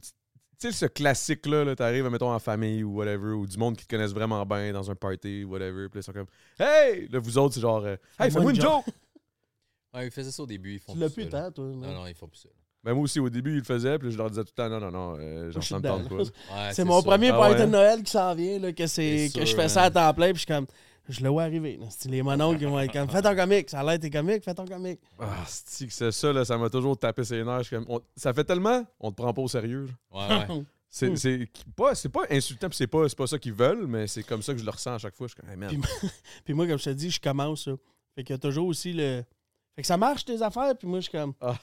sais, 0.71 0.77
ce 0.77 0.87
classique-là, 0.87 1.65
-là, 1.65 1.75
t'arrives, 1.75 2.05
mettons, 2.09 2.33
en 2.33 2.39
famille 2.39 2.83
ou 2.83 2.97
whatever, 2.97 3.33
ou 3.33 3.47
du 3.47 3.57
monde 3.59 3.77
qui 3.77 3.87
te 3.87 3.91
connaissent 3.95 4.13
vraiment 4.15 4.45
bien 4.47 4.73
dans 4.73 4.91
un 4.91 4.95
party, 4.95 5.45
whatever, 5.45 5.89
puis 5.89 5.99
là, 5.99 6.01
ils 6.01 6.03
sont 6.03 6.13
comme 6.13 6.27
Hey! 6.59 7.09
Là, 7.09 7.19
vous 7.19 7.39
autres, 7.39 7.55
c'est 7.55 7.61
genre 7.61 7.85
euh, 7.85 7.97
Hey, 8.19 8.31
Fais-moi 8.31 8.53
une 8.53 8.61
joke! 8.61 8.85
Ouais, 9.95 10.07
ils 10.07 10.11
faisaient 10.11 10.33
ça 10.33 10.43
au 10.43 10.47
début. 10.47 10.75
Ils 10.75 10.79
font 10.81 10.93
Tu 10.93 10.99
l'as 10.99 11.09
plus 11.11 11.29
tant, 11.29 11.51
toi. 11.53 11.65
Non, 11.67 11.93
non? 11.93 12.07
ils 12.07 12.15
font 12.15 12.27
plus 12.27 12.41
ça. 12.41 12.49
Ben, 12.83 12.93
moi 12.93 13.05
aussi, 13.05 13.19
au 13.21 13.31
début, 13.31 13.53
ils 13.53 13.59
le 13.59 13.65
faisaient, 13.65 13.99
puis 13.99 14.11
je 14.11 14.19
leur 14.19 14.29
disais 14.29 14.43
tout 14.43 14.51
le 14.59 14.63
temps 14.63 14.69
Non, 14.69 14.79
non, 14.81 14.91
non, 14.91 15.17
euh, 15.19 15.51
je 15.51 15.75
pas. 15.77 15.81
là. 15.81 15.97
Ouais, 16.19 16.73
C'est 16.73 16.85
mon 16.85 17.01
premier 17.03 17.29
Ah 17.31 17.39
party 17.39 17.55
ouais? 17.55 17.67
de 17.67 17.71
Noël 17.71 18.03
qui 18.03 18.11
s'en 18.11 18.35
vient, 18.35 18.59
là, 18.59 18.73
que, 18.73 18.87
c'est, 18.87 19.29
C'est 19.29 19.39
que 19.39 19.47
je 19.47 19.55
fais 19.55 19.69
ça 19.69 19.83
à 19.83 19.91
man. 19.91 19.93
temps 19.93 20.15
plein, 20.15 20.27
puis 20.33 20.35
je 20.35 20.39
suis 20.41 20.47
comme. 20.47 20.67
Je 21.09 21.23
le 21.23 21.29
vois 21.29 21.43
arriver. 21.43 21.77
là. 21.77 21.87
C'est 21.91 22.09
les 22.09 22.23
mononcles 22.23 22.59
qui 22.59 22.65
vont 22.65 22.79
être 22.81 22.93
comme. 22.93 23.09
Fais 23.09 23.21
ton 23.23 23.35
comique, 23.37 23.69
ça 23.71 23.81
a 23.81 23.85
l'air 23.85 23.99
tes 24.01 24.11
comiques, 24.11 24.43
fais 24.43 24.55
ton 24.55 24.65
comique. 24.65 25.01
Ah, 25.19 25.45
c'est 25.47 25.87
que 25.87 25.93
c'est 25.93 26.13
ça, 26.13 26.33
là, 26.33 26.45
ça 26.45 26.57
m'a 26.57 26.71
toujours 26.71 26.97
tapé 26.99 27.25
ses 27.25 27.45
nerfs. 27.45 27.69
Comme, 27.69 27.85
on- 27.89 28.01
ça 28.17 28.33
fait 28.33 28.45
tellement, 28.45 28.85
on 29.01 29.11
te 29.11 29.17
prend 29.21 29.33
pas 29.35 29.43
au 29.43 29.49
sérieux. 29.49 29.89
Ouais, 30.13 30.29
ouais. 30.29 30.63
C'est 30.97 31.17
c'est 31.17 31.49
pas, 31.75 31.97
c'est 31.97 32.09
pas 32.09 32.21
insultant, 32.31 32.69
puis 32.69 32.77
c'est 32.77 32.87
pas, 32.87 33.09
c'est 33.09 33.19
pas 33.19 33.27
ça 33.27 33.37
qu'ils 33.37 33.53
veulent, 33.53 33.85
mais 33.89 34.07
c'est 34.07 34.23
comme 34.23 34.43
ça 34.43 34.53
que 34.53 34.61
je 34.61 34.65
le 34.65 34.71
ressens 34.71 34.95
à 34.95 34.99
chaque 34.99 35.17
fois. 35.17 35.27
Je 35.27 35.33
suis 35.33 35.41
comme, 35.43 35.51
hey, 35.51 35.57
man. 35.57 35.69
Puis- 35.69 36.09
Puis 36.45 36.55
moi, 36.55 36.69
comme 36.69 36.79
je 36.79 36.85
te 36.85 36.91
dis, 36.91 37.11
je 37.11 37.21
commence 37.21 37.65
ça. 37.65 37.73
Fait 38.15 38.23
qu'il 38.23 38.33
y 38.33 38.37
a 38.37 38.39
toujours 38.39 38.69
aussi 38.69 38.93
le. 38.93 39.25
Fait 39.75 39.83
que 39.83 39.89
ça 39.89 39.97
marche 39.97 40.25
tes 40.25 40.41
affaires, 40.41 40.73
puis 40.79 40.87
moi, 40.87 41.01
je 41.01 41.09
suis 41.09 41.11
comme. 41.19 41.35
Ah. 41.41 41.57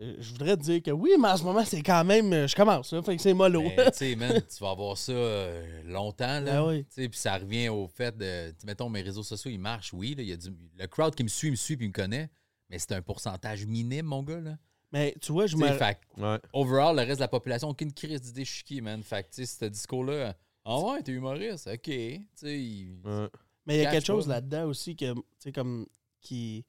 Euh, 0.00 0.16
je 0.18 0.30
voudrais 0.32 0.56
te 0.56 0.62
dire 0.62 0.82
que 0.82 0.90
oui, 0.90 1.10
mais 1.20 1.28
en 1.28 1.36
ce 1.36 1.42
moment, 1.44 1.64
c'est 1.64 1.82
quand 1.82 2.04
même. 2.04 2.32
euh, 2.32 2.46
Je 2.46 2.56
commence, 2.56 2.92
là, 2.92 3.02
fait 3.02 3.16
que 3.16 3.22
c'est 3.22 3.34
mollo. 3.34 3.62
Mais, 3.62 3.76
tu 3.92 3.98
sais, 3.98 4.16
man, 4.16 4.32
tu 4.40 4.62
vas 4.64 4.70
avoir 4.70 4.96
ça 4.96 5.12
euh, 5.12 5.82
longtemps, 5.84 6.40
là. 6.40 6.64
Oui. 6.66 6.84
Sais, 6.88 7.08
Puis 7.08 7.18
ça 7.18 7.36
revient 7.36 7.68
au 7.68 7.86
fait 7.86 8.16
de, 8.16 8.54
mettons, 8.64 8.88
mes 8.88 9.02
réseaux 9.02 9.22
sociaux, 9.22 9.50
ils 9.50 9.58
marchent, 9.58 9.92
oui. 9.92 10.14
Là, 10.14 10.22
il 10.22 10.28
y 10.28 10.32
a 10.32 10.36
du, 10.36 10.48
le 10.78 10.86
crowd 10.86 11.14
qui 11.14 11.22
me 11.22 11.28
suit, 11.28 11.50
me 11.50 11.56
suit 11.56 11.76
puis 11.76 11.88
me 11.88 11.92
connaît, 11.92 12.30
mais 12.68 12.78
c'est 12.78 12.92
un 12.92 13.02
pourcentage 13.02 13.66
minime, 13.66 14.06
mon 14.06 14.22
gars, 14.22 14.40
là. 14.40 14.56
mais 14.92 15.14
tu 15.20 15.32
vois, 15.32 15.46
je 15.46 15.56
Tu 15.56 15.62
sais, 15.62 15.72
me. 15.72 15.76
fait 15.76 15.98
Ouais. 16.16 16.38
overall, 16.52 16.96
le 16.96 17.02
reste 17.02 17.16
de 17.16 17.20
la 17.24 17.28
population, 17.28 17.68
aucune 17.68 17.92
crise 17.92 18.20
d'idée, 18.22 18.44
je 18.44 18.52
suis 18.52 18.64
qui, 18.64 18.80
man. 18.80 19.02
Fait 19.02 19.22
que, 19.24 19.28
tu 19.34 19.44
sais, 19.44 19.58
ce 19.60 19.64
discours-là, 19.66 20.34
ah 20.64 20.78
ouais, 20.78 21.02
t'es 21.02 21.12
humoriste, 21.12 21.66
ok. 21.66 21.82
Tu 21.82 22.20
sais, 22.34 22.86
Ouais. 23.04 23.28
Mais 23.66 23.76
il 23.76 23.82
y 23.82 23.86
a 23.86 23.90
quelque 23.90 24.06
chose 24.06 24.26
là-dedans 24.26 24.64
aussi 24.66 24.96
que, 24.96 25.12
tu 25.12 25.20
sais, 25.38 25.52
comme. 25.52 25.86
qui. 26.22 26.64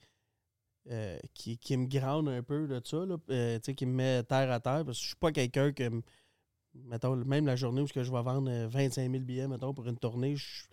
Euh, 0.90 1.20
qui, 1.34 1.58
qui 1.58 1.78
me 1.78 1.88
grande 1.88 2.28
un 2.30 2.42
peu 2.42 2.68
de 2.68 2.82
ça, 2.84 3.06
là, 3.06 3.18
euh, 3.30 3.60
qui 3.60 3.86
me 3.86 3.94
met 3.94 4.24
terre 4.24 4.52
à 4.52 4.60
terre, 4.60 4.84
parce 4.86 4.98
que 4.98 5.04
je 5.04 5.08
suis 5.08 5.16
pas 5.16 5.32
quelqu'un 5.32 5.72
que, 5.72 5.90
mettons, 6.74 7.16
même 7.16 7.46
la 7.46 7.56
journée 7.56 7.82
où 7.82 7.88
je 7.88 8.00
vais 8.00 8.22
vendre 8.24 8.50
euh, 8.50 8.68
25 8.68 9.10
000 9.12 9.24
billets, 9.24 9.48
mettons, 9.48 9.74
pour 9.74 9.88
une 9.88 9.98
tournée, 9.98 10.36
je 10.36 10.64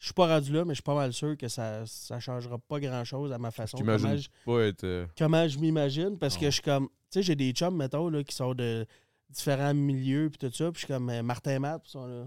je 0.00 0.06
suis 0.06 0.14
pas 0.14 0.28
rendu 0.28 0.52
là, 0.52 0.64
mais 0.64 0.74
je 0.74 0.76
suis 0.76 0.82
pas 0.84 0.94
mal 0.94 1.12
sûr 1.12 1.36
que 1.36 1.48
ça 1.48 1.84
ça 1.86 2.20
changera 2.20 2.56
pas 2.58 2.78
grand-chose 2.78 3.32
à 3.32 3.38
ma 3.38 3.50
façon. 3.50 3.78
Comment 3.78 3.98
je, 3.98 4.28
pas 4.46 4.66
être. 4.66 4.84
euh, 4.84 5.06
comment 5.18 5.46
je 5.48 5.58
m'imagine, 5.58 6.16
parce 6.18 6.36
que 6.36 6.46
je 6.46 6.50
suis 6.52 6.62
comme, 6.62 6.86
tu 6.88 6.94
sais, 7.18 7.22
j'ai 7.22 7.34
des 7.34 7.50
chums, 7.50 7.76
mettons, 7.76 8.08
là, 8.08 8.22
qui 8.22 8.34
sont 8.34 8.54
de 8.54 8.86
différents 9.28 9.74
milieux, 9.74 10.30
puis 10.30 10.38
tout 10.38 10.54
ça, 10.54 10.70
puis 10.70 10.80
je 10.82 10.86
suis 10.86 10.94
comme 10.94 11.10
euh, 11.10 11.22
Martin 11.22 11.58
Matt, 11.58 11.82
puis 11.82 11.90
sont 11.90 12.06
là. 12.06 12.26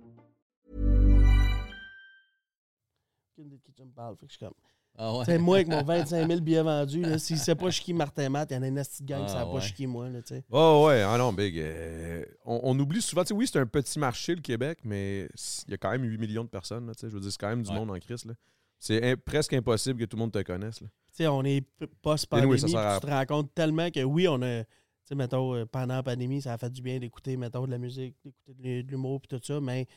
Parle, 4.01 4.15
fait 4.17 4.25
que 4.25 4.31
je 4.31 4.37
suis 4.37 4.45
comme. 4.45 4.53
Ah 4.97 5.15
ouais. 5.17 5.37
Moi, 5.37 5.55
avec 5.57 5.67
mon 5.69 5.83
25 5.83 6.27
000 6.27 6.41
billets 6.41 6.61
vendus, 6.63 7.03
s'il 7.19 7.37
sait 7.37 7.55
pas 7.55 7.69
qui 7.69 7.93
Martin 7.93 8.27
Matt, 8.29 8.51
il 8.51 8.55
y 8.55 8.57
en 8.57 8.63
a 8.63 8.67
une 8.67 8.75
petite 8.75 9.05
gang 9.05 9.19
qui 9.25 9.31
Ah, 9.31 9.39
sait 9.39 9.45
pas 9.45 9.51
ouais. 9.53 9.59
je 9.61 9.65
suis 9.67 9.73
qui 9.73 9.87
moi, 9.87 10.09
là. 10.09 10.19
Oh 10.49 10.85
ouais, 10.87 11.01
ah 11.01 11.17
non, 11.17 11.31
Big. 11.31 11.57
euh, 11.57 12.25
on, 12.45 12.59
on 12.63 12.79
oublie 12.79 13.01
souvent, 13.01 13.23
tu 13.23 13.29
sais, 13.29 13.33
oui, 13.33 13.47
c'est 13.47 13.59
un 13.59 13.65
petit 13.65 13.97
marché, 13.99 14.35
le 14.35 14.41
Québec, 14.41 14.79
mais 14.83 15.29
il 15.67 15.71
y 15.71 15.73
a 15.73 15.77
quand 15.77 15.91
même 15.91 16.03
8 16.03 16.17
millions 16.17 16.43
de 16.43 16.49
personnes, 16.49 16.87
là, 16.87 16.93
tu 16.93 17.01
sais. 17.01 17.09
Je 17.09 17.13
veux 17.15 17.21
dire, 17.21 17.31
c'est 17.31 17.39
quand 17.39 17.47
même 17.49 17.63
du 17.63 17.69
Ouais. 17.69 17.75
monde 17.77 17.91
en 17.91 17.99
crise, 17.99 18.25
là. 18.25 18.33
C'est 18.79 19.15
presque 19.15 19.53
impossible 19.53 19.99
que 19.99 20.05
tout 20.05 20.17
le 20.17 20.21
monde 20.21 20.31
te 20.33 20.41
connaisse, 20.41 20.81
là. 20.81 20.87
Tu 20.87 21.13
sais, 21.23 21.27
on 21.27 21.43
est 21.43 21.61
post-pandémie, 22.01 22.53
Anyway, 22.63 22.75
à- 22.77 22.99
tu 22.99 23.05
te 23.07 23.11
rends 23.11 23.25
compte 23.25 23.53
tellement 23.53 23.89
que 23.91 24.01
oui, 24.03 24.27
on 24.27 24.41
a. 24.41 24.63
Tu 24.63 24.69
sais, 25.05 25.15
mettons, 25.15 25.55
euh, 25.55 25.65
pendant 25.65 25.95
la 25.95 26.03
pandémie, 26.03 26.41
ça 26.41 26.53
a 26.53 26.57
fait 26.57 26.69
du 26.69 26.81
bien 26.81 26.99
d'écouter, 26.99 27.37
mettons, 27.37 27.65
de 27.65 27.71
la 27.71 27.77
musique, 27.77 28.15
d'écouter 28.23 28.53
de 28.53 28.61
l'hu- 28.63 28.83
de 28.83 28.91
l'humour, 28.91 29.21
puis 29.21 29.27
tout 29.37 29.43
ça, 29.43 29.59
mais 29.61 29.87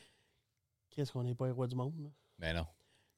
qu'est-ce 0.90 1.12
qu'on 1.12 1.24
n'est 1.24 1.34
pas 1.34 1.48
héros 1.48 1.66
du 1.66 1.74
monde, 1.76 1.94
là? 2.00 2.08
Mais 2.38 2.52
non. 2.52 2.66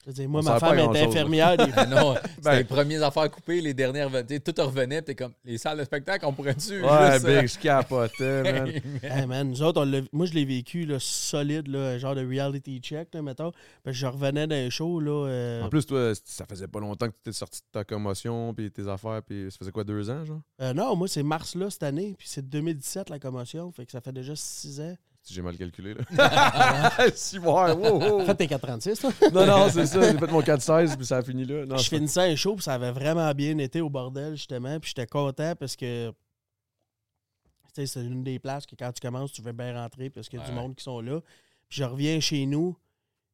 Je 0.07 0.11
veux 0.13 0.15
dire, 0.15 0.29
moi, 0.29 0.41
On 0.41 0.45
ma 0.45 0.61
femme 0.61 0.77
là. 0.77 1.03
infirmière. 1.05 1.57
Des... 1.57 1.65
Mais 1.77 1.87
non, 1.95 2.15
Ben- 2.43 2.59
les 2.59 2.65
premières 2.65 3.03
affaires 3.03 3.29
coupées, 3.29 3.61
les 3.61 3.75
dernières, 3.75 4.09
tout 4.09 4.55
revenait, 4.63 5.03
t'es 5.03 5.17
comme, 5.17 5.33
les 5.45 5.59
salles 5.59 5.79
de 5.79 5.85
spectacle, 5.85 6.25
on 6.27 6.33
pourrait-tu 6.33 6.81
Ouais, 6.81 7.13
juste, 7.13 7.25
euh, 7.27 7.41
Big, 7.41 7.49
je 7.49 7.59
capotais, 7.59 8.43
man. 8.53 8.73
Hey, 9.03 9.27
man, 9.27 9.51
nous 9.51 9.63
autres, 9.63 9.83
on 9.85 10.07
moi, 10.17 10.27
je 10.27 10.33
l'ai 10.35 10.45
vécu 10.45 10.87
là, 10.87 10.99
solide, 11.01 11.67
là, 11.67 11.99
genre 11.99 12.15
de 12.15 12.25
reality 12.25 12.79
check, 12.79 13.09
là, 13.15 13.21
mettons. 13.23 13.51
Parce 13.83 13.97
que 13.97 14.01
je 14.01 14.07
revenais 14.07 14.47
d'un 14.47 14.71
show, 14.71 15.01
là. 15.01 15.27
euh, 15.29 15.63
En 15.63 15.69
plus, 15.69 15.85
toi, 15.85 16.13
ça 16.25 16.47
faisait 16.47 16.69
pas 16.69 16.79
longtemps 16.79 17.07
que 17.09 17.15
tu 17.15 17.31
étais 17.31 17.33
sorti 17.33 17.61
de 17.63 17.67
ta 17.73 17.83
commotion, 17.83 18.55
puis 18.55 18.71
tes 18.71 18.87
affaires, 18.87 19.23
puis 19.27 19.49
ça 19.51 19.59
faisait 19.59 19.73
quoi, 19.73 19.83
deux 19.83 20.09
ans, 20.09 20.25
genre? 20.25 20.41
euh, 20.63 20.73
non, 20.73 20.95
moi, 20.95 21.09
c'est 21.09 21.25
mars, 21.25 21.57
là, 21.57 21.69
cette 21.69 21.83
année. 21.83 22.15
Puis 22.17 22.29
c'est 22.31 22.49
2017, 22.49 23.11
la 23.11 23.19
commotion. 23.19 23.73
Fait 23.73 23.85
que 23.85 23.91
ça 23.91 24.01
fait 24.01 24.13
déjà 24.13 24.37
6 24.37 24.81
ans. 24.81 24.97
Si 25.27 25.35
j'ai 25.35 25.43
mal 25.43 25.59
calculé, 25.59 25.93
là. 25.93 26.93
si, 27.17 27.41
ouais, 27.41 27.47
wow, 27.47 27.99
wow. 27.99 28.21
En 28.21 28.25
fait, 28.25 28.37
t'es 28.37 28.47
436, 28.47 29.01
toi. 29.01 29.11
Non, 29.33 29.45
non, 29.45 29.69
c'est 29.69 29.85
ça. 29.85 30.01
J'ai 30.01 30.17
fait 30.21 30.31
mon 30.31 30.41
4-16, 30.41 30.97
puis 30.97 31.05
ça 31.05 31.17
a 31.17 31.23
fini 31.23 31.45
là. 31.45 31.67
Non, 31.67 31.77
je 31.79 31.89
finissais 31.89 32.31
un 32.31 32.37
show, 32.37 32.55
puis 32.55 32.63
ça 32.63 32.75
avait 32.75 32.93
vraiment 32.93 33.29
bien 33.35 33.59
été 33.59 33.81
au 33.81 33.91
bordel, 33.91 34.37
justement. 34.37 34.79
Puis 34.79 34.93
j'étais 34.95 35.09
content 35.09 35.57
parce 35.57 35.75
que. 35.75 36.11
Tu 36.11 37.73
sais, 37.73 37.87
c'est 37.87 38.05
une 38.05 38.23
des 38.23 38.39
places 38.39 38.67
que 38.67 38.77
quand 38.77 38.93
tu 38.93 39.01
commences, 39.01 39.33
tu 39.33 39.43
veux 39.43 39.51
bien 39.51 39.75
rentrer 39.75 40.11
parce 40.11 40.29
qu'il 40.29 40.39
y 40.39 40.43
a 40.43 40.47
du 40.47 40.53
monde 40.53 40.77
qui 40.77 40.85
sont 40.85 41.01
là. 41.01 41.21
Puis 41.69 41.79
je 41.79 41.85
reviens 41.85 42.21
chez 42.21 42.47
nous, 42.47 42.77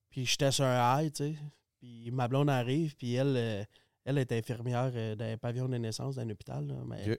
puis 0.09 0.25
j'étais 0.25 0.51
sur 0.51 0.65
un 0.65 1.03
high, 1.03 1.13
tu 1.13 1.25
sais. 1.25 1.35
Puis 1.79 2.11
ma 2.11 2.27
blonde 2.27 2.49
arrive, 2.49 2.97
puis 2.97 3.13
elle, 3.17 3.35
euh, 3.37 3.65
elle 4.07 4.17
est 4.17 4.33
infirmière 4.33 4.93
euh, 4.95 5.15
d'un 5.15 5.37
pavillon 5.37 5.69
de 5.69 5.77
naissance 5.77 6.15
d'un 6.15 6.31
hôpital. 6.31 6.67
là, 6.67 6.75
mais-. 6.87 7.19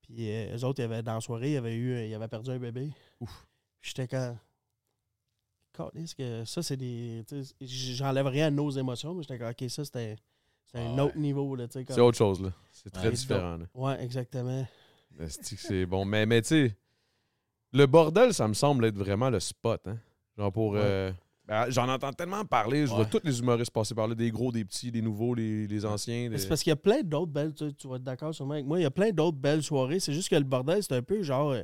Puis 0.00 0.30
euh, 0.30 0.56
eux 0.56 0.64
autres, 0.64 0.80
ils 0.80 0.84
avaient, 0.84 1.02
dans 1.02 1.16
la 1.16 1.20
soirée, 1.20 1.52
ils 1.52 1.56
avaient, 1.58 1.76
eu, 1.76 2.08
ils 2.08 2.14
avaient 2.14 2.28
perdu 2.28 2.50
un 2.50 2.58
bébé. 2.58 2.90
Ouf. 3.20 3.46
J'étais 3.82 4.08
quand. 4.08 4.36
Que 6.16 6.44
ça, 6.46 6.62
c'est 6.62 6.76
des. 6.78 7.22
J'enlève 7.60 8.26
rien 8.26 8.46
à 8.46 8.50
nos 8.50 8.70
émotions, 8.70 9.12
mais 9.14 9.22
j'étais 9.22 9.38
comme, 9.38 9.50
OK, 9.50 9.68
ça, 9.68 9.84
c'était 9.84 10.16
c'est 10.64 10.78
un 10.78 10.96
Ah 10.98 11.04
autre 11.04 11.18
niveau. 11.18 11.54
Là, 11.54 11.66
C'est 11.70 12.00
autre 12.00 12.16
chose, 12.16 12.40
là. 12.40 12.50
C'est 12.72 12.90
très 12.90 13.08
Ouais, 13.08 13.12
différent, 13.14 13.58
là. 13.58 13.66
Ouais, 13.74 14.02
exactement. 14.02 14.66
C'est 15.28 15.84
bon. 15.86 16.04
Mais, 16.06 16.24
mais 16.24 16.40
tu 16.40 16.48
sais, 16.48 16.76
le 17.72 17.86
bordel, 17.86 18.32
ça 18.32 18.48
me 18.48 18.54
semble 18.54 18.86
être 18.86 18.96
vraiment 18.96 19.28
le 19.28 19.38
spot, 19.38 19.86
hein. 19.86 19.98
Genre 20.38 20.50
pour. 20.52 20.72
Ouais. 20.72 20.80
euh, 20.82 21.12
ben, 21.46 21.70
J'en 21.70 21.88
entends 21.90 22.12
tellement 22.12 22.44
parler. 22.46 22.86
Je 22.86 22.92
vois 22.92 23.04
tous 23.04 23.20
les 23.22 23.38
humoristes 23.38 23.70
passer 23.70 23.94
par 23.94 24.08
là, 24.08 24.14
des 24.14 24.30
gros, 24.30 24.50
des 24.50 24.64
petits, 24.64 24.90
des 24.90 25.02
nouveaux, 25.02 25.34
les, 25.34 25.66
les 25.66 25.84
anciens. 25.84 26.28
Les- 26.30 26.38
C'est 26.38 26.48
parce 26.48 26.62
qu'il 26.62 26.70
y 26.70 26.72
a 26.72 26.76
plein 26.76 27.02
d'autres 27.02 27.32
belles. 27.32 27.52
Tu, 27.54 27.72
tu 27.74 27.86
vas 27.86 27.96
être 27.96 28.02
d'accord 28.04 28.34
sûrement 28.34 28.54
avec 28.54 28.64
moi. 28.66 28.78
Il 28.80 28.82
y 28.82 28.86
a 28.86 28.90
plein 28.90 29.10
d'autres 29.10 29.36
belles 29.38 29.62
soirées. 29.62 30.00
C'est 30.00 30.12
juste 30.14 30.28
que 30.30 30.36
le 30.36 30.42
bordel, 30.44 30.82
c'est 30.82 30.94
un 30.94 31.02
peu 31.02 31.22
genre. 31.22 31.54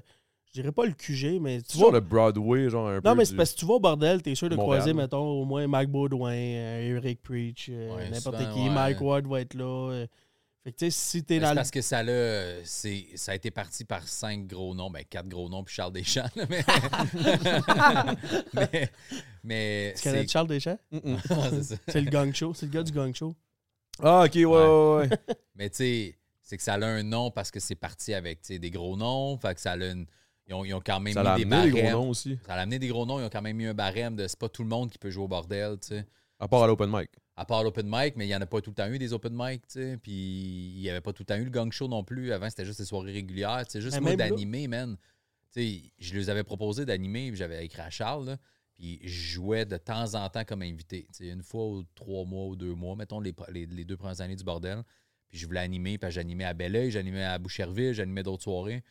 Je 0.54 0.60
dirais 0.60 0.72
pas 0.72 0.84
le 0.86 0.92
QG, 0.92 1.40
mais 1.40 1.62
tu 1.62 1.78
vois 1.78 1.88
vas- 1.90 1.94
le 1.94 2.00
Broadway, 2.00 2.68
genre 2.68 2.88
un 2.88 3.00
peu. 3.00 3.08
Non, 3.08 3.14
mais 3.14 3.24
c'est 3.24 3.30
du- 3.32 3.36
parce 3.38 3.52
que 3.54 3.58
tu 3.60 3.64
vas 3.66 3.74
au 3.74 3.80
bordel, 3.80 4.20
t'es 4.22 4.34
sûr 4.34 4.48
de 4.50 4.56
Montréal. 4.56 4.80
croiser, 4.82 4.92
mettons, 4.94 5.24
au 5.26 5.44
moins 5.44 5.66
Mike 5.66 5.88
Baudouin, 5.90 6.32
euh, 6.34 6.96
Eric 6.96 7.22
Preach, 7.22 7.68
euh, 7.70 7.96
Ouais, 7.96 8.10
n'importe 8.10 8.38
qui. 8.52 8.60
ouais. 8.60 8.68
Mike 8.70 9.00
Ward 9.00 9.26
va 9.26 9.40
être 9.40 9.54
là. 9.54 9.64
euh. 9.92 10.06
Fait 10.64 10.70
que 10.70 10.76
tu 10.76 10.84
sais, 10.84 10.90
si 10.92 11.24
t'es 11.24 11.40
dans 11.40 11.46
C'est 11.46 11.50
le. 11.52 11.56
parce 11.56 11.70
que 11.72 11.80
ça, 11.80 12.02
l'a- 12.04 12.64
c'est, 12.64 13.06
ça 13.16 13.32
a 13.32 13.34
été 13.34 13.50
parti 13.50 13.84
par 13.84 14.06
cinq 14.06 14.46
gros 14.46 14.74
noms, 14.76 14.90
ben 14.90 15.02
quatre 15.08 15.26
gros 15.28 15.48
noms, 15.48 15.64
puis 15.64 15.74
Charles 15.74 15.92
Deschamps. 15.92 16.28
là, 16.36 16.46
mais, 16.48 16.62
mais, 18.54 18.90
mais 19.42 19.94
Tu 19.96 20.02
connais 20.04 20.26
Charles 20.28 20.46
Deschamps? 20.48 20.78
C'est 21.88 22.00
le 22.00 22.10
gang 22.10 22.32
show. 22.34 22.52
C'est 22.54 22.66
le 22.66 22.72
gars 22.72 22.82
du 22.82 22.92
gang 22.92 23.12
show. 23.14 23.34
Ah, 24.00 24.24
ok, 24.26 24.34
ouais, 24.34 24.44
ouais, 24.46 24.96
ouais. 24.96 25.10
Mais 25.56 25.68
tu 25.70 25.76
sais, 25.76 26.18
c'est 26.40 26.56
que 26.56 26.62
ça 26.62 26.74
a 26.74 26.84
un 26.84 27.02
nom 27.02 27.30
parce 27.30 27.50
que 27.50 27.60
c'est 27.60 27.74
parti 27.74 28.14
avec 28.14 28.40
tu 28.40 28.54
sais, 28.54 28.58
des 28.58 28.70
gros 28.70 28.96
noms. 28.96 29.36
Fait 29.38 29.54
que 29.54 29.60
ça 29.60 29.72
a 29.72 29.76
une. 29.76 30.06
Ils 30.52 30.54
ont, 30.54 30.64
ils 30.66 30.74
ont 30.74 30.82
quand 30.84 31.00
même 31.00 31.14
Ça 31.14 31.20
mis 31.22 31.26
l'a 31.28 31.36
des 31.36 31.44
barèmes. 31.46 31.70
gros 31.72 31.90
noms 32.02 32.10
aussi. 32.10 32.38
Ça 32.46 32.52
a 32.54 32.60
amené 32.60 32.78
des 32.78 32.88
gros 32.88 33.06
noms. 33.06 33.18
Ils 33.18 33.24
ont 33.24 33.30
quand 33.30 33.40
même 33.42 33.56
mis 33.56 33.66
un 33.66 33.74
barème 33.74 34.14
de 34.16 34.28
c'est 34.28 34.38
pas 34.38 34.48
tout 34.50 34.62
le 34.62 34.68
monde 34.68 34.90
qui 34.90 34.98
peut 34.98 35.10
jouer 35.10 35.24
au 35.24 35.28
bordel, 35.28 35.78
tu 35.80 35.88
sais. 35.88 36.06
À 36.38 36.46
part 36.48 36.62
à 36.62 36.66
l'open 36.66 36.90
mic. 36.90 37.08
À 37.36 37.44
part 37.46 37.64
l'open 37.64 37.86
mic, 37.88 38.14
mais 38.16 38.24
il 38.26 38.28
n'y 38.28 38.36
en 38.36 38.40
a 38.42 38.46
pas 38.46 38.60
tout 38.60 38.70
le 38.70 38.74
temps 38.74 38.88
eu 38.88 38.98
des 38.98 39.12
open 39.14 39.32
mic, 39.34 39.62
tu 39.66 39.80
sais. 39.80 39.96
Puis 39.96 40.12
il 40.12 40.80
n'y 40.80 40.90
avait 40.90 41.00
pas 41.00 41.12
tout 41.14 41.22
le 41.22 41.26
temps 41.26 41.36
eu 41.36 41.44
le 41.44 41.50
gang 41.50 41.72
show 41.72 41.88
non 41.88 42.04
plus. 42.04 42.32
Avant, 42.32 42.50
c'était 42.50 42.64
juste 42.66 42.78
des 42.80 42.84
soirées 42.84 43.12
régulières. 43.12 43.64
C'est 43.68 43.80
juste 43.80 43.94
Mais 43.94 44.00
moi 44.00 44.16
d'animer, 44.16 44.68
man. 44.68 44.96
Tu 45.54 45.60
sais, 45.62 45.82
je 45.98 46.14
les 46.14 46.28
avais 46.30 46.44
proposé 46.44 46.84
d'animer, 46.84 47.28
puis 47.28 47.36
j'avais 47.38 47.64
écrit 47.64 47.80
à 47.82 47.90
Charles, 47.90 48.26
là, 48.26 48.36
Puis 48.74 49.00
je 49.02 49.08
jouais 49.34 49.64
de 49.64 49.76
temps 49.76 50.14
en 50.14 50.28
temps 50.28 50.44
comme 50.44 50.62
invité. 50.62 51.06
Tu 51.16 51.24
sais, 51.26 51.30
une 51.32 51.42
fois 51.42 51.66
ou 51.68 51.84
trois 51.94 52.24
mois 52.24 52.46
ou 52.46 52.56
deux 52.56 52.74
mois, 52.74 52.96
mettons 52.96 53.20
les, 53.20 53.34
les- 53.50 53.66
les 53.66 53.84
deux 53.84 53.96
premières 53.96 54.20
années 54.20 54.36
du 54.36 54.44
bordel. 54.44 54.82
Puis 55.28 55.38
je 55.38 55.46
voulais 55.46 55.60
animer, 55.60 55.96
puis 55.96 56.10
j'animais 56.10 56.44
à 56.44 56.52
Belleuil, 56.52 56.90
j'animais 56.90 57.24
à 57.24 57.38
Boucherville, 57.38 57.94
j'animais 57.94 58.22
d'autres 58.22 58.42
soirées. 58.42 58.82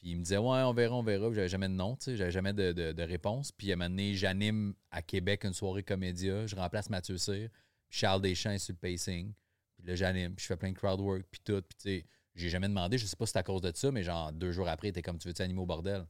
Puis 0.00 0.10
il 0.12 0.16
me 0.16 0.22
disait, 0.22 0.38
ouais, 0.38 0.62
on 0.62 0.72
verra, 0.72 0.94
on 0.96 1.02
verra. 1.02 1.26
Puis 1.26 1.36
j'avais 1.36 1.48
jamais 1.48 1.68
de 1.68 1.74
nom, 1.74 1.94
tu 1.94 2.04
sais, 2.04 2.16
j'avais 2.16 2.30
jamais 2.30 2.52
de, 2.54 2.72
de- 2.72 2.92
de 2.92 3.02
réponse. 3.02 3.52
Puis 3.52 3.70
à 3.70 3.74
un 3.74 3.76
moment 3.76 3.90
donné, 3.90 4.14
j'anime 4.14 4.74
à 4.90 5.02
Québec 5.02 5.44
une 5.44 5.52
soirée 5.52 5.82
comédia, 5.82 6.46
je 6.46 6.56
remplace 6.56 6.88
Mathieu 6.88 7.18
Cyr. 7.18 7.48
Puis 7.88 7.98
Charles 7.98 8.22
Deschamps 8.22 8.52
est 8.52 8.58
sur 8.58 8.72
le 8.72 8.78
pacing. 8.78 9.32
Puis 9.76 9.86
là, 9.86 9.94
j'anime, 9.96 10.34
puis 10.34 10.42
je 10.42 10.46
fais 10.46 10.56
plein 10.56 10.72
de 10.72 10.76
crowd 10.78 11.00
work, 11.00 11.22
puis 11.30 11.40
tout. 11.44 11.60
Puis 11.62 11.76
tu 11.78 11.82
sais, 12.00 12.06
j'ai 12.34 12.48
jamais 12.48 12.68
demandé, 12.68 12.96
je 12.96 13.04
sais 13.06 13.16
pas 13.16 13.26
si 13.26 13.32
c'est 13.32 13.38
à 13.38 13.42
cause 13.42 13.60
de 13.60 13.72
ça, 13.74 13.90
mais 13.92 14.02
genre 14.02 14.32
deux 14.32 14.52
jours 14.52 14.68
après, 14.68 14.90
t'es 14.92 15.02
comme 15.02 15.18
tu 15.18 15.28
veux-tu 15.28 15.42
animer 15.42 15.60
au 15.60 15.66
bordel? 15.66 16.06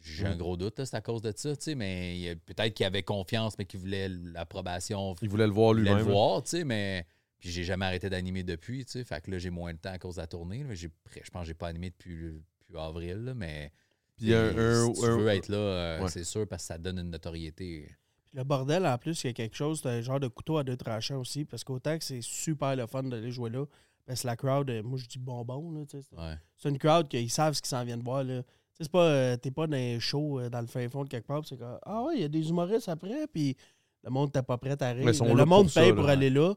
J'ai 0.00 0.26
un 0.26 0.34
Mm. 0.34 0.38
gros 0.38 0.56
doute, 0.56 0.78
là, 0.78 0.86
c'est 0.86 0.96
à 0.96 1.00
cause 1.00 1.22
de 1.22 1.32
ça, 1.36 1.56
tu 1.56 1.62
sais, 1.64 1.74
mais 1.74 2.36
peut-être 2.46 2.72
qu'il 2.72 2.86
avait 2.86 3.02
confiance, 3.02 3.58
mais 3.58 3.64
qu'il 3.64 3.80
voulait 3.80 4.08
l'approbation. 4.08 5.14
Il 5.22 5.28
voulait 5.28 5.46
le 5.46 5.52
voir 5.52 5.72
Il 5.72 5.78
voulait 5.78 5.90
lui-même. 5.90 6.06
le 6.06 6.12
voir, 6.12 6.42
tu 6.42 6.50
sais, 6.50 6.64
mais. 6.64 7.06
Puis 7.40 7.50
j'ai 7.50 7.62
jamais 7.64 7.84
arrêté 7.86 8.08
d'animer 8.10 8.42
depuis, 8.42 8.84
tu 8.84 8.92
sais. 8.92 9.04
Fait 9.04 9.20
que 9.20 9.30
là, 9.30 9.38
j'ai 9.38 9.50
moins 9.50 9.72
de 9.72 9.78
temps 9.78 9.92
à 9.92 9.98
cause 9.98 10.16
de 10.16 10.20
la 10.20 10.26
tournée. 10.26 10.64
là. 10.64 10.74
J'ai, 10.74 10.88
je 11.22 11.30
pense 11.30 11.42
que 11.42 11.46
j'ai 11.48 11.54
pas 11.54 11.68
animé 11.68 11.90
depuis, 11.90 12.32
depuis 12.68 12.80
avril, 12.80 13.24
là, 13.24 13.34
mais. 13.34 13.72
Puis 14.16 14.34
un- 14.34 14.50
Et 14.52 14.58
un- 14.58 14.92
si 14.94 15.00
tu 15.00 15.06
un- 15.06 15.16
veux 15.16 15.28
être 15.28 15.48
là, 15.48 15.56
euh, 15.56 16.02
Ouais. 16.02 16.08
c'est 16.08 16.24
sûr, 16.24 16.46
parce 16.46 16.62
que 16.64 16.66
ça 16.68 16.78
donne 16.78 16.98
une 16.98 17.10
notoriété. 17.10 17.88
Le 18.34 18.44
bordel, 18.44 18.84
en 18.86 18.98
plus, 18.98 19.22
il 19.24 19.28
y 19.28 19.30
a 19.30 19.32
quelque 19.32 19.56
chose, 19.56 19.80
c'est 19.82 19.88
un 19.88 20.00
genre 20.00 20.20
de 20.20 20.28
couteau 20.28 20.58
à 20.58 20.64
deux 20.64 20.76
tranchants 20.76 21.18
aussi, 21.20 21.44
parce 21.44 21.64
qu'autant 21.64 21.96
que 21.96 22.04
c'est 22.04 22.20
super 22.20 22.74
le 22.76 22.86
fun 22.86 23.04
d'aller 23.04 23.30
jouer 23.30 23.50
là, 23.50 23.64
parce 24.06 24.22
que 24.22 24.26
la 24.26 24.36
crowd, 24.36 24.68
euh, 24.70 24.82
moi 24.82 24.98
je 24.98 25.06
dis 25.06 25.18
bonbon, 25.18 25.70
là, 25.72 25.84
tu 25.86 25.98
sais, 26.00 26.06
c'est 26.10 26.16
Ouais. 26.20 26.70
une 26.70 26.78
crowd 26.78 27.08
qu'ils 27.08 27.30
savent 27.30 27.54
ce 27.54 27.62
qu'ils 27.62 27.68
s'en 27.70 27.84
viennent 27.84 28.02
voir. 28.02 28.24
Là. 28.24 28.42
Tu 28.42 28.48
sais, 28.72 28.84
c'est 28.84 28.90
pas, 28.92 29.04
euh, 29.04 29.36
t'es 29.36 29.50
pas 29.50 29.66
dans 29.66 29.76
un 29.76 29.98
show 29.98 30.40
dans 30.50 30.60
le 30.60 30.66
fin 30.66 30.86
fond 30.88 31.04
de 31.04 31.08
quelque 31.08 31.26
part, 31.26 31.42
c'est 31.46 31.56
comme 31.56 31.78
Ah 31.84 32.02
ouais, 32.02 32.16
il 32.16 32.20
y 32.20 32.24
a 32.24 32.28
des 32.28 32.48
humoristes 32.48 32.88
après, 32.88 33.26
puis 33.28 33.56
le 34.04 34.10
monde 34.10 34.32
t'es 34.32 34.42
pas 34.42 34.58
prêt 34.58 34.80
à 34.82 34.90
rire. 34.92 35.06
Le, 35.06 35.44
monde 35.44 35.68
ça, 35.70 35.80
paye 35.80 35.90
là, 35.90 35.96
pour 35.96 36.08
aller 36.08 36.30
là. 36.30 36.54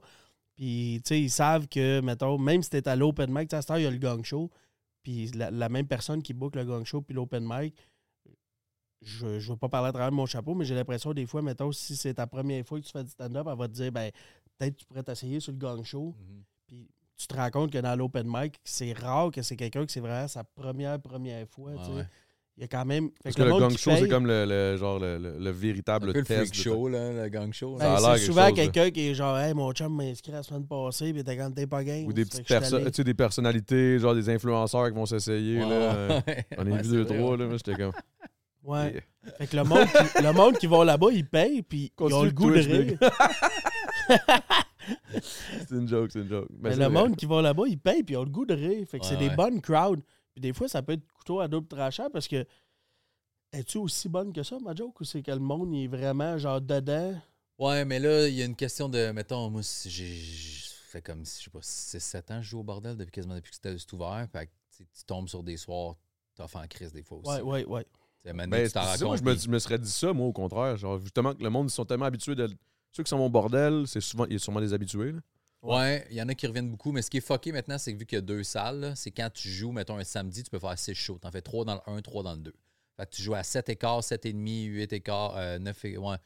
Puis, 0.56 1.02
tu 1.06 1.10
sais, 1.10 1.22
ils 1.22 1.30
savent 1.32 1.68
que, 1.68 2.02
mettons, 2.02 2.38
même 2.38 2.62
si 2.62 2.70
t'es 2.70 2.88
à 2.88 2.96
l'open 2.96 3.32
mic, 3.32 3.48
tu 3.50 3.54
sais, 3.54 3.58
à 3.58 3.62
cette 3.62 3.72
heure, 3.72 3.80
il 3.80 3.84
y 3.84 3.88
a 3.88 3.92
le 3.92 3.98
gang 3.98 4.24
show, 4.24 4.52
puis 5.04 5.28
la, 5.32 5.52
la 5.52 5.70
même 5.70 5.88
personne 5.88 6.22
qui 6.22 6.34
book 6.34 6.56
le 6.56 6.66
gang 6.66 6.84
show 6.86 7.02
puis 7.02 7.16
l'open 7.16 7.46
mic, 7.48 7.76
je, 9.02 9.40
je 9.40 9.52
veux 9.52 9.58
pas 9.58 9.70
parler 9.70 9.90
à 9.90 9.92
travers 9.92 10.12
mon 10.12 10.26
chapeau, 10.26 10.54
mais 10.54 10.66
j'ai 10.66 10.76
l'impression 10.76 11.14
des 11.14 11.26
fois, 11.26 11.42
mettons, 11.42 11.72
si 11.72 11.96
c'est 11.96 12.14
ta 12.14 12.28
première 12.28 12.66
fois 12.66 12.80
que 12.80 12.86
tu 12.86 12.92
fais 12.92 13.04
du 13.04 13.10
stand-up, 13.10 13.48
elle 13.50 13.58
va 13.58 13.68
te 13.68 13.74
dire, 13.74 13.92
ben, 13.92 14.12
peut-être 14.58 14.78
tu 14.78 14.86
pourrais 14.86 15.04
t'essayer 15.04 15.40
sur 15.40 15.52
le 15.52 15.58
gang 15.58 15.84
show. 15.84 16.16
Mhm. 16.20 16.44
Puis 16.68 16.90
tu 17.18 17.28
te 17.28 17.36
rends 17.36 17.50
compte 17.50 17.72
que 17.72 17.78
dans 17.80 17.96
l'open 17.96 18.28
mic, 18.28 18.60
c'est 18.64 18.94
rare 18.94 19.32
que 19.32 19.42
c'est 19.42 19.56
quelqu'un 19.56 19.86
que 19.86 19.92
c'est 19.92 20.00
vraiment 20.00 20.28
sa 20.28 20.44
première, 20.44 21.00
première 21.00 21.48
fois. 21.48 21.74
Tu 21.78 21.86
sais. 21.86 21.92
ouais. 21.92 22.08
Il 22.58 22.62
y 22.62 22.64
a 22.66 22.68
quand 22.68 22.86
même. 22.86 23.10
Parce 23.24 23.36
que 23.36 23.42
que 23.42 23.48
le 23.48 23.58
gang 23.60 23.72
show, 23.78 23.92
c'est 23.98 24.08
comme 24.10 24.28
le, 24.28 24.46
le- 24.46 24.78
genre 24.78 25.00
le, 25.00 25.18
le- 25.18 25.38
le 25.40 25.50
Un 25.50 25.54
véritable 25.54 26.08
le 26.12 26.24
test. 26.24 26.40
freak 26.40 26.52
de- 26.52 26.56
show, 26.56 26.88
là, 26.90 27.12
le 27.24 27.30
gang 27.30 27.52
show. 27.54 27.76
ben, 27.78 27.98
Ça 27.98 28.12
a 28.12 28.18
c'est 28.18 28.26
souvent 28.26 28.52
quelqu'un 28.52 28.92
qui 28.92 29.08
est 29.10 29.14
genre, 29.16 29.38
hey, 29.40 29.54
mon 29.54 29.72
chum 29.72 29.96
m'a 29.96 30.04
inscrit 30.04 30.32
la 30.34 30.44
semaine 30.44 30.68
passée, 30.68 31.14
puis 31.14 31.24
t'es 31.24 31.38
quand 31.38 31.50
t'es 31.52 31.66
pas 31.66 31.84
game. 31.84 32.06
Ou 32.06 32.14
des 32.14 32.26
petites 32.26 32.48
personnes, 32.48 32.86
tu 32.86 32.92
sais, 32.94 33.04
des 33.04 33.14
personnalités, 33.14 33.98
genre 34.00 34.14
des 34.14 34.30
influenceurs 34.30 34.90
qui 34.90 34.96
vont 34.96 35.06
s'essayer. 35.06 35.60
là. 35.60 35.66
Euh, 35.72 36.22
Ouais. 36.28 36.46
On 36.58 36.68
a 36.68 36.70
Ouais, 36.70 36.82
vu 36.84 36.90
deux, 36.90 37.04
vrai, 37.04 37.18
trois, 37.18 37.32
ouais. 37.32 37.38
là. 37.38 37.46
Moi, 37.48 37.58
j'étais 37.58 37.76
comme. 37.82 37.94
Ouais. 38.64 39.04
Fait 39.40 39.48
que 39.48 39.56
le 39.56 39.64
monde, 39.64 39.88
qui, 39.88 40.22
le 40.24 40.34
monde 40.34 40.58
qui 40.58 40.68
va 40.68 40.84
là-bas, 40.86 41.08
ils 41.12 41.26
payent, 41.26 41.62
puis 41.64 41.92
ils 42.00 42.14
ont 42.14 42.24
le 42.24 42.32
goût 42.32 42.52
de 42.52 42.60
rire. 42.60 42.98
C'est 45.68 45.76
une 45.76 45.88
joke, 45.88 46.10
c'est 46.12 46.20
une 46.20 46.30
joke. 46.30 46.48
Mais 46.60 46.72
le 46.72 46.76
vrai. 46.86 46.90
monde 46.90 47.16
qui 47.16 47.26
va 47.26 47.42
là-bas, 47.42 47.64
ils 47.68 47.78
payent, 47.78 48.04
puis 48.04 48.14
ils 48.16 48.18
ont 48.18 48.24
le 48.24 48.30
goût 48.30 48.46
de 48.46 48.54
rire. 48.54 48.86
Fait 48.90 49.00
que 49.00 49.06
c'est 49.06 49.18
des 49.18 49.30
bonnes 49.30 49.62
crowds. 49.62 50.02
Puis 50.34 50.42
des 50.42 50.54
fois, 50.54 50.68
ça 50.68 50.82
peut 50.82 50.94
être 50.94 51.08
couteau 51.14 51.40
à 51.40 51.48
double 51.48 51.68
tranchant 51.68 52.10
parce 52.12 52.28
que. 52.28 52.46
Es-tu 53.54 53.80
aussi 53.80 54.08
bonne 54.08 54.32
que 54.32 54.44
ça, 54.44 54.58
ma 54.60 54.74
joke, 54.74 55.02
ou 55.02 55.04
c'est 55.04 55.22
que 55.22 55.32
le 55.32 55.40
monde 55.40 55.74
il 55.74 55.84
est 55.84 55.88
vraiment 55.88 56.38
genre 56.38 56.62
dedans? 56.62 57.20
Ouais, 57.60 57.84
mais 57.84 58.00
là, 58.00 58.28
il 58.30 58.34
y 58.34 58.42
a 58.42 58.46
une 58.46 58.56
question 58.56 58.88
de. 58.88 59.12
Mettons, 59.12 59.50
moi, 59.50 59.62
si 59.62 59.90
j'ai. 59.90 60.16
fait 60.88 61.02
comme, 61.02 61.26
je 61.26 61.30
sais 61.30 61.50
pas, 61.50 61.60
6-7 61.60 62.34
ans, 62.34 62.42
je 62.42 62.50
joue 62.50 62.60
au 62.60 62.64
bordel 62.64 62.96
depuis 62.96 63.12
quasiment 63.12 63.36
depuis 63.36 63.50
que 63.50 63.56
c'était 63.56 63.78
c'est 63.78 63.92
ouvert. 63.94 64.26
Fait 64.32 64.48
que 64.48 64.52
tu 64.78 65.04
tombes 65.06 65.28
sur 65.28 65.44
des 65.44 65.58
soirs 65.58 65.96
tough 66.36 66.56
en 66.56 66.66
crise 66.68 66.94
des 66.94 67.04
fois 67.04 67.18
aussi. 67.20 67.42
Ouais, 67.42 67.42
ouais, 67.42 67.66
ouais. 67.66 67.86
Ben, 68.24 68.50
tu 68.50 68.70
ça, 68.70 68.96
moi, 69.02 69.18
je 69.18 69.24
me, 69.24 69.36
je 69.36 69.50
me 69.50 69.60
serais 69.60 69.80
dit 69.80 69.92
ça, 69.92 70.14
moi, 70.14 70.28
au 70.28 70.34
contraire. 70.34 70.78
Genre, 70.78 71.00
justement, 71.00 71.34
que 71.34 71.44
le 71.44 71.50
monde, 71.50 71.68
ils 71.70 71.74
sont 71.74 71.86
tellement 71.86 72.06
habitués 72.06 72.36
de. 72.36 72.50
Ceux 72.92 73.04
qui 73.04 73.10
sont 73.10 73.20
au 73.20 73.30
bordel, 73.30 73.88
c'est 73.88 74.02
souvent, 74.02 74.26
il 74.26 74.34
y 74.34 74.36
a 74.36 74.40
sûrement 74.40 74.60
des 74.60 74.74
habitués. 74.74 75.12
Là. 75.12 75.20
Ouais, 75.62 76.08
il 76.10 76.18
y 76.18 76.22
en 76.22 76.28
a 76.28 76.34
qui 76.34 76.48
reviennent 76.48 76.72
beaucoup, 76.72 76.92
mais 76.92 77.02
ce 77.02 77.10
qui 77.10 77.18
est 77.18 77.26
fucké 77.26 77.52
maintenant, 77.52 77.78
c'est 77.78 77.94
que 77.94 78.00
vu 78.00 78.06
qu'il 78.06 78.18
y 78.18 78.20
a 78.20 78.22
deux 78.22 78.44
salles, 78.44 78.94
c'est 78.96 79.12
quand 79.12 79.30
tu 79.32 79.48
joues, 79.50 79.72
mettons 79.72 79.98
un 79.98 80.04
samedi, 80.04 80.42
tu 80.44 80.50
peux 80.50 80.60
faire 80.60 80.78
six 80.78 80.96
shows. 80.96 81.20
T'en 81.20 81.32
fais 81.32 81.42
trois 81.42 81.66
dans 81.66 81.76
le 81.76 81.82
1, 81.86 82.02
trois 82.02 82.24
dans 82.24 82.34
le 82.34 82.40
2. 82.40 82.54
Fait 82.98 83.06
que 83.06 83.12
tu 83.12 83.22
joues 83.22 83.36
à 83.36 83.44
7 83.44 83.70
écarts, 83.70 84.04
7 84.04 84.26
et 84.26 84.34
demi, 84.34 84.64
8 84.64 84.94
écarts, 84.94 85.38
euh, 85.38 85.60
9 85.60 85.86
et... 85.86 85.98
ouais, 85.98 86.18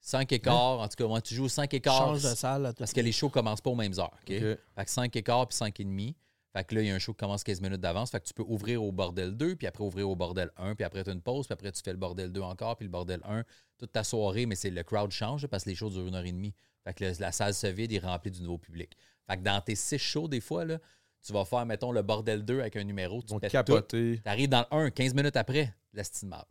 5 0.00 0.32
écarts. 0.32 0.80
En 0.80 0.88
tout 0.88 0.96
cas, 0.96 1.06
ouais, 1.06 1.20
tu 1.22 1.34
joues 1.34 1.48
5 1.48 1.72
écarts. 1.72 1.98
Change 1.98 2.22
de 2.22 2.34
salle. 2.34 2.66
à 2.66 2.72
tout 2.72 2.80
Parce 2.80 2.92
que 2.92 3.00
les 3.00 3.12
shows 3.12 3.30
commencent 3.30 3.62
pas 3.62 3.70
aux 3.70 3.76
mêmes 3.76 3.98
heures. 3.98 4.12
OK? 4.22 4.28
Fait 4.28 4.58
que 4.76 4.90
5 4.90 5.14
écarts 5.16 5.48
puis 5.48 5.56
5 5.56 5.80
et 5.80 5.84
demi. 5.84 6.16
Fait 6.52 6.62
que 6.62 6.74
là, 6.74 6.82
il 6.82 6.86
y 6.86 6.90
a 6.90 6.94
un 6.94 6.98
show 6.98 7.12
qui 7.12 7.18
commence 7.18 7.42
15 7.42 7.60
minutes 7.60 7.80
d'avance. 7.80 8.10
Fait 8.10 8.20
que 8.20 8.26
tu 8.26 8.34
peux 8.34 8.44
ouvrir 8.46 8.82
au 8.82 8.92
bordel 8.92 9.36
2, 9.36 9.56
puis 9.56 9.66
après 9.66 9.82
ouvrir 9.82 10.08
au 10.08 10.14
bordel 10.14 10.50
1, 10.56 10.76
puis 10.76 10.84
après 10.84 11.02
tu 11.02 11.10
as 11.10 11.12
une 11.12 11.20
pause, 11.20 11.46
puis 11.46 11.52
après 11.52 11.72
tu 11.72 11.82
fais 11.82 11.90
le 11.90 11.98
bordel 11.98 12.30
2 12.30 12.40
encore, 12.42 12.76
puis 12.76 12.84
le 12.84 12.92
bordel 12.92 13.20
1, 13.24 13.44
toute 13.78 13.90
ta 13.90 14.04
soirée, 14.04 14.46
mais 14.46 14.54
c'est 14.54 14.70
le 14.70 14.82
crowd 14.84 15.10
change 15.10 15.48
parce 15.48 15.64
que 15.64 15.70
les 15.70 15.74
shows 15.74 15.90
durent 15.90 16.06
une 16.06 16.14
heure 16.14 16.24
et 16.24 16.32
demie. 16.32 16.54
Fait 16.84 16.94
que 16.94 17.04
le- 17.04 17.12
la 17.18 17.32
salle 17.32 17.54
se 17.54 17.66
vide 17.66 17.92
et 17.92 17.98
remplie 17.98 18.30
du 18.30 18.42
nouveau 18.42 18.58
public. 18.58 18.96
Fait 19.28 19.36
que 19.38 19.42
dans 19.42 19.60
tes 19.60 19.74
6 19.74 19.98
shows, 19.98 20.28
des 20.28 20.40
fois, 20.40 20.64
là, 20.64 20.78
tu 21.26 21.32
vas 21.32 21.44
faire, 21.46 21.64
mettons, 21.64 21.92
le 21.92 22.02
bordel 22.02 22.44
2 22.44 22.60
avec 22.60 22.76
un 22.76 22.84
numéro, 22.84 23.20
Ils 23.20 23.24
tu 23.24 23.32
vont 23.32 23.40
pètes 23.40 23.52
capoter. 23.52 24.20
Tu 24.22 24.28
arrives 24.28 24.48
dans 24.50 24.66
le 24.70 24.76
1, 24.76 24.90
15 24.90 25.14
minutes 25.14 25.36
après, 25.36 25.74
la 25.94 26.04
style 26.04 26.28
marde. 26.28 26.46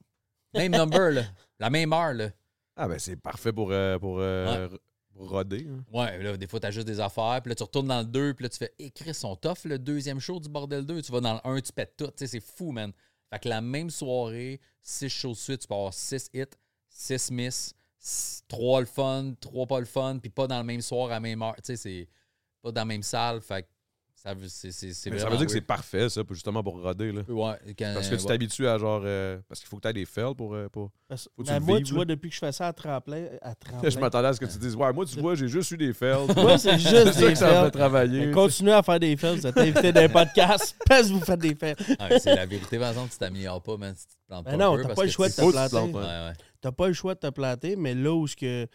Même 0.55 0.71
number, 0.71 1.11
là. 1.11 1.23
La 1.59 1.69
même 1.69 1.93
heure, 1.93 2.13
là. 2.13 2.29
Ah, 2.75 2.88
ben, 2.88 2.97
c'est 2.99 3.15
parfait 3.15 3.53
pour, 3.53 3.71
euh, 3.71 3.99
pour, 3.99 4.19
euh, 4.19 4.67
pour 5.13 5.29
roder. 5.29 5.67
hein. 5.69 5.84
Ouais, 5.93 6.21
là, 6.23 6.36
des 6.36 6.47
fois, 6.47 6.59
t'as 6.59 6.71
juste 6.71 6.88
des 6.88 6.99
affaires, 6.99 7.39
puis 7.43 7.49
là, 7.49 7.55
tu 7.55 7.61
retournes 7.63 7.88
dans 7.88 7.99
le 7.99 8.05
2, 8.05 8.34
puis 8.34 8.43
là, 8.43 8.49
tu 8.49 8.57
fais, 8.57 8.73
hé, 8.79 8.89
Chris, 8.89 9.13
son 9.13 9.36
tough, 9.36 9.65
le 9.65 9.77
deuxième 9.77 10.19
show 10.19 10.39
du 10.39 10.49
bordel 10.49 10.84
2. 10.86 11.01
Tu 11.03 11.11
vas 11.11 11.21
dans 11.21 11.36
le 11.36 11.39
1, 11.47 11.61
tu 11.61 11.71
pètes 11.71 11.95
tout. 11.95 12.07
Tu 12.07 12.13
sais, 12.17 12.27
c'est 12.27 12.39
fou, 12.39 12.71
man. 12.71 12.91
Fait 13.31 13.39
que 13.39 13.49
la 13.49 13.61
même 13.61 13.91
soirée, 13.91 14.59
6 14.81 15.09
shows 15.09 15.31
de 15.34 15.38
suite, 15.38 15.61
tu 15.61 15.67
peux 15.67 15.75
avoir 15.75 15.93
6 15.93 16.29
hits, 16.34 16.45
6 16.89 17.29
miss, 17.31 17.73
3 18.47 18.82
le 18.82 18.86
fun, 18.86 19.34
3 19.39 19.66
pas 19.68 19.80
le 19.80 19.86
fun, 19.86 20.18
puis 20.22 20.30
pas 20.30 20.47
dans 20.47 20.58
le 20.60 20.64
même 20.66 20.82
soir 20.82 21.08
à 21.08 21.14
la 21.16 21.20
même 21.20 21.41
heure. 21.41 21.56
Tu 21.58 21.62
sais, 21.64 21.76
c'est 21.78 22.08
pas 22.62 22.72
dans 22.72 22.82
la 22.82 22.86
même 22.86 23.04
salle. 23.04 23.41
Fait 23.41 23.68
ça 24.16 24.34
veut, 24.34 24.47
c'est, 24.47 24.72
c'est, 24.72 24.93
c'est 24.93 25.10
Mais 25.10 25.20
ça 25.20 25.28
veut 25.30 25.36
dire 25.36 25.45
que 25.47 25.51
c'est 25.51 25.60
parfait, 25.60 26.08
ça, 26.08 26.24
pour- 26.24 26.34
justement 26.34 26.64
pour 26.64 26.82
roder. 26.82 27.12
Là. 27.12 27.24
Ouais, 27.28 27.56
quand- 27.78 27.91
Parce 27.93 28.08
que 28.08 28.16
tu 28.16 28.22
ouais. 28.22 28.28
t'habitues 28.28 28.68
à 28.70 28.78
genre. 28.78 29.01
euh, 29.04 29.38
parce 29.49 29.60
qu'il 29.60 29.68
faut 29.68 29.76
que 29.78 29.82
tu 29.82 29.88
aies 29.89 29.93
des 29.93 30.06
fails 30.06 30.34
pour. 30.34 30.54
euh, 30.56 30.70
pour... 30.70 30.91
Parce- 31.10 31.28
Faut 31.36 31.43
que 31.43 31.47
tu 31.49 31.54
le 31.54 31.60
moi, 31.60 31.78
vives, 31.78 31.86
tu 31.88 31.91
là. 31.91 31.95
vois, 31.97 32.06
depuis 32.06 32.30
que 32.30 32.36
je 32.36 32.39
fais 32.39 32.51
ça 32.54 32.68
à 32.68 32.74
tremplin, 32.74 33.26
à 33.41 33.54
tremplin 33.54 33.89
Je 33.89 33.99
m'attendais 33.99 34.30
à 34.30 34.34
ce 34.34 34.39
que 34.39 34.45
tu 34.45 34.58
dises 34.60 34.76
Ouais, 34.78 34.93
moi, 34.93 35.06
tu 35.06 35.20
vois, 35.20 35.36
j'ai 35.36 35.49
juste 35.49 35.72
eu 35.72 35.78
des 35.78 35.91
fails. 35.91 36.26
Moi, 36.38 36.58
c'est 36.58 36.80
juste 36.80 36.89
c'est 37.06 37.12
ça 37.14 37.20
des 37.28 37.34
que 37.34 37.36
ça 37.36 37.47
me 37.47 37.51
fait 37.54 37.62
fails. 37.64 37.72
travailler. 37.72 38.26
Mais 38.28 38.32
Continuez 38.32 38.72
à 38.72 38.82
faire 38.84 38.99
des 38.99 39.18
fails. 39.18 39.36
Vous 39.39 39.47
êtes 39.47 39.58
invité 39.58 39.91
dans 39.91 40.01
un 40.01 40.10
podcast 40.10 40.76
parce 40.88 41.08
que 41.08 41.14
vous 41.14 41.20
faites 41.20 41.39
des 41.41 41.56
fails. 41.56 41.76
Ah, 41.99 42.18
c'est 42.18 42.34
la 42.36 42.45
vérité, 42.45 42.80
par 42.80 42.89
exemple, 42.91 43.12
tu 43.12 43.18
t'améliores 43.18 43.62
pas, 43.62 43.76
man, 43.76 43.93
si 43.93 44.08
tu 44.08 44.14
te 44.16 44.20
plantes 44.28 44.45
Ben 44.45 44.51
pas. 44.51 44.58
non, 44.58 44.78
t'as 44.78 44.84
parce 44.84 44.95
pas 44.95 45.01
le 45.04 45.08
que 45.10 45.14
choix 45.14 45.28
de 45.28 45.34
te 45.34 45.51
planter. 45.51 46.39
T'as 46.64 46.72
pas 46.72 46.88
le 46.88 46.93
choix 46.93 47.14
de 47.14 47.20
te 47.20 47.30
planter, 47.30 47.76
mais 47.76 47.93
là 47.93 48.16
où 48.16 48.26
ce 48.26 48.38
que. 48.38 48.66
Tu 48.66 48.70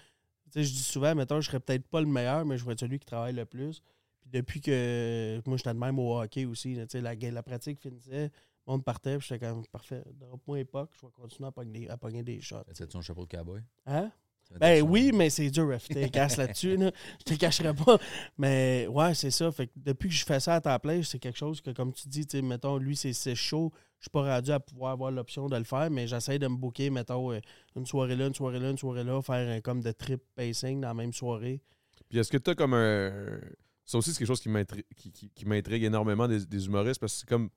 sais, 0.53 0.62
je 0.62 0.72
dis 0.72 0.82
souvent, 0.82 1.14
mettons, 1.14 1.41
je 1.41 1.47
serais 1.47 1.59
peut-être 1.59 1.89
pas 1.89 2.03
le 2.03 2.07
meilleur, 2.07 2.45
mais 2.45 2.59
je 2.59 2.64
vais 2.66 2.72
être 2.72 2.80
celui 2.80 2.99
qui 2.99 3.07
travaille 3.07 3.32
le 3.32 3.47
plus. 3.47 3.80
Puis 4.20 4.30
depuis 4.30 4.61
que. 4.61 5.41
Moi, 5.47 5.57
j'étais 5.57 5.72
de 5.72 5.78
même 5.78 5.99
au 5.99 6.20
hockey 6.20 6.45
aussi. 6.45 6.74
là, 6.74 6.86
tu 6.86 6.99
sais, 6.99 7.01
la, 7.01 7.14
la 7.14 7.43
pratique 7.43 7.80
finissait, 7.80 8.24
le 8.24 8.70
monde 8.70 8.84
partait, 8.84 9.16
puis 9.16 9.26
j'étais 9.26 9.47
comme 9.47 9.64
parfait. 9.68 10.05
Drop-moi 10.20 10.61
époque, 10.61 10.91
je 11.01 11.07
vais 11.07 11.12
continuer 11.12 11.49
à 11.49 11.53
pogner 11.53 11.80
des, 11.80 11.89
à 11.89 11.97
pogner 11.97 12.22
des 12.22 12.43
shots. 12.43 12.57
Fais-tu 12.74 12.95
un 12.95 13.01
chapeau 13.01 13.24
de 13.24 13.34
cowboy? 13.34 13.62
Hein? 13.86 14.12
Ben 14.61 14.82
oui, 14.82 15.11
mais 15.14 15.30
c'est 15.30 15.51
dur 15.51 15.70
à 15.72 15.78
fitter 15.78 16.11
casse 16.11 16.36
là-dessus. 16.36 16.76
Là. 16.76 16.91
Je 17.20 17.24
te 17.24 17.39
cacherai 17.39 17.74
pas. 17.74 17.99
Mais 18.36 18.86
ouais, 18.86 19.14
c'est 19.14 19.30
ça. 19.30 19.51
Fait 19.51 19.66
que 19.66 19.72
depuis 19.76 20.09
que 20.11 20.14
je 20.14 20.24
fais 20.24 20.41
ça 20.41 20.57
à 20.57 20.61
temps 20.61 20.78
plein, 20.78 21.03
c'est 21.03 21.18
quelque 21.18 21.39
chose 21.39 21.61
que, 21.62 21.70
comme 21.70 21.93
tu 21.93 22.09
dis, 22.09 22.26
mettons, 22.43 22.76
lui, 22.76 22.97
c'est 22.97 23.12
c'est 23.12 23.34
chaud. 23.34 23.72
Je 24.01 24.05
suis 24.05 24.11
pas 24.11 24.22
rendu 24.22 24.51
à 24.53 24.61
pouvoir 24.61 24.92
avoir 24.92 25.11
l'option 25.11 25.49
de 25.49 25.57
le 25.57 25.64
faire, 25.64 25.90
mais 25.90 26.07
j'essaie 26.07 26.38
de 26.38 26.46
me 26.46 26.57
booker, 26.57 26.88
mettons, 26.90 27.32
euh, 27.32 27.40
une 27.74 27.84
soirée 27.86 28.14
là, 28.14 28.26
une 28.28 28.34
soirée 28.34 28.61
là, 28.61 28.70
une 28.70 28.78
soirée 28.78 29.03
là, 29.05 29.20
faire 29.22 29.49
un, 29.57 29.61
comme 29.61 29.80
de 29.82 29.90
trip 29.90 30.22
pacing 30.36 30.80
dans 30.80 30.88
la 30.88 30.94
même 30.94 31.12
soirée. 31.12 31.61
Puis 32.09 32.18
est-ce 32.18 32.30
que 32.30 32.36
tu 32.38 32.51
as 32.51 32.55
comme 32.55 32.74
un. 32.74 33.40
Ça 33.84 33.99
aussi, 33.99 34.12
c'est 34.12 34.18
quelque 34.18 34.28
chose 34.28 34.40
qui 34.40 34.49
m'intri- 34.51 34.84
qui, 34.96 35.11
qui- 35.11 35.30
qui 35.30 35.46
m'intrigue 35.46 35.82
énormément 35.82 36.28
des, 36.28 36.44
des 36.46 36.66
humoristes 36.66 37.01
parce 37.01 37.12
que 37.14 37.18
c'est 37.20 37.28
comme 37.28 37.49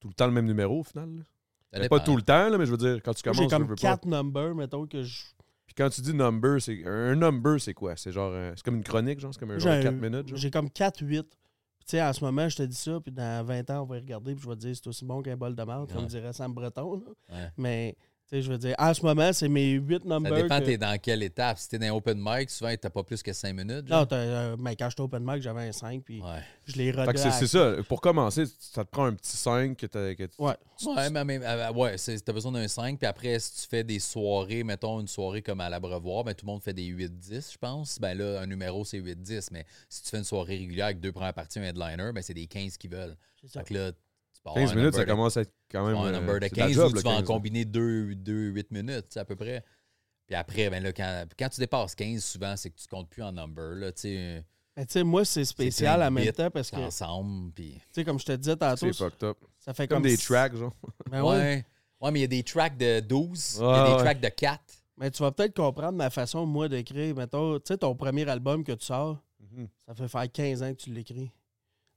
tout 0.00 0.08
le 0.08 0.14
temps 0.14 0.26
le 0.26 0.32
même 0.32 0.46
numéro 0.46 0.80
au 0.80 0.84
final. 0.84 1.08
là. 1.72 1.88
Pas 1.88 2.00
tout 2.00 2.16
le 2.16 2.22
temps, 2.22 2.48
là, 2.48 2.56
mais 2.58 2.64
je 2.66 2.70
veux 2.70 2.76
dire, 2.76 3.00
quand 3.02 3.12
tu 3.14 3.22
commences, 3.22 3.38
J'ai 3.38 3.46
tu 3.48 3.50
comme 3.54 3.66
pas. 3.68 3.74
quatre 3.74 4.06
numbers, 4.06 4.54
mettons, 4.54 4.86
que 4.86 5.02
je. 5.02 5.24
Puis 5.66 5.74
quand 5.76 5.90
tu 5.90 6.00
dis 6.00 6.14
number, 6.14 6.60
c'est 6.62 6.82
un 6.86 7.14
number, 7.16 7.60
c'est 7.60 7.74
quoi? 7.74 7.94
C'est 7.96 8.12
genre, 8.12 8.30
euh, 8.32 8.52
c'est 8.56 8.64
comme 8.64 8.76
une 8.76 8.84
chronique, 8.84 9.18
genre, 9.20 9.34
c'est 9.34 9.40
comme 9.40 9.50
un 9.50 9.58
genre 9.58 9.74
J'ai- 9.74 9.82
4 9.82 9.94
minutes. 9.96 10.28
Genre? 10.28 10.38
J'ai 10.38 10.50
comme 10.50 10.68
4-8. 10.70 11.26
Sais, 11.88 12.02
en 12.02 12.12
ce 12.12 12.22
moment, 12.22 12.46
je 12.50 12.56
te 12.56 12.62
dis 12.64 12.76
ça, 12.76 13.00
puis 13.00 13.10
dans 13.10 13.42
20 13.46 13.70
ans, 13.70 13.82
on 13.82 13.86
va 13.86 13.96
y 13.96 14.00
regarder, 14.00 14.34
puis 14.34 14.44
je 14.44 14.48
vais 14.48 14.56
te 14.56 14.60
dire, 14.60 14.76
c'est 14.76 14.86
aussi 14.86 15.06
bon 15.06 15.22
qu'un 15.22 15.38
bol 15.38 15.54
de 15.54 15.62
merde, 15.62 15.90
comme 15.90 16.06
dirait 16.06 16.34
Sam 16.34 16.52
Breton. 16.52 16.96
là. 17.00 17.34
Ouais. 17.34 17.50
Mais, 17.56 17.96
je 18.30 18.50
veux 18.50 18.58
dire, 18.58 18.74
en 18.78 18.92
ce 18.92 19.02
moment, 19.02 19.32
c'est 19.32 19.48
mes 19.48 19.70
8 19.72 20.02
Ça 20.02 20.08
numbers. 20.08 20.34
dépend, 20.42 20.60
que- 20.60 20.64
t'es 20.66 20.76
dans 20.78 20.98
quelle 21.00 21.22
étape. 21.22 21.58
Si 21.58 21.68
t'es 21.68 21.78
dans 21.78 21.86
un 21.86 21.90
open 21.92 22.18
mic, 22.20 22.50
souvent, 22.50 22.74
t'as 22.80 22.90
pas 22.90 23.02
plus 23.02 23.22
que 23.22 23.32
5 23.32 23.54
minutes. 23.54 23.88
Non, 23.88 23.98
genre. 24.00 24.08
euh, 24.12 24.56
mais 24.58 24.76
quand 24.76 24.90
j'étais 24.90 25.00
open 25.02 25.24
mic, 25.24 25.40
j'avais 25.42 25.68
un 25.68 25.72
5, 25.72 26.02
puis 26.04 26.20
Ouais. 26.20 26.42
je 26.66 26.76
l'ai 26.76 26.92
que 26.92 27.16
c'est 27.16 27.46
ça. 27.46 27.76
Pour 27.88 28.00
commencer, 28.00 28.44
ça 28.58 28.84
te 28.84 28.90
prend 28.90 29.06
un 29.06 29.14
petit 29.14 29.36
5 29.36 29.76
que, 29.76 29.86
t'as- 29.86 30.14
que 30.14 30.24
tu- 30.24 30.42
Ouais. 30.42 30.54
Ouais, 30.86 31.10
mais, 31.10 31.24
mais, 31.24 31.40
euh, 31.42 31.72
ouais, 31.72 31.96
c'est- 31.98 32.18
t'as 32.24 32.32
besoin 32.32 32.52
d'un 32.52 32.68
5. 32.68 32.98
Puis 32.98 33.06
après, 33.06 33.38
si 33.38 33.62
tu 33.62 33.68
fais 33.68 33.82
des 33.84 33.98
soirées, 33.98 34.62
mettons 34.64 35.00
une 35.00 35.08
soirée 35.08 35.42
comme 35.42 35.60
à 35.60 35.68
l'Abreuvoir, 35.70 36.24
ben, 36.24 36.34
tout 36.34 36.44
le 36.46 36.52
monde 36.52 36.62
fait 36.62 36.74
des 36.74 36.84
8-10, 36.86 37.52
je 37.52 37.58
pense. 37.58 37.98
Ben 37.98 38.16
là, 38.16 38.40
un 38.42 38.46
numéro, 38.46 38.84
c'est 38.84 38.98
8-10. 38.98 39.50
Mais 39.50 39.64
si 39.88 40.02
tu 40.02 40.10
fais 40.10 40.18
une 40.18 40.24
soirée 40.24 40.58
régulière 40.58 40.86
avec 40.86 41.00
deux 41.00 41.12
premières 41.12 41.34
parties, 41.34 41.58
un 41.58 41.62
headliner, 41.64 42.12
ben 42.12 42.22
c'est 42.22 42.34
des 42.34 42.46
15 42.46 42.76
qui 42.76 42.88
veulent. 42.88 43.16
C'est 43.40 43.48
ça. 43.50 43.60
Fait 43.60 43.66
que 43.72 43.74
là, 43.74 43.92
15 44.54 44.72
un 44.72 44.74
minutes, 44.74 44.94
ça 44.94 45.04
de- 45.04 45.10
commence 45.10 45.36
à 45.36 45.40
être 45.42 45.52
quand 45.70 45.86
même. 45.86 45.96
un 45.96 46.06
euh, 46.06 46.12
number 46.12 46.40
de 46.40 46.44
c'est 46.46 46.54
de 46.54 46.60
la 46.60 46.66
15 46.66 46.72
job, 46.74 46.92
tu 46.96 47.02
vas 47.02 47.10
en 47.10 47.12
15, 47.14 47.20
là. 47.20 47.26
combiner 47.26 47.64
2, 47.64 48.14
2 48.14 48.32
8 48.50 48.70
minutes, 48.70 49.16
à 49.16 49.24
peu 49.24 49.36
près. 49.36 49.64
Puis 50.26 50.34
après, 50.34 50.68
ben 50.70 50.82
là, 50.82 50.92
quand, 50.92 51.24
quand 51.38 51.48
tu 51.48 51.60
dépasses 51.60 51.94
15, 51.94 52.22
souvent, 52.24 52.54
c'est 52.56 52.70
que 52.70 52.76
tu 52.76 52.86
comptes 52.86 53.08
plus 53.08 53.22
en 53.22 53.32
number. 53.32 53.74
Là, 53.76 53.92
tu 53.92 54.00
sais. 54.02 54.44
Ben, 54.76 55.04
moi, 55.04 55.24
c'est 55.24 55.44
spécial 55.44 56.02
en 56.02 56.10
même 56.10 56.30
temps 56.32 56.50
parce 56.50 56.70
que, 56.70 56.76
tu 56.76 56.82
ensemble. 56.82 57.50
Puis... 57.52 57.80
sais, 57.90 58.04
comme 58.04 58.18
je 58.20 58.26
te 58.26 58.32
disais 58.32 58.54
tantôt, 58.56 58.92
C'est 58.92 58.92
fucked 58.92 59.24
up. 59.24 59.38
ça 59.58 59.74
fait 59.74 59.88
Comme 59.88 59.96
comme, 59.96 60.02
des 60.10 60.16
si- 60.16 60.26
tracks, 60.26 60.54
genre. 60.54 60.72
Ben 61.10 61.22
ouais. 61.22 61.28
ouais. 61.36 61.64
ouais. 62.00 62.10
mais 62.12 62.18
il 62.20 62.22
y 62.22 62.24
a 62.24 62.28
des 62.28 62.42
tracks 62.44 62.76
de 62.76 63.00
12, 63.00 63.56
il 63.58 63.62
y 63.62 63.64
a 63.64 63.84
des 63.86 63.92
ouais. 63.94 63.98
tracks 63.98 64.20
de 64.20 64.28
4. 64.28 64.62
Mais 64.98 65.10
tu 65.10 65.22
vas 65.22 65.32
peut-être 65.32 65.54
comprendre 65.56 65.96
ma 65.96 66.10
façon, 66.10 66.44
moi, 66.46 66.68
d'écrire. 66.68 67.14
Mettons, 67.16 67.56
tu 67.58 67.62
sais, 67.66 67.78
ton 67.78 67.94
premier 67.96 68.28
album 68.28 68.62
que 68.64 68.72
tu 68.72 68.84
sors, 68.84 69.18
Mhm. 69.40 69.68
ça 69.86 69.94
fait 69.94 70.08
faire 70.08 70.30
15 70.30 70.62
ans 70.62 70.70
que 70.74 70.78
tu 70.82 70.90
l'écris. 70.92 71.30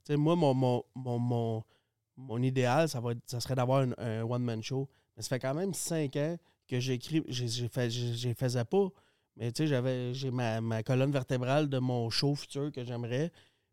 Tu 0.04 0.12
sais, 0.12 0.16
moi, 0.16 0.34
mon, 0.36 0.54
mon, 0.54 0.82
mon, 0.94 1.18
mon, 1.18 1.64
mon 2.22 2.42
idéal, 2.42 2.88
ça, 2.88 3.00
va 3.00 3.12
être- 3.12 3.22
ça 3.26 3.40
serait 3.40 3.54
d'avoir 3.54 3.86
un, 3.98 4.22
one-man 4.22 4.62
show. 4.62 4.88
Mais 5.16 5.22
ça 5.22 5.28
fait 5.28 5.38
quand 5.40 5.54
même 5.54 5.74
5 5.74 6.16
ans 6.16 6.36
que 6.68 6.80
j'écris. 6.80 7.22
J'ai 7.28 7.68
fait, 7.68 7.90
j'ai- 7.90 8.34
faisais 8.34 8.64
pas. 8.64 8.88
Mais 9.36 9.50
tu 9.52 9.62
sais, 9.62 9.66
j'avais 9.66 10.12
j'ai 10.14 10.30
ma, 10.30 10.60
ma 10.60 10.82
colonne 10.82 11.10
vertébrale 11.12 11.68
de 11.68 11.78
mon 11.78 12.10
show 12.10 12.34
futur 12.34 12.70
que 12.72 12.84
j'aimerais. 12.84 13.30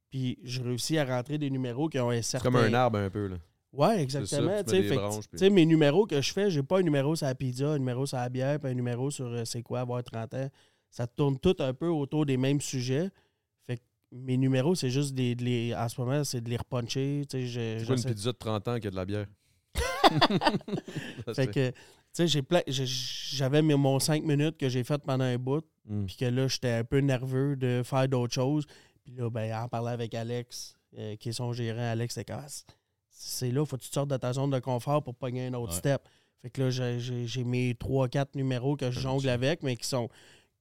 Puis 0.09 0.39
j'ai 0.43 0.61
réussi 0.63 0.97
à 0.97 1.05
rentrer 1.05 1.37
des 1.37 1.49
numéros 1.49 1.87
qui 1.89 1.99
ont 1.99 2.09
un 2.09 2.15
C'est 2.17 2.23
certain. 2.23 2.51
comme 2.51 2.55
un 2.61 2.73
arbre 2.73 2.97
un 2.99 3.09
peu, 3.09 3.27
là. 3.27 3.35
Ouais, 3.71 4.01
exactement. 4.01 4.63
tu 4.63 4.81
puis- 4.81 5.37
sais, 5.37 5.49
mes 5.51 5.65
numéros 5.65 6.07
que 6.07 6.19
je 6.21 6.33
fais, 6.33 6.49
j'ai 6.49 6.63
pas 6.63 6.79
un 6.79 6.81
numéro 6.81 7.15
sur 7.15 7.27
la 7.27 7.35
pizza, 7.35 7.69
un 7.69 7.77
numéro 7.77 8.05
sur 8.07 8.17
la 8.17 8.27
bière, 8.29 8.59
puis 8.59 8.71
un 8.71 8.73
numéro 8.73 9.11
sur 9.11 9.27
euh, 9.27 9.45
c'est 9.45 9.61
quoi 9.61 9.81
avoir 9.81 10.03
30 10.03 10.33
ans. 10.33 10.49
Ça 10.89 11.05
tourne 11.05 11.37
tout 11.37 11.55
un 11.59 11.73
peu 11.75 11.87
autour 11.87 12.25
des 12.25 12.37
mêmes 12.37 12.61
sujets. 12.61 13.11
Mes 14.11 14.37
numéros, 14.37 14.73
c'est 14.75 14.89
juste 14.89 15.13
des, 15.13 15.35
de 15.35 15.43
les, 15.43 15.75
en 15.75 15.87
ce 15.87 15.99
moment, 16.01 16.23
c'est 16.23 16.41
de 16.41 16.49
les 16.49 16.57
repuncher. 16.57 17.23
C'est 17.29 17.85
pas 17.87 17.93
une 17.95 18.03
pizza 18.03 18.31
de 18.31 18.37
30 18.37 18.67
ans 18.67 18.79
qui 18.79 18.87
a 18.87 18.91
de 18.91 18.95
la 18.95 19.05
bière? 19.05 19.27
Fait 21.35 21.47
que, 21.47 21.69
tu 21.69 21.75
sais, 22.13 22.27
j'ai 22.27 22.41
plein- 22.41 22.63
j'ai- 22.67 22.85
j'avais 22.87 23.61
mes- 23.61 23.75
mon 23.75 23.99
5 23.99 24.23
minutes 24.23 24.57
que 24.57 24.67
j'ai 24.69 24.83
fait 24.83 24.99
pendant 25.03 25.25
un 25.25 25.37
bout, 25.37 25.63
Mm. 25.85 26.05
puis 26.05 26.15
que 26.15 26.25
là, 26.25 26.47
j'étais 26.47 26.71
un 26.71 26.83
peu 26.83 26.99
nerveux 26.99 27.55
de 27.55 27.81
faire 27.83 28.07
d'autres 28.07 28.33
choses. 28.33 28.65
Puis 29.03 29.13
là, 29.15 29.29
ben, 29.29 29.53
en 29.55 29.67
parlant 29.67 29.91
avec 29.91 30.13
Alex, 30.15 30.73
euh, 30.97 31.15
qui 31.17 31.29
est 31.29 31.33
son 31.33 31.53
gérant, 31.53 31.91
Alex, 31.91 32.17
Ah, 32.29 32.45
c'est- 32.47 32.65
c'est 33.11 33.51
là, 33.51 33.63
faut 33.65 33.77
que 33.77 33.83
tu 33.83 33.89
te 33.89 33.93
sortes 33.93 34.09
de 34.09 34.17
ta 34.17 34.33
zone 34.33 34.49
de 34.49 34.59
confort 34.59 35.03
pour 35.03 35.13
pogner 35.13 35.47
un 35.47 35.53
autre 35.53 35.73
Ouais. 35.73 35.77
step. 35.77 36.01
Fait 36.41 36.49
que 36.49 36.63
là, 36.63 36.69
j'ai- 36.71 37.43
mes 37.43 37.75
3-4 37.75 38.33
numéros 38.35 38.75
que 38.75 38.89
je 38.89 38.99
jongle 38.99 39.29
avec, 39.29 39.61
mais 39.61 39.75
qui 39.75 39.85
sont 39.87 40.09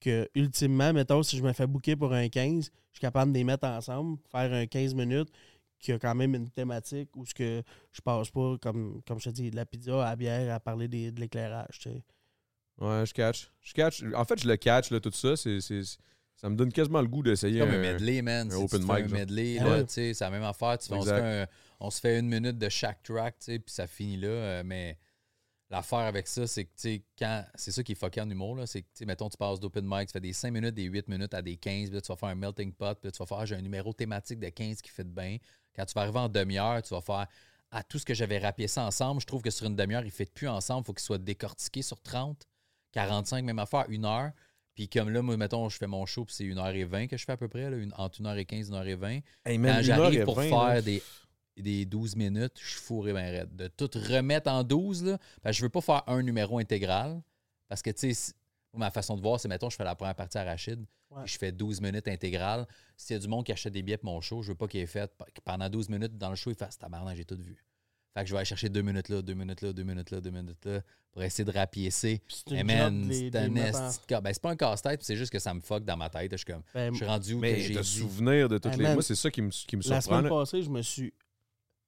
que, 0.01 0.29
ultimement, 0.35 0.93
mettons, 0.93 1.23
si 1.23 1.37
je 1.39 1.43
me 1.43 1.53
fais 1.53 1.67
booker 1.67 1.97
pour 1.97 2.13
un 2.13 2.29
15, 2.29 2.71
je 2.88 2.88
suis 2.99 3.07
capable 3.07 3.33
de 3.33 3.39
les 3.39 3.45
mettre 3.45 3.67
ensemble, 3.67 4.19
faire 4.31 4.53
un 4.53 4.67
15 4.67 4.95
minutes 4.95 5.31
qui 5.79 5.93
a 5.93 5.99
quand 5.99 6.15
même 6.15 6.35
une 6.35 6.51
thématique 6.51 7.09
où 7.17 7.25
ce 7.25 7.33
que 7.35 7.63
je 7.93 8.01
passe 8.01 8.31
pas, 8.31 8.57
comme, 8.61 9.01
comme 9.07 9.21
je 9.21 9.31
te 9.31 9.35
dis, 9.35 9.51
de 9.51 9.57
la 9.57 9.65
pizza 9.65 10.05
à 10.05 10.11
la 10.11 10.17
bière 10.17 10.55
à 10.55 10.59
parler 10.61 10.89
des- 10.89 11.13
de 11.13 11.21
l'éclairage. 11.21 11.79
tu 11.79 11.91
sais. 11.91 12.03
Ouais, 12.81 13.05
je 13.07 13.13
catch. 13.13 13.51
Je 13.61 13.73
catch. 13.75 14.03
En 14.15 14.25
fait, 14.25 14.41
je 14.41 14.47
le 14.49 14.57
catch, 14.57 14.91
là, 14.91 15.01
tout 15.01 15.11
ça. 15.13 15.37
C'est, 15.37 15.59
ça 16.37 16.49
me 16.49 16.55
donne 16.57 16.73
quasiment 16.73 17.01
le 17.01 17.09
goût 17.09 17.23
d'essayer 17.23 17.59
comme 17.61 17.71
un 17.71 17.79
medley, 17.79 18.23
man. 18.23 18.47
un 18.49 18.51
Si 18.51 18.57
open 18.57 18.81
tu 18.81 18.87
fais 18.87 19.03
mic, 19.03 19.13
un 19.13 19.15
medley, 19.15 19.55
là, 19.59 19.69
ouais. 19.71 19.87
tu 19.87 19.93
sais, 19.95 20.15
c'est 20.15 20.25
la 20.25 20.31
même 20.31 20.43
affaire. 20.45 20.79
Tu 20.79 20.89
fais- 20.89 20.95
on, 20.95 21.03
se 21.03 21.09
fait 21.09 21.43
un- 21.43 21.47
on 21.81 21.91
se 21.91 22.01
fait 22.01 22.19
une 22.19 22.29
minute 22.29 22.59
de 22.59 22.69
chaque 22.69 23.03
track, 23.03 23.39
tu 23.41 23.45
sais, 23.47 23.59
puis 23.59 23.73
ça 23.75 23.87
finit 23.89 24.17
là. 24.17 24.29
euh, 24.29 24.63
mais 24.65 24.97
l'affaire 25.71 25.99
avec 26.01 26.27
ça, 26.27 26.47
c'est 26.47 26.65
que, 26.65 26.71
tu 26.71 26.81
sais, 26.83 27.03
quand. 27.19 27.45
C'est 27.55 27.73
ça 27.73 27.83
qui 27.83 27.93
est 27.93 27.95
fucké 27.95 28.21
en 28.21 28.31
humour, 28.31 28.57
là. 28.57 28.67
C'est 28.67 28.83
que, 28.83 28.87
tu 28.87 28.99
sais, 29.01 29.05
mettons, 29.07 29.29
tu 29.29 29.37
passes 29.37 29.61
d'open 29.61 29.85
mic, 29.87 30.07
tu 30.09 30.13
fais 30.13 30.21
des 30.21 30.33
5 30.33 30.51
minutes, 30.53 30.75
des 30.75 30.85
8 30.85 31.09
minutes 31.09 31.35
à 31.35 31.43
des 31.43 31.57
15, 31.57 31.87
puis 31.89 31.95
là, 31.95 32.01
tu 32.01 32.09
vas 32.13 32.17
faire 32.17 32.29
un 32.31 32.35
melting 32.35 32.73
pot, 32.73 32.95
puis 32.99 33.09
là, 33.09 33.11
tu 33.13 33.19
vas 33.19 33.27
faire, 33.27 33.45
j'ai 33.47 33.55
un 33.57 33.61
numéro 33.63 33.93
thématique 33.93 34.39
de 34.41 34.49
15 34.49 34.81
qui 34.83 34.91
fait 34.91 35.05
de 35.05 35.11
bien. 35.11 35.37
Quand 35.77 35.85
tu 35.85 35.95
vas 35.95 36.03
arriver 36.03 36.19
en 36.19 36.29
demi-heure, 36.29 36.83
tu 36.83 36.95
vas 36.95 37.01
faire. 37.01 37.27
À 37.71 37.83
tout 37.83 37.99
ce 37.99 38.07
que 38.07 38.15
j'avais 38.15 38.39
rapié 38.39 38.67
ça 38.67 38.83
ensemble, 38.85 39.21
je 39.21 39.27
trouve 39.27 39.43
que 39.43 39.51
sur 39.51 39.67
une 39.67 39.77
demi-heure, 39.77 40.01
il 40.03 40.07
ne 40.07 40.11
fait 40.11 40.33
plus 40.33 40.49
ensemble. 40.49 40.83
Il 40.83 40.87
faut 40.87 40.95
qu'il 40.95 41.05
soit 41.05 41.19
décortiqué 41.19 41.83
sur 41.83 42.01
30, 42.01 42.47
45, 42.93 43.45
même 43.45 43.59
affaire, 43.59 43.85
une 43.91 44.07
heure. 44.07 44.31
Puis 44.75 44.89
comme 44.89 45.11
là, 45.11 45.21
moi, 45.23 45.37
mettons, 45.37 45.69
je 45.69 45.77
fais 45.77 45.87
mon 45.87 46.07
show, 46.07 46.25
puis 46.25 46.35
c'est 46.35 46.45
1h20 46.45 47.09
que 47.09 47.17
je 47.17 47.25
fais 47.25 47.33
à 47.33 47.37
peu 47.37 47.49
près, 47.49 47.69
là, 47.69 47.77
une- 47.77 47.93
entre 47.99 48.23
1h15 48.23 48.69
et 48.69 48.73
1h20. 48.73 49.23
Hey, 49.45 49.59
Quand 49.59 49.83
j'arrive 49.83 50.25
pour 50.25 50.37
faire 50.41 50.65
là. 50.75 50.83
des, 50.83 51.03
des 51.63 51.85
12 51.85 52.17
minutes, 52.17 52.55
je 52.61 52.69
suis 52.71 52.81
fourré 52.81 53.13
ben 53.13 53.31
raide. 53.31 53.55
De 53.57 53.69
tout 53.69 53.91
remettre 53.95 54.51
en 54.51 54.63
12, 54.65 55.05
là, 55.05 55.19
parce 55.43 55.55
que 55.57 55.59
je 55.61 55.63
veux 55.65 55.69
pas 55.71 55.81
faire 55.81 56.03
un 56.07 56.23
numéro 56.23 56.59
intégral. 56.59 57.21
Parce 57.69 57.83
que, 57.83 57.91
tu 57.91 58.15
sais, 58.15 58.33
ma 58.75 58.91
façon 58.91 59.17
de 59.17 59.23
voir, 59.23 59.39
c'est, 59.41 59.49
mettons, 59.49 59.69
je 59.71 59.77
fais 59.77 59.85
la 59.85 59.95
première 59.95 60.15
partie 60.15 60.39
à 60.39 60.45
Rachid, 60.45 60.85
Ouais. 61.11 61.23
je 61.25 61.39
fais 61.39 61.51
12 61.53 61.81
minutes 61.81 62.07
intégrales. 62.09 62.67
S'il 62.97 63.15
y 63.15 63.17
a 63.17 63.21
du 63.21 63.29
monde 63.29 63.45
qui 63.45 63.53
achète 63.53 63.73
des 63.73 63.83
billets 63.83 63.97
pour 63.97 64.13
mon 64.13 64.21
show, 64.21 64.43
je 64.43 64.49
veux 64.49 64.55
pas 64.55 64.69
qu'il 64.69 64.81
ait 64.81 64.87
fait, 64.87 65.11
que 65.35 65.41
pendant 65.43 65.69
12 65.71 65.89
minutes 65.89 66.19
dans 66.19 66.29
le 66.31 66.37
show, 66.37 66.51
il 66.51 66.57
fasse 66.57 66.77
tabarnak, 66.79 67.17
j'ai 67.17 67.25
tout 67.25 67.37
vu. 67.39 67.57
Fait 68.15 68.23
que 68.23 68.27
je 68.29 68.33
vais 68.35 68.39
aller 68.39 68.45
chercher 68.47 68.69
2 68.69 68.83
minutes 68.83 69.09
là, 69.09 69.23
2 69.23 69.33
minutes 69.35 69.63
là, 69.63 69.73
2 69.73 69.83
minutes 69.85 70.11
là, 70.11 70.21
2 70.21 70.31
minutes 70.31 70.65
là, 70.67 70.81
pour 71.13 71.23
essayer 71.23 71.45
de 71.45 71.51
rapiécer. 71.51 72.21
Une 72.51 72.63
man, 72.67 73.09
c'est 73.11 73.35
un 73.37 73.49
en- 73.49 74.21
Ben, 74.23 74.33
c'est 74.35 74.43
pas 74.43 74.51
un 74.51 74.57
casse-tête, 74.57 75.03
c'est 75.03 75.17
juste 75.17 75.33
que 75.33 75.39
ça 75.39 75.55
me 75.55 75.61
fuck 75.61 75.85
dans 75.85 75.97
ma 75.97 76.11
tête. 76.11 76.31
Je 76.33 76.37
suis 76.37 76.45
comme, 76.47 76.63
Ben, 76.75 76.91
je 76.93 76.97
suis 76.97 77.07
rendu 77.07 77.33
où 77.35 77.37
que 77.37 77.43
Mais 77.43 77.61
j'ai 77.61 77.75
de 77.75 77.81
dit. 77.81 77.89
souvenir 77.89 78.49
de 78.49 78.59
toutes 78.59 78.73
Hey, 78.73 78.79
les. 78.79 78.85
man, 78.85 78.95
Moi, 78.95 79.03
c'est 79.03 79.15
ça 79.15 79.31
qui 79.31 79.41
me, 79.41 79.51
qui 79.51 79.77
me 79.77 79.83
La 79.83 80.01
surprend. 80.01 80.19
semaine 80.19 80.25
là. 80.25 80.29
passée, 80.31 80.63
je 80.63 80.69
me 80.71 80.83
suis 80.83 81.13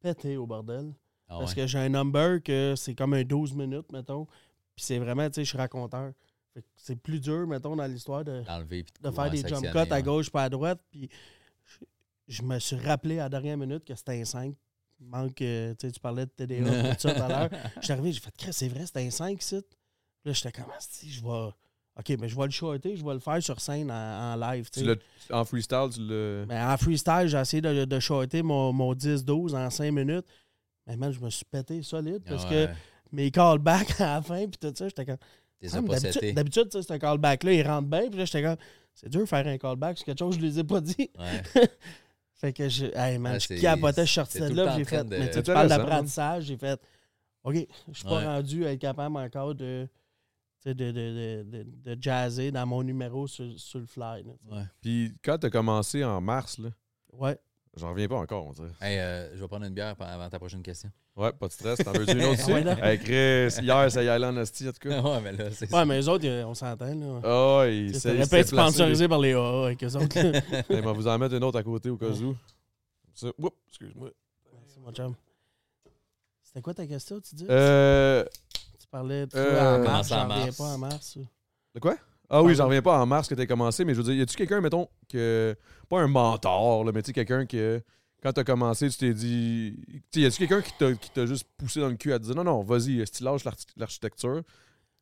pété 0.00 0.36
au 0.36 0.46
bordel. 0.46 0.92
Ah 1.28 1.38
Parce 1.38 1.54
que 1.54 1.66
j'ai 1.66 1.78
un 1.78 1.88
number 1.88 2.42
que 2.42 2.74
c'est 2.76 2.94
comme 2.94 3.14
un 3.14 3.22
12 3.22 3.54
minutes, 3.54 3.92
mettons. 3.92 4.26
Puis 4.74 4.84
c'est 4.84 4.98
vraiment, 4.98 5.28
tu 5.28 5.34
sais, 5.34 5.44
je 5.44 5.50
suis 5.50 5.58
raconteur. 5.58 6.12
C'est 6.74 6.96
plus 6.96 7.20
dur, 7.20 7.46
mettons, 7.46 7.76
dans 7.76 7.86
l'histoire 7.86 8.24
de, 8.24 8.40
de 8.40 9.10
faire 9.10 9.30
des 9.30 9.46
jump 9.46 9.70
cuts 9.70 9.92
à 9.92 10.02
gauche 10.02 10.30
pas 10.30 10.44
à 10.44 10.48
droite. 10.48 10.80
Puis 10.90 11.08
je, 12.26 12.42
me 12.42 12.58
suis 12.58 12.76
rappelé 12.76 13.20
à 13.20 13.24
la 13.24 13.28
dernière 13.28 13.56
minute 13.56 13.84
que 13.84 13.94
c'était 13.94 14.20
un 14.20 14.24
5. 14.24 14.56
Il 15.00 15.06
manque, 15.06 15.40
euh, 15.42 15.74
tu 15.78 15.86
sais, 15.86 15.92
tu 15.92 16.00
parlais 16.00 16.26
de 16.26 16.30
TDA, 16.30 16.94
tout 16.94 17.00
ça 17.00 17.14
tout 17.14 17.22
à 17.22 17.28
l'heure. 17.28 17.50
Je 17.76 17.84
suis 17.84 17.92
arrivé, 17.92 18.12
j'ai 18.12 18.20
fait, 18.20 18.52
c'est 18.52 18.68
vrai, 18.68 18.84
c'était 18.84 19.06
un 19.06 19.10
5 19.10 19.40
ici. 19.40 19.64
Là, 20.24 20.32
j'étais 20.32 20.52
comme, 20.52 20.70
si 20.78 21.10
je 21.10 21.22
vais. 21.22 21.50
OK, 22.00 22.16
mais 22.18 22.28
je 22.28 22.36
vais 22.36 22.44
le 22.46 22.50
shorter, 22.50 22.96
je 22.96 23.04
vais 23.04 23.12
le 23.14 23.20
faire 23.20 23.42
sur 23.42 23.60
scène 23.60 23.90
en, 23.90 23.94
en 24.34 24.36
live. 24.36 24.68
tu 24.70 24.84
en 25.30 25.44
freestyle, 25.44 25.88
tu 25.92 26.00
le. 26.00 26.44
Ben, 26.48 26.68
en 26.72 26.76
freestyle, 26.76 27.26
j'ai 27.26 27.38
essayé 27.38 27.60
de, 27.60 27.84
de 27.84 28.00
shorter 28.00 28.42
mon, 28.42 28.72
mon 28.72 28.94
10-12 28.94 29.54
en 29.54 29.70
5 29.70 29.92
minutes. 29.92 30.26
Mais 30.86 30.96
man, 30.96 31.12
je 31.12 31.20
me 31.20 31.30
suis 31.30 31.44
pété 31.44 31.82
solide 31.82 32.22
parce 32.26 32.44
que 32.46 32.68
mes 33.12 33.30
callbacks 33.30 34.00
à 34.00 34.14
la 34.16 34.22
fin, 34.22 34.46
puis 34.46 34.58
tout 34.58 34.72
ça, 34.74 34.88
j'étais 34.88 35.04
comme. 35.04 35.18
T'es 35.60 35.68
Ah, 35.74 35.80
d'habitude- 35.82 36.12
seté. 36.12 36.32
D'habitude, 36.32 36.68
tu 36.70 36.78
sais, 36.78 36.82
c'est 36.82 36.94
un 36.94 36.98
callback-là, 36.98 37.52
il 37.52 37.66
rentre 37.66 37.86
bien, 37.88 38.08
puis 38.08 38.18
là, 38.18 38.24
j'étais 38.24 38.42
comme. 38.42 38.56
C'est 38.94 39.08
dur 39.10 39.20
de 39.20 39.26
faire 39.26 39.46
un 39.46 39.58
callback, 39.58 39.98
c'est 39.98 40.04
quelque 40.04 40.18
chose 40.18 40.34
que 40.36 40.40
je 40.40 40.46
ne 40.46 40.50
les 40.50 40.58
ai 40.58 40.64
pas 40.64 40.80
dit. 40.80 41.10
Ouais. 41.18 41.42
Fait 42.34 42.52
que 42.54 42.68
je. 42.70 42.86
Hey 42.96 43.18
man, 43.18 43.34
Ah, 43.36 43.38
je 43.38 43.60
capotais, 43.60 44.02
je 44.02 44.06
suis 44.06 44.14
sorti 44.14 44.40
de 44.40 44.48
là, 44.54 44.74
j'ai 44.76 44.84
fait. 44.84 45.04
de- 45.04 45.10
Mais 45.10 45.18
tu 45.18 45.24
sais, 45.26 45.32
C'est 45.34 45.42
tu 45.42 45.52
parles 45.52 45.66
intéressant, 45.66 45.84
d'apprentissage, 45.88 46.44
j'ai 46.44 46.56
fait. 46.56 46.80
OK, 47.44 47.54
je 47.92 47.98
suis 47.98 48.04
pas 48.08 48.16
Ouais. 48.18 48.24
rendu 48.24 48.64
à 48.66 48.72
être 48.72 48.80
capable 48.80 49.16
encore 49.18 49.54
de. 49.54 49.86
Tu 50.62 50.68
sais, 50.68 50.74
De, 50.74 50.90
de, 50.92 51.42
de, 51.44 51.64
de, 51.64 51.94
de 51.94 52.02
jazzer 52.02 52.50
dans 52.50 52.66
mon 52.66 52.82
numéro 52.82 53.26
sur, 53.26 53.46
sur 53.58 53.78
le 53.80 53.86
fly. 53.86 54.22
tu. 54.24 54.54
Ouais. 54.54 54.62
Puis 54.82 55.14
quand 55.24 55.38
t'as 55.38 55.50
commencé 55.50 56.04
en 56.04 56.20
mars, 56.20 56.58
là, 56.58 56.68
Ouais. 57.12 57.38
j'en 57.76 57.90
reviens 57.90 58.08
pas 58.08 58.16
encore, 58.18 58.46
on 58.46 58.52
dirait. 58.52 58.70
Hey, 58.80 58.98
euh, 58.98 59.34
je 59.36 59.40
vais 59.40 59.48
prendre 59.48 59.64
une 59.66 59.74
bière 59.74 59.94
avant 59.98 60.28
ta 60.28 60.38
prochaine 60.38 60.62
question. 60.62 60.90
Ouais, 61.16 61.32
pas 61.32 61.48
de 61.48 61.52
stress. 61.52 61.78
T'en 61.78 61.92
veux 61.92 62.08
une 62.08 62.22
autre 62.24 62.46
ouais, 62.48 62.54
aussi? 62.54 62.64
donc. 62.64 62.78
Hey, 62.82 62.98
Chris, 62.98 63.62
hier, 63.64 63.90
ça 63.90 64.02
y 64.02 64.08
allait 64.08 64.26
en 64.26 64.36
esti, 64.36 64.68
en 64.68 64.72
tout 64.72 64.88
cas. 64.88 65.00
ouais, 65.02 65.20
mais 65.22 65.32
là, 65.32 65.50
c'est 65.50 65.70
Ouais, 65.72 65.84
mais 65.84 65.96
les 65.98 66.08
autres, 66.08 66.26
on 66.44 66.54
s'entend, 66.54 66.94
là. 66.94 67.20
Ah 67.24 67.58
ouais, 67.60 67.76
il 67.78 67.98
Ça 68.00 68.10
aurait 68.14 68.24
s'est 68.24 68.38
être 68.40 68.48
sponsorisé 68.48 69.08
par 69.08 69.18
les 69.18 69.32
AA 69.32 69.64
avec 69.66 69.82
eux 69.82 69.96
autres. 69.96 70.16
Hey, 70.16 70.42
on 70.70 70.82
va 70.82 70.92
vous 70.92 71.08
en 71.08 71.18
mettre 71.18 71.34
une 71.34 71.44
autre 71.44 71.58
à 71.58 71.62
côté 71.62 71.90
au 71.90 71.96
cas 71.96 72.06
où. 72.06 72.36
Ça. 73.14 73.28
Oups, 73.38 73.56
excuse-moi. 73.68 74.10
Merci, 74.52 74.80
mon 74.80 74.92
chum. 74.92 75.14
C'était 76.42 76.62
quoi 76.62 76.74
ta 76.74 76.86
question, 76.86 77.20
tu 77.20 77.34
dis? 77.34 77.46
Euh. 77.50 78.24
Parlais 78.90 79.26
de 79.26 79.36
euh, 79.36 79.76
en 79.80 79.84
mars, 79.84 80.08
j'en 80.08 80.28
reviens 80.28 80.52
pas 80.52 80.64
en 80.64 80.78
mars. 80.78 81.16
ou- 81.16 81.26
De 81.74 81.80
quoi? 81.80 81.96
Ah 82.28 82.42
oui, 82.42 82.54
j'en 82.54 82.66
reviens 82.66 82.82
pas 82.82 82.98
en 82.98 83.06
mars 83.06 83.28
que 83.28 83.34
t'as 83.34 83.46
commencé, 83.46 83.84
mais 83.84 83.92
je 83.94 83.98
veux 83.98 84.04
dire, 84.04 84.14
y 84.14 84.22
a-tu 84.22 84.36
quelqu'un, 84.36 84.60
mettons, 84.60 84.88
que. 85.08 85.56
Pas 85.88 86.00
un 86.00 86.06
mentor, 86.06 86.84
là, 86.84 86.92
mais 86.92 87.02
tu 87.02 87.08
sais, 87.08 87.12
quelqu'un 87.12 87.44
que. 87.46 87.82
Quand 88.22 88.32
t'as 88.32 88.44
commencé, 88.44 88.88
tu 88.90 88.98
t'es 88.98 89.14
dit. 89.14 89.76
Tu 89.88 90.02
sais, 90.12 90.20
y 90.20 90.26
a-tu 90.26 90.38
quelqu'un 90.46 90.60
qui 90.60 90.72
t'a, 90.78 90.92
qui 90.94 91.10
t'a 91.10 91.24
juste 91.26 91.46
poussé 91.56 91.80
dans 91.80 91.88
le 91.88 91.96
cul 91.96 92.12
à 92.12 92.18
te 92.18 92.24
dire 92.24 92.34
non, 92.34 92.44
non, 92.44 92.62
vas-y, 92.62 93.04
si 93.06 93.12
tu 93.12 93.24
lâches 93.24 93.44
l'archi- 93.44 93.66
l'architecture, 93.76 94.42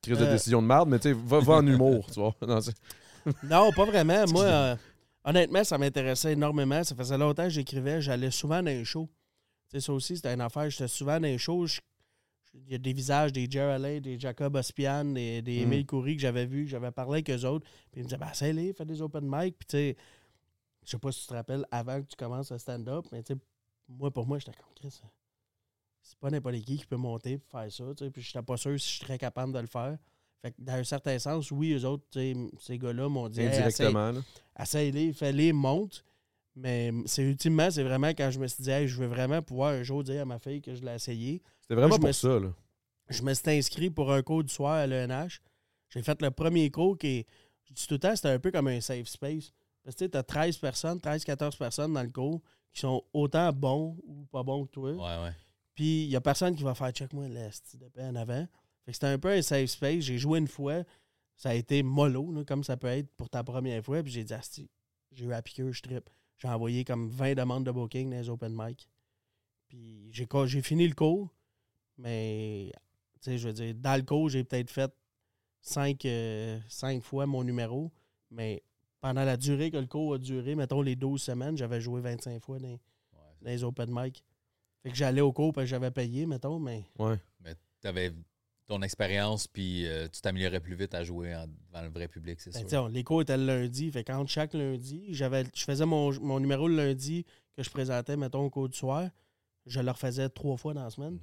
crise 0.03 0.19
de 0.19 0.25
Euh. 0.25 0.31
décision 0.33 0.63
de 0.63 0.67
merde, 0.69 0.89
mais 0.89 0.99
tu 1.01 1.09
sais, 1.11 1.17
va, 1.27 1.41
va 1.41 1.55
en 1.55 1.67
humour, 1.67 2.07
tu 2.13 2.21
vois. 2.21 2.35
Non, 3.43 3.73
pas 3.73 3.85
vraiment. 3.85 4.25
Moi, 4.29 4.45
euh, 4.45 4.77
honnêtement, 5.25 5.65
ça 5.65 5.77
m'intéressait 5.77 6.33
énormément. 6.33 6.83
Ça 6.85 6.95
faisait 6.95 7.19
longtemps 7.19 7.43
que 7.45 7.51
j'écrivais. 7.51 8.01
J'allais 8.01 8.31
souvent 8.31 8.57
dans 8.63 8.67
les 8.67 8.85
shows. 8.85 9.09
Tu 9.71 9.79
sais, 9.81 9.87
ça 9.87 9.93
aussi, 9.93 10.17
c'était 10.17 10.33
une 10.33 10.41
affaire. 10.41 10.71
J'étais 10.71 10.89
souvent 10.89 11.15
dans 11.17 11.23
les 11.27 11.37
shows. 11.37 11.67
Je- 11.67 11.81
Il 12.67 12.73
y 12.73 12.75
a 12.75 12.79
des 12.79 12.93
visages, 12.93 13.33
des 13.33 13.49
Jerry 13.51 13.73
Alley, 13.75 14.01
des 14.01 14.19
Jacob 14.19 14.55
Ospian, 14.57 15.05
des, 15.07 15.43
des 15.43 15.61
Mm. 15.61 15.63
Émile 15.73 15.87
Coury 15.87 16.17
que 16.17 16.23
j'avais 16.23 16.47
vus, 16.47 16.65
que 16.65 16.71
j'avais 16.71 16.91
parlé 16.91 17.15
avec 17.25 17.31
eux 17.31 17.45
autres. 17.47 17.65
Puis 17.91 18.01
ils 18.01 18.03
me 18.03 18.05
disaient, 18.09 18.19
ben, 18.19 18.31
essaye-les, 18.31 18.73
fais 18.73 18.85
des 18.85 19.01
open 19.03 19.25
mic. 19.27 19.57
Puis 19.59 19.67
tu 19.67 19.77
sais, 19.77 19.97
je 20.85 20.91
sais 20.91 20.99
pas 20.99 21.13
si 21.13 21.23
tu 21.23 21.27
te 21.29 21.35
rappelles 21.35 21.65
avant 21.71 22.01
que 22.01 22.07
tu 22.07 22.17
commences 22.17 22.51
à 22.53 22.59
stand-up, 22.59 23.05
mais 23.13 23.23
tu 23.23 23.35
sais, 23.35 23.39
moi, 23.89 24.11
pour 24.11 24.27
moi, 24.27 24.39
j'étais 24.39 24.53
comme 24.53 24.73
Chris. 24.75 25.01
C'est 26.03 26.19
pas 26.19 26.31
n'importe 26.31 26.57
qui 26.57 26.79
qui 26.79 26.87
peut 26.87 26.97
monter 26.97 27.33
et 27.33 27.39
faire 27.51 27.71
ça. 27.73 27.85
tu 27.97 28.05
sais, 28.05 28.11
Puis 28.11 28.23
j'étais 28.23 28.43
pas 28.43 28.57
sûr 28.57 28.79
si 28.81 28.95
je 28.95 29.05
serais 29.05 29.19
capable 29.19 29.53
de 29.53 29.59
le 29.59 29.67
faire. 29.67 29.99
Fait 30.41 30.53
que 30.53 30.57
dans 30.59 30.75
un 30.75 30.85
certain 30.85 31.19
sens, 31.19 31.51
oui, 31.51 31.73
eux 31.73 31.85
autres, 31.85 32.05
ces 32.13 32.79
gars-là 32.79 33.09
m'ont 33.09 33.29
dit 33.29 33.41
Hey, 33.41 33.49
essaye- 33.49 33.63
Indirectement, 33.87 34.13
là. 34.13 34.21
essaye-les, 34.63 35.13
fais-les, 35.13 35.53
monte. 35.53 36.05
Mais 36.61 36.93
c'est 37.07 37.23
ultimement, 37.23 37.71
c'est 37.71 37.83
vraiment 37.83 38.09
quand 38.09 38.31
je 38.31 38.39
me 38.39 38.47
suis 38.47 38.63
dit, 38.63 38.71
Hey, 38.71 38.89
je 38.89 38.97
veux 38.99 39.07
vraiment 39.07 39.41
pouvoir 39.43 39.73
un 39.75 39.83
jour 39.83 40.03
dire 40.03 40.23
à 40.23 40.25
ma 40.25 40.39
fille 40.39 40.61
que 40.61 40.75
je 40.75 40.83
l'ai 40.83 40.95
essayé. 40.95 41.43
C'était 41.61 41.75
vraiment 41.75 41.99
pour 41.99 42.13
suis- 42.15 42.27
ça, 42.29 42.39
là. 42.41 42.53
Je 43.09 43.23
me 43.23 43.33
suis 43.33 43.51
inscrit 43.51 43.91
pour 43.91 44.13
un 44.13 44.23
cours 44.23 44.45
du 44.45 44.53
soir 44.53 44.75
à 44.75 44.87
l'ENH. 44.87 45.41
J'ai 45.89 46.03
fait 46.03 46.21
le 46.21 46.31
premier 46.31 46.71
cours 46.71 46.99
qui 46.99 47.07
est. 47.09 47.27
Je 47.65 47.73
dis 47.75 47.87
tout 47.87 47.95
le 47.95 48.01
temps, 48.01 48.15
c'était 48.17 48.29
un 48.29 48.39
peu 48.39 48.51
comme 48.51 48.69
un 48.69 48.81
safe 48.81 49.07
space. 49.09 49.53
Parce 49.83 49.97
que 49.97 50.05
tu 50.05 50.17
as 50.19 50.23
13 50.23 50.59
personnes, 50.59 50.99
13-14 50.99 51.57
personnes 51.57 51.93
dans 51.95 52.03
le 52.03 52.11
cours 52.11 52.43
qui 52.73 52.81
sont 52.81 53.03
autant 53.15 53.51
bons 53.53 53.97
ou 54.05 54.27
pas 54.27 54.43
bons 54.43 54.67
que 54.67 54.71
toi. 54.73 54.91
Ouais, 54.93 55.25
ouais. 55.25 55.33
Puis 55.75 56.05
il 56.05 56.09
n'y 56.09 56.17
a 56.17 56.21
personne 56.21 56.55
qui 56.57 56.63
va 56.63 56.75
faire 56.75 56.91
check-moi 56.91 57.29
le 57.29 57.51
style 57.51 57.81
de 57.95 58.03
en 58.03 58.15
avant. 58.17 58.47
Fait 58.85 58.91
que 58.91 58.95
c'était 58.95 59.07
un 59.07 59.19
peu 59.19 59.31
un 59.31 59.41
safe 59.43 59.71
space. 59.71 60.01
J'ai 60.05 60.19
joué 60.19 60.39
une 60.41 60.49
fois. 60.49 60.83
Ça 61.37 61.51
a 61.51 61.55
été 61.55 61.83
mollo, 61.85 62.33
là, 62.33 62.45
comme 62.45 62.65
ça 62.65 62.77
peut 62.77 62.89
être 62.89 63.09
pour 63.17 63.31
ta 63.31 63.45
première 63.45 63.83
fois. 63.85 64.03
Puis 64.03 64.11
j'ai 64.13 64.25
dit, 64.25 64.35
Asti, 64.35 64.69
j'ai 65.13 65.25
eu 65.25 65.33
à 65.33 65.41
piqueur, 65.41 65.73
je 65.73 65.81
trip. 65.83 66.11
J'ai 66.39 66.49
envoyé 66.49 66.85
comme 66.85 67.09
20 67.09 67.35
demandes 67.35 67.65
de 67.65 67.71
booking 67.71 68.11
dans 68.11 68.17
les 68.17 68.29
open 68.29 68.55
mic. 68.57 68.89
Puis 69.69 70.09
j'ai, 70.13 70.63
fini 70.63 70.87
le 70.87 70.95
cours. 70.95 71.29
Mais, 71.99 72.73
tu 73.21 73.31
sais, 73.31 73.39
je 73.39 73.49
veux 73.49 73.55
dire, 73.55 73.75
dans 73.75 73.97
le 73.97 74.05
cours, 74.05 74.29
j'ai 74.29 74.45
peut-être 74.45 74.71
fait 74.71 74.93
5, 75.61 76.07
fois 77.03 77.27
mon 77.27 77.43
numéro. 77.43 77.93
Mais 78.31 78.63
pendant 79.01 79.25
la 79.25 79.37
durée 79.37 79.71
que 79.71 79.77
le 79.77 79.87
cours 79.87 80.15
a 80.15 80.19
duré, 80.19 80.55
mettons 80.55 80.81
les 80.81 80.97
12 80.97 81.21
semaines, 81.21 81.57
j'avais 81.57 81.81
joué 81.81 82.01
25 82.01 82.41
fois 82.41 82.59
dans, 82.59 82.79
dans 83.43 83.51
les 83.51 83.65
open 83.65 83.89
mic. 83.91 84.25
Fait 84.83 84.91
que 84.91 84.97
j'allais 84.97 85.21
au 85.21 85.33
cours 85.33 85.53
parce 85.53 85.65
que 85.65 85.71
j'avais 85.71 85.91
payé, 85.91 86.25
mettons, 86.25 86.61
mais. 86.61 86.85
Ouais. 86.99 87.21
Mais 87.41 87.55
tu 87.81 87.89
avais 87.89 88.13
ton 88.69 88.83
expérience, 88.83 89.47
puis 89.47 89.87
euh, 89.87 90.07
tu 90.09 90.21
t'améliorais 90.21 90.61
plus 90.61 90.75
vite 90.77 90.95
à 90.95 91.03
jouer 91.03 91.35
en- 91.35 91.47
devant 91.47 91.83
le 91.83 91.89
vrai 91.89 92.07
public, 92.07 92.39
c'est 92.41 92.53
Ben, 92.53 92.69
sûr. 92.69 92.89
les 92.89 93.03
cours 93.03 93.23
étaient 93.23 93.37
le 93.37 93.47
lundi. 93.47 93.91
Fait 93.91 94.05
qu'entre 94.05 94.31
chaque 94.31 94.53
lundi, 94.55 95.07
j'avais, 95.09 95.45
je 95.55 95.65
faisais 95.65 95.87
mon, 95.87 96.13
mon 96.21 96.39
numéro 96.39 96.69
le 96.69 96.77
lundi 96.77 97.25
que 97.57 97.63
je 97.63 97.71
présentais, 97.71 98.17
mettons, 98.17 98.45
au 98.45 98.51
cours 98.51 98.69
du 98.69 98.77
soir. 98.79 99.09
Je 99.67 99.81
le 99.81 99.91
refaisais 99.91 100.29
trois 100.29 100.57
fois 100.57 100.75
dans 100.75 100.85
la 100.85 100.91
semaine. 100.91 101.15
Mhm. 101.15 101.21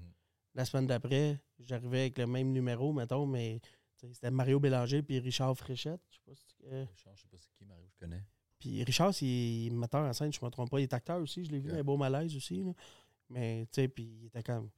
La 0.56 0.66
semaine 0.66 0.88
d'après, 0.88 1.40
j'arrivais 1.60 2.02
avec 2.02 2.18
le 2.18 2.28
même 2.28 2.52
numéro, 2.52 2.92
mettons, 2.94 3.26
mais 3.28 3.62
c'était 3.96 4.32
Mario 4.32 4.60
Bélanger 4.60 5.02
puis 5.04 5.20
Richard 5.20 5.56
Fréchette. 5.56 6.02
Je 6.10 6.16
sais 6.16 6.22
pas 6.26 6.36
si 6.36 6.46
tu- 6.48 6.64
euh, 6.66 6.86
Je 6.96 7.02
sais 7.22 7.28
pas 7.30 7.38
c'est 7.40 7.52
qui, 7.58 7.66
Mario, 7.66 7.86
je 7.90 7.98
connais. 8.06 8.24
Puis 8.60 8.84
Richard, 8.84 9.14
c'est 9.14 9.70
metteur 9.72 10.02
en 10.04 10.14
scène, 10.14 10.32
je 10.34 10.44
me 10.44 10.50
trompe 10.50 10.72
pas. 10.72 10.80
Il 10.80 10.84
est 10.84 10.94
acteur 10.94 11.20
aussi, 11.22 11.46
je 11.46 11.52
l'ai 11.52 11.60
vu 11.60 11.66
Ok. 11.68 11.72
dans 11.72 11.78
les 11.78 11.84
beaux 11.84 11.98
malaises 11.98 12.36
aussi. 12.36 12.64
là. 12.64 12.72
Mais 13.30 13.66
tu 13.72 13.82
sais, 13.82 13.88
puis 13.88 14.18
il 14.22 14.26
était 14.28 14.44
comme. 14.44 14.70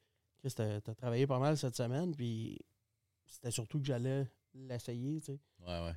Chris, 0.48 0.54
t'as 0.56 0.82
t'as 0.82 0.93
travaillé 0.95 1.28
pas 1.28 1.39
mal 1.39 1.58
cette 1.58 1.76
semaine, 1.76 2.16
puis 2.16 2.58
c'était 3.26 3.52
surtout 3.52 3.80
que 3.80 3.86
j'allais 3.86 4.28
l'essayer, 4.56 5.20
tu 5.20 5.26
sais. 5.34 5.39
Ouais, 5.66 5.84
ouais. 5.86 5.93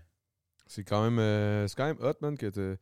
C'est 0.67 0.85
quand 0.85 1.03
même 1.03 1.19
euh, 1.19 1.67
c'est 1.69 1.77
quand 1.77 1.87
même 1.87 1.99
hot, 2.01 2.15
man, 2.21 2.37
que 2.37 2.47
t'as- 2.47 2.81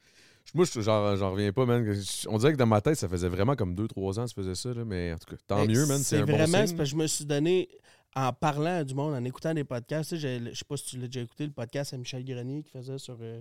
Moi, 0.55 0.65
je- 0.65 0.81
genre, 0.81 1.17
j'en 1.17 1.33
reviens 1.33 1.53
pas, 1.53 1.67
man. 1.67 1.95
On 2.29 2.39
dirait 2.39 2.53
que 2.53 2.59
dans 2.59 2.67
ma 2.67 2.81
tête, 2.81 2.97
ça 2.97 3.09
faisait 3.09 3.29
vraiment 3.29 3.55
comme 3.57 3.75
2-3 3.75 4.19
ans 4.19 4.25
que 4.25 4.29
tu 4.31 4.35
faisais 4.35 4.55
ça, 4.55 4.73
là, 4.73 4.85
mais 4.85 5.13
en 5.13 5.19
tout 5.19 5.31
cas, 5.35 5.37
tant 5.47 5.59
Fait 5.63 5.69
mieux, 5.69 5.85
man. 5.87 5.99
C'est 5.99 6.19
un 6.19 6.25
bon 6.25 6.33
vraiment, 6.33 6.59
c'est 6.59 6.67
signe. 6.69 6.77
parce 6.77 6.89
que 6.91 6.97
je 6.97 7.03
me 7.03 7.07
suis 7.07 7.25
donné, 7.27 7.69
en 8.17 8.33
parlant 8.33 8.79
à 8.79 8.85
du 8.85 8.95
monde, 8.95 9.15
en 9.15 9.25
écoutant 9.25 9.53
des 9.53 9.65
podcasts, 9.65 10.11
tu 10.11 10.21
sais, 10.21 10.41
je 10.51 10.55
sais 10.55 10.65
pas 10.67 10.77
si 10.79 10.85
tu 10.87 10.99
l'as 10.99 11.07
déjà 11.07 11.21
écouté, 11.21 11.45
le 11.47 11.53
podcast 11.53 11.93
à 11.93 11.99
Michel 11.99 12.25
Grenier 12.25 12.63
qui 12.63 12.71
faisait 12.71 12.99
sur, 12.99 13.19
euh, 13.21 13.41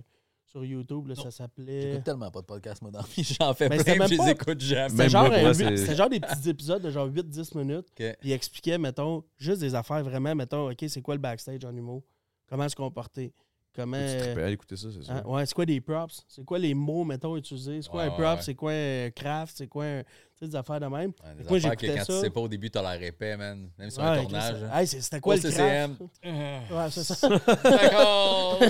sur 0.50 0.64
YouTube, 0.64 1.08
là, 1.08 1.14
ça 1.14 1.30
s'appelait. 1.30 1.82
J'écoute 1.82 2.04
tellement 2.04 2.30
pas 2.30 2.40
de 2.40 2.46
podcast, 2.46 2.80
moi, 2.82 2.90
dans 2.90 3.00
la 3.00 3.04
vie. 3.06 3.22
J'en 3.40 3.52
fais 3.54 3.68
Mais 3.68 3.76
plein, 3.84 4.06
je 4.06 4.10
les 4.10 4.16
pas- 4.16 4.30
écoute 4.30 4.60
jamais. 4.60 4.88
C'était 4.90 5.08
genre, 5.10 5.28
moi, 5.28 5.48
un 5.50 5.54
c'est- 5.54 5.94
genre 5.94 6.08
des 6.08 6.20
petits 6.20 6.48
épisodes 6.48 6.82
de 6.82 6.90
genre 6.90 7.06
8-10 7.08 7.56
minutes. 7.56 7.86
Ok. 7.90 8.16
Puis 8.20 8.28
il 8.30 8.32
expliquait, 8.32 8.78
mettons, 8.78 9.22
juste 9.36 9.60
des 9.60 9.74
affaires 9.74 10.02
vraiment, 10.02 10.34
mettons, 10.34 10.70
OK, 10.70 10.84
c'est 10.88 11.02
quoi 11.02 11.14
le 11.14 11.20
backstage 11.20 11.64
en 11.64 11.76
humour? 11.76 12.02
Comment 12.48 12.68
se 12.68 12.74
comporter? 12.76 13.32
Comment. 13.74 13.96
Tu 13.96 14.34
te 14.34 14.40
à 14.40 14.50
écouter 14.50 14.76
ça, 14.76 14.88
c'est 14.92 15.04
ça. 15.04 15.12
Hein, 15.18 15.22
ouais, 15.26 15.46
c'est 15.46 15.54
quoi 15.54 15.64
des 15.66 15.80
props? 15.80 16.24
C'est 16.26 16.44
quoi 16.44 16.58
les 16.58 16.74
mots, 16.74 17.04
mettons, 17.04 17.36
utilisés? 17.36 17.80
C'est 17.82 17.88
quoi 17.88 18.00
Ouais, 18.02 18.06
un 18.08 18.10
ouais, 18.10 18.16
prop? 18.16 18.36
ouais. 18.38 18.42
C'est 18.42 18.54
quoi 18.54 18.72
un 18.72 19.10
craft? 19.10 19.54
C'est 19.56 19.66
quoi 19.68 19.84
un. 19.84 20.02
Tu 20.02 20.44
sais, 20.44 20.48
des 20.48 20.56
affaires 20.56 20.80
de 20.80 20.86
même? 20.86 21.12
Ouais, 21.22 21.34
des 21.36 21.44
Moi, 21.44 21.56
affaires 21.58 21.76
que 21.76 21.86
quand 21.86 21.92
tu 21.98 22.12
ça. 22.12 22.20
sais 22.20 22.30
pas 22.30 22.40
au 22.40 22.48
début, 22.48 22.70
t'as 22.70 22.82
l'air 22.82 23.02
épais, 23.08 23.36
man. 23.36 23.70
Même 23.78 23.90
sur 23.90 24.02
Ouais, 24.02 24.08
un 24.08 24.22
tournage. 24.22 24.62
hein. 24.64 24.70
Hey, 24.80 24.86
c'était 24.86 25.20
quoi 25.20 25.34
Au 25.34 25.36
le 25.36 25.42
CCM. 25.42 25.96
craft? 25.96 26.10
Ouais, 26.72 26.90
c'est 26.90 27.04
ça. 27.04 27.28
D'accord! 27.64 28.60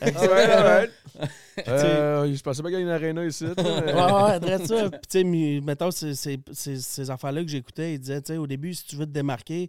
Alright. 0.00 0.90
Euh, 1.68 2.34
je 2.34 2.42
pensais 2.42 2.62
pas 2.62 2.68
qu'il 2.70 2.78
y 2.78 2.80
a 2.80 2.84
une 2.84 2.88
arena 2.88 3.24
ici. 3.26 3.44
Ouais, 3.44 3.54
ouais, 3.92 4.30
adresse 4.32 4.64
ça. 4.68 4.88
Puis, 4.90 5.00
tu 5.08 5.18
sais, 5.20 5.60
mettons, 5.60 5.90
ces 5.90 7.10
affaires-là 7.10 7.42
que 7.42 7.48
j'écoutais, 7.50 7.94
il 7.94 7.98
disait, 8.00 8.22
tu 8.22 8.32
sais, 8.32 8.38
au 8.38 8.46
début, 8.46 8.72
si 8.72 8.86
tu 8.86 8.96
veux 8.96 9.04
te 9.04 9.10
démarquer, 9.10 9.68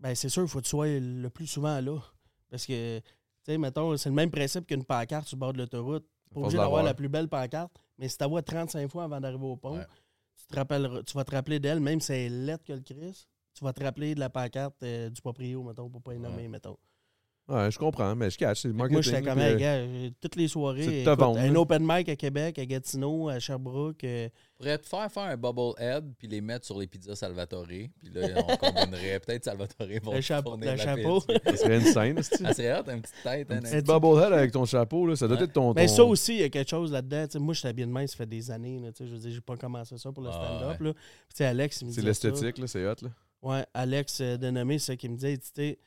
ben 0.00 0.14
c'est 0.14 0.30
sûr, 0.30 0.42
il 0.42 0.48
faut 0.48 0.60
que 0.60 0.64
tu 0.64 0.70
sois 0.70 0.86
le 0.88 1.28
plus 1.28 1.46
souvent 1.46 1.78
là. 1.80 1.98
Parce 2.50 2.64
que, 2.64 2.98
tu 3.00 3.04
sais, 3.52 3.58
mettons, 3.58 3.96
c'est 3.96 4.08
le 4.08 4.14
même 4.14 4.30
principe 4.30 4.66
qu'une 4.66 4.84
pancarte 4.84 5.26
sur 5.28 5.36
le 5.36 5.40
bord 5.40 5.52
de 5.52 5.58
l'autoroute. 5.58 6.04
Pas 6.32 6.40
obligé 6.40 6.56
d'avoir 6.58 6.82
la 6.82 6.94
plus 6.94 7.08
belle 7.08 7.28
pancarte, 7.28 7.72
mais 7.98 8.08
si 8.08 8.16
tu 8.18 8.24
vois 8.28 8.42
35 8.42 8.88
fois 8.90 9.04
avant 9.04 9.20
d'arriver 9.20 9.44
au 9.46 9.56
pont, 9.56 9.78
Ouais. 9.78 9.86
tu, 10.36 10.46
te 10.46 10.54
rappelleras- 10.56 11.02
tu 11.04 11.14
vas 11.16 11.24
te 11.24 11.30
rappeler 11.30 11.60
d'elle, 11.60 11.80
même 11.80 12.00
si 12.00 12.12
elle 12.12 12.18
est 12.32 12.46
lettre 12.46 12.64
que 12.64 12.72
le 12.72 12.80
Christ, 12.80 13.28
tu 13.54 13.62
vas 13.64 13.72
te 13.72 13.82
rappeler 13.84 14.14
de 14.14 14.20
la 14.20 14.30
pancarte 14.30 14.82
euh, 14.82 15.10
du 15.10 15.20
proprio, 15.20 15.62
mettons, 15.62 15.88
pour 15.88 16.02
pas 16.02 16.14
y 16.14 16.18
nommer, 16.18 16.48
mettons. 16.48 16.76
Ouais, 17.46 17.70
je 17.70 17.78
comprends, 17.78 18.16
mais 18.16 18.30
je 18.30 18.38
catch. 18.38 18.62
C'est 18.62 18.68
Moi, 18.68 18.88
marketing. 18.88 19.02
j'étais 19.02 19.22
comme, 19.28 19.38
hey, 19.38 19.54
euh, 19.62 20.06
gars, 20.08 20.14
toutes 20.18 20.36
les 20.36 20.48
soirées, 20.48 21.02
écoute, 21.02 21.18
vendre, 21.18 21.38
un 21.38 21.52
là. 21.52 21.60
open 21.60 21.82
mic 21.86 22.08
à 22.08 22.16
Québec, 22.16 22.58
à 22.58 22.64
Gatineau, 22.64 23.28
à 23.28 23.38
Sherbrooke. 23.38 24.02
euh, 24.04 24.30
pourrais 24.56 24.78
te 24.78 24.86
faire 24.86 25.12
faire 25.12 25.24
un 25.24 25.36
bubble 25.36 25.74
head 25.78 26.04
puis 26.16 26.26
les 26.26 26.40
mettre 26.40 26.64
sur 26.64 26.78
les 26.78 26.86
pizzas 26.86 27.16
Salvatore. 27.16 27.66
Puis 27.66 27.90
là, 28.14 28.28
on 28.48 28.56
combinerait 28.56 29.20
peut-être 29.20 29.44
Salvatore 29.44 29.86
pour 30.02 30.14
Le 30.14 30.20
chapeau- 30.22 30.50
fournir 30.52 30.70
le 30.72 30.76
la 30.78 30.82
chapeau. 30.84 31.20
Ça 31.44 31.56
serait 31.56 31.76
une 31.76 31.84
scène, 31.84 32.22
c'est 32.22 32.46
Ah, 32.46 32.54
serait 32.54 32.72
hot, 32.80 32.90
une 32.90 33.02
petite 33.02 33.22
tête. 33.22 33.50
Hein, 33.50 33.56
Un 33.58 33.60
petit 33.60 33.82
bubblehead 33.82 34.32
avec 34.32 34.50
ton 34.52 34.64
chapeau, 34.64 35.06
là, 35.06 35.14
ça 35.14 35.28
doit 35.28 35.36
Ouais. 35.36 35.44
être 35.44 35.52
ton. 35.52 35.74
Mais 35.74 35.86
ton- 35.86 35.92
ça 35.96 36.04
aussi, 36.04 36.32
il 36.36 36.40
y 36.40 36.44
a 36.44 36.48
quelque 36.48 36.70
chose 36.70 36.92
là-dedans. 36.92 37.26
Moi, 37.40 37.52
je 37.52 37.58
suis 37.58 37.68
habillé 37.68 37.86
de 37.86 37.92
main, 37.92 38.06
ça 38.06 38.16
fait 38.16 38.26
des 38.26 38.50
années. 38.50 38.80
là, 38.80 38.90
tu 38.90 39.04
sais, 39.04 39.06
je 39.10 39.14
veux 39.16 39.20
dire, 39.20 39.30
j'ai 39.32 39.40
pas 39.42 39.58
commencé 39.58 39.98
ça 39.98 40.10
pour 40.12 40.22
le 40.22 40.30
Ah, 40.30 40.32
stand-up. 40.32 40.80
là. 40.80 40.92
Puis, 40.94 41.02
tu 41.28 41.36
sais, 41.36 41.44
Alex, 41.44 41.82
il 41.82 41.88
me 41.88 41.92
C'est 41.92 42.00
l'esthétique, 42.00 42.56
là, 42.56 42.66
c'est 42.66 42.86
hot, 42.86 42.94
là. 43.02 43.08
Ouais, 43.42 43.66
Alex 43.74 44.22
euh, 44.22 44.38
Denomé, 44.38 44.78
c'est 44.78 44.92
ça 44.92 44.96
qui 44.96 45.10
me 45.10 45.18
tu 45.18 45.38
sais, 45.54 45.78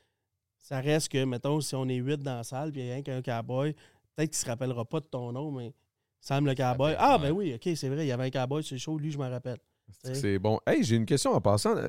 ça 0.67 0.81
reste 0.81 1.09
que, 1.09 1.23
mettons, 1.23 1.61
si 1.61 1.75
on 1.75 1.87
est 1.87 1.95
huit 1.95 2.21
dans 2.21 2.35
la 2.35 2.43
salle, 2.43 2.71
puis 2.73 2.81
il 2.81 2.87
y 2.87 2.91
a 2.91 2.93
rien 2.95 3.01
qu'un 3.03 3.21
cowboy, 3.21 3.73
peut-être 4.15 4.29
qu'il 4.31 4.37
se 4.37 4.45
rappellera 4.45 4.83
pas 4.83 4.99
de 4.99 5.05
ton 5.05 5.31
nom, 5.31 5.49
mais 5.51 5.73
Sam 6.19 6.45
le 6.45 6.55
cowboy. 6.55 6.93
Ah, 6.97 7.17
ben 7.17 7.31
oui, 7.31 7.53
ok, 7.53 7.69
c'est 7.75 7.87
vrai, 7.87 8.05
il 8.05 8.09
y 8.09 8.11
avait 8.11 8.25
un 8.25 8.29
cowboy 8.29 8.63
sur 8.63 8.73
le 8.75 8.79
show, 8.79 8.97
lui, 8.97 9.11
je 9.11 9.17
m'en 9.17 9.29
rappelle. 9.29 9.59
C'est 10.03 10.15
C'est 10.15 10.39
bon? 10.39 10.59
Hey, 10.67 10.83
j'ai 10.83 10.97
une 10.97 11.05
question 11.05 11.31
en 11.31 11.39
passant. 11.39 11.77
euh, 11.77 11.87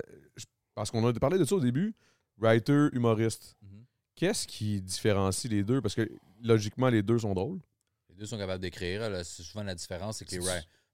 Parce 0.76 0.92
qu'on 0.92 1.04
a 1.04 1.12
parlé 1.14 1.38
de 1.38 1.44
ça 1.44 1.56
au 1.56 1.60
début. 1.60 1.92
Writer, 2.36 2.86
humoriste. 2.92 3.56
Mhm. 3.62 3.84
Qu'est-ce 4.14 4.46
qui 4.46 4.80
différencie 4.80 5.50
les 5.50 5.64
deux? 5.64 5.80
Parce 5.80 5.96
que 5.96 6.08
logiquement, 6.44 6.88
les 6.88 7.02
deux 7.02 7.18
sont 7.18 7.34
drôles. 7.34 7.58
Les 8.10 8.14
deux 8.14 8.26
sont 8.26 8.38
capables 8.38 8.62
d'écrire. 8.62 9.02
C'est 9.24 9.42
Souvent, 9.42 9.64
la 9.64 9.74
différence, 9.74 10.18
c'est 10.18 10.24
que 10.24 10.36
les, 10.36 10.40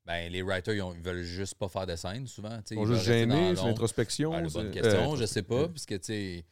ben, 0.07 0.33
les 0.33 0.41
writers, 0.43 0.75
ils, 0.75 0.81
ont- 0.83 0.95
ils 0.95 1.03
veulent 1.03 1.23
juste 1.23 1.57
pas 1.57 1.69
faire 1.69 1.87
de 1.87 1.97
scène, 1.97 2.27
souvent. 2.27 2.57
tu 2.63 2.63
sais, 2.69 2.75
Ils 2.75 2.79
sont 2.79 2.85
veulent 2.85 2.95
juste 2.97 3.07
gênés, 3.07 3.55
c'est 3.57 3.65
l'introspection. 3.67 4.33
C'est- 4.49 4.55
bonne 4.55 4.71
question, 4.71 5.13
euh, 5.13 5.17
je 5.17 5.25
sais 5.27 5.43
pas, 5.43 5.55
euh, 5.63 5.69
parce 5.69 5.85
que, 5.85 5.95
tu 5.97 6.05
sais, 6.05 6.45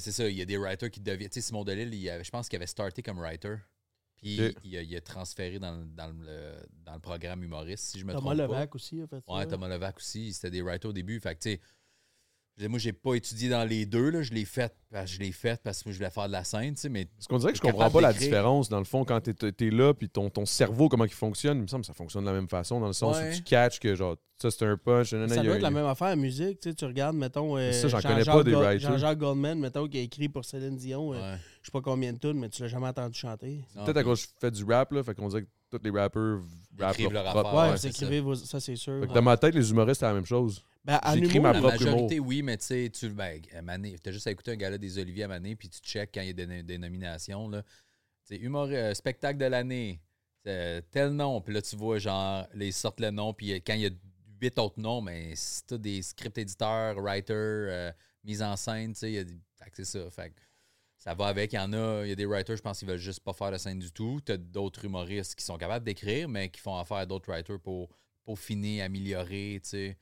c'est 0.00 0.12
ça, 0.12 0.28
il 0.28 0.36
y 0.36 0.42
a 0.42 0.44
des 0.44 0.56
writers 0.56 0.90
qui 0.90 1.00
deviennent. 1.00 1.30
Tu 1.30 1.40
sais, 1.40 1.46
Simon 1.48 1.64
Delille, 1.64 1.94
il 1.94 2.08
avait- 2.10 2.24
je 2.24 2.30
pense 2.30 2.48
qu'il 2.48 2.56
avait 2.56 2.66
starté 2.66 3.02
comme 3.02 3.18
writer, 3.18 3.56
puis 4.16 4.36
il, 4.64 4.76
a, 4.76 4.82
il 4.82 4.96
a 4.96 5.00
transféré 5.00 5.58
dans, 5.58 5.76
le- 5.76 5.86
dans, 5.86 6.08
le, 6.08 6.54
dans 6.84 6.94
le 6.94 7.00
programme 7.00 7.42
humoriste, 7.42 7.84
si 7.84 7.98
je 7.98 8.04
me 8.04 8.12
Thomas 8.12 8.34
trompe 8.34 8.48
pas. 8.48 8.54
Levac 8.58 8.74
aussi 8.74 9.00
a 9.00 9.06
fait 9.06 9.20
ça. 9.24 9.32
Ouais, 9.32 9.46
Thomas 9.46 9.68
Levac 9.68 9.96
aussi, 9.98 10.32
c'était 10.32 10.50
des 10.50 10.62
writers 10.62 10.90
au 10.90 10.92
début. 10.92 11.20
Fait 11.20 11.34
que, 11.34 11.40
tu 11.42 11.50
sais, 11.52 11.60
moi, 12.68 12.78
j'ai 12.78 12.92
pas 12.94 13.14
étudié 13.14 13.48
dans 13.50 13.64
les 13.64 13.84
deux, 13.84 14.08
là. 14.10 14.22
Je 14.22 14.32
l'ai 14.32 14.44
fait, 14.46 14.74
parce- 14.90 15.10
je 15.12 15.18
l'ai 15.18 15.32
fait 15.32 15.60
parce 15.62 15.82
que 15.82 15.88
moi, 15.88 15.92
je 15.92 15.98
voulais 15.98 16.10
faire 16.10 16.26
de 16.26 16.32
la 16.32 16.42
scène, 16.44 16.74
tu 16.74 16.80
sais, 16.80 16.88
mais 16.88 17.04
Parce 17.04 17.26
qu'on 17.26 17.38
dirait 17.38 17.52
que 17.52 17.58
je 17.58 17.62
T'es 17.62 17.70
comprends 17.70 17.90
pas 17.90 18.00
la 18.00 18.12
différence, 18.14 18.68
dans 18.70 18.78
le 18.78 18.84
fond, 18.84 19.04
quand 19.04 19.20
t'es 19.20 19.66
es 19.66 19.70
là, 19.70 19.92
puis 19.92 20.08
ton, 20.08 20.30
ton 20.30 20.46
cerveau, 20.46 20.88
comment 20.88 21.04
il 21.04 21.10
fonctionne. 21.12 21.58
Il 21.58 21.62
me 21.62 21.66
semble 21.66 21.82
que 21.82 21.86
ça 21.88 21.92
fonctionne 21.94 22.24
de 22.24 22.30
la 22.30 22.34
même 22.34 22.48
façon, 22.48 22.80
dans 22.80 22.86
le 22.86 22.92
sens 22.94 23.16
Ouais. 23.18 23.30
où 23.30 23.34
tu 23.36 23.42
catches 23.42 23.78
que, 23.78 23.94
genre, 23.94 24.16
ça, 24.40 24.50
c'est 24.50 24.64
un 24.64 24.76
punch. 24.78 25.12
nanana, 25.12 25.34
Ça 25.34 25.40
a- 25.40 25.44
doit 25.44 25.56
être 25.56 25.62
la 25.62 25.70
même 25.70 25.86
affaire 25.86 26.08
en 26.08 26.16
musique. 26.16 26.60
Tu, 26.60 26.70
sais, 26.70 26.74
tu 26.74 26.84
regardes, 26.86 27.16
mettons, 27.16 27.56
euh, 27.58 27.72
Ça, 27.72 27.88
j'en 27.88 28.00
connais 28.00 28.16
Jean-Jacques 28.24 28.34
pas 28.36 28.42
des 28.44 28.54
writers. 28.54 28.90
Jean-Jacques 28.90 29.18
Goldman, 29.18 29.58
mettons, 29.58 29.86
qui 29.88 29.98
a 29.98 30.00
écrit 30.02 30.28
pour 30.30 30.44
Céline 30.44 30.76
Dion. 30.76 31.12
euh, 31.12 31.16
ouais. 31.16 31.38
Je 31.62 31.66
sais 31.66 31.72
pas 31.72 31.80
combien 31.82 32.12
de 32.12 32.18
tunes, 32.18 32.38
mais 32.38 32.48
tu 32.48 32.62
l'as 32.62 32.68
jamais 32.68 32.86
entendu 32.86 33.18
chanter. 33.18 33.64
Peut-être 33.74 33.96
à 33.98 34.02
cause 34.04 34.24
que 34.24 34.32
je 34.32 34.38
fais 34.40 34.50
du 34.50 34.64
rap, 34.64 34.92
là, 34.92 35.02
fait 35.02 35.14
qu'on 35.14 35.28
dirait 35.28 35.42
que 35.42 35.48
tous 35.70 35.80
les 35.82 35.90
rappers 35.90 36.40
rappent 36.78 36.94
écrivent 36.94 37.12
leur 37.12 37.24
leur 37.24 37.32
propre-. 37.32 37.52
Ouais, 37.54 37.60
ouais, 37.66 37.70
vous 37.72 37.76
c'est 37.78 37.88
écrivez 37.88 38.20
vos. 38.20 38.34
Ça, 38.34 38.60
c'est 38.60 38.76
sûr. 38.76 39.00
Fait 39.00 39.08
que 39.08 39.12
dans 39.12 39.22
ma 39.22 39.36
tête, 39.36 39.54
les 39.54 39.70
humoristes, 39.70 40.00
c'est 40.00 40.06
la 40.06 40.14
même 40.14 40.26
chose. 40.26 40.62
Ben, 40.84 41.00
en 41.02 41.14
j'écris 41.14 41.38
humour, 41.38 41.42
ma 41.42 41.52
La 41.52 41.58
propre 41.60 41.84
majorité, 41.84 42.14
humour. 42.16 42.28
oui, 42.28 42.42
mais 42.42 42.56
tu 42.56 42.64
sais, 42.66 42.90
tu 42.94 43.08
ben, 43.08 43.40
t'as 44.02 44.12
juste 44.12 44.26
à 44.26 44.30
écouter 44.30 44.52
un 44.52 44.56
gars-là 44.56 44.78
des 44.78 44.98
Oliviers 44.98 45.24
à 45.24 45.28
Mané, 45.28 45.56
puis 45.56 45.68
tu 45.68 45.80
check 45.80 46.10
quand 46.14 46.20
il 46.20 46.28
y 46.28 46.30
a 46.30 46.32
des, 46.32 46.46
no- 46.46 46.62
des 46.62 46.78
nominations. 46.78 47.48
Là. 47.48 47.62
Tu 47.62 48.36
sais, 48.36 48.36
humor, 48.36 48.68
euh, 48.70 48.94
spectacle 48.94 49.38
de 49.38 49.46
l'année, 49.46 50.00
euh, 50.46 50.80
tel 50.92 51.10
nom, 51.10 51.40
puis 51.40 51.52
là, 51.54 51.62
tu 51.62 51.74
vois, 51.74 51.98
genre, 51.98 52.46
les 52.54 52.70
sortent 52.70 53.00
le 53.00 53.10
nom, 53.10 53.34
puis 53.34 53.52
euh, 53.52 53.58
quand 53.66 53.74
il 53.74 53.80
y 53.80 53.86
a 53.86 53.90
huit 54.40 54.56
autres 54.60 54.78
noms, 54.78 55.00
mais 55.00 55.32
c'est 55.34 55.66
tout 55.66 55.78
des 55.78 56.02
script 56.02 56.38
éditeurs, 56.38 56.96
writers, 57.00 57.34
euh, 57.36 57.92
mise 58.22 58.42
en 58.42 58.54
scène, 58.54 58.92
tu 58.92 59.00
sais, 59.00 59.10
il 59.10 59.14
y 59.14 59.18
a 59.18 59.24
des- 59.24 59.40
fait 59.58 59.70
que 59.70 59.76
c'est 59.76 59.84
ça. 59.84 60.08
Fait 60.12 60.30
que 60.30 60.34
ça 61.06 61.14
va 61.14 61.26
avec. 61.26 61.52
Il 61.52 61.56
y 61.56 61.58
en 61.60 61.72
a, 61.72 62.02
il 62.04 62.08
y 62.08 62.12
a 62.12 62.16
des 62.16 62.26
writers, 62.26 62.56
je 62.56 62.62
pense, 62.62 62.80
qui 62.80 62.84
veulent 62.84 62.98
juste 62.98 63.20
pas 63.20 63.32
faire 63.32 63.52
de 63.52 63.58
scène 63.58 63.78
du 63.78 63.92
tout. 63.92 64.20
Tu 64.26 64.32
as 64.32 64.36
d'autres 64.36 64.84
humoristes 64.84 65.36
qui 65.36 65.44
sont 65.44 65.56
capables 65.56 65.84
d'écrire, 65.84 66.28
mais 66.28 66.48
qui 66.50 66.60
font 66.60 66.76
affaire 66.76 66.96
à 66.96 67.06
d'autres 67.06 67.30
writers 67.30 67.60
pour 67.60 67.88
peaufiner, 68.24 68.82
améliorer, 68.82 69.60
tu 69.62 69.68
sais. 69.68 69.96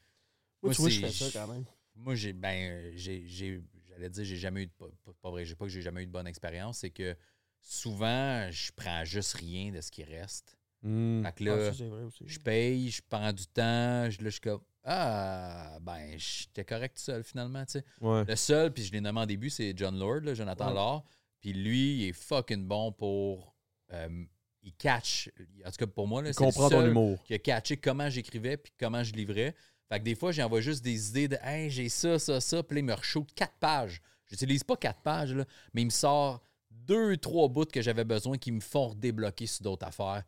Moi, 0.63 0.73
tu 0.73 0.81
vois, 0.81 0.89
je 0.89 1.01
fais 1.01 1.11
ça 1.13 1.27
quand 1.31 1.53
même. 1.53 1.65
Moi, 1.95 2.15
j'ai, 2.15 2.33
ben, 2.33 2.91
j'ai, 2.97 3.23
j'ai- 3.27 3.63
j'allais 3.91 4.09
dire, 4.09 4.25
j'ai 4.25 4.37
jamais 4.37 4.63
eu 4.63 4.67
de, 4.67 4.73
pas, 4.73 4.87
pas- 5.21 5.31
vrai, 5.31 5.45
j'ai 5.45 5.55
pas 5.55 5.67
que 5.67 5.71
j'ai 5.71 5.83
jamais 5.83 6.03
eu 6.05 6.07
de 6.07 6.11
bonne 6.11 6.27
expérience, 6.27 6.79
c'est 6.79 6.91
que 6.91 7.15
souvent, 7.61 8.51
je 8.51 8.73
prends 8.75 9.05
juste 9.05 9.35
rien 9.35 9.73
de 9.73 9.83
ce 9.83 9.91
qui 9.91 10.05
reste. 10.05 10.57
Hmm. 10.83 11.23
Fait 11.23 11.33
que 11.33 11.45
Ah, 11.45 11.57
là, 11.57 11.71
ça, 11.71 11.77
c'est 11.79 11.89
vrai 11.89 12.03
aussi. 12.05 12.25
je 12.27 12.41
paye, 12.41 12.91
je 12.91 13.03
prends 13.07 13.33
du 13.33 13.47
temps, 13.47 14.09
je, 14.11 14.19
là, 14.23 14.25
je 14.25 14.31
suis 14.31 14.41
comme, 14.41 14.61
ah, 14.85 15.78
ben, 15.80 16.16
j'étais 16.18 16.64
correct 16.64 16.99
seul 16.99 17.22
finalement, 17.24 17.64
tu 17.64 17.72
sais. 17.72 17.85
Ouais. 18.01 18.24
Le 18.26 18.37
seul, 18.37 18.72
puis 18.72 18.85
je 18.85 18.93
l'ai 18.93 19.01
nommé 19.01 19.20
en 19.20 19.26
début, 19.26 19.51
c'est 19.51 19.72
John 19.76 19.99
Lord, 19.99 20.20
là, 20.20 20.35
Jonathan 20.35 20.68
Ouais. 20.68 20.74
Lord. 20.74 21.05
Puis 21.41 21.53
lui, 21.53 21.95
il 21.97 22.09
est 22.09 22.12
fucking 22.12 22.66
bon 22.66 22.93
pour. 22.93 23.55
euh, 23.93 24.24
il 24.62 24.72
catch. 24.74 25.30
En 25.66 25.70
tout 25.70 25.76
cas, 25.76 25.87
pour 25.87 26.09
moi, 26.09 26.22
c'est 26.32 26.43
le 26.45 26.51
seul 26.51 26.89
humour. 26.89 27.22
qui 27.24 27.35
a 27.35 27.39
catché 27.39 27.76
comment 27.76 28.09
j'écrivais 28.09 28.57
puis 28.57 28.72
comment 28.80 29.03
je 29.05 29.12
livrais. 29.12 29.55
Fait 29.91 29.99
que 29.99 30.05
des 30.05 30.14
fois, 30.14 30.32
j'envoie 30.32 30.62
juste 30.62 30.82
des 30.82 31.11
idées 31.11 31.28
de 31.28 31.37
Hey, 31.43 31.68
j'ai 31.70 31.91
ça, 31.91 32.18
ça, 32.18 32.41
ça. 32.41 32.62
Puis 32.62 32.76
là, 32.76 32.80
il 32.80 32.85
me 32.87 32.95
reshoot 32.95 33.26
quatre 33.35 33.53
pages. 33.61 34.01
J'utilise 34.24 34.64
pas 34.64 34.76
quatre 34.78 35.03
pages, 35.03 35.35
là, 35.35 35.45
mais 35.74 35.82
il 35.82 35.87
me 35.87 35.91
sort 35.91 36.43
deux, 36.70 37.18
trois 37.18 37.47
bouts 37.49 37.66
que 37.66 37.82
j'avais 37.82 38.05
besoin 38.05 38.39
qui 38.39 38.53
me 38.53 38.61
font 38.61 38.89
redébloquer 38.89 39.47
sur 39.47 39.62
d'autres 39.64 39.87
affaires. 39.87 40.24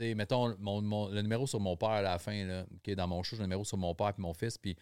Mettons, 0.00 0.48
le 0.48 1.22
numéro 1.22 1.46
sur 1.46 1.60
mon 1.60 1.76
père 1.76 1.90
à 1.90 2.02
la 2.02 2.18
fin, 2.18 2.44
là, 2.44 2.64
qui 2.82 2.92
est 2.92 2.96
dans 2.96 3.06
mon 3.06 3.22
show, 3.22 3.36
j'ai 3.36 3.42
le 3.42 3.46
numéro 3.46 3.64
sur 3.64 3.76
mon 3.76 3.94
père 3.94 4.14
et 4.16 4.20
mon 4.20 4.32
fils. 4.32 4.56
Puis, 4.56 4.76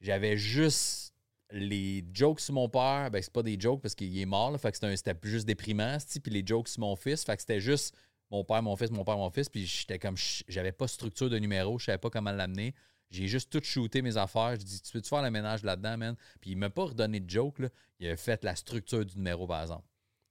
j'avais 0.00 0.36
juste 0.36 1.14
les 1.50 2.04
jokes 2.12 2.40
sur 2.40 2.54
mon 2.54 2.68
père. 2.68 3.10
Ben, 3.10 3.22
c'est 3.22 3.32
pas 3.32 3.42
des 3.42 3.60
jokes 3.60 3.82
parce 3.82 3.94
qu'il 3.94 4.18
est 4.18 4.26
mort, 4.26 4.58
fait 4.58 4.72
que 4.72 4.78
c'était 4.78 5.14
juste 5.24 5.46
déprimant. 5.46 5.98
Puis 6.22 6.32
les 6.32 6.42
jokes 6.46 6.68
sur 6.68 6.80
mon 6.80 6.96
fils, 6.96 7.24
fait 7.24 7.36
que 7.36 7.42
c'était 7.42 7.60
juste 7.60 7.94
mon 8.30 8.44
père, 8.44 8.62
mon 8.62 8.76
fils, 8.76 8.90
mon 8.90 9.04
père, 9.04 9.16
mon 9.16 9.30
fils. 9.30 9.48
Puis 9.48 9.66
j'étais 9.66 9.98
comme, 9.98 10.16
j'avais 10.48 10.72
pas 10.72 10.88
structure 10.88 11.28
de 11.28 11.38
numéro, 11.38 11.78
je 11.78 11.86
savais 11.86 11.98
pas 11.98 12.10
comment 12.10 12.32
l'amener. 12.32 12.74
J'ai 13.10 13.26
juste 13.26 13.50
tout 13.50 13.60
shooté 13.62 14.02
mes 14.02 14.16
affaires. 14.16 14.52
Je 14.52 14.64
dis, 14.64 14.80
tu 14.80 14.92
peux-tu 14.92 15.08
faire 15.08 15.22
le 15.22 15.30
ménage 15.30 15.64
là-dedans, 15.64 15.98
man? 15.98 16.16
Puis 16.40 16.52
il 16.52 16.56
m'a 16.56 16.70
pas 16.70 16.84
redonné 16.84 17.18
de 17.18 17.28
joke, 17.28 17.58
là. 17.58 17.68
Il 17.98 18.08
a 18.08 18.16
fait 18.16 18.44
la 18.44 18.54
structure 18.54 19.04
du 19.04 19.16
numéro, 19.16 19.46
par 19.48 19.62
exemple. 19.62 19.84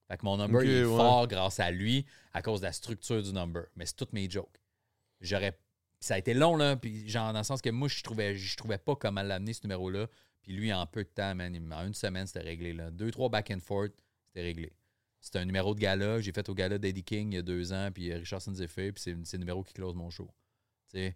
Fait 0.10 0.18
que 0.18 0.26
mon 0.26 0.38
number, 0.38 0.64
il 0.64 0.70
est 0.72 0.86
ouais. 0.86 0.98
fort 0.98 1.28
grâce 1.28 1.60
à 1.60 1.70
lui, 1.72 2.06
à 2.34 2.42
cause 2.42 2.62
de 2.62 2.66
la 2.66 2.72
structure 2.72 3.22
du 3.22 3.32
number. 3.32 3.66
Mais 3.76 3.86
c'est 3.86 3.96
toutes 3.96 4.14
mes 4.14 4.30
jokes. 4.30 4.60
J'aurais. 5.22 5.58
Ça 6.00 6.16
a 6.16 6.18
été 6.18 6.34
long, 6.34 6.56
là. 6.56 6.76
Puis 6.78 7.08
genre, 7.08 7.32
dans 7.32 7.40
le 7.40 7.44
sens 7.44 7.62
que 7.62 7.70
moi, 7.70 7.88
je 7.88 8.02
trouvais, 8.02 8.36
je 8.36 8.58
trouvais 8.58 8.78
pas 8.78 8.96
comment 8.96 9.22
l'amener, 9.22 9.54
ce 9.54 9.62
numéro-là. 9.64 10.08
Puis 10.42 10.54
lui, 10.54 10.74
en 10.74 10.86
peu 10.88 11.04
de 11.04 11.10
temps, 11.10 11.36
man, 11.36 11.56
en 11.74 11.86
une 11.86 11.94
semaine, 11.94 12.26
c'était 12.26 12.40
réglé, 12.40 12.74
là. 12.74 12.90
Deux, 12.90 13.12
trois 13.12 13.30
back 13.30 13.52
and 13.52 13.60
forth, 13.60 13.92
c'était 14.28 14.42
réglé. 14.42 14.74
C'était 15.20 15.40
un 15.40 15.46
numéro 15.46 15.76
de 15.76 15.80
gala. 15.80 16.22
J'ai 16.22 16.32
fait 16.32 16.48
au 16.48 16.54
gala 16.54 16.78
d'Eddie 16.78 17.04
King 17.04 17.34
il 17.34 17.36
y 17.36 17.40
a 17.40 17.42
deux 17.42 17.74
ans, 17.74 17.90
puis 17.94 18.12
euh, 18.12 18.18
Richard 18.18 18.40
Zephyr, 18.42 18.94
puis 18.94 19.04
c'est 19.04 19.16
c'est 19.26 19.38
le 19.38 19.42
numéro 19.42 19.64
qui 19.64 19.74
close 19.74 19.94
mon 19.94 20.10
show. 20.10 20.30
C'est 20.88 21.16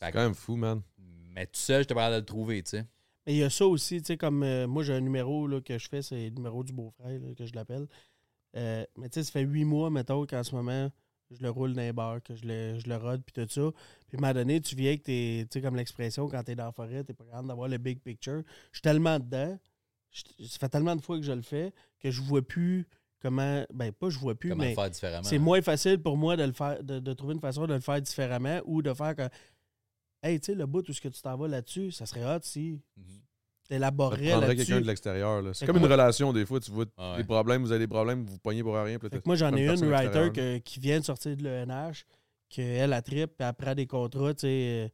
que- 0.00 0.06
quand 0.12 0.22
même 0.22 0.34
fou, 0.34 0.56
man. 0.56 0.80
mais 0.98 1.46
tout 1.46 1.60
seul, 1.60 1.82
j'étais 1.82 1.94
pas 1.94 2.02
capable 2.02 2.14
de 2.16 2.20
le 2.20 2.26
trouver, 2.26 2.62
tu 2.62 2.70
sais. 2.70 2.86
Mais 3.26 3.34
il 3.34 3.38
y 3.38 3.42
a 3.42 3.50
ça 3.50 3.66
aussi, 3.66 4.00
tu 4.00 4.06
sais, 4.06 4.16
comme 4.16 4.42
euh, 4.44 4.66
moi, 4.66 4.82
j'ai 4.82 4.94
un 4.94 5.00
numéro 5.00 5.46
là, 5.46 5.60
que 5.60 5.76
je 5.76 5.88
fais, 5.88 6.00
c'est 6.00 6.30
le 6.30 6.30
numéro 6.30 6.64
du 6.64 6.72
beau-frère, 6.72 7.20
que 7.36 7.44
je 7.44 7.54
l'appelle. 7.54 7.86
Euh, 8.56 8.84
mais 8.96 9.08
tu 9.08 9.14
sais, 9.20 9.24
ça 9.24 9.32
fait 9.32 9.42
huit 9.42 9.64
mois, 9.64 9.90
mettons, 9.90 10.26
qu'en 10.26 10.42
ce 10.42 10.54
moment, 10.54 10.90
je 11.30 11.40
le 11.42 11.50
roule 11.50 11.72
dans 11.74 11.82
les 11.82 11.92
bars, 11.92 12.20
que 12.22 12.34
je 12.34 12.44
le, 12.44 12.78
je 12.78 12.88
le 12.88 12.96
rode, 12.96 13.22
puis 13.24 13.32
tout 13.32 13.48
ça. 13.48 13.70
Puis 14.08 14.16
à 14.16 14.18
un 14.18 14.20
moment 14.20 14.34
donné, 14.34 14.60
tu 14.60 14.74
viens 14.74 14.96
que 14.96 15.02
t'es, 15.02 15.46
tu 15.48 15.58
sais, 15.58 15.62
comme 15.62 15.76
l'expression, 15.76 16.28
quand 16.28 16.42
t'es 16.42 16.56
dans 16.56 16.64
la 16.66 16.72
forêt, 16.72 17.04
t'es 17.04 17.14
pas 17.14 17.24
capable 17.24 17.46
d'avoir 17.48 17.68
le 17.68 17.78
big 17.78 18.00
picture. 18.00 18.42
Je 18.72 18.78
suis 18.78 18.82
tellement 18.82 19.18
dedans, 19.20 19.56
je- 20.10 20.44
ça 20.46 20.58
fait 20.58 20.68
tellement 20.68 20.96
de 20.96 21.00
fois 21.02 21.16
que 21.18 21.22
je 21.24 21.32
le 21.32 21.42
fais, 21.42 21.72
que 22.00 22.10
je 22.10 22.20
vois 22.20 22.42
plus 22.42 22.88
comment, 23.20 23.64
ben 23.72 23.92
pas 23.92 24.10
je 24.10 24.18
vois 24.18 24.34
plus, 24.34 24.48
Comment 24.48 24.62
mais 24.64 24.70
le 24.70 24.74
faire 24.74 24.90
différemment. 24.90 25.22
c'est 25.28 25.38
moins 25.38 25.62
facile 25.62 26.02
pour 26.02 26.16
moi 26.16 26.36
de 26.36 26.42
le 26.42 26.52
faire, 26.52 26.82
de, 26.82 26.98
de 26.98 27.12
trouver 27.12 27.34
une 27.34 27.40
façon 27.40 27.66
de 27.68 27.74
le 27.74 27.80
faire 27.80 28.00
différemment 28.02 28.60
ou 28.64 28.82
de 28.82 28.92
faire 28.94 29.14
que, 29.14 29.28
hey, 30.22 30.40
tu 30.40 30.46
sais, 30.46 30.54
le 30.54 30.66
bout, 30.66 30.82
tout 30.82 30.92
ce 30.92 31.00
que 31.00 31.08
tu 31.08 31.20
t'en 31.22 31.36
vas 31.36 31.46
là-dessus, 31.46 31.92
ça 31.92 32.06
serait 32.06 32.24
hot 32.24 32.40
si 32.42 32.80
Mhm. 32.96 33.04
T'élaborerais 33.70 34.40
là-dessus. 34.40 34.56
quelqu'un 34.56 34.80
de 34.80 34.86
l'extérieur. 34.86 35.42
là. 35.42 35.54
C'est 35.54 35.64
Fait 35.64 35.72
comme 35.72 35.80
une 35.82 35.90
relation, 35.90 36.32
des 36.32 36.44
fois. 36.44 36.58
Tu 36.60 36.70
vois 36.70 36.84
Ah 36.98 37.12
ouais. 37.12 37.18
des 37.18 37.24
problèmes, 37.24 37.62
vous 37.62 37.70
avez 37.72 37.86
des 37.86 37.88
problèmes, 37.92 38.24
vous 38.24 38.32
vous 38.32 38.38
pognez 38.38 38.62
pour 38.62 38.74
rien. 38.74 38.98
moi, 39.24 39.36
j'en 39.36 39.54
ai 39.54 39.60
une 39.62 39.68
personne 39.68 39.88
writer 39.90 40.30
que- 40.32 40.58
qui 40.58 40.80
vient 40.80 40.98
de 41.00 41.04
sortir 41.04 41.36
de 41.36 41.42
l'ENH, 41.44 42.04
qu'elle, 42.48 42.92
a 42.92 43.00
trip, 43.00 43.36
puis 43.38 43.46
elle 43.46 43.54
prend 43.54 43.74
des 43.74 43.86
contrats, 43.86 44.34
tu 44.34 44.40
sais, 44.40 44.48
euh, 44.48 44.88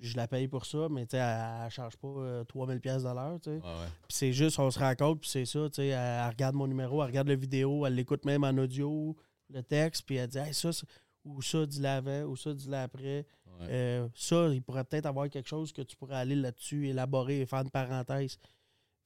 je 0.00 0.16
la 0.16 0.26
paye 0.26 0.48
pour 0.48 0.66
ça, 0.66 0.88
mais 0.90 1.06
tu 1.06 1.12
sais, 1.12 1.18
elle, 1.18 1.64
elle 1.66 1.70
charge 1.70 1.96
pas 1.98 2.08
euh, 2.08 2.42
3000 2.44 2.80
pièces 2.80 3.04
de 3.04 3.08
l'heure, 3.10 3.38
tu 3.40 3.50
sais. 3.50 3.56
Ouais, 3.56 3.62
ouais. 3.62 3.88
Puis 4.08 4.16
c'est 4.16 4.32
juste, 4.32 4.58
on 4.58 4.70
se 4.70 4.78
rencontre, 4.78 5.20
puis 5.20 5.30
c'est 5.30 5.44
ça, 5.44 5.60
tu 5.68 5.76
sais, 5.76 5.86
elle, 5.88 5.98
elle 6.24 6.28
regarde 6.30 6.56
mon 6.56 6.66
numéro, 6.66 7.00
elle 7.02 7.08
regarde 7.10 7.28
la 7.28 7.36
vidéo, 7.36 7.86
elle 7.86 7.94
l'écoute 7.94 8.24
même 8.24 8.42
en 8.42 8.50
audio, 8.58 9.16
le 9.52 9.62
texte, 9.62 10.02
puis 10.04 10.16
elle 10.16 10.26
dit, 10.28 10.38
hey, 10.38 10.52
ça, 10.52 10.72
c'est- 10.72 10.86
ou 11.24 11.42
ça, 11.42 11.66
dis-le 11.66 11.88
avant, 11.88 12.22
ou 12.24 12.36
ça, 12.36 12.52
dis-le 12.54 12.76
après. 12.76 13.26
Ouais. 13.60 13.66
Euh, 13.68 14.08
ça, 14.14 14.48
il 14.52 14.62
pourrait 14.62 14.84
peut-être 14.84 15.06
avoir 15.06 15.28
quelque 15.28 15.48
chose 15.48 15.72
que 15.72 15.82
tu 15.82 15.96
pourrais 15.96 16.16
aller 16.16 16.34
là-dessus, 16.36 16.88
élaborer 16.88 17.40
et 17.40 17.46
faire 17.46 17.60
une 17.60 17.70
parenthèse. 17.70 18.38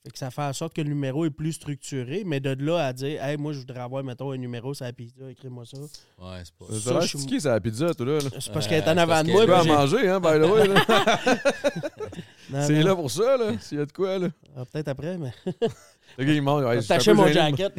Fait 0.06 0.10
que 0.10 0.18
ça 0.18 0.30
fait 0.30 0.42
en 0.42 0.52
sorte 0.52 0.74
que 0.74 0.82
le 0.82 0.88
numéro 0.90 1.24
est 1.24 1.30
plus 1.30 1.54
structuré, 1.54 2.24
mais 2.26 2.38
de 2.38 2.50
là 2.62 2.88
à 2.88 2.92
dire, 2.92 3.24
hey, 3.24 3.38
moi, 3.38 3.54
je 3.54 3.60
voudrais 3.60 3.80
avoir, 3.80 4.04
mettons, 4.04 4.32
un 4.32 4.36
numéro 4.36 4.74
sur 4.74 4.84
la 4.84 4.92
pizza, 4.92 5.30
écris-moi 5.30 5.64
ça. 5.64 5.78
Ouais, 5.78 6.42
c'est 6.44 6.54
pas. 6.54 6.66
Ça 6.78 7.00
je 7.00 7.06
suis- 7.06 7.18
stické, 7.20 7.40
c'est 7.40 7.48
la 7.48 7.58
pizza, 7.58 7.94
tout 7.94 8.04
là. 8.04 8.18
là. 8.18 8.28
C'est 8.38 8.52
parce 8.52 8.66
Euh, 8.66 8.68
qu'elle 8.68 8.84
est 8.84 8.88
en 8.88 8.98
avant 8.98 9.12
parce 9.14 9.24
de 9.26 9.32
moi. 9.32 9.40
Tu 9.40 9.46
peux 9.50 9.62
j'ai- 9.62 9.68
manger, 9.72 10.08
hein, 10.10 10.20
by 10.20 10.28
the 10.28 10.50
way. 10.52 10.68
C'est 12.66 12.82
là 12.82 12.94
pour 12.94 13.10
ça, 13.10 13.36
là. 13.38 13.58
S'il 13.58 13.78
y 13.78 13.80
a 13.80 13.86
de 13.86 13.92
quoi, 13.92 14.18
là. 14.18 14.28
Ah, 14.54 14.64
Peut-être 14.66 14.88
après, 14.88 15.16
mais. 15.18 15.32
Le 16.16 16.24
gars, 16.24 16.32
il 16.32 16.42
mange. 16.42 16.64
Ouais, 16.64 16.80
T'as 16.82 16.96
acheté 16.96 17.12
mon 17.12 17.26
jacket. 17.26 17.72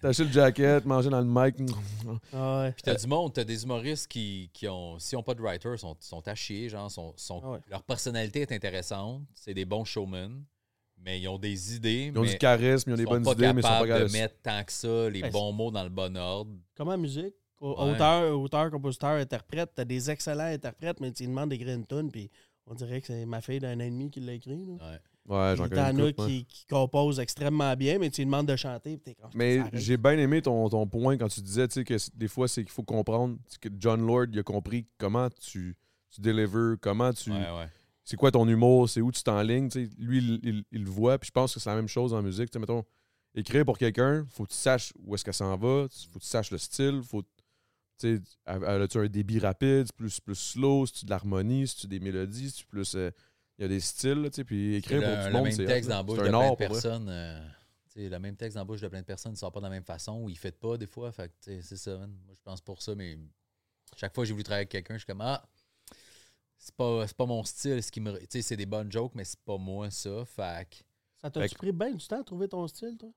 T'as 0.00 0.08
acheté 0.08 0.24
le 0.24 0.32
jacket, 0.32 0.84
manger 0.84 1.10
dans 1.10 1.20
le 1.20 1.26
mic. 1.26 1.54
Ah 2.32 2.62
ouais. 2.62 2.72
Puis 2.72 2.82
t'as 2.82 2.94
du 2.96 3.06
monde, 3.06 3.32
t'as 3.32 3.44
des 3.44 3.62
humoristes 3.62 4.08
qui, 4.08 4.50
qui 4.52 4.66
ont, 4.68 4.98
s'ils 4.98 5.16
n'ont 5.16 5.22
pas 5.22 5.34
de 5.34 5.40
writer, 5.42 5.76
sont, 5.76 5.96
sont 6.00 6.26
à 6.26 6.34
chier, 6.34 6.68
genre, 6.68 6.90
sont, 6.90 7.12
sont- 7.16 7.40
Ah 7.44 7.50
ouais. 7.52 7.58
leur 7.70 7.82
personnalité 7.84 8.40
est 8.40 8.52
intéressante, 8.52 9.22
c'est 9.34 9.54
des 9.54 9.64
bons 9.64 9.84
showmen, 9.84 10.42
mais 10.98 11.20
ils 11.20 11.28
ont 11.28 11.38
des 11.38 11.76
idées, 11.76 12.10
Ils 12.12 12.18
ont 12.18 12.22
mais 12.22 12.30
du 12.30 12.38
charisme, 12.38 12.90
ils 12.90 12.92
ont 12.94 12.96
ils 12.96 12.98
des 12.98 13.04
bonnes 13.04 13.28
idées, 13.28 13.52
mais 13.52 13.60
ils 13.60 13.62
sont 13.62 13.68
pas 13.68 13.86
capables 13.86 14.06
de 14.08 14.12
mettre 14.12 14.34
tant 14.42 14.64
que 14.64 14.72
ça 14.72 15.08
les 15.10 15.20
Ben, 15.22 15.30
bons 15.30 15.52
mots 15.52 15.70
dans 15.70 15.84
le 15.84 15.88
bon 15.90 16.16
ordre. 16.16 16.50
Comme 16.76 16.88
en 16.88 16.98
musique, 16.98 17.34
auteur, 17.60 18.38
auteur, 18.40 18.70
compositeur, 18.72 19.10
interprète, 19.10 19.70
t'as 19.74 19.84
des 19.84 20.10
excellents 20.10 20.44
interprètes, 20.52 20.98
mais 21.00 21.12
tu 21.12 21.26
demandes 21.26 21.50
d'écrire 21.50 21.74
une 21.76 21.86
tune, 21.86 22.10
puis 22.10 22.28
on 22.66 22.74
dirait 22.74 23.00
que 23.00 23.06
c'est 23.06 23.24
ma 23.26 23.40
fille 23.40 23.60
d'un 23.60 23.76
an 23.76 23.80
et 23.84 23.90
demi 23.90 24.10
qui 24.10 24.18
l'a 24.20 24.32
écrit. 24.32 24.64
là. 24.66 24.72
Ouais. 24.90 24.98
Ouais, 25.28 25.54
j'en 25.56 25.68
connais 25.68 25.76
T'en 25.92 25.98
une 25.98 26.06
as 26.08 26.12
qui, 26.26 26.44
qui 26.46 26.66
composent 26.66 27.20
extrêmement 27.20 27.74
bien, 27.76 27.98
mais 27.98 28.10
tu 28.10 28.20
lui 28.22 28.26
demandes 28.26 28.48
de 28.48 28.56
chanter, 28.56 28.96
puis 28.96 29.00
t'es 29.00 29.14
comme. 29.14 29.30
Mais 29.34 29.60
j'ai 29.72 29.96
bien 29.96 30.18
aimé 30.18 30.42
ton, 30.42 30.68
ton 30.68 30.86
point 30.86 31.16
quand 31.16 31.28
tu 31.28 31.40
disais 31.40 31.68
tu 31.68 31.74
sais, 31.74 31.84
que 31.84 31.94
des 32.14 32.26
fois, 32.28 32.48
c'est 32.48 32.62
qu'il 32.64 32.72
faut 32.72 32.82
comprendre 32.82 33.36
tu 33.46 33.52
sais, 33.52 33.58
que 33.60 33.68
John 33.78 34.04
Lord 34.04 34.26
il 34.32 34.38
a 34.40 34.42
compris 34.42 34.84
comment 34.98 35.28
tu, 35.30 35.76
tu 36.10 36.20
deliver, 36.20 36.74
comment 36.80 37.12
tu. 37.12 37.30
Ouais, 37.30 37.36
ouais. 37.38 37.68
C'est 38.04 38.16
quoi 38.16 38.32
ton 38.32 38.48
humour, 38.48 38.88
c'est 38.90 39.00
où 39.00 39.12
tu 39.12 39.22
t'enlignes. 39.22 39.68
tu 39.68 39.84
sais. 39.86 39.90
Lui, 39.96 40.18
il, 40.18 40.40
il- 40.42 40.64
il 40.72 40.82
le 40.82 40.90
voit. 40.90 41.18
Puis 41.18 41.28
je 41.28 41.32
pense 41.32 41.54
que 41.54 41.60
c'est 41.60 41.70
la 41.70 41.76
même 41.76 41.86
chose 41.88 42.12
en 42.12 42.20
musique. 42.20 42.50
Tu 42.50 42.54
sais, 42.56 42.58
mettons, 42.58 42.82
écrire 43.32 43.64
pour 43.64 43.78
quelqu'un, 43.78 44.26
faut 44.28 44.42
que 44.44 44.50
tu 44.50 44.56
saches 44.56 44.92
où 45.04 45.14
est-ce 45.14 45.24
que 45.24 45.30
ça 45.30 45.44
en 45.46 45.56
va, 45.56 45.86
faut 46.12 46.18
que 46.18 46.24
tu 46.24 46.28
saches 46.28 46.50
le 46.50 46.58
style, 46.58 47.00
faut. 47.04 47.22
Tu 47.98 48.16
sais, 48.16 48.20
as-tu 48.44 48.98
un 48.98 49.06
débit 49.06 49.38
rapide, 49.38 49.84
c'est 49.86 49.94
plus, 49.94 50.18
plus 50.18 50.34
slow, 50.34 50.84
c'est-tu 50.86 51.04
de 51.04 51.10
l'harmonie, 51.10 51.68
c'est-tu 51.68 51.86
des 51.86 52.00
mélodies, 52.00 52.50
c'est-tu 52.50 52.66
plus. 52.66 52.96
euh, 52.96 53.10
Il 53.58 53.62
y 53.62 53.64
a 53.66 53.68
des 53.68 53.80
styles, 53.80 54.22
là, 54.22 54.30
tu 54.30 54.36
sais, 54.36 54.44
puis 54.44 54.74
écrire 54.76 55.00
le, 55.00 55.06
pour 55.06 55.16
le 55.16 55.26
du 55.26 55.32
monde, 55.32 55.44
même 55.44 55.52
c'est 55.52 55.64
texte 55.66 55.88
hot, 55.88 55.92
dans 55.92 55.96
là. 55.96 55.98
la 55.98 56.02
bouche 56.02 56.18
de 56.18 56.28
plein 56.28 56.50
de 56.50 56.56
personnes. 56.56 57.08
euh, 57.08 57.48
tu 57.92 58.00
sais, 58.00 58.08
le 58.08 58.18
même 58.18 58.36
texte 58.36 58.54
dans 58.54 58.60
la 58.60 58.64
bouche 58.64 58.80
de 58.80 58.88
plein 58.88 59.00
de 59.00 59.06
personnes 59.06 59.32
ne 59.32 59.36
sort 59.36 59.52
pas 59.52 59.60
de 59.60 59.64
la 59.64 59.70
même 59.70 59.84
façon 59.84 60.22
ou 60.22 60.28
il 60.30 60.32
ne 60.32 60.38
fait 60.38 60.58
pas 60.58 60.76
des 60.78 60.86
fois. 60.86 61.12
Fait 61.12 61.28
que, 61.28 61.34
tu 61.42 61.50
sais, 61.52 61.62
c'est 61.62 61.76
ça, 61.76 61.96
man. 61.98 62.10
Moi, 62.26 62.34
je 62.36 62.42
pense 62.42 62.60
pour 62.60 62.80
ça, 62.82 62.94
mais 62.94 63.18
chaque 63.96 64.14
fois 64.14 64.24
que 64.24 64.28
j'ai 64.28 64.32
voulu 64.32 64.44
travailler 64.44 64.60
avec 64.62 64.70
quelqu'un, 64.70 64.94
je 64.94 65.00
suis 65.00 65.06
comme 65.06 65.20
Ah, 65.20 65.44
c'est 66.56 66.74
pas, 66.74 67.06
c'est 67.06 67.16
pas 67.16 67.26
mon 67.26 67.44
style. 67.44 67.82
Ce 67.82 67.90
qui 67.92 68.00
me, 68.00 68.18
tu 68.18 68.26
sais, 68.30 68.42
c'est 68.42 68.56
des 68.56 68.66
bonnes 68.66 68.90
jokes, 68.90 69.12
mais 69.14 69.24
c'est 69.24 69.40
pas 69.40 69.58
moi 69.58 69.90
ça. 69.90 70.24
Fait 70.24 70.68
que, 70.70 70.76
Ça 71.20 71.30
t'a-tu 71.30 71.54
pris 71.56 71.72
bien 71.72 71.92
du 71.92 72.06
temps 72.06 72.20
à 72.20 72.24
trouver 72.24 72.48
ton 72.48 72.66
style, 72.68 72.96
toi? 72.98 73.10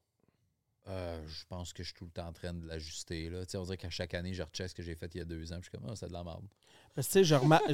Euh, 0.87 1.19
je 1.27 1.43
pense 1.49 1.73
que 1.73 1.81
je 1.83 1.87
suis 1.89 1.95
tout 1.95 2.05
le 2.05 2.11
temps 2.11 2.27
en 2.27 2.33
train 2.33 2.53
de 2.53 2.65
l'ajuster. 2.67 3.29
Là. 3.29 3.43
On 3.55 3.63
dirait 3.63 3.77
qu'à 3.77 3.89
chaque 3.89 4.13
année, 4.13 4.33
je 4.33 4.43
recheck 4.43 4.69
ce 4.69 4.75
que 4.75 4.83
j'ai 4.83 4.95
fait 4.95 5.13
il 5.15 5.17
y 5.19 5.21
a 5.21 5.25
deux 5.25 5.51
ans. 5.51 5.57
Puis 5.59 5.65
je 5.65 5.69
suis 5.69 5.71
comme 5.71 5.89
Ah, 5.89 5.95
c'est 5.95 6.07
de 6.07 6.13
la 6.13 6.23
merde. 6.23 6.45
Parce 6.93 7.07
que, 7.07 7.13
tu 7.13 7.19
sais, 7.19 7.23
je 7.23 7.35
remarque. 7.35 7.67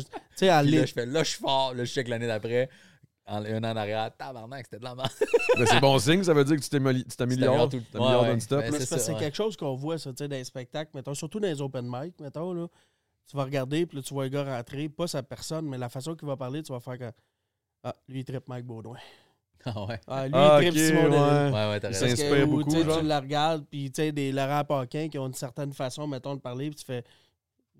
Là, 0.75 0.85
je 0.85 0.93
fais 0.93 1.05
là, 1.05 1.23
je 1.23 1.29
suis 1.29 1.39
fort. 1.39 1.73
Là, 1.73 1.83
je 1.83 1.91
check 1.91 2.07
l'année 2.07 2.27
d'après. 2.27 2.69
En, 3.27 3.45
un 3.45 3.63
an 3.63 3.71
en 3.71 3.75
arrière, 3.75 4.11
tabarnak, 4.17 4.65
c'était 4.65 4.79
de 4.79 4.83
la 4.83 4.95
merde. 4.95 5.11
Mais 5.59 5.65
c'est 5.67 5.79
bon 5.79 5.99
signe, 5.99 6.23
ça 6.23 6.33
veut 6.33 6.43
dire 6.43 6.55
que 6.55 6.61
tu 6.61 6.69
t'amélio- 6.69 7.03
tu 7.03 7.15
t'améliores. 7.15 7.69
tout 7.69 7.77
le- 7.93 7.99
Ouais, 7.99 8.07
ouais. 8.29 8.37
Ben, 8.49 8.71
là. 8.71 8.79
c'est 8.79 8.97
c'est 8.97 9.13
ouais. 9.13 9.19
quelque 9.19 9.35
chose 9.37 9.55
qu'on 9.55 9.75
voit, 9.75 9.99
ça, 9.99 10.11
dans 10.11 10.27
les 10.27 10.43
spectacles, 10.43 10.89
mettons, 10.95 11.13
surtout 11.13 11.39
dans 11.39 11.47
les 11.47 11.61
open 11.61 11.87
mic, 11.87 12.19
mettons, 12.19 12.51
là. 12.53 12.67
Tu 13.29 13.37
vas 13.37 13.43
regarder, 13.43 13.85
puis 13.85 13.97
là, 13.97 14.03
tu 14.03 14.13
vois 14.13 14.23
un 14.25 14.29
gars 14.29 14.43
rentrer, 14.43 14.89
pas 14.89 15.07
sa 15.07 15.21
personne, 15.21 15.67
mais 15.69 15.77
la 15.77 15.87
façon 15.87 16.15
qu'il 16.15 16.27
va 16.27 16.35
parler, 16.35 16.63
tu 16.63 16.73
vas 16.73 16.79
faire 16.79 16.97
que. 16.97 17.11
Ah, 17.83 17.95
lui, 18.09 18.19
il 18.21 18.25
tripe 18.25 18.47
Mike 18.47 18.65
Baudouin. 18.65 18.97
Ah 19.65 19.85
ouais. 19.85 19.99
Ah, 20.07 20.27
lui, 20.27 20.33
Ah, 20.35 20.59
il 20.61 20.71
tripe 20.71 20.81
ok, 20.81 20.87
Simon 20.87 21.11
ouais. 21.11 21.51
Ouais, 21.51 21.69
ouais, 21.69 21.79
t'as 21.79 21.87
raison. 21.89 22.07
S'inspire 22.07 22.47
beaucoup, 22.47 22.63
tu 22.63 22.71
sais, 22.71 22.83
genre. 22.83 22.99
Tu 22.99 23.05
la 23.05 23.19
regardes, 23.19 23.65
puis 23.67 23.91
tu 23.91 24.01
sais, 24.01 24.11
des 24.11 24.31
Laurent 24.31 24.63
Paquin 24.65 25.07
qui 25.09 25.17
ont 25.19 25.27
une 25.27 25.33
certaine 25.33 25.73
façon, 25.73 26.07
mettons, 26.07 26.35
de 26.35 26.39
parler, 26.41 26.69
puis 26.69 26.75
tu 26.79 26.85
fais. 26.85 27.03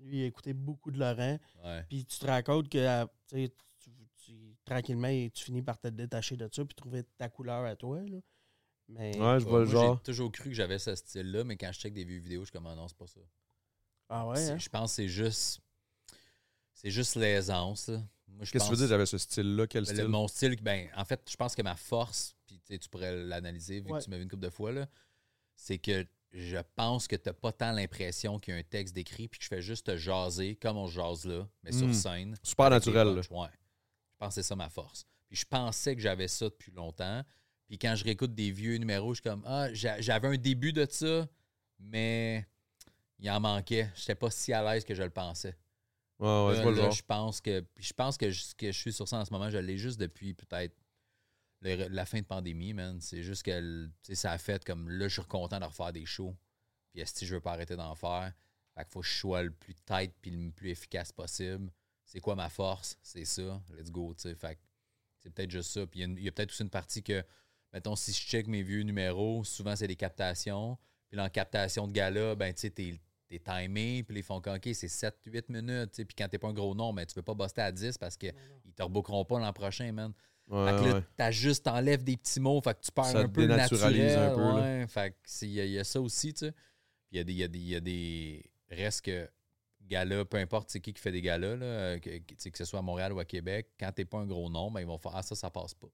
Lui, 0.00 0.18
il 0.18 0.22
a 0.24 0.26
écouté 0.26 0.52
beaucoup 0.52 0.90
de 0.90 0.98
Laurent, 0.98 1.38
Ouais. 1.64 1.84
puis 1.88 2.04
tu 2.04 2.18
te 2.18 2.26
rends 2.26 2.42
compte 2.42 2.68
que, 2.68 2.78
euh, 2.78 3.04
tu 3.28 3.36
sais, 3.44 3.52
tu- 3.78 3.90
tu- 4.24 4.56
tranquillement, 4.64 5.08
tu 5.32 5.44
finis 5.44 5.62
par 5.62 5.78
te 5.78 5.88
détacher 5.88 6.36
de 6.36 6.48
ça, 6.52 6.64
puis 6.64 6.74
trouver 6.74 7.04
ta 7.18 7.28
couleur 7.28 7.64
à 7.64 7.76
toi, 7.76 8.00
là. 8.00 8.18
Mais. 8.88 9.16
Ouais, 9.18 9.40
je 9.40 9.44
vois 9.44 9.60
le 9.60 9.66
moi, 9.66 9.72
genre. 9.72 9.96
J'ai 9.98 10.12
toujours 10.12 10.30
cru 10.32 10.50
que 10.50 10.54
j'avais 10.54 10.78
ce 10.78 10.94
style-là, 10.94 11.44
mais 11.44 11.56
quand 11.56 11.70
je 11.72 11.78
check 11.80 11.94
des 11.94 12.04
vieux 12.04 12.18
vidéos, 12.18 12.40
je 12.42 12.46
suis 12.46 12.52
comme, 12.52 12.66
ah 12.66 12.74
non, 12.74 12.88
c'est 12.88 12.96
pas 12.96 13.06
ça. 13.06 13.20
Ah 14.08 14.26
ouais, 14.28 14.50
hein? 14.50 14.58
Je 14.58 14.68
pense 14.68 14.90
que 14.90 14.96
c'est 14.96 15.08
juste. 15.08 15.60
C'est 16.74 16.90
juste 16.90 17.14
l'aisance. 17.16 17.90
Là. 18.38 18.44
Je 18.44 18.50
Qu'est-ce 18.52 18.64
que 18.64 18.68
tu 18.68 18.74
veux 18.74 18.76
dire, 18.78 18.88
j'avais 18.88 19.06
ce 19.06 19.18
style-là? 19.18 19.66
Quel 19.66 19.86
style? 19.86 19.98
le- 19.98 20.08
mon 20.08 20.28
style, 20.28 20.56
ben, 20.62 20.88
en 20.96 21.04
fait, 21.04 21.20
je 21.30 21.36
pense 21.36 21.54
que 21.54 21.62
ma 21.62 21.76
force, 21.76 22.34
puis 22.46 22.60
tu 22.78 22.88
pourrais 22.88 23.16
l'analyser 23.24 23.80
vu 23.80 23.90
Ouais. 23.92 23.98
que 24.00 24.04
tu 24.04 24.10
m'as 24.10 24.16
vu 24.16 24.22
une 24.24 24.28
couple 24.30 24.42
de 24.44 24.50
fois, 24.50 24.72
là, 24.72 24.88
c'est 25.54 25.78
que 25.78 26.06
je 26.32 26.56
pense 26.76 27.06
que 27.08 27.16
tu 27.16 27.28
n'as 27.28 27.34
pas 27.34 27.52
tant 27.52 27.72
l'impression 27.72 28.38
qu'il 28.38 28.54
y 28.54 28.56
a 28.56 28.60
un 28.60 28.62
texte 28.62 28.94
décrit, 28.94 29.28
puis 29.28 29.38
que 29.38 29.44
je 29.44 29.48
fais 29.48 29.60
juste 29.62 29.86
te 29.86 29.96
jaser 29.96 30.56
comme 30.56 30.76
on 30.78 30.86
jase 30.88 31.24
là, 31.26 31.46
mais 31.62 31.72
sur 31.72 31.86
Mm. 31.88 31.92
scène. 31.92 32.36
Super 32.42 32.70
naturel, 32.70 33.14
punchs. 33.14 33.30
Ouais. 33.30 33.48
Je 34.12 34.16
pense 34.18 34.28
que 34.28 34.34
c'est 34.42 34.48
ça 34.48 34.56
ma 34.56 34.70
force. 34.70 35.04
Puis 35.28 35.36
je 35.38 35.44
pensais 35.44 35.94
que 35.94 36.00
j'avais 36.00 36.28
ça 36.28 36.46
depuis 36.46 36.72
longtemps. 36.72 37.22
Puis 37.68 37.78
quand 37.78 37.94
je 37.96 38.04
réécoute 38.04 38.34
des 38.34 38.50
vieux 38.50 38.76
numéros, 38.76 39.14
je 39.14 39.20
suis 39.20 39.28
comme 39.30 39.42
Ah, 39.46 39.72
j'a- 39.72 40.00
j'avais 40.00 40.28
un 40.28 40.36
début 40.36 40.72
de 40.72 40.86
ça, 40.88 41.26
mais 41.78 42.46
il 43.18 43.30
en 43.30 43.40
manquait. 43.40 43.90
J'étais 43.94 44.14
pas 44.14 44.30
si 44.30 44.52
à 44.52 44.62
l'aise 44.62 44.84
que 44.84 44.94
je 44.94 45.02
le 45.02 45.10
pensais. 45.10 45.56
Ouais, 46.22 46.46
ouais, 46.46 46.52
Là, 46.52 46.54
je 46.58 46.62
vois 46.62 46.70
le 46.70 46.76
là, 46.76 46.82
genre. 46.84 46.92
je 46.92 47.02
pense 47.02 47.40
que 47.40 47.64
je 47.76 47.92
pense 47.92 48.16
que 48.16 48.30
je, 48.30 48.54
que 48.56 48.66
je 48.70 48.78
suis 48.78 48.92
sur 48.92 49.08
ça 49.08 49.18
en 49.18 49.24
ce 49.24 49.32
moment, 49.32 49.50
je 49.50 49.58
l'ai 49.58 49.76
juste 49.76 49.98
depuis 49.98 50.34
peut-être 50.34 50.74
la 51.62 52.04
fin 52.06 52.20
de 52.20 52.24
pandémie, 52.26 52.72
man. 52.74 53.00
C'est 53.00 53.22
juste 53.22 53.42
que 53.44 53.88
ça 54.12 54.32
a 54.32 54.38
fait 54.38 54.64
comme 54.64 54.88
là, 54.88 55.08
je 55.08 55.20
suis 55.20 55.28
content 55.28 55.58
de 55.60 55.64
refaire 55.64 55.92
des 55.92 56.06
shows. 56.06 56.36
Puis 56.90 57.00
est 57.00 57.24
je 57.24 57.34
veux 57.34 57.40
pas 57.40 57.52
arrêter 57.52 57.76
d'en 57.76 57.94
faire? 57.94 58.32
Fait 58.74 58.82
qu'il 58.84 58.92
faut 58.92 59.00
que 59.00 59.06
je 59.06 59.12
sois 59.18 59.42
le 59.42 59.50
plus 59.50 59.74
tight 59.74 60.12
puis 60.20 60.30
le 60.30 60.50
plus 60.50 60.70
efficace 60.70 61.12
possible. 61.12 61.70
C'est 62.04 62.20
quoi 62.20 62.34
ma 62.34 62.48
force? 62.48 62.98
C'est 63.02 63.24
ça. 63.24 63.60
Let's 63.76 63.90
go, 63.90 64.14
tu 64.14 64.22
sais. 64.22 64.34
Fait 64.34 64.58
c'est 65.18 65.30
peut-être 65.30 65.50
juste 65.50 65.70
ça. 65.70 65.86
Puis 65.86 66.00
il 66.00 66.02
y 66.02 66.04
a 66.04 66.06
une- 66.06 66.18
il 66.18 66.24
y 66.24 66.28
a, 66.28 66.32
peut-être 66.32 66.50
aussi 66.50 66.62
une 66.62 66.70
partie 66.70 67.02
que, 67.02 67.24
mettons, 67.72 67.94
si 67.96 68.12
je 68.12 68.18
check 68.20 68.46
mes 68.48 68.62
vieux 68.62 68.82
numéros, 68.82 69.44
souvent 69.44 69.76
c'est 69.76 69.86
des 69.86 69.96
captations. 69.96 70.76
Puis 71.08 71.16
là, 71.16 71.24
en 71.24 71.28
captation 71.28 71.86
de 71.86 71.92
gala, 71.92 72.34
ben, 72.34 72.52
tu 72.52 72.60
sais, 72.62 72.70
t'es 72.70 73.00
t'es 73.38 73.52
timé, 73.66 74.02
puis 74.02 74.18
ils 74.18 74.22
font 74.22 74.36
OK, 74.36 74.60
c'est 74.74 74.86
7-8 74.88 75.44
minutes, 75.48 75.94
puis 76.04 76.14
quand 76.16 76.28
t'es 76.28 76.38
pas 76.38 76.48
un 76.48 76.52
gros 76.52 76.74
nom, 76.74 76.92
ben, 76.92 77.06
tu 77.06 77.14
peux 77.14 77.22
pas 77.22 77.34
buster 77.34 77.62
à 77.62 77.72
10 77.72 77.96
parce 77.98 78.16
qu'ils 78.16 78.34
te 78.76 78.82
rebookeront 78.82 79.24
pas 79.24 79.38
l'an 79.38 79.52
prochain, 79.52 79.90
man. 79.92 80.12
Ouais, 80.48 80.70
fait 80.70 80.76
que 80.82 80.88
là, 80.88 80.94
ouais. 80.96 81.04
t'ajustes, 81.16 81.64
t'enlèves 81.64 82.02
des 82.04 82.16
petits 82.16 82.40
mots, 82.40 82.60
fait 82.60 82.74
que 82.74 82.80
tu 82.84 82.90
perds 82.92 83.04
Ça 83.06 83.20
un 83.20 83.28
te 83.28 83.28
peu 83.32 83.46
naturel. 83.46 84.18
un 84.18 84.34
peu, 84.34 84.40
là. 84.40 84.54
ouais. 84.54 84.86
Fait 84.88 85.12
que 85.12 85.16
c'est- 85.24 85.46
il 85.46 85.52
y, 85.52 85.60
a- 85.60 85.64
il 85.64 85.70
y 85.72 85.78
a 85.78 85.84
ça 85.84 86.00
aussi, 86.00 86.34
tu 86.34 86.46
sais. 86.46 86.52
Puis 86.52 87.12
il 87.12 87.16
y 87.18 87.20
a 87.20 87.24
des, 87.24 87.32
il 87.32 87.38
y 87.38 87.44
a 87.44 87.48
des, 87.48 87.58
il 87.58 87.68
y 87.68 87.76
a 87.76 87.80
des 87.80 88.50
restes 88.70 89.02
que 89.04 89.30
galas, 89.82 90.24
peu 90.24 90.36
importe 90.38 90.70
c'est 90.70 90.80
qui 90.80 90.92
qui 90.92 91.00
fait 91.00 91.12
des 91.12 91.22
galas, 91.22 91.56
là, 91.56 91.64
euh, 91.66 91.98
que, 91.98 92.18
que- 92.18 92.56
ce 92.58 92.64
soit 92.64 92.80
à 92.80 92.82
Montréal 92.82 93.12
ou 93.12 93.18
à 93.20 93.24
Québec, 93.24 93.68
quand 93.78 93.92
t'es 93.92 94.04
pas 94.04 94.18
un 94.18 94.26
gros 94.26 94.50
nom, 94.50 94.70
ben, 94.70 94.80
ils 94.80 94.86
vont 94.86 94.98
faire 94.98 95.12
Ah, 95.14 95.22
ça, 95.22 95.34
ça 95.34 95.48
passe 95.50 95.74
pas. 95.74 95.88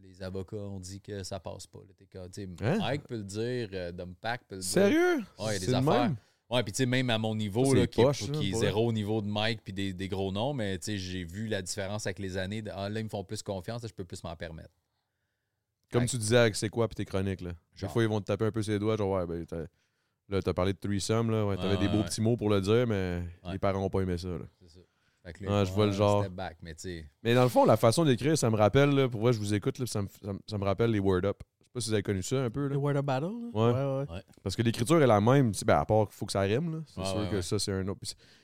Les 0.00 0.22
avocats 0.22 0.56
ont 0.56 0.78
dit 0.78 1.00
que 1.00 1.24
ça 1.24 1.40
passe 1.40 1.66
pas. 1.66 1.80
là. 1.80 2.22
Hein? 2.60 2.78
Mike 2.78 3.02
peut 3.08 3.16
le 3.16 3.24
dire, 3.24 3.68
euh, 3.72 3.90
Dom 3.92 4.14
Pack 4.14 4.42
peut 4.46 4.54
le 4.54 4.60
dire. 4.60 4.70
Sérieux? 4.70 5.16
Ouais, 5.16 5.22
il 5.38 5.44
y 5.44 5.48
a 5.48 5.52
C'est 5.54 5.66
des 5.66 5.72
le 5.72 5.78
affaires. 5.78 6.02
même? 6.04 6.16
Ouais, 6.50 6.62
puis 6.62 6.72
tu 6.72 6.78
sais, 6.78 6.86
même 6.86 7.10
à 7.10 7.18
mon 7.18 7.34
niveau, 7.34 7.74
là, 7.74 7.86
qui, 7.86 8.00
est- 8.00 8.04
poche, 8.04 8.20
qui 8.22 8.30
là, 8.30 8.40
est 8.40 8.50
pour 8.52 8.60
zéro 8.60 8.86
au 8.88 8.92
niveau 8.92 9.20
de 9.20 9.26
Mike 9.26 9.60
puis 9.62 9.72
des, 9.74 9.92
des 9.92 10.08
gros 10.08 10.32
noms, 10.32 10.54
mais 10.54 10.78
tu 10.78 10.84
sais, 10.86 10.98
j'ai 10.98 11.24
vu 11.24 11.46
la 11.46 11.60
différence 11.60 12.06
avec 12.06 12.18
les 12.18 12.38
années. 12.38 12.62
De, 12.62 12.70
ah, 12.74 12.88
là, 12.88 13.00
ils 13.00 13.04
me 13.04 13.08
font 13.10 13.22
plus 13.24 13.42
confiance, 13.42 13.82
là, 13.82 13.88
je 13.88 13.94
peux 13.94 14.04
plus 14.04 14.22
m'en 14.24 14.34
permettre. 14.34 14.70
Comme 15.90 16.06
tu 16.06 16.16
disais 16.18 16.36
avec 16.36 16.54
c'est 16.56 16.68
quoi 16.68 16.86
puis 16.88 16.94
tes 16.96 17.04
chroniques, 17.04 17.40
là. 17.40 17.50
Des 17.50 17.56
Genre. 17.80 17.92
fois, 17.92 18.02
ils 18.02 18.08
vont 18.08 18.20
te 18.20 18.26
taper 18.26 18.46
un 18.46 18.50
peu 18.52 18.62
ses 18.62 18.78
doigts, 18.78 18.96
genre, 18.96 19.10
ouais, 19.10 19.26
ben, 19.26 19.44
t'as- 19.46 19.66
là, 20.28 20.42
t'as 20.42 20.52
parlé 20.54 20.72
de 20.72 20.78
threesome, 20.78 21.30
là. 21.30 21.46
Ouais, 21.46 21.56
t'avais 21.56 21.76
des 21.76 21.88
beaux 21.88 22.02
petits 22.02 22.20
mots 22.20 22.36
pour 22.36 22.50
le 22.50 22.60
dire, 22.60 22.86
mais 22.86 23.22
les 23.50 23.58
parents 23.58 23.82
ont 23.84 23.90
pas 23.90 24.00
aimé 24.00 24.16
ça, 24.18 24.28
là. 24.28 24.44
C'est 24.60 24.68
ça. 24.70 24.80
Fait 25.24 25.32
que 25.34 25.44
Ouais, 25.44 25.66
je 25.66 25.72
vois 25.72 25.86
le 25.86 25.92
genre. 25.92 26.22
Step 26.22 26.32
back, 26.32 26.56
mais. 26.62 26.74
Mais 27.22 27.34
dans 27.34 27.42
le 27.42 27.48
fond, 27.50 27.64
la 27.66 27.76
façon 27.76 28.04
d'écrire, 28.04 28.38
ça 28.38 28.48
me 28.50 28.56
rappelle, 28.56 28.90
là, 28.90 29.08
pour 29.08 29.20
vrai, 29.20 29.32
je 29.34 29.38
vous 29.38 29.52
écoute, 29.52 29.78
là, 29.78 29.86
ça, 29.86 30.00
me, 30.02 30.08
ça 30.22 30.32
me- 30.32 30.38
ça 30.46 30.56
me 30.58 30.64
rappelle 30.64 30.90
les 30.90 30.98
Word 31.00 31.24
Up. 31.24 31.42
Je 31.78 31.80
sais 31.80 31.80
pas 31.80 31.80
si 31.80 31.88
vous 31.90 31.94
avez 31.94 32.02
connu 32.02 32.22
ça 32.22 32.36
un 32.44 32.50
peu, 32.50 32.62
là. 32.62 32.68
Le 32.70 32.76
Word 32.76 32.96
of 32.96 33.04
Battle? 33.04 33.26
là? 33.26 33.48
Ouais. 33.52 33.72
ouais, 33.72 34.14
ouais. 34.14 34.22
Parce 34.42 34.56
que 34.56 34.62
l'écriture 34.62 35.00
est 35.02 35.06
la 35.06 35.20
même, 35.20 35.52
tu 35.52 35.58
sais, 35.58 35.64
ben, 35.64 35.78
à 35.78 35.84
part 35.84 36.06
qu'il 36.06 36.14
faut 36.16 36.26
que 36.26 36.32
ça 36.32 36.40
rime. 36.40 36.82
C'est 36.86 37.00
Ouais, 37.00 37.06
sûr 37.06 37.16
ouais, 37.16 37.28
que 37.30 37.36
ouais. 37.36 37.42
ça, 37.42 37.58
c'est 37.58 37.72
un 37.72 37.86
autre. 37.88 38.00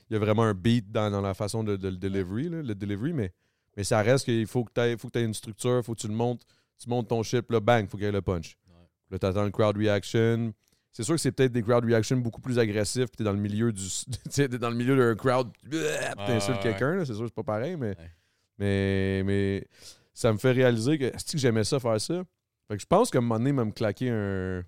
Il 0.09 0.13
y 0.13 0.15
a 0.15 0.19
vraiment 0.19 0.43
un 0.43 0.53
beat 0.53 0.91
dans, 0.91 1.09
dans 1.11 1.21
la 1.21 1.33
façon 1.33 1.63
de, 1.63 1.75
de 1.75 1.89
le 1.89 1.97
delivery, 1.97 2.49
là, 2.49 2.61
le 2.61 2.75
delivery, 2.75 3.13
mais, 3.13 3.31
mais 3.75 3.83
ça 3.83 4.01
reste 4.01 4.25
qu'il 4.25 4.45
faut 4.47 4.63
que 4.63 4.71
tu 4.73 4.81
aies, 4.81 4.97
faut 4.97 5.09
que 5.09 5.17
aies 5.19 5.23
une 5.23 5.33
structure, 5.33 5.83
faut 5.83 5.95
que 5.95 5.99
tu 6.01 6.07
le 6.07 6.13
montes, 6.13 6.43
tu 6.81 6.89
montes 6.89 7.07
ton 7.09 7.21
puis 7.21 7.41
là, 7.49 7.59
bang, 7.59 7.87
faut 7.89 7.97
qu'il 7.97 8.05
y 8.05 8.09
ait 8.09 8.11
le 8.11 8.21
punch. 8.21 8.57
Ouais. 8.69 8.75
Là, 9.11 9.19
t'attends 9.19 9.43
le 9.43 9.51
crowd 9.51 9.77
reaction. 9.77 10.53
C'est 10.91 11.03
sûr 11.03 11.15
que 11.15 11.19
c'est 11.21 11.31
peut-être 11.33 11.51
des 11.51 11.61
crowd 11.63 11.83
reactions 11.83 12.17
beaucoup 12.17 12.39
plus 12.39 12.57
agressifs, 12.57 13.07
puis 13.07 13.17
t'es 13.17 13.23
dans 13.25 13.33
le 13.33 13.39
milieu 13.39 13.71
du. 13.73 13.83
tu 14.07 14.29
t'es 14.29 14.47
dans 14.47 14.69
le 14.69 14.75
milieu 14.77 14.95
d'un 14.95 15.15
crowd, 15.15 15.49
puis 15.61 15.79
t'insultes 16.25 16.57
ouais, 16.57 16.63
quelqu'un, 16.63 17.03
c'est 17.03 17.13
sûr 17.13 17.23
que 17.23 17.27
c'est 17.27 17.35
pas 17.35 17.43
pareil, 17.43 17.75
mais, 17.75 17.97
Ouais. 17.97 18.11
mais, 18.59 19.23
mais 19.25 19.67
ça 20.13 20.31
me 20.31 20.37
fait 20.37 20.53
réaliser 20.53 20.97
que, 20.97 21.03
est-ce 21.05 21.33
que 21.33 21.37
j'aimais 21.37 21.65
ça 21.65 21.77
faire 21.79 21.99
ça? 21.99 22.23
Fait 22.67 22.75
que 22.75 22.81
je 22.81 22.85
pense 22.87 23.09
qu'à 23.11 23.19
un 23.19 23.21
moment 23.21 23.37
donné, 23.37 23.51
même 23.51 23.67
me 23.67 23.71
claquer 23.71 24.09
un, 24.09 24.59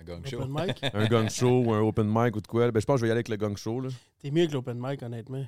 Un 0.00 0.04
gang 0.04 0.26
show. 0.26 0.40
Open 0.42 0.66
mic? 0.66 0.80
un 0.94 1.06
gang 1.06 1.28
show 1.28 1.62
ou 1.64 1.72
un 1.72 1.80
open 1.80 2.06
mic 2.08 2.34
ou 2.36 2.40
de 2.40 2.46
quoi. 2.46 2.70
Ben, 2.70 2.80
je 2.80 2.84
pense 2.86 2.94
que 2.96 3.00
je 3.00 3.02
vais 3.02 3.08
y 3.08 3.10
aller 3.12 3.18
avec 3.18 3.28
le 3.28 3.36
gang 3.36 3.56
show. 3.56 3.80
Là. 3.80 3.88
T'es 4.20 4.30
mieux 4.30 4.46
que 4.46 4.52
l'open 4.52 4.78
mic, 4.80 5.02
honnêtement. 5.02 5.42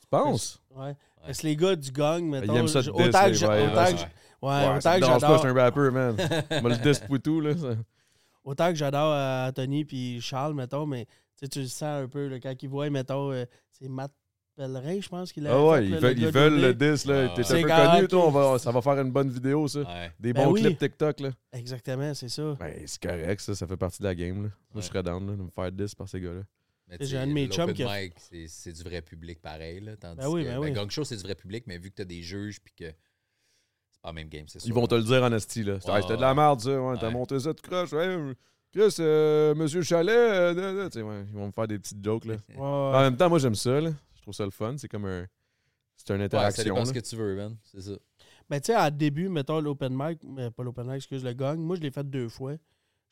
Tu 0.00 0.06
penses? 0.10 0.60
Ouais. 0.74 0.94
Parce 1.24 1.38
que 1.38 1.46
les 1.46 1.56
gars 1.56 1.76
du 1.76 1.90
gang, 1.92 2.24
mettons. 2.24 2.52
Ils 2.52 2.58
aiment 2.58 2.68
ça 2.68 2.82
te 2.82 2.90
diss, 2.90 3.06
autant 3.08 3.24
que 3.26 3.30
vibes, 3.30 3.70
autant 3.72 3.84
que 3.84 3.90
ça. 3.90 3.96
j'- 3.96 4.04
ouais, 4.42 4.48
Ouais, 4.50 4.76
autant 4.76 4.94
que 4.94 5.00
dérange 5.00 5.00
pas, 5.00 5.14
je 5.14 5.20
j'adore. 5.20 5.38
suis 5.40 5.48
un 5.48 5.54
rapper, 5.54 5.90
man. 5.92 6.16
On 6.64 6.68
le 6.68 6.76
diss 6.76 6.98
pour 6.98 7.20
tout, 7.20 7.40
là. 7.40 7.56
ça. 7.56 7.74
Autant 8.44 8.68
que 8.70 8.74
j'adore 8.74 9.12
euh, 9.12 9.48
Anthony 9.48 9.84
puis 9.84 10.20
Charles, 10.20 10.54
mettons, 10.54 10.84
mais 10.84 11.04
tu 11.06 11.12
sais, 11.36 11.48
tu 11.48 11.60
le 11.60 11.66
sens 11.68 12.02
un 12.04 12.08
peu 12.08 12.26
là, 12.26 12.40
quand 12.40 12.60
ils 12.60 12.68
voient, 12.68 12.90
mettons, 12.90 13.30
euh, 13.30 13.44
c'est 13.70 13.88
Matt 13.88 14.10
Pellerin, 14.54 15.00
je 15.00 15.08
pense 15.08 15.32
qu'il 15.32 15.46
a 15.46 15.54
Ah 15.54 15.64
ouais, 15.64 15.86
ils 15.86 15.94
veulent, 15.96 16.02
le 16.14 16.18
ils 16.18 16.24
gars 16.24 16.30
veulent 16.30 16.60
le 16.60 16.74
d'OD. 16.74 16.92
diss, 16.92 17.04
là. 17.06 17.28
Ah, 17.30 17.34
T'es 17.34 17.52
un 17.52 17.62
peu 17.62 17.68
connu, 17.68 18.08
toi. 18.08 18.26
On 18.26 18.30
va, 18.30 18.58
ça 18.58 18.70
va 18.70 18.82
faire 18.82 19.00
une 19.00 19.10
bonne 19.10 19.30
vidéo, 19.30 19.66
ça. 19.66 19.80
Ouais. 19.80 20.12
Des 20.20 20.32
Ben 20.34 20.44
bons 20.44 20.52
oui. 20.52 20.60
clips 20.62 20.78
TikTok, 20.78 21.20
là. 21.20 21.30
Exactement, 21.54 22.12
c'est 22.14 22.28
ça. 22.28 22.54
Ben, 22.60 22.82
c'est 22.86 23.02
correct, 23.02 23.40
ça. 23.40 23.54
Ça 23.54 23.66
fait 23.66 23.76
partie 23.78 24.00
de 24.00 24.04
la 24.04 24.14
game, 24.14 24.42
là. 24.44 24.50
Moi, 24.74 24.82
je 24.82 24.86
serais 24.88 25.02
down, 25.02 25.26
là, 25.26 25.36
de 25.36 25.42
me 25.42 25.50
faire 25.50 25.72
diss 25.72 25.94
par 25.94 26.06
ces 26.08 26.20
gars-là. 26.20 26.42
Mais 26.88 26.96
J'ai 27.00 27.06
tu 27.06 27.10
sais, 27.12 27.16
un 27.16 27.26
de 27.26 27.32
mes 27.32 27.46
chums 27.48 27.72
qui 27.72 27.84
c'est- 28.48 28.72
du 28.72 28.82
vrai 28.82 29.00
public 29.00 29.40
pareil. 29.40 29.80
Là, 29.80 29.96
tandis 29.96 30.18
Ben 30.18 30.28
oui, 30.28 30.42
que 30.44 30.48
ben 30.48 30.58
oui. 30.58 30.72
Gang 30.72 30.90
show, 30.90 31.04
c'est 31.04 31.16
du 31.16 31.22
vrai 31.22 31.34
public, 31.34 31.64
mais 31.66 31.78
vu 31.78 31.90
que 31.90 31.96
tu 31.96 32.02
as 32.02 32.04
des 32.04 32.20
juges 32.22 32.60
puis 32.60 32.74
que 32.76 32.84
c'est 33.90 34.02
pas 34.02 34.08
la 34.10 34.12
même 34.12 34.28
game, 34.28 34.44
c'est 34.48 34.58
sûr. 34.58 34.68
Ils 34.68 34.74
vont 34.74 34.86
te 34.86 34.94
le 34.96 35.02
dire 35.02 35.22
en 35.22 35.32
esti, 35.32 35.62
là. 35.62 35.78
C'était 35.80 36.16
de 36.16 36.20
la 36.20 36.34
merde, 36.34 36.60
ça. 36.60 36.78
Ouais, 36.78 36.96
T'as 37.00 37.08
monté 37.08 37.40
ça, 37.40 37.54
tu 37.54 37.62
croches. 37.62 37.92
Ouais, 37.94 38.18
Chris, 38.74 38.94
euh, 39.00 39.54
Monsieur 39.54 39.80
Chalet, 39.82 40.14
euh, 40.14 40.88
ouais, 40.94 41.24
ils 41.28 41.34
vont 41.34 41.46
me 41.46 41.52
faire 41.52 41.68
des 41.68 41.78
petites 41.78 42.02
jokes, 42.04 42.24
là. 42.26 42.34
Ouais, 42.54 42.58
En 42.58 43.00
même 43.00 43.16
temps, 43.16 43.28
moi, 43.30 43.38
j'aime 43.38 43.54
ça, 43.54 43.80
là. 43.80 43.90
Je 44.22 44.26
trouve 44.26 44.34
ça 44.34 44.44
le 44.44 44.50
fun. 44.52 44.76
C'est 44.78 44.86
comme 44.88 45.04
un. 45.06 45.26
C'est 45.96 46.10
une 46.10 46.14
Ouais, 46.14 46.20
ça 46.20 46.24
interaction. 46.36 46.62
dépend 46.64 46.78
là. 46.78 46.84
ce 46.86 46.92
que 46.92 46.98
tu 47.00 47.16
veux, 47.16 47.34
man. 47.34 47.56
C'est 47.64 47.80
ça. 47.82 47.92
Ben, 48.48 48.60
tu 48.60 48.66
sais, 48.66 48.74
à 48.74 48.88
début, 48.90 49.28
mettons 49.28 49.60
l'open 49.60 49.92
mic, 49.96 50.20
mais 50.24 50.50
pas 50.52 50.62
l'open 50.62 50.86
mic, 50.86 50.96
excuse, 50.96 51.24
le 51.24 51.32
gang, 51.32 51.58
moi, 51.58 51.74
je 51.76 51.80
l'ai 51.80 51.90
fait 51.90 52.08
deux 52.08 52.28
fois. 52.28 52.54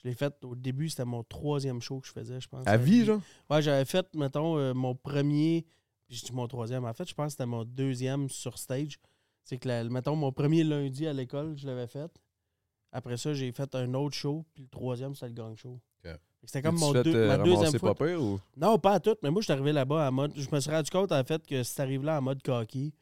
Je 0.03 0.09
l'ai 0.09 0.15
fait 0.15 0.33
au 0.45 0.55
début, 0.55 0.89
c'était 0.89 1.05
mon 1.05 1.23
troisième 1.25 1.81
show 1.83 1.99
que 2.01 2.07
je 2.07 2.13
faisais, 2.13 2.41
je 2.41 2.49
pense. 2.49 2.67
À 2.67 2.77
vie, 2.77 3.05
genre? 3.05 3.21
Ouais, 3.51 3.61
j'avais 3.61 3.85
fait, 3.85 4.07
mettons, 4.15 4.57
euh, 4.57 4.73
mon 4.73 4.95
premier, 4.95 5.67
puis 6.07 6.17
je 6.17 6.25
dis 6.25 6.33
mon 6.33 6.47
troisième, 6.49 6.85
en 6.85 6.93
fait, 6.95 7.09
je 7.09 7.15
pense 7.15 7.27
que 7.27 7.31
c'était 7.33 7.47
mon 7.47 7.65
deuxième 7.65 8.29
sur 8.31 8.57
stage. 8.57 8.99
C'est 9.45 9.59
que, 9.59 9.67
la- 9.69 9.85
mettons, 9.85 10.15
mon 10.17 10.33
premier 10.33 10.63
lundi 10.65 11.07
à 11.07 11.13
l'école, 11.13 11.57
je 11.59 11.67
l'avais 11.67 11.87
fait. 11.89 12.11
Après 12.93 13.17
ça, 13.17 13.35
j'ai 13.35 13.53
fait 13.53 13.75
un 13.75 13.93
autre 13.95 14.15
show, 14.17 14.45
puis 14.55 14.63
le 14.63 14.69
troisième, 14.69 15.15
c'était 15.15 15.29
le 15.29 15.35
gang 15.35 15.57
show. 15.57 15.81
Ok. 16.05 16.13
C'était 16.45 16.63
comme 16.63 16.79
mon 16.79 16.93
deux- 17.03 17.15
euh, 17.15 17.29
ma 17.29 17.39
deuxième 17.45 17.71
fois. 17.79 17.95
pas 17.95 18.07
pire 18.07 18.23
ou? 18.23 18.41
Non, 18.57 18.79
pas 18.79 18.95
à 18.95 19.01
tout, 19.01 19.15
mais 19.23 19.31
moi, 19.31 19.41
je 19.43 19.45
suis 19.45 19.53
arrivé 19.53 19.73
là-bas 19.73 20.09
en 20.09 20.13
mode. 20.13 20.33
Je 20.37 20.49
me 20.51 20.59
suis 20.61 20.71
rendu 20.71 20.91
compte, 20.91 21.13
en 21.13 21.23
fait, 21.25 21.47
que 21.47 21.63
si 21.63 21.75
t'arrives 21.75 22.03
là 22.05 22.19
en 22.19 22.23
mode 22.23 22.43
cocky, 22.43 22.95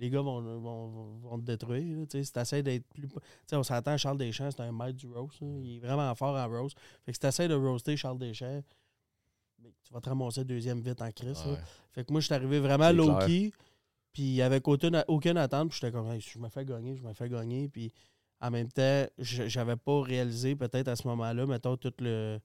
les 0.00 0.10
gars 0.10 0.20
vont, 0.20 0.40
vont, 0.42 0.88
vont- 0.88 1.18
vont 1.20 1.38
te 1.38 1.44
détruire. 1.44 1.98
là, 2.00 2.06
tu 2.06 2.18
sais. 2.18 2.24
Si 2.24 2.32
t'essaies 2.32 2.62
d'être 2.62 2.86
plus. 2.88 3.08
Tu 3.08 3.14
sais, 3.46 3.56
on 3.56 3.62
s'entend, 3.62 3.96
Charles 3.96 4.18
Deschamps, 4.18 4.50
c'est 4.50 4.62
un 4.62 4.72
maître 4.72 4.98
du 4.98 5.06
roast. 5.06 5.38
Il 5.40 5.76
est 5.76 5.78
vraiment 5.78 6.12
fort 6.16 6.34
en 6.36 6.48
roast. 6.48 6.76
Fait 7.04 7.12
que 7.12 7.16
si 7.16 7.20
t'essaies 7.20 7.46
de 7.48 7.54
roaster 7.54 7.96
Charles 7.96 8.18
Deschamps, 8.18 8.62
ben, 9.58 9.70
tu 9.84 9.92
vas 9.92 10.00
te 10.00 10.08
ramasser 10.08 10.44
deuxième 10.44 10.80
vite 10.80 11.00
en 11.00 11.10
crise. 11.12 11.38
Ouais. 11.46 11.58
Fait 11.92 12.04
que 12.04 12.10
moi, 12.12 12.20
je 12.20 12.26
suis 12.26 12.34
arrivé 12.34 12.58
vraiment 12.58 12.90
low-key, 12.96 13.52
puis 14.12 14.42
avec 14.42 14.66
aucune, 14.66 15.04
aucune 15.06 15.36
attente, 15.36 15.68
puis 15.70 15.78
j'étais 15.80 15.92
comme, 15.92 16.10
Hey, 16.10 16.20
je 16.20 16.36
me 16.40 16.48
fais 16.48 16.64
gagner, 16.64 16.96
je 16.96 17.02
me 17.02 17.12
fais 17.12 17.28
gagner, 17.28 17.68
puis 17.68 17.92
en 18.40 18.50
même 18.50 18.72
temps, 18.72 19.06
je- 19.18 19.46
j'avais 19.46 19.76
pas 19.76 20.00
réalisé 20.02 20.56
peut-être 20.56 20.88
à 20.88 20.96
ce 20.96 21.06
moment-là, 21.06 21.46
mettons, 21.46 21.76
tout 21.76 21.92
le. 22.00 22.40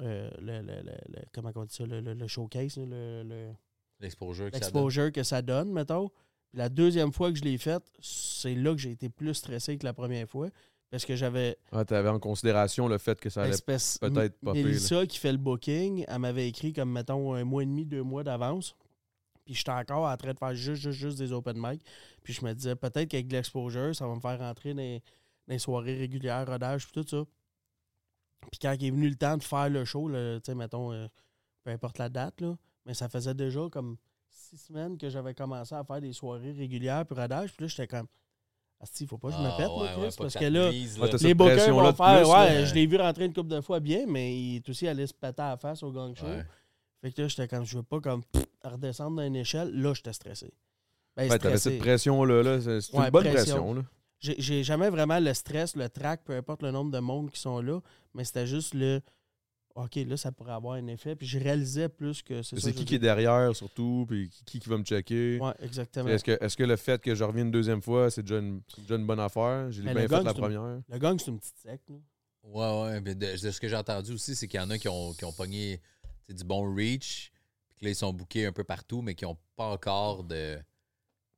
Euh, 0.00 0.30
le, 0.40 0.60
le- 0.62 0.82
le- 0.82 0.98
le- 1.08 1.22
comment 1.32 1.50
on 1.54 1.64
dit 1.64 1.74
ça, 1.74 1.84
le, 1.86 2.00
le- 2.00 2.14
le 2.14 2.26
showcase, 2.26 2.76
là, 2.76 2.84
le- 2.86 3.22
le, 3.24 3.52
L'exposure 4.00 4.46
que 4.50 4.52
ça 4.54 4.58
donne. 4.58 4.64
l'exposure 4.64 5.12
que 5.12 5.22
ça 5.22 5.42
donne, 5.42 5.72
mettons. 5.72 6.08
Puis 6.48 6.58
la 6.58 6.68
deuxième 6.68 7.12
fois 7.12 7.30
que 7.30 7.38
je 7.38 7.44
l'ai 7.44 7.58
faite, 7.58 7.84
c'est 8.00 8.54
là 8.54 8.72
que 8.72 8.78
j'ai 8.78 8.90
été 8.90 9.08
plus 9.08 9.34
stressé 9.34 9.76
que 9.78 9.84
la 9.86 9.92
première 9.94 10.28
fois. 10.28 10.48
Parce 10.90 11.06
que 11.06 11.16
j'avais 11.16 11.56
Ah, 11.70 11.84
t'avais 11.86 12.10
en 12.10 12.18
considération 12.18 12.86
le 12.86 12.98
fait 12.98 13.18
que 13.18 13.30
ça 13.30 13.40
allait. 13.42 13.50
l'espèce 13.52 13.96
peut-être 13.96 14.38
popper, 14.40 14.62
Mélissa 14.62 15.06
qui 15.06 15.18
fait 15.18 15.32
le 15.32 15.38
booking, 15.38 16.04
elle 16.06 16.18
m'avait 16.18 16.46
écrit 16.46 16.74
comme, 16.74 16.90
mettons, 16.92 17.32
un 17.32 17.44
mois 17.44 17.62
et 17.62 17.66
demi, 17.66 17.86
deux 17.86 18.02
mois 18.02 18.22
d'avance. 18.22 18.74
Puis 19.46 19.54
j'étais 19.54 19.70
encore 19.70 20.04
en 20.06 20.16
train 20.18 20.34
de 20.34 20.38
faire 20.38 20.54
juste, 20.54 20.82
juste, 20.82 20.98
juste 20.98 21.18
des 21.18 21.32
open 21.32 21.56
mic. 21.58 21.82
Puis 22.22 22.34
je 22.34 22.44
me 22.44 22.52
disais, 22.52 22.76
peut-être 22.76 23.08
qu'avec 23.08 23.26
de 23.28 23.32
l'exposure, 23.36 23.96
ça 23.96 24.06
va 24.06 24.14
me 24.14 24.20
faire 24.20 24.38
rentrer 24.38 24.74
dans, 24.74 24.82
les- 24.82 24.98
dans 25.48 25.54
les 25.54 25.58
soirées 25.58 25.96
régulières, 25.96 26.46
rodage, 26.46 26.86
puis 26.86 27.02
tout 27.02 27.08
ça. 27.08 27.24
Puis 28.50 28.58
quand 28.60 28.72
il 28.78 28.86
est 28.86 28.90
venu 28.90 29.08
le 29.08 29.14
temps 29.16 29.36
de 29.36 29.42
faire 29.42 29.68
le 29.70 29.84
show, 29.84 30.08
là, 30.08 30.36
tu 30.36 30.42
sais, 30.46 30.54
mettons, 30.54 30.92
euh, 30.92 31.06
peu 31.64 31.70
importe 31.70 31.98
la 31.98 32.08
date, 32.08 32.40
là, 32.40 32.56
mais 32.86 32.94
ça 32.94 33.08
faisait 33.08 33.34
déjà 33.34 33.60
comme 33.70 33.96
six 34.28 34.56
semaines 34.58 34.98
que 34.98 35.08
j'avais 35.08 35.34
commencé 35.34 35.74
à 35.74 35.84
faire 35.84 36.00
des 36.00 36.12
soirées 36.12 36.52
régulières, 36.52 37.06
puis 37.06 37.18
rodage. 37.18 37.52
Puis 37.54 37.64
là, 37.64 37.68
j'étais 37.68 37.86
comme, 37.86 38.06
Asti, 38.80 39.06
faut 39.06 39.16
pas 39.16 39.28
que 39.28 39.34
je 39.34 39.40
me 39.40 39.46
Ah, 39.46 39.54
pète, 39.56 39.68
moi, 39.68 39.82
ouais, 39.84 39.88
Chris, 39.92 40.00
ouais, 40.00 40.08
pas 40.10 40.16
parce 40.24 40.34
que 40.34 40.44
là, 40.44 40.66
brise, 40.68 40.98
Ouais, 40.98 41.08
t'as 41.08 41.16
les 41.18 41.34
bookers 41.34 41.70
vont 41.72 41.92
faire, 41.92 42.20
plus, 42.22 42.28
ouais, 42.30 42.54
là. 42.54 42.64
je 42.64 42.74
l'ai 42.74 42.86
vu 42.86 42.96
rentrer 42.96 43.24
une 43.26 43.32
couple 43.32 43.50
de 43.50 43.60
fois 43.60 43.78
bien, 43.80 44.06
mais 44.08 44.36
il 44.36 44.56
est 44.56 44.68
aussi 44.68 44.88
allé 44.88 45.06
se 45.06 45.14
péter 45.14 45.40
à 45.40 45.50
la 45.50 45.56
face 45.56 45.82
au 45.84 45.92
gang 45.92 46.14
show. 46.16 46.26
Ouais. 46.26 46.44
Fait 47.00 47.12
que 47.12 47.22
là, 47.22 47.28
j'étais 47.28 47.46
comme, 47.48 47.64
je 47.64 47.76
veux 47.76 47.82
pas 47.84 48.00
comme 48.00 48.24
pff, 48.24 48.44
redescendre 48.64 49.16
dans 49.18 49.22
une 49.22 49.36
échelle. 49.36 49.70
Là, 49.80 49.94
j'étais 49.94 50.12
stressé. 50.12 50.52
Ben, 51.16 51.24
Ouais, 51.30 51.38
t'avais 51.38 51.56
stressé. 51.58 51.70
cette 51.70 51.78
pression-là. 51.78 52.42
Là. 52.42 52.60
C'est 52.60 52.80
c'est 52.80 52.96
Ouais, 52.96 53.04
une 53.04 53.10
bonne 53.10 53.22
pression. 53.24 53.56
pression. 53.56 53.74
là. 53.74 53.82
J'ai 54.22 54.62
jamais 54.62 54.88
vraiment 54.88 55.18
le 55.18 55.34
stress, 55.34 55.74
le 55.74 55.88
trac, 55.88 56.22
peu 56.24 56.34
importe 56.36 56.62
le 56.62 56.70
nombre 56.70 56.92
de 56.92 56.98
monde 57.00 57.30
qui 57.30 57.40
sont 57.40 57.60
là, 57.60 57.80
mais 58.14 58.24
c'était 58.24 58.46
juste 58.46 58.72
le 58.74 59.00
OK, 59.74 59.96
là, 59.96 60.16
ça 60.16 60.30
pourrait 60.30 60.52
avoir 60.52 60.74
un 60.74 60.86
effet. 60.88 61.16
Puis 61.16 61.26
je 61.26 61.38
réalisais 61.38 61.88
plus 61.88 62.22
que 62.22 62.42
c'est 62.42 62.56
ça. 62.56 62.68
C'est 62.68 62.74
qui 62.74 62.84
qui 62.84 62.96
est 62.96 62.98
derrière, 62.98 63.56
surtout, 63.56 64.04
puis 64.06 64.28
qui, 64.44 64.60
qui 64.60 64.68
va 64.68 64.76
me 64.76 64.84
checker? 64.84 65.38
Ouais, 65.40 65.52
exactement. 65.60 66.08
Est-ce 66.10 66.22
que, 66.24 66.38
est-ce 66.44 66.56
que 66.56 66.62
le 66.62 66.76
fait 66.76 67.00
que 67.02 67.14
je 67.14 67.24
revienne 67.24 67.46
une 67.46 67.52
deuxième 67.52 67.80
fois, 67.82 68.10
c'est 68.10 68.22
déjà 68.22 68.40
déjà 68.40 68.96
une 68.96 69.06
bonne 69.06 69.20
affaire? 69.20 69.70
J'ai 69.72 69.82
bien 69.82 69.94
fait 69.94 70.06
gang, 70.08 70.24
la 70.24 70.30
une- 70.32 70.36
première. 70.36 70.80
Le 70.88 70.98
gang, 70.98 71.18
c'est 71.18 71.30
une 71.30 71.38
petite 71.38 71.58
secte. 71.58 71.88
là. 71.90 71.96
Ouais, 72.44 72.82
ouais. 72.92 73.00
mais 73.00 73.14
de, 73.14 73.32
de 73.42 73.50
ce 73.50 73.60
que 73.60 73.66
j'ai 73.68 73.76
entendu 73.76 74.12
aussi, 74.12 74.36
c'est 74.36 74.46
qu'il 74.46 74.60
y 74.60 74.62
en 74.62 74.68
a 74.70 74.76
qui 74.78 74.88
ont, 74.88 75.12
qui 75.14 75.24
ont 75.24 75.32
pogné 75.32 75.80
du 76.28 76.44
bon 76.44 76.62
reach, 76.74 77.32
puis 77.70 77.80
que 77.80 77.84
là, 77.86 77.90
ils 77.92 77.96
sont 77.96 78.12
bookés 78.12 78.46
un 78.46 78.52
peu 78.52 78.64
partout, 78.64 79.00
mais 79.00 79.14
qui 79.14 79.24
n'ont 79.24 79.38
pas 79.56 79.66
encore 79.68 80.22
de. 80.24 80.58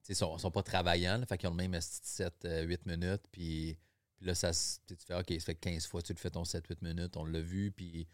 Ils 0.08 0.14
sont, 0.14 0.36
sont 0.38 0.50
pas 0.50 0.62
travaillants, 0.62 1.18
là, 1.18 1.26
fait 1.26 1.38
qu'ils 1.38 1.48
ont 1.48 1.52
le 1.54 1.56
même 1.68 1.72
7-8 1.74 2.78
minutes, 2.86 3.22
puis, 3.32 3.78
puis 4.16 4.26
là, 4.26 4.34
ça, 4.34 4.52
se- 4.52 4.78
tu 4.86 4.94
fais 5.06 5.14
OK, 5.14 5.26
ça 5.38 5.46
fait 5.46 5.54
15 5.54 5.86
fois 5.86 6.02
que 6.02 6.06
tu 6.08 6.12
le 6.12 6.18
fais 6.18 6.30
ton 6.30 6.42
7-8 6.44 6.82
minutes, 6.82 7.16
on 7.16 7.24
l'a 7.24 7.40
vu, 7.40 7.72
puis 7.72 8.06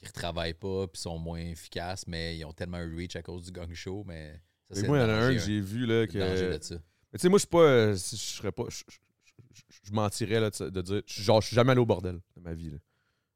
ils 0.00 0.06
retravaillent 0.06 0.54
pas, 0.54 0.86
puis 0.88 1.00
sont 1.00 1.18
moins 1.18 1.38
efficaces, 1.40 2.06
mais 2.06 2.36
ils 2.38 2.44
ont 2.44 2.52
tellement 2.52 2.78
un 2.78 2.96
reach 2.96 3.16
à 3.16 3.22
cause 3.22 3.44
du 3.44 3.52
gang 3.52 3.72
show, 3.74 4.04
mais. 4.06 4.40
Ça, 4.70 4.86
moi, 4.86 4.98
il 4.98 5.00
y 5.02 5.04
en 5.04 5.08
a 5.10 5.12
un 5.14 5.32
que 5.34 5.38
j'ai 5.38 5.60
vu 5.60 5.84
là, 5.86 6.06
que. 6.06 6.56
tu 6.58 6.78
sais, 7.16 7.28
moi, 7.28 7.38
je 7.38 7.40
suis 7.40 7.48
pas. 7.48 7.58
euh, 7.58 7.96
si 7.96 8.16
je 8.16 8.22
serais 8.22 8.52
pas. 8.52 8.64
Je, 8.70 9.92
mentirais 9.92 10.40
là, 10.40 10.50
de, 10.50 10.80
dire. 10.82 11.02
Genre, 11.06 11.40
je 11.42 11.48
suis 11.48 11.54
jamais 11.54 11.72
allé 11.72 11.80
au 11.80 11.86
bordel 11.86 12.18
de 12.36 12.40
ma 12.40 12.54
vie. 12.54 12.70
Là. 12.70 12.78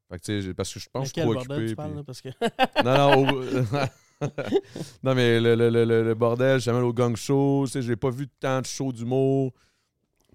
Fait 0.09 0.17
que, 0.19 0.23
tu 0.23 0.31
sais, 0.31 0.41
j'ai- 0.41 0.53
parce 0.55 0.73
que 0.73 0.79
je 0.79 0.89
pense 0.89 1.11
que 1.11 1.21
je 1.21 1.21
suis 1.21 1.21
trop 1.21 1.33
bordel 1.35 1.51
occupé. 1.57 1.69
tu 1.69 1.75
parles, 1.75 1.89
puis- 1.91 1.97
là, 1.97 2.03
parce 2.03 2.21
que... 2.21 2.29
Non, 2.83 3.23
non, 3.23 3.31
au- 3.31 3.43
non, 5.03 5.15
mais 5.15 5.39
le, 5.39 5.55
le, 5.55 5.69
le, 5.69 5.85
le- 5.85 6.15
bordel, 6.15 6.55
je 6.55 6.59
suis 6.61 6.65
jamais 6.65 6.79
allé 6.79 6.87
au 6.87 6.93
gang 6.93 7.15
show. 7.15 7.63
Tu 7.65 7.71
sais, 7.73 7.81
j'ai 7.81 7.95
pas 7.95 8.09
vu 8.09 8.27
tant 8.27 8.61
de 8.61 8.65
shows 8.65 8.91
d'humour. 8.91 9.53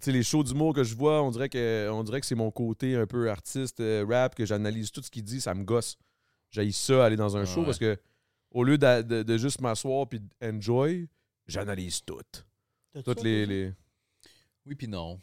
Tu 0.01 0.05
sais, 0.07 0.13
les 0.13 0.23
shows 0.23 0.43
d'humour 0.43 0.75
que 0.75 0.85
je 0.85 0.95
vois, 0.95 1.23
on 1.23 1.31
dirait 1.31 1.49
que, 1.49 1.89
on 1.91 2.03
dirait 2.03 2.21
que 2.21 2.27
c'est 2.27 2.35
mon 2.35 2.51
côté 2.51 2.97
un 2.97 3.07
peu 3.07 3.31
artiste, 3.31 3.81
euh, 3.81 4.05
rap, 4.09 4.35
que 4.35 4.45
j'analyse 4.47 4.91
tout 4.91 5.03
ce 5.03 5.11
qu'il 5.11 5.25
dit, 5.25 5.41
ça 5.41 5.55
me 5.55 5.65
gosse. 5.65 5.97
J'ai 6.51 6.71
ça 6.73 7.05
aller 7.05 7.17
dans 7.17 7.37
un 7.37 7.43
Ah 7.43 7.47
show 7.47 7.61
ouais. 7.61 7.67
parce 7.67 7.79
que 7.79 7.99
au 8.51 8.63
lieu 8.65 8.79
de, 8.79 9.23
de 9.23 9.37
juste 9.37 9.61
m'asseoir 9.61 10.09
puis 10.09 10.21
enjoy, 10.43 11.09
j'analyse 11.47 12.01
tout. 12.05 12.21
Toutes 13.05 13.23
les. 13.23 13.73
Oui, 14.67 14.75
puis 14.75 14.89
non. 14.89 15.21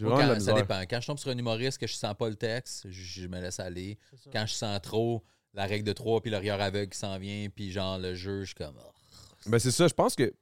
Moi, 0.00 0.12
quand, 0.12 0.26
la 0.26 0.40
ça 0.40 0.52
dépend. 0.52 0.80
Quand 0.82 1.00
je 1.00 1.06
tombe 1.06 1.18
sur 1.18 1.30
un 1.30 1.36
humoriste 1.38 1.78
que 1.78 1.86
je 1.86 1.94
sens 1.94 2.14
pas 2.16 2.28
le 2.28 2.36
texte, 2.36 2.88
je, 2.88 3.22
je 3.22 3.26
me 3.26 3.40
laisse 3.40 3.58
aller. 3.60 3.98
Quand 4.32 4.46
je 4.46 4.54
sens 4.54 4.80
trop 4.80 5.24
la 5.58 5.66
règle 5.66 5.84
de 5.86 5.92
3 5.92 6.20
puis 6.22 6.30
le 6.30 6.36
regard 6.38 6.60
aveugle 6.60 6.90
qui 6.90 6.98
s'en 6.98 7.18
vient, 7.18 7.48
puis 7.54 7.70
genre 7.70 7.98
le 7.98 8.14
jeu, 8.14 8.40
je 8.40 8.46
suis 8.46 8.54
comme. 8.54 8.74
oh. 8.78 8.90
Ben 9.46 9.58
c'est 9.58 9.70
ça, 9.70 9.86
je 9.88 9.94
pense 9.94 10.14
que 10.14 10.32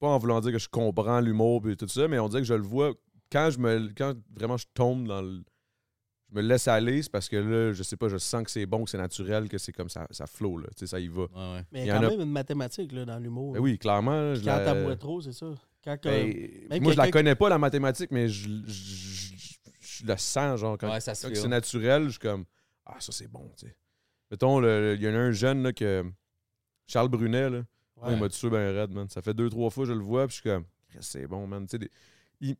pas 0.00 0.08
en 0.08 0.18
voulant 0.18 0.40
dire 0.40 0.52
que 0.52 0.58
je 0.58 0.68
comprends 0.68 1.20
l'humour 1.20 1.68
et 1.68 1.76
tout 1.76 1.88
ça, 1.88 2.06
mais 2.08 2.18
on 2.18 2.28
dirait 2.28 2.42
que 2.42 2.46
je 2.48 2.54
le 2.54 2.62
vois 2.62 2.92
quand 3.32 3.50
je 3.50 3.58
me 3.58 3.88
quand 3.96 4.14
vraiment 4.34 4.56
je 4.56 4.66
tombe 4.72 5.06
dans 5.08 5.20
le 5.22 5.42
je 6.30 6.36
me 6.36 6.42
laisse 6.42 6.68
aller, 6.68 7.02
c'est 7.02 7.10
parce 7.10 7.26
que 7.28 7.36
là, 7.36 7.72
je 7.72 7.82
sais 7.82 7.96
pas, 7.96 8.08
je 8.08 8.18
sens 8.18 8.42
que 8.44 8.50
c'est 8.50 8.66
bon, 8.66 8.84
que 8.84 8.90
c'est 8.90 8.98
naturel, 8.98 9.48
que 9.48 9.56
c'est 9.58 9.72
comme 9.72 9.88
ça 9.88 10.06
ça 10.10 10.26
flow 10.26 10.58
là, 10.58 10.68
tu 10.76 10.80
sais 10.80 10.86
ça 10.86 11.00
y 11.00 11.08
va. 11.08 11.22
Ouais, 11.22 11.28
ouais. 11.54 11.64
Mais 11.72 11.80
Il 11.82 11.86
y 11.86 11.90
a 11.90 11.96
en 11.96 12.00
quand 12.00 12.06
a- 12.06 12.10
même 12.10 12.20
une 12.20 12.30
mathématique 12.30 12.92
là, 12.92 13.04
dans 13.06 13.18
l'humour. 13.18 13.54
Ben 13.54 13.60
oui, 13.60 13.78
clairement, 13.78 14.34
je 14.34 14.40
Quand 14.44 14.56
la- 14.56 14.64
t'aboies 14.64 14.96
trop, 14.96 15.20
c'est 15.22 15.32
ça. 15.32 15.46
Quand 15.84 15.96
que- 15.98 16.08
Ben, 16.08 16.68
même 16.70 16.82
moi 16.82 16.92
je 16.92 16.98
la 16.98 17.04
quelqu'un- 17.04 17.18
connais 17.20 17.34
pas 17.34 17.48
la 17.48 17.58
mathématique, 17.58 18.10
mais 18.10 18.28
je, 18.28 18.46
je, 18.66 19.34
je- 19.36 19.54
je 19.80 20.06
le 20.06 20.16
sens 20.18 20.60
genre 20.60 20.76
quand, 20.78 20.92
Ouais, 20.92 21.00
ça 21.00 21.14
se 21.14 21.22
quand 21.22 21.28
feel. 21.32 21.38
c'est 21.42 21.48
naturel, 21.48 22.04
je 22.04 22.10
suis 22.10 22.18
comme 22.20 22.44
ah 22.86 22.96
ça 23.00 23.10
c'est 23.10 23.28
bon, 23.28 23.50
tu 23.56 23.66
sais. 23.66 23.74
Mettons 24.30 24.60
il 24.62 25.00
y 25.02 25.08
en 25.08 25.14
a 25.14 25.18
un 25.18 25.32
jeune 25.32 25.62
là 25.62 25.72
que 25.72 26.04
Charles 26.86 27.08
Brunet 27.08 27.50
là, 27.50 27.62
Ouais. 27.96 28.12
il 28.14 28.20
m'a 28.20 28.28
tué 28.28 28.48
ben 28.48 28.74
raide, 28.76 28.92
man. 28.92 29.08
Ça 29.08 29.22
fait 29.22 29.34
deux, 29.34 29.50
trois 29.50 29.70
fois 29.70 29.84
que 29.84 29.88
je 29.88 29.94
le 29.94 30.02
vois, 30.04 30.26
puis 30.28 30.36
je 30.36 30.40
suis 30.40 30.48
comme, 30.50 30.64
c'est 31.00 31.26
bon, 31.26 31.46
man. 31.48 31.64
Tu 31.66 31.72
sais, 31.72 31.78
des- 31.78 31.90
il, 32.40 32.50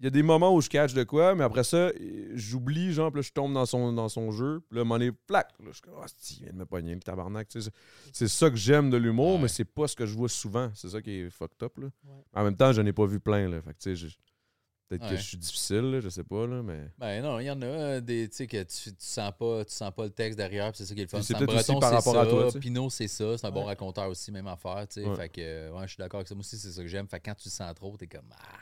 il 0.00 0.04
y 0.04 0.06
a 0.06 0.10
des 0.10 0.22
moments 0.22 0.54
où 0.54 0.60
je 0.62 0.70
catch 0.70 0.94
de 0.94 1.02
quoi, 1.04 1.34
mais 1.34 1.44
après 1.44 1.64
ça, 1.64 1.90
j'oublie, 2.34 2.92
genre, 2.92 3.10
puis 3.12 3.18
là, 3.18 3.22
je 3.22 3.32
tombe 3.32 3.52
dans 3.52 3.66
son, 3.66 3.92
dans 3.92 4.08
son 4.08 4.30
jeu, 4.30 4.60
puis 4.68 4.78
là, 4.78 4.84
mon 4.84 4.98
est 5.00 5.12
plaque. 5.12 5.52
Là, 5.58 5.66
je 5.68 5.72
suis 5.72 5.82
comme, 5.82 5.94
ah, 6.00 6.06
si, 6.16 6.36
il 6.38 6.44
vient 6.44 6.52
de 6.54 6.58
me 6.58 6.64
pogner, 6.66 6.94
le 6.94 7.00
tabarnak. 7.00 7.48
Tu 7.48 7.60
sais, 7.60 7.68
c'est- 7.70 8.10
c'est 8.14 8.28
ça 8.28 8.48
que 8.48 8.56
j'aime 8.56 8.88
de 8.90 8.96
l'humour, 8.96 9.34
Ouais. 9.34 9.42
mais 9.42 9.48
c'est 9.48 9.64
pas 9.66 9.86
ce 9.86 9.94
que 9.96 10.06
je 10.06 10.16
vois 10.16 10.28
souvent. 10.30 10.70
C'est 10.74 10.88
ça 10.88 11.02
qui 11.02 11.10
est 11.10 11.30
fucked 11.30 11.62
up, 11.62 11.76
là. 11.76 11.88
Ouais. 12.04 12.22
En 12.32 12.44
même 12.44 12.56
temps, 12.56 12.72
je 12.72 12.80
n'ai 12.80 12.92
pas 12.94 13.04
vu 13.06 13.20
plein, 13.20 13.48
là. 13.50 13.60
Fait 13.60 13.74
que, 13.74 13.78
tu 13.80 13.96
sais, 13.96 14.16
peut-être 14.88 15.08
que 15.08 15.16
je 15.16 15.22
suis 15.22 15.36
difficile, 15.36 15.90
là, 15.90 16.00
je 16.00 16.08
sais 16.08 16.24
pas, 16.24 16.46
là, 16.46 16.62
mais. 16.62 16.88
Ben 16.98 17.22
non, 17.22 17.38
il 17.38 17.44
y 17.46 17.50
en 17.50 17.60
a 17.62 17.66
euh, 17.66 18.00
des, 18.00 18.28
tu 18.28 18.36
sais, 18.36 18.46
que 18.46 18.62
tu, 18.62 18.90
tu 18.90 18.94
sens 18.98 19.30
pas, 19.38 19.64
tu 19.64 19.72
sens 19.72 19.92
pas 19.94 20.04
le 20.04 20.10
texte 20.10 20.36
derrière, 20.38 20.70
puis 20.72 20.78
c'est 20.78 20.86
ça 20.86 20.94
qui 20.94 21.00
est 21.00 21.04
le 21.04 21.08
fun. 21.08 21.22
C'est 21.22 21.34
Sam 21.34 21.46
peut-être 21.46 21.58
aussi 21.58 21.66
Breton, 21.72 21.80
par 21.80 21.90
c'est 21.90 21.96
rapport 21.96 22.18
à 22.20 22.24
ça, 22.24 22.30
toi, 22.30 22.44
tu 22.46 22.50
sais. 22.52 22.58
Pinot, 22.60 22.90
c'est 22.90 23.08
ça, 23.08 23.38
c'est 23.38 23.46
un 23.46 23.50
bon 23.50 23.64
raconteur 23.64 24.08
aussi, 24.08 24.32
même 24.32 24.46
affaire, 24.48 24.86
tu 24.88 25.02
sais. 25.02 25.06
Ouais. 25.08 25.14
Fait 25.16 25.28
que, 25.28 25.40
euh, 25.40 25.72
ouais, 25.72 25.82
je 25.82 25.88
suis 25.94 25.98
d'accord 26.00 26.18
avec 26.18 26.28
ça. 26.28 26.34
Moi 26.34 26.40
aussi, 26.40 26.56
c'est 26.58 26.70
ça 26.72 26.82
que 26.82 26.88
j'aime. 26.88 27.06
Fait 27.08 27.20
que 27.20 27.26
quand 27.30 27.34
tu 27.34 27.48
le 27.48 27.52
sens 27.52 27.74
trop, 27.74 27.96
t'es 27.96 28.06
comme, 28.06 28.28
ah. 28.32 28.58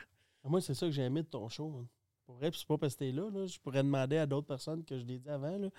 Moi, 0.49 0.61
c'est 0.61 0.73
ça 0.73 0.85
que 0.85 0.91
j'ai 0.91 1.03
aimé 1.03 1.23
de 1.23 1.27
ton 1.27 1.47
show. 1.49 1.69
man. 1.69 1.85
Pour 2.25 2.35
vrai, 2.35 2.51
puis 2.51 2.59
c'est 2.59 2.67
pas 2.67 2.77
parce 2.77 2.93
que 2.93 2.99
t'es 2.99 3.11
là, 3.11 3.29
là. 3.33 3.45
Je 3.45 3.57
pourrais 3.59 3.83
demander 3.83 4.17
à 4.17 4.25
d'autres 4.25 4.47
personnes 4.47 4.83
que 4.83 4.97
je 4.99 5.05
l'ai 5.05 5.17
dit 5.19 5.29
avant. 5.29 5.57
Là. 5.57 5.69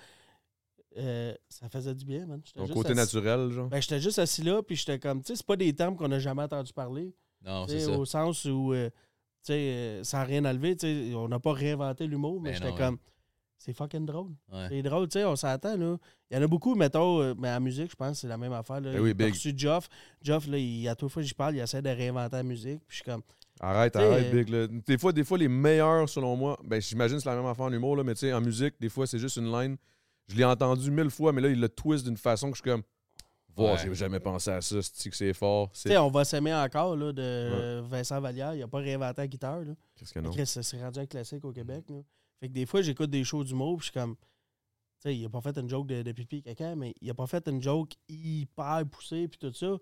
Euh, 0.97 1.35
ça 1.49 1.69
faisait 1.69 1.95
du 1.95 2.05
bien, 2.07 2.25
man. 2.27 2.41
Ton 2.55 2.63
juste 2.63 2.73
côté 2.75 2.91
assis- 2.91 2.97
naturel, 2.97 3.51
genre. 3.51 3.69
Ben, 3.69 3.81
j'étais 3.81 4.01
juste 4.01 4.19
assis 4.19 4.43
là, 4.43 4.63
puis 4.63 4.75
j'étais 4.75 4.99
comme, 4.99 5.21
tu 5.23 5.29
sais, 5.29 5.37
c'est 5.37 5.47
pas 5.47 5.57
des 5.57 5.75
termes 5.75 5.97
qu'on 5.97 6.09
n'a 6.09 6.19
jamais 6.19 6.43
entendu 6.43 6.73
parler. 6.73 7.15
Non, 7.45 7.67
Tu 7.67 7.73
c'est 7.73 7.81
sais, 7.81 7.87
ça. 7.93 7.99
Au 7.99 8.05
sens 8.07 8.45
où, 8.47 8.73
euh, 8.73 8.89
sais, 9.43 9.53
euh, 9.55 10.05
sans 10.05 10.25
rien 10.25 10.45
enlever, 10.45 10.77
tu 10.77 10.87
sais, 10.87 11.15
on 11.15 11.29
n'a 11.29 11.39
pas 11.39 11.53
réinventé 11.53 12.07
l'humour, 12.07 12.41
mais 12.41 12.51
Ben 12.51 12.57
j'étais 12.57 12.71
non, 12.71 12.77
comme, 12.77 12.99
c'est 13.59 13.73
fucking 13.73 14.07
drôle. 14.07 14.31
Ouais. 14.53 14.67
C'est 14.69 14.83
drôle, 14.83 15.09
tu 15.09 15.19
sais, 15.19 15.25
on 15.25 15.37
s'entend, 15.37 15.77
là. 15.77 15.97
Il 16.31 16.37
y 16.37 16.41
en 16.41 16.43
a 16.43 16.47
beaucoup, 16.47 16.75
mettons, 16.75 17.21
euh, 17.21 17.35
mais 17.39 17.51
en 17.51 17.61
musique, 17.61 17.91
je 17.91 17.97
pense 17.97 18.11
que 18.13 18.17
c'est 18.19 18.29
la 18.29 18.37
même 18.37 18.53
affaire. 18.53 18.81
Là. 18.81 18.93
Ben 18.93 19.01
oui, 19.01 19.15
big. 19.15 19.33
reçu 19.33 19.53
Geoff. 19.57 19.89
Geoff, 20.23 20.47
là, 20.47 20.59
il, 20.59 20.87
à 20.89 20.95
toute 20.95 21.11
fois 21.11 21.23
que 21.23 21.29
j'y 21.29 21.35
parle, 21.35 21.57
il 21.57 21.61
essaie 21.61 21.83
de 21.83 21.89
réinventer 21.89 22.37
la 22.37 22.43
musique, 22.43 22.81
puis 22.87 22.97
je 22.99 23.03
suis 23.03 23.05
comme, 23.05 23.23
Arrête, 23.61 23.97
arrête, 23.97 24.27
euh, 24.27 24.33
Big. 24.33 24.49
là. 24.51 24.67
Des, 24.69 24.99
fois, 24.99 25.13
des 25.13 25.25
fois, 25.25 25.37
les 25.39 25.49
meilleurs, 25.49 26.09
selon 26.09 26.37
moi, 26.37 26.57
ben, 26.65 26.81
j'imagine 26.81 27.17
que 27.17 27.23
c'est 27.25 27.29
la 27.29 27.37
même 27.37 27.47
affaire 27.47 27.65
en 27.65 27.73
humour, 27.73 27.97
là, 27.97 28.05
mais 28.05 28.15
tu 28.15 28.21
sais, 28.21 28.33
en 28.33 28.41
musique, 28.41 28.75
des 28.81 28.89
fois, 28.89 29.07
c'est 29.07 29.19
juste 29.19 29.37
une 29.37 29.51
line. 29.51 29.77
Je 30.29 30.37
l'ai 30.37 30.45
entendu 30.45 30.91
mille 30.91 31.11
fois, 31.11 31.33
mais 31.33 31.41
là, 31.41 31.49
il 31.49 31.59
le 31.59 31.69
twist 31.69 32.05
d'une 32.05 32.17
façon 32.17 32.51
que 32.51 32.57
je 32.57 32.63
suis 32.63 32.71
comme. 32.71 32.83
Wow, 33.59 33.73
Ouais. 33.73 33.79
j'ai 33.83 33.95
jamais 33.95 34.21
pensé 34.21 34.51
à 34.51 34.61
ça, 34.61 34.81
c'est 34.83 35.11
que 35.11 35.17
c'est 35.17 35.33
fort. 35.35 35.71
tu 35.73 35.81
sais, 35.81 35.97
on 35.99 36.11
va 36.11 36.25
s'aimer 36.25 36.55
encore, 36.55 36.97
là, 36.97 37.13
de 37.13 37.81
Vincent 37.89 38.21
Vallière. 38.21 38.55
Il 38.55 38.61
n'a 38.61 38.69
pas 38.69 38.79
réinventé 38.79 39.21
la 39.23 39.27
guitare, 39.29 39.61
là. 39.61 39.75
Qu'est-ce 39.97 40.13
que 40.15 40.21
non? 40.21 40.31
Chris, 40.31 40.47
ça 40.47 40.63
s'est 40.63 40.81
rendu 40.83 40.99
un 41.01 41.07
classique 41.07 41.45
au 41.45 41.53
Québec. 41.53 41.85
Là. 41.91 42.01
Fait 42.41 42.49
que 42.49 42.53
des 42.53 42.67
fois, 42.67 42.83
j'écoute 42.83 43.11
des 43.11 43.25
shows 43.25 43.43
d'humour, 43.45 43.77
puis 43.79 43.87
je 43.87 43.91
suis 43.93 44.01
comme. 44.01 44.15
Tu 44.17 45.03
sais, 45.11 45.17
il 45.17 45.25
a 45.25 45.29
pas 45.29 45.41
fait 45.41 45.57
une 45.59 45.69
joke 45.69 45.87
de, 45.87 46.03
de 46.03 46.13
pipi 46.13 46.37
et 46.39 46.43
caca, 46.43 46.75
mais 46.75 46.93
il 47.01 47.09
a 47.11 47.15
pas 47.15 47.27
fait 47.27 47.47
une 47.49 47.63
joke 47.63 47.93
hyper 48.09 48.83
poussée, 48.91 49.29
puis 49.29 49.39
tout 49.39 49.53
ça. 49.53 49.77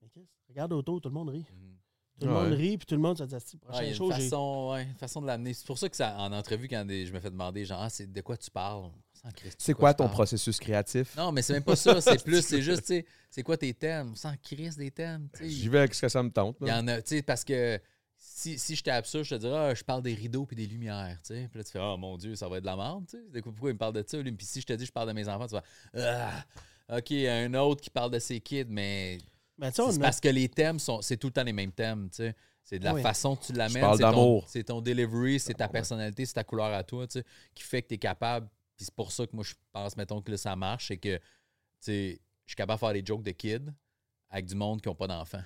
Mais 0.00 0.08
regarde 0.48 0.72
autour, 0.72 1.00
tout 1.00 1.08
le 1.08 1.14
monde 1.14 1.28
rit. 1.30 1.46
Mhm. 1.52 1.76
Tout 2.20 2.26
le 2.26 2.34
Ouais. 2.34 2.42
monde 2.42 2.52
rit, 2.52 2.76
puis 2.78 2.86
tout 2.86 2.94
le 2.96 3.00
monde 3.00 3.16
se 3.16 3.24
dit, 3.24 3.34
Asti, 3.34 3.56
Ouais, 3.56 3.60
prochain 3.68 3.80
il 3.82 3.84
y 3.84 3.86
a 3.86 3.90
une 3.90 3.96
show, 3.96 4.12
j'ai. 4.12 4.22
façon, 4.24 4.70
ouais, 4.72 4.82
une 4.84 4.94
façon 4.94 5.22
de 5.22 5.26
l'amener. 5.26 5.54
C'est 5.54 5.66
pour 5.66 5.78
ça 5.78 5.88
que 5.88 5.96
ça, 5.96 6.16
en 6.18 6.32
entrevue, 6.32 6.68
quand 6.68 6.84
des- 6.84 7.06
je 7.06 7.12
me 7.12 7.20
fais 7.20 7.30
demander, 7.30 7.64
genre, 7.64 7.80
ah, 7.80 7.88
c'est 7.88 8.12
de 8.12 8.20
quoi 8.20 8.36
tu 8.36 8.50
parles? 8.50 8.90
C'est 9.58 9.74
quoi 9.74 9.92
ton 9.94 10.08
processus 10.08 10.58
créatif? 10.58 11.16
Non, 11.16 11.30
mais 11.32 11.42
c'est 11.42 11.52
même 11.54 11.62
pas 11.64 11.76
ça. 11.76 12.00
C'est 12.00 12.22
plus, 12.24 12.42
c'est 12.44 12.62
juste, 12.62 12.82
tu 12.82 12.86
sais, 12.94 13.06
c'est 13.30 13.42
quoi 13.42 13.56
tes 13.56 13.74
thèmes? 13.74 14.16
Sans 14.16 14.34
Christ 14.42 14.78
des 14.78 14.90
thèmes, 14.90 15.28
tu 15.34 15.44
sais. 15.44 15.50
J'y 15.50 15.68
vais 15.68 15.78
avec 15.80 15.94
ce 15.94 16.00
que 16.02 16.08
ça 16.08 16.22
me 16.22 16.30
tente. 16.30 16.56
Il 16.62 16.68
y 16.68 16.72
en 16.72 16.86
a, 16.88 17.02
tu 17.02 17.16
sais, 17.16 17.22
parce 17.22 17.44
que 17.44 17.78
si, 18.16 18.58
si 18.58 18.74
j'étais 18.76 18.90
absurde, 18.90 19.24
je 19.24 19.34
te 19.34 19.40
dirais, 19.40 19.56
ah, 19.70 19.74
je 19.74 19.82
parle 19.84 20.02
des 20.02 20.14
rideaux 20.14 20.46
puis 20.46 20.56
des 20.56 20.66
lumières, 20.66 21.18
tu 21.24 21.34
sais. 21.34 21.48
Puis 21.50 21.58
là, 21.58 21.64
tu 21.64 21.70
fais, 21.70 21.78
oh 21.80 21.96
mon 21.96 22.16
Dieu, 22.16 22.34
ça 22.34 22.48
va 22.48 22.56
être 22.56 22.62
de 22.62 22.66
la 22.66 22.76
merde, 22.76 23.04
tu 23.08 23.18
sais. 23.32 23.42
Pourquoi 23.42 23.70
il 23.70 23.74
me 23.74 23.78
parle 23.78 23.94
de 23.94 24.04
ça, 24.06 24.16
lui? 24.18 24.32
Puis 24.32 24.46
si 24.46 24.60
je 24.60 24.66
te 24.66 24.72
dis, 24.72 24.86
je 24.86 24.92
parle 24.92 25.08
de 25.08 25.12
mes 25.14 25.28
enfants, 25.28 25.46
tu 25.46 25.54
vas, 25.54 25.62
ah, 26.88 26.96
OK, 26.98 27.12
un 27.12 27.54
autre 27.54 27.80
qui 27.82 27.90
parle 27.90 28.10
de 28.10 28.18
ses 28.18 28.40
kids, 28.40 28.64
mais 28.68 29.18
Mais 29.58 29.70
tu 29.70 29.76
sais, 29.76 29.82
on 29.82 29.90
c'est 29.92 29.98
a- 29.98 30.00
parce 30.02 30.20
que 30.20 30.28
les 30.28 30.48
thèmes, 30.48 30.78
sont, 30.78 31.02
c'est 31.02 31.16
tout 31.18 31.28
le 31.28 31.32
temps 31.34 31.44
les 31.44 31.52
mêmes 31.52 31.72
thèmes, 31.72 32.08
tu 32.10 32.16
sais. 32.16 32.34
C'est 32.62 32.78
de 32.78 32.84
la 32.84 32.94
Oui. 32.94 33.02
façon 33.02 33.34
que 33.36 33.46
tu 33.46 33.52
l'amènes. 33.52 33.82
c'est 33.82 34.02
ton- 34.02 34.10
d'amour. 34.10 34.44
C'est 34.48 34.64
ton 34.64 34.80
delivery, 34.80 35.40
c'est 35.40 35.54
ta 35.54 35.66
personnalité, 35.68 36.24
c'est 36.24 36.34
ta 36.34 36.44
couleur 36.44 36.72
à 36.72 36.82
toi, 36.84 37.06
tu 37.06 37.18
sais, 37.18 37.24
qui 37.54 37.62
fait 37.64 37.82
que 37.82 37.88
tu 37.88 37.94
es 37.94 37.98
capable. 37.98 38.48
Puis 38.80 38.86
c'est 38.86 38.94
pour 38.94 39.12
ça 39.12 39.26
que 39.26 39.36
moi, 39.36 39.44
je 39.46 39.52
pense, 39.72 39.94
mettons, 39.98 40.22
que 40.22 40.30
là, 40.30 40.38
ça 40.38 40.56
marche, 40.56 40.88
c'est 40.88 40.96
que, 40.96 41.16
tu 41.18 41.22
sais, 41.80 42.20
je 42.46 42.50
suis 42.52 42.56
capable 42.56 42.78
de 42.78 42.86
faire 42.86 42.92
des 42.94 43.02
jokes 43.04 43.22
de 43.22 43.30
kids 43.32 43.70
avec 44.30 44.46
du 44.46 44.54
monde 44.54 44.80
qui 44.80 44.88
n'ont 44.88 44.94
pas 44.94 45.06
d'enfants. 45.06 45.42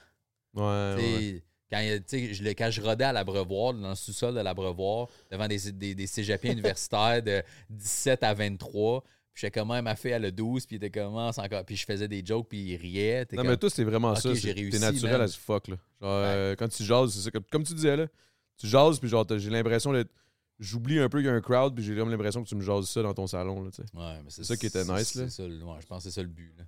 Ouais. 0.55 1.43
Quand, 1.69 1.81
je, 1.83 2.49
quand 2.51 2.71
je 2.71 2.81
rodais 2.81 3.03
à 3.07 3.13
l'Abreuvoir, 3.13 3.75
dans 3.75 3.89
le 3.89 3.95
sous-sol 3.97 4.37
de 4.37 4.41
l'Abreuvoir, 4.41 5.09
devant 5.33 5.49
des, 5.49 5.73
des, 5.73 5.97
des 5.97 6.07
cégepiens 6.07 6.53
universitaires 6.53 7.21
de 7.25 7.43
17 7.71 8.23
à 8.23 8.35
23, 8.35 9.01
puis 9.01 9.41
j'étais 9.41 9.59
comme, 9.59 9.73
Ah, 9.73 9.83
ma 9.83 9.97
fille, 9.97 10.13
elle 10.13 10.27
a 10.27 10.31
12, 10.31 10.65
puis 10.67 10.77
était 10.77 10.91
comment, 10.91 11.33
c'est 11.33 11.41
encore. 11.41 11.65
Puis 11.65 11.75
je 11.75 11.85
faisais 11.85 12.07
des 12.07 12.25
jokes, 12.25 12.47
puis 12.49 12.61
il 12.61 12.77
riait. 12.77 13.27
Non, 13.33 13.39
comme- 13.39 13.49
mais 13.49 13.57
toi, 13.57 13.69
c'est 13.69 13.83
vraiment 13.83 14.15
ça. 14.15 14.33
T'es 14.33 14.79
naturel 14.79 15.13
man. 15.19 15.23
as 15.23 15.35
fuck, 15.37 15.67
là. 15.67 15.75
Genre, 16.01 16.11
euh, 16.25 16.55
quand 16.57 16.69
tu 16.69 16.85
jases, 16.85 17.15
c'est 17.15 17.23
ça. 17.23 17.31
Comme, 17.33 17.43
comme 17.51 17.65
tu 17.65 17.75
disais, 17.75 17.97
là. 17.97 18.07
Tu 18.57 18.69
jases, 18.69 19.01
puis 19.01 19.09
genre, 19.09 19.27
j'ai 19.37 19.51
l'impression 19.51 19.93
d'être. 19.93 20.11
J'oublie 20.61 21.01
un 21.01 21.09
peu 21.09 21.19
qu'il 21.19 21.27
y 21.27 21.31
a 21.31 21.33
un 21.35 21.41
crowd, 21.41 21.75
puis 21.75 21.83
j'ai 21.85 21.97
comme 21.97 22.11
l'impression 22.11 22.43
que 22.43 22.49
tu 22.49 22.55
me 22.55 22.61
jases 22.63 22.89
ça 22.89 23.03
dans 23.03 23.13
ton 23.15 23.27
salon, 23.27 23.63
là. 23.65 23.71
Ouais, 23.95 24.21
mais 24.23 24.31
c'est 24.31 24.45
ça 24.45 24.57
qui 24.57 24.67
était 24.67 24.85
nice, 24.85 25.13
c'est 25.13 25.23
là. 25.25 25.31
ça 25.31 25.49
le- 25.49 25.63
ouais, 25.65 25.77
je 25.81 25.87
pense 25.87 26.05
que 26.05 26.11
c'est 26.11 26.15
ça 26.15 26.23
le 26.23 26.29
but. 26.29 26.55
Là. 26.57 26.65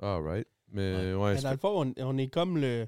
Alright. 0.00 0.46
Mais 0.70 1.14
ouais, 1.14 1.30
Mais 1.32 1.36
c'est 1.36 1.42
dans 1.44 1.50
le 1.50 1.56
fond, 1.58 1.92
on, 1.98 2.02
on 2.04 2.18
est 2.18 2.28
comme 2.28 2.56
le, 2.58 2.86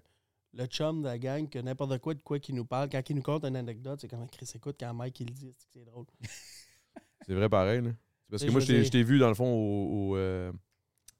le 0.54 0.66
chum 0.66 1.02
de 1.02 1.06
la 1.08 1.18
gang 1.18 1.48
que 1.48 1.58
n'importe 1.58 1.98
quoi 1.98 2.14
de 2.14 2.22
quoi 2.22 2.38
qui 2.38 2.52
nous 2.52 2.64
parle. 2.64 2.88
Quand 2.90 3.02
il 3.10 3.16
nous 3.16 3.22
conte 3.22 3.44
une 3.44 3.56
anecdote, 3.56 3.98
c'est 4.00 4.08
comme 4.08 4.26
Chris 4.28 4.50
écoute 4.54 4.76
quand 4.80 4.92
Mike 4.94 5.20
il 5.20 5.26
le 5.28 5.32
dit, 5.34 5.54
c'est 5.58 5.66
que 5.66 5.72
c'est 5.74 5.84
drôle. 5.84 6.06
c'est 7.26 7.34
vrai 7.34 7.48
pareil, 7.48 7.82
là. 7.82 7.90
C'est 7.90 8.30
parce 8.30 8.44
que 8.44 8.50
moi, 8.50 8.60
je 8.60 8.66
t'ai- 8.66 8.72
dire- 8.74 8.84
je 8.84 8.90
t'ai 8.90 9.02
vu, 9.02 9.18
dans 9.18 9.28
le 9.28 9.34
fond, 9.34 9.52
au. 9.52 10.10
au, 10.12 10.16
euh, 10.16 10.52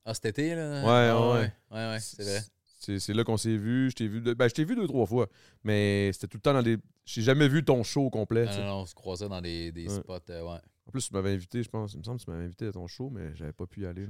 Ah, 0.05 0.15
cet 0.15 0.27
été, 0.27 0.55
là? 0.55 0.83
Ouais, 0.83 1.09
Ah, 1.11 1.21
ouais, 1.21 1.33
ouais. 1.41 1.53
Ouais, 1.71 1.93
ouais, 1.93 2.01
c'est 2.01 2.23
vrai. 2.23 2.41
C'est 2.83 2.99
c'est 2.99 3.13
là 3.13 3.25
qu'on 3.25 3.37
s'est 3.37 3.57
vu. 3.59 3.91
Je 3.91 3.97
t'ai 3.97 4.09
vu, 4.09 4.21
de- 4.23 4.33
ben, 4.33 4.49
je 4.49 4.55
t'ai 4.55 4.65
vu 4.65 4.75
deux, 4.75 4.87
trois 4.87 5.05
fois. 5.07 5.27
Mais 5.65 6.11
c'était 6.15 6.29
tout 6.29 6.39
le 6.39 6.41
temps 6.43 6.55
dans 6.55 6.63
des. 6.63 6.79
J'ai 7.13 7.23
jamais 7.23 7.49
vu 7.49 7.65
ton 7.65 7.83
show 7.83 8.03
au 8.03 8.11
complet. 8.11 8.45
Non, 8.45 8.51
tu 8.51 8.55
sais. 8.57 8.61
non, 8.63 8.67
non, 8.69 8.81
on 8.83 8.87
se 8.87 8.95
croisait 8.95 9.29
dans 9.29 9.41
des, 9.41 9.73
des 9.73 9.89
Ouais. 9.89 9.95
spots, 9.95 10.19
euh, 10.31 10.43
ouais. 10.43 10.59
En 10.87 10.91
plus, 10.91 11.09
tu 11.09 11.15
m'avais 11.15 11.33
invité, 11.33 11.63
je 11.63 11.69
pense. 11.69 11.93
Il 11.95 11.99
me 11.99 12.05
semble 12.05 12.19
que 12.19 12.25
tu 12.25 12.31
m'avais 12.31 12.45
invité 12.45 12.67
à 12.67 12.73
ton 12.73 12.87
show, 12.87 13.11
mais 13.11 13.35
j'avais 13.35 13.53
pas 13.53 13.67
pu 13.67 13.83
y 13.83 13.87
aller. 13.87 14.07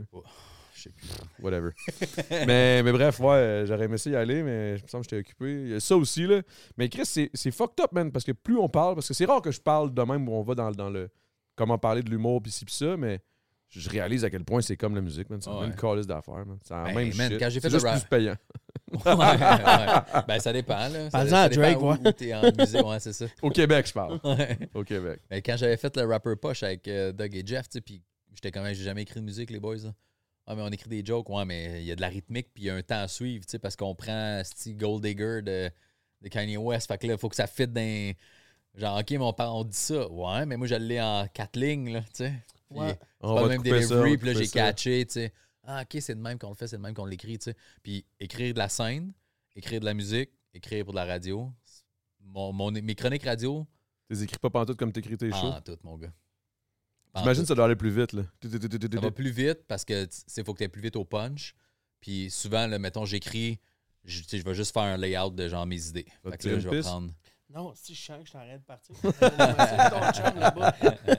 Je 0.74 0.80
sais 0.82 0.90
plus. 0.96 1.06
Whatever. 1.42 1.70
mais, 2.46 2.82
mais 2.82 2.92
bref, 2.92 3.20
ouais, 3.20 3.26
euh, 3.34 3.66
j'aurais 3.66 3.84
aimé 3.86 3.98
ça 3.98 4.10
y 4.10 4.16
aller, 4.16 4.42
mais 4.42 4.76
je 4.78 4.82
me 4.82 4.88
semble 4.88 5.04
que 5.04 5.10
j'étais 5.16 5.28
occupé. 5.28 5.62
Il 5.62 5.68
y 5.68 5.74
a 5.74 5.80
ça 5.80 5.96
aussi, 5.96 6.26
là. 6.26 6.42
Mais 6.76 6.88
Chris, 6.88 7.04
c'est 7.06 7.50
fucked 7.50 7.82
up, 7.84 7.92
man, 7.92 8.10
parce 8.12 8.24
que 8.24 8.32
plus 8.32 8.56
on 8.58 8.68
parle, 8.68 8.94
parce 8.94 9.08
que 9.08 9.14
c'est 9.14 9.24
rare 9.26 9.42
que 9.42 9.50
je 9.50 9.60
parle 9.60 9.92
de 9.94 10.02
même 10.02 10.28
où 10.28 10.32
on 10.32 10.42
va 10.42 10.54
dans, 10.54 10.70
dans 10.72 10.90
le. 10.90 11.08
Comment 11.56 11.76
parler 11.78 12.02
de 12.02 12.08
l'humour, 12.10 12.40
pis 12.42 12.50
ci, 12.50 12.64
pis 12.64 12.74
ça, 12.74 12.96
mais 12.96 13.20
je 13.68 13.88
réalise 13.90 14.24
à 14.24 14.30
quel 14.30 14.44
point 14.44 14.62
c'est 14.62 14.76
comme 14.76 14.94
la 14.94 15.02
musique, 15.02 15.28
man. 15.28 15.40
C'est 15.42 15.50
Ouais. 15.50 15.60
même 15.60 15.74
calice 15.74 16.06
d'affaires, 16.06 16.46
man. 16.46 16.58
C'est 16.62 16.72
la 16.74 16.84
même 16.92 17.14
man, 17.14 17.30
shit. 17.30 17.38
quand 17.38 17.50
j'ai 17.50 17.60
fait 17.60 17.68
C'est 17.68 17.74
le 17.74 17.78
juste 17.80 17.86
rap- 17.86 18.00
plus 18.00 18.08
payant. 18.08 18.36
Ouais, 18.92 19.12
ouais. 19.14 20.22
Ben, 20.26 20.38
ça 20.40 20.52
dépend, 20.52 20.88
là. 20.88 21.04
Ça, 21.04 21.10
Parle-en 21.10 21.30
ça 21.30 21.42
à 21.42 21.48
dépend 21.48 21.62
Drake, 21.62 21.80
où- 21.82 21.90
ouais. 21.90 22.08
où 22.08 22.12
t'es 22.12 22.34
en 22.34 22.42
musique, 22.58 22.84
ouais, 22.86 23.00
c'est 23.00 23.12
ça. 23.12 23.26
Au 23.42 23.50
Québec, 23.50 23.86
je 23.86 23.92
parle. 23.92 24.20
Ouais. 24.24 24.58
Au 24.74 24.82
Québec. 24.84 25.20
Mais 25.30 25.40
quand 25.42 25.56
j'avais 25.56 25.76
fait 25.76 25.96
le 25.96 26.04
rapper 26.06 26.34
poche 26.36 26.62
avec 26.62 26.86
euh, 26.88 27.12
Doug 27.12 27.34
et 27.34 27.42
Jeff, 27.46 27.68
tu 27.68 27.74
sais, 27.74 27.80
puis 27.80 28.02
j'étais 28.34 28.50
comme, 28.50 28.66
j'ai 28.66 28.74
jamais 28.84 29.02
écrit 29.02 29.20
de 29.20 29.24
musique, 29.24 29.50
les 29.50 29.60
boys. 29.60 29.76
là. 29.76 29.92
Ah, 30.46 30.54
mais 30.56 30.62
on 30.62 30.68
écrit 30.68 30.88
des 30.88 31.04
jokes, 31.04 31.28
ouais, 31.30 31.44
mais 31.44 31.80
il 31.82 31.84
y 31.86 31.92
a 31.92 31.96
de 31.96 32.00
la 32.00 32.08
rythmique, 32.08 32.48
puis 32.52 32.64
il 32.64 32.66
y 32.66 32.70
a 32.70 32.74
un 32.74 32.82
temps 32.82 33.00
à 33.02 33.08
suivre, 33.08 33.44
tu 33.44 33.52
sais, 33.52 33.58
parce 33.60 33.76
qu'on 33.76 33.94
prend 33.94 34.42
Steve 34.44 34.76
Gold 34.76 35.04
Digger 35.04 35.42
de, 35.42 35.70
de 36.22 36.28
Kanye 36.28 36.56
West. 36.56 36.88
Fait 36.88 36.98
que 36.98 37.06
là, 37.06 37.12
il 37.14 37.18
faut 37.18 37.28
que 37.28 37.36
ça 37.36 37.46
fitte 37.46 37.72
dans. 37.72 38.12
Genre, 38.76 38.98
OK, 38.98 39.10
mais 39.10 39.18
on, 39.18 39.32
parle- 39.32 39.56
on 39.56 39.64
dit 39.64 39.76
ça. 39.76 40.08
Ouais, 40.10 40.46
mais 40.46 40.56
moi, 40.56 40.66
je 40.66 40.74
l'ai 40.76 41.00
en 41.00 41.26
quatre 41.32 41.56
lignes, 41.56 41.92
là, 41.92 42.00
tu 42.00 42.08
sais. 42.24 42.32
Puis, 42.68 42.78
Ouais. 42.78 42.90
C'est 42.90 42.98
On 43.20 43.34
pas 43.34 43.42
va 43.42 43.48
le 43.48 43.48
même 43.48 43.62
delivery, 43.62 44.16
puis 44.16 44.32
là, 44.32 44.40
j'ai 44.40 44.48
catché, 44.48 45.04
tu 45.06 45.12
sais. 45.14 45.32
Ah, 45.64 45.82
OK, 45.82 46.00
c'est 46.00 46.14
de 46.14 46.20
même 46.20 46.38
qu'on 46.38 46.48
le 46.48 46.54
fait, 46.54 46.66
c'est 46.68 46.76
de 46.76 46.82
même 46.82 46.94
qu'on 46.94 47.04
l'écrit, 47.04 47.38
tu 47.38 47.44
sais. 47.44 47.56
Puis 47.82 48.04
écrire 48.18 48.54
de 48.54 48.58
la 48.58 48.68
scène, 48.68 49.12
écrire 49.54 49.80
de 49.80 49.84
la 49.84 49.94
musique, 49.94 50.30
écrire 50.54 50.84
pour 50.84 50.94
de 50.94 50.98
la 50.98 51.04
radio. 51.04 51.52
Mon, 52.20 52.52
mon- 52.52 52.70
mes 52.70 52.94
chroniques 52.94 53.24
radio, 53.24 53.66
T'es 54.08 54.22
écris 54.22 54.38
pas 54.38 54.50
pantoute 54.50 54.76
comme 54.78 54.92
t'écris 54.92 55.16
tes 55.16 55.30
shows? 55.30 55.36
en 55.36 55.60
tout, 55.60 55.76
mon 55.84 55.96
gars. 55.96 56.12
J'imagine 57.14 57.24
Pantoute. 57.24 57.42
que 57.42 57.48
ça 57.48 57.54
doit 57.54 57.64
aller 57.66 57.76
plus 57.76 57.90
vite, 57.90 58.12
là. 58.12 58.22
Ça 58.42 59.00
va 59.00 59.10
plus 59.10 59.30
vite 59.30 59.64
parce 59.68 59.84
que 59.84 60.08
il 60.36 60.44
faut 60.44 60.54
que 60.54 60.62
tu 60.64 60.68
plus 60.68 60.82
vite 60.82 60.96
au 60.96 61.04
punch. 61.04 61.54
Puis 62.00 62.30
souvent, 62.30 62.66
là, 62.66 62.78
mettons, 62.78 63.04
j'écris, 63.04 63.58
je, 64.04 64.22
tu 64.22 64.28
sais, 64.28 64.38
je 64.38 64.44
vais 64.44 64.54
juste 64.54 64.72
faire 64.72 64.82
un 64.84 64.96
layout 64.96 65.30
de 65.30 65.48
genre 65.48 65.66
mes 65.66 65.88
idées. 65.88 66.06
Fait 66.24 66.38
que 66.38 66.48
là, 66.48 66.58
je 66.58 66.68
vais 66.68 66.80
prendre. 66.80 67.12
Non, 67.50 67.72
si 67.74 67.94
je 67.94 68.00
sens 68.02 68.20
que 68.20 68.26
je 68.26 68.32
t'arrête 68.32 68.60
de 68.60 68.64
partir. 68.64 68.94
C'est. 69.02 69.10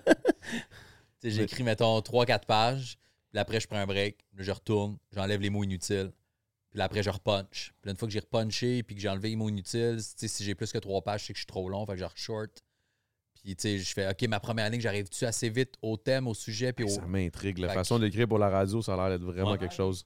Tu 1.21 1.29
J'écris, 1.29 1.61
mettons, 1.63 1.99
3-4 1.99 2.45
pages. 2.45 2.97
Puis 3.31 3.39
après, 3.39 3.59
je 3.59 3.67
prends 3.67 3.77
un 3.77 3.85
break. 3.87 4.25
Je 4.37 4.51
retourne. 4.51 4.97
J'enlève 5.13 5.41
les 5.41 5.49
mots 5.49 5.63
inutiles. 5.63 6.11
Puis 6.69 6.77
là, 6.77 6.85
après, 6.85 7.03
je 7.03 7.09
repunch. 7.09 7.73
Puis 7.81 7.87
là, 7.87 7.91
une 7.91 7.97
fois 7.97 8.07
que 8.07 8.13
j'ai 8.13 8.19
repunché 8.19 8.83
puis 8.83 8.95
que 8.95 9.01
j'ai 9.01 9.09
enlevé 9.09 9.29
les 9.29 9.35
mots 9.35 9.49
inutiles, 9.49 9.99
si 10.01 10.43
j'ai 10.43 10.55
plus 10.55 10.71
que 10.71 10.77
3 10.77 11.01
pages, 11.01 11.25
c'est 11.27 11.33
que 11.33 11.37
je 11.37 11.41
suis 11.41 11.47
trop 11.47 11.67
long. 11.69 11.85
Fait 11.85 11.93
que 11.93 11.99
je 11.99 12.05
short. 12.15 12.63
Puis, 13.35 13.55
tu 13.55 13.61
sais, 13.63 13.77
je 13.79 13.93
fais, 13.93 14.07
OK, 14.09 14.21
ma 14.27 14.39
première 14.39 14.69
ligne, 14.69 14.81
j'arrive-tu 14.81 15.25
assez 15.25 15.49
vite 15.49 15.73
au 15.81 15.97
thème, 15.97 16.27
au 16.27 16.33
sujet, 16.33 16.73
puis 16.73 16.85
au. 16.85 16.89
Ça 16.89 17.01
m'intrigue. 17.07 17.57
La 17.57 17.69
Fait 17.69 17.73
façon 17.75 17.95
que- 17.97 18.01
d'écrire 18.01 18.27
pour 18.27 18.37
la 18.37 18.49
radio, 18.49 18.81
ça 18.83 18.93
a 18.93 18.97
l'air 19.09 19.17
d'être 19.17 19.25
vraiment 19.25 19.51
Ouais. 19.51 19.57
quelque 19.57 19.73
chose. 19.73 20.05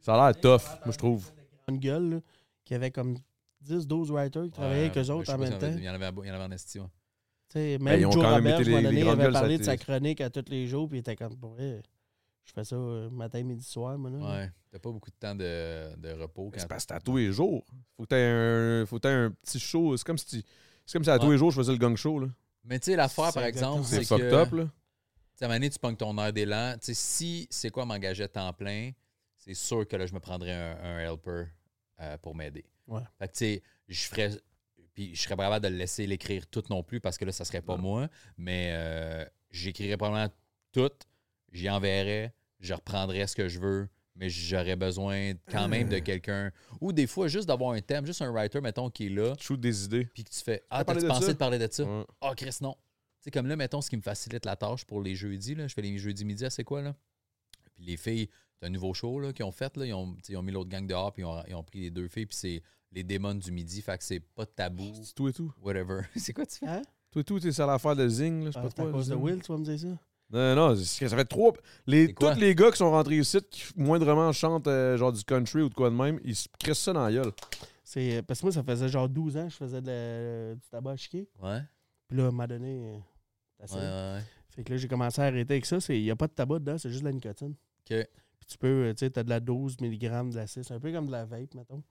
Ça 0.00 0.14
a 0.14 0.30
l'air 0.30 0.40
tough, 0.40 0.62
moi, 0.84 0.92
je 0.92 0.98
trouve. 0.98 1.30
Une 1.68 1.78
gueule, 1.78 2.10
là, 2.10 2.20
qui 2.64 2.74
avait 2.74 2.90
comme 2.92 3.18
10-12 3.60 4.10
writers 4.10 4.44
qui 4.44 4.52
travaillaient 4.52 4.86
avec 4.86 4.96
eux 4.96 5.10
autres 5.10 5.30
en 5.32 5.38
même 5.38 5.58
temps. 5.58 5.72
Il 5.76 5.82
y 5.82 5.88
en 5.90 5.94
avait, 5.94 6.10
il 6.22 6.28
y 6.28 6.30
en 6.30 6.34
avait 6.34 6.44
en 6.44 6.50
esti, 6.52 6.78
ouais. 6.78 6.86
Tu 7.48 7.54
sais, 7.54 7.78
Ben, 7.78 7.84
même 7.84 8.00
ils 8.00 8.06
ont 8.06 8.10
Joe 8.10 8.22
quand 8.22 8.30
même 8.30 8.52
Robert, 8.52 8.60
été 8.60 8.60
à 8.60 8.60
un 8.60 8.64
les- 8.64 8.70
moment 8.70 8.78
les 8.78 8.84
donné, 8.84 8.98
il 9.00 9.04
grandes 9.04 9.14
avait 9.14 9.22
gueules, 9.24 9.32
parlé 9.32 9.48
de 9.58 9.62
été- 9.62 9.64
sa 9.64 9.76
chronique 9.78 10.20
à 10.20 10.30
tous 10.30 10.44
les 10.48 10.66
jours, 10.66 10.88
puis 10.88 10.98
il 10.98 11.00
était 11.00 11.16
comme, 11.16 11.36
pour 11.36 11.50
vrai, 11.52 11.80
je 12.44 12.52
fais 12.52 12.64
ça 12.64 12.76
euh, 12.76 13.08
matin, 13.10 13.42
midi, 13.42 13.64
soir, 13.64 13.96
moi, 13.98 14.10
là. 14.10 14.18
Ouais. 14.18 14.50
T'as 14.70 14.78
pas 14.78 14.90
beaucoup 14.90 15.10
de 15.10 15.16
temps 15.16 15.34
de, 15.34 15.96
de 15.96 16.12
repos. 16.12 16.50
Quand 16.52 16.60
C'est 16.60 16.68
parce 16.68 16.84
que 16.84 16.92
à 16.94 17.00
tous 17.00 17.16
les 17.16 17.32
jours. 17.32 17.64
Faut 17.96 18.02
que 18.02 18.08
t'aies 18.08 18.22
un, 18.82 18.84
faut 18.86 18.96
que 18.96 19.00
t'aies 19.02 19.08
un 19.08 19.30
petit 19.30 19.58
show. 19.58 19.96
C'est 19.96 20.04
comme 20.04 20.18
si 20.18 20.26
tu- 20.26 20.42
c'est 20.84 20.92
comme 20.92 21.04
si 21.04 21.10
à 21.10 21.18
tous 21.18 21.30
les 21.30 21.38
jours, 21.38 21.50
je 21.50 21.56
faisais 21.56 21.72
le 21.72 21.78
gang 21.78 21.96
show. 21.96 22.18
Là. 22.18 22.28
Mais 22.64 22.78
tu 22.78 22.90
sais, 22.90 22.96
l'affaire, 22.96 23.32
par 23.32 23.44
exemple, 23.44 23.84
C'est 23.84 24.04
que. 24.04 24.34
up. 24.34 24.52
Là. 24.52 24.64
Tu 24.64 24.70
sais, 25.36 25.44
à 25.44 25.46
un 25.46 25.48
moment 25.48 25.56
donné, 25.56 25.70
tu 25.70 25.78
pognes 25.78 25.96
ton 25.96 26.18
heure 26.18 26.32
d'élan. 26.34 26.74
Tu 26.74 26.86
sais, 26.86 26.94
si 26.94 27.46
c'est 27.50 27.70
quoi 27.70 27.86
m'engager 27.86 28.24
à 28.24 28.28
temps 28.28 28.52
plein, 28.52 28.90
c'est 29.38 29.54
sûr 29.54 29.88
que 29.88 29.96
là, 29.96 30.04
je 30.04 30.12
me 30.12 30.20
prendrais 30.20 30.52
un, 30.52 30.76
un 30.82 30.98
helper 30.98 31.44
euh, 32.00 32.18
pour 32.18 32.34
m'aider. 32.34 32.64
Ouais. 32.86 33.00
Fait 33.18 33.28
que, 33.28 33.32
tu 33.32 33.38
sais, 33.38 33.62
je 33.88 34.00
ferais. 34.06 34.30
Puis 34.98 35.14
je 35.14 35.22
serais 35.22 35.36
pas 35.36 35.44
capable 35.44 35.62
de 35.64 35.68
le 35.70 35.76
laisser 35.76 36.08
l'écrire 36.08 36.44
tout 36.48 36.64
non 36.70 36.82
plus 36.82 36.98
parce 37.00 37.16
que 37.18 37.24
là, 37.24 37.30
ça 37.30 37.44
serait 37.44 37.62
pas 37.62 37.76
moi. 37.76 38.08
Mais 38.36 38.70
euh, 38.72 39.24
j'écrirais 39.52 39.96
probablement 39.96 40.28
tout. 40.72 40.90
J'y 41.52 41.70
enverrais. 41.70 42.34
Je 42.58 42.74
reprendrais 42.74 43.28
ce 43.28 43.36
que 43.36 43.46
je 43.46 43.60
veux. 43.60 43.88
Mais 44.16 44.28
j'aurais 44.28 44.74
besoin 44.74 45.34
quand 45.52 45.68
même 45.68 45.86
Euh. 45.86 45.90
de 45.90 45.98
quelqu'un. 46.00 46.50
Ou 46.80 46.92
des 46.92 47.06
fois, 47.06 47.28
juste 47.28 47.46
d'avoir 47.46 47.74
un 47.74 47.80
thème, 47.80 48.06
juste 48.06 48.22
un 48.22 48.32
writer, 48.32 48.60
mettons, 48.60 48.90
qui 48.90 49.06
est 49.06 49.10
là. 49.10 49.34
Shoot 49.38 49.60
des 49.60 49.84
idées. 49.84 50.04
Puis 50.12 50.24
que 50.24 50.30
tu 50.30 50.40
fais 50.40 50.64
Ah, 50.68 50.84
T'as 50.84 50.94
t'as-tu 50.94 51.06
de 51.06 51.08
pensé 51.12 51.28
de 51.28 51.38
parler 51.38 51.60
de 51.60 51.68
ça? 51.70 51.84
Ouais. 51.84 52.04
Ah, 52.20 52.32
Chris, 52.36 52.56
non. 52.60 52.72
Tu 52.72 52.78
sais, 53.20 53.30
comme 53.30 53.46
là, 53.46 53.54
mettons, 53.54 53.80
ce 53.80 53.88
qui 53.90 53.96
me 53.96 54.02
facilite 54.02 54.44
la 54.46 54.56
tâche 54.56 54.84
pour 54.84 55.00
les 55.00 55.14
jeudis, 55.14 55.54
là, 55.54 55.68
je 55.68 55.74
fais 55.74 55.82
les 55.82 55.96
jeudis 55.96 56.24
midi, 56.24 56.44
à 56.44 56.50
c'est 56.50 56.64
quoi, 56.64 56.82
là? 56.82 56.96
Puis 57.76 57.84
les 57.84 57.96
filles, 57.96 58.28
c'est 58.58 58.66
un 58.66 58.70
nouveau 58.70 58.92
show, 58.94 59.20
là, 59.20 59.32
qu'ils 59.32 59.44
ont 59.44 59.52
fait, 59.52 59.76
là, 59.76 59.86
ils 59.86 59.94
ont, 59.94 60.12
tu 60.16 60.22
sais, 60.24 60.32
ils 60.32 60.36
ont 60.36 60.42
mis 60.42 60.50
l'autre 60.50 60.68
gang 60.70 60.84
dehors, 60.84 61.12
puis 61.12 61.22
ils 61.22 61.26
ont, 61.26 61.40
ils 61.46 61.54
ont 61.54 61.62
pris 61.62 61.82
les 61.82 61.90
deux 61.92 62.08
filles, 62.08 62.26
puis 62.26 62.36
c'est 62.36 62.62
les 62.92 63.02
démons 63.04 63.34
du 63.34 63.50
midi, 63.52 63.82
fait 63.82 63.98
que 63.98 64.04
c'est 64.04 64.20
pas 64.20 64.44
de 64.44 64.50
tabou, 64.50 64.90
C'est 65.02 65.14
tout 65.14 65.28
et 65.28 65.32
tout. 65.32 65.52
whatever. 65.62 66.00
c'est 66.16 66.32
quoi 66.32 66.46
tu 66.46 66.58
fais? 66.58 66.66
Hein? 66.66 66.82
Tout 67.10 67.20
et 67.20 67.24
tout, 67.24 67.38
c'est 67.40 67.52
ça 67.52 67.66
l'affaire 67.66 67.96
de 67.96 68.06
Zing. 68.08 68.44
Là, 68.44 68.46
je 68.50 68.52
sais 68.52 68.58
Ah, 68.64 68.68
pas 68.74 68.88
à 68.88 68.92
cause 68.92 69.08
de. 69.08 69.14
Will, 69.14 69.40
tu 69.42 69.50
vas 69.52 69.58
me 69.58 69.64
dire 69.64 69.78
ça? 69.78 69.98
Non, 70.30 70.54
non, 70.54 70.76
ça 70.76 71.08
fait 71.08 71.24
trois. 71.24 71.54
Les, 71.86 72.12
tous 72.12 72.34
les 72.38 72.54
gars 72.54 72.70
qui 72.70 72.76
sont 72.76 72.90
rentrés 72.90 73.16
ici, 73.16 73.38
qui 73.50 73.64
moindrement 73.76 74.30
chantent 74.32 74.66
euh, 74.66 74.96
genre 74.98 75.10
du 75.12 75.24
country 75.24 75.62
ou 75.62 75.70
de 75.70 75.74
quoi 75.74 75.88
de 75.88 75.94
même, 75.94 76.20
ils 76.22 76.36
se 76.36 76.48
crissent 76.58 76.80
ça 76.80 76.92
dans 76.92 77.04
la 77.04 77.10
gueule. 77.12 77.32
C'est, 77.82 78.18
euh, 78.18 78.22
parce 78.22 78.40
que 78.40 78.46
moi, 78.46 78.52
ça 78.52 78.62
faisait 78.62 78.88
genre 78.90 79.08
12 79.08 79.38
ans 79.38 79.44
que 79.46 79.52
je 79.52 79.56
faisais 79.56 79.80
de 79.80 79.86
la- 79.86 80.54
du 80.54 80.60
tabac 80.70 80.90
à 80.90 80.96
chiquer. 80.96 81.26
Ouais, 81.42 81.62
Puis 82.06 82.18
là, 82.18 82.24
à 82.24 82.26
un 82.26 82.30
moment 82.30 82.46
donné, 82.46 82.78
euh, 82.78 82.96
ouais, 82.96 83.02
assez. 83.64 83.76
ouais. 83.76 84.22
Fait 84.54 84.64
que 84.64 84.72
là, 84.72 84.76
j'ai 84.76 84.88
commencé 84.88 85.22
à 85.22 85.24
arrêter 85.24 85.54
avec 85.54 85.64
ça. 85.64 85.78
Il 85.88 86.02
n'y 86.02 86.10
a 86.10 86.16
pas 86.16 86.26
de 86.26 86.32
tabac 86.34 86.58
dedans, 86.58 86.76
c'est 86.76 86.90
juste 86.90 87.00
de 87.04 87.06
la 87.08 87.12
nicotine. 87.14 87.54
OK. 87.90 87.96
Puis 88.38 88.46
tu 88.46 88.58
peux, 88.58 88.92
tu 88.94 89.06
sais, 89.06 89.10
t'as 89.10 89.22
de 89.22 89.30
la 89.30 89.40
12 89.40 89.78
mg 89.80 90.30
de 90.30 90.36
la 90.36 90.46
6, 90.46 90.70
un 90.70 90.78
peu 90.78 90.92
comme 90.92 91.06
de 91.06 91.12
la 91.12 91.24
vape, 91.24 91.54
mettons. 91.54 91.82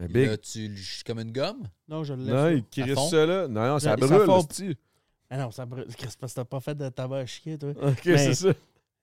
Mais 0.00 0.06
Puis 0.06 0.14
big. 0.14 0.26
Là, 0.30 0.36
tu 0.38 0.68
le 0.68 1.04
comme 1.06 1.20
une 1.20 1.30
gomme? 1.32 1.62
Non, 1.88 2.02
je 2.04 2.14
le 2.14 2.22
laisse. 2.24 2.54
non, 2.56 2.64
crissent 2.70 2.94
fond? 2.94 3.08
ça 3.10 3.26
là. 3.26 3.46
Non, 3.48 3.66
non, 3.68 3.78
ça 3.78 3.94
brûle, 3.96 4.12
hostie. 4.30 4.76
Ah 5.28 5.36
non, 5.36 5.50
ça 5.50 5.64
brûle. 5.66 5.86
Chris, 5.96 6.08
parce 6.18 6.32
que 6.32 6.36
t'as 6.40 6.44
pas 6.44 6.58
fait 6.60 6.74
de 6.74 6.88
tabac 6.88 7.18
à 7.18 7.26
chiquer, 7.26 7.56
toi. 7.58 7.70
Ok, 7.82 8.00
c'est 8.02 8.34
ça. 8.34 8.52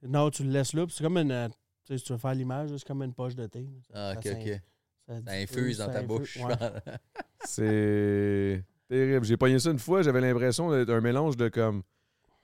Non, 0.01 0.29
tu 0.29 0.43
le 0.43 0.49
laisses 0.49 0.73
là. 0.73 0.85
puis 0.85 0.95
c'est 0.97 1.03
comme 1.03 1.17
une. 1.17 1.31
euh, 1.31 1.47
Tu 1.47 1.93
sais, 1.93 1.97
si 1.99 2.03
tu 2.03 2.11
veux 2.13 2.19
faire 2.19 2.33
l'image, 2.33 2.69
c'est 2.75 2.85
comme 2.85 3.01
une 3.03 3.13
poche 3.13 3.35
de 3.35 3.45
thé. 3.47 3.65
Ah, 3.93 4.13
OK, 4.17 4.27
OK. 4.31 4.61
Ça, 5.07 5.13
infuse 5.33 5.77
dans 5.77 5.85
ça 5.85 5.91
ta 5.93 5.99
infuse. 5.99 6.07
bouche. 6.07 6.37
Ouais. 6.37 6.53
C'est 7.45 8.63
terrible. 8.89 9.25
J'ai 9.25 9.37
pogné 9.37 9.59
ça 9.59 9.71
une 9.71 9.79
fois, 9.79 10.01
j'avais 10.01 10.21
l'impression 10.21 10.69
d'être 10.71 10.89
un 10.89 11.01
mélange 11.01 11.37
de 11.37 11.47
comme. 11.49 11.83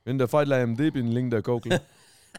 Une 0.06 0.18
de 0.18 0.26
faire 0.26 0.44
de 0.46 0.50
la 0.50 0.66
MD 0.66 0.92
puis 0.92 1.00
une 1.02 1.14
ligne 1.16 1.30
de 1.30 1.40
coke. 1.40 1.66
là. 1.66 1.80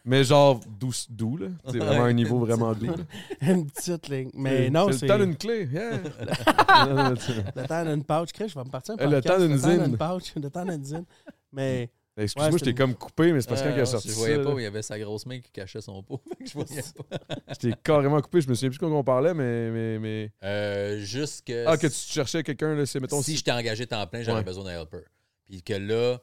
Mais 0.04 0.24
genre 0.24 0.60
doux, 0.78 0.92
doux 1.08 1.36
là. 1.36 1.46
C'est 1.70 1.78
vraiment 1.78 2.04
un 2.04 2.12
niveau 2.12 2.38
vraiment 2.38 2.72
doux. 2.74 2.86
là. 2.86 2.94
une 3.52 3.66
petite 3.70 4.08
ligne. 4.08 4.30
Mais 4.34 4.68
non, 4.70 4.90
c'est 4.92 5.02
le 5.06 5.08
temps 5.08 5.18
d'une 5.18 5.36
clé. 5.36 5.68
Yeah. 5.72 5.98
Le 7.56 7.66
temps 7.66 7.84
d'une 7.84 8.04
pouch. 8.04 8.32
Chris, 8.32 8.48
je 8.48 8.54
vais 8.54 8.64
me 8.64 8.70
partir 8.70 8.94
un 8.94 8.96
Eh, 9.00 9.06
le 9.06 9.20
temps 9.20 9.38
d'une 9.38 9.56
zine. 9.56 9.84
d'une 9.84 9.96
pouch. 9.96 10.34
Le 10.36 10.50
temps 10.50 10.64
d'une 10.64 10.84
zine. 10.84 11.04
Mais. 11.52 11.90
Excuse-moi, 12.16 12.52
Ouais, 12.52 12.58
je 12.60 12.64
t'ai 12.64 12.74
comme 12.74 12.94
coupé, 12.94 13.32
mais 13.32 13.40
c'est 13.40 13.48
parce 13.48 13.60
que 13.60 13.66
quand 13.66 13.72
Ah, 13.74 13.78
il 13.78 13.80
a 13.82 13.86
sorti 13.86 14.08
Je 14.08 14.14
voyais 14.14 14.36
ça, 14.36 14.44
pas, 14.44 14.52
il 14.56 14.62
y 14.62 14.66
avait 14.66 14.82
sa 14.82 14.96
grosse 15.00 15.26
main 15.26 15.40
qui 15.40 15.50
cachait 15.50 15.80
son 15.80 16.00
pot. 16.00 16.20
Je 16.46 16.52
voyais 16.52 16.82
pas. 17.08 17.18
je 17.50 17.54
t'ai 17.56 17.72
carrément 17.82 18.20
coupé. 18.20 18.40
Je 18.40 18.48
me 18.48 18.54
souviens 18.54 18.68
plus 18.70 18.78
de 18.78 18.84
quoi 18.86 18.96
on 18.96 19.02
parlait, 19.02 19.34
mais. 19.34 19.70
mais, 19.70 19.98
mais... 19.98 20.32
Euh, 20.44 20.98
juste 21.00 21.44
que. 21.44 21.64
Ah, 21.66 21.76
que 21.76 21.88
tu 21.88 21.92
cherchais 21.94 22.44
quelqu'un, 22.44 22.74
là, 22.76 22.86
c'est 22.86 23.00
mettons. 23.00 23.20
si 23.20 23.36
je 23.36 23.42
t'ai 23.42 23.50
engagé 23.50 23.84
temps 23.88 24.06
plein, 24.06 24.22
j'aurais 24.22 24.38
Ouais. 24.38 24.44
besoin 24.44 24.62
d'un 24.64 24.80
helper. 24.80 24.98
Puis 25.48 25.62
que 25.64 25.72
là, 25.74 26.18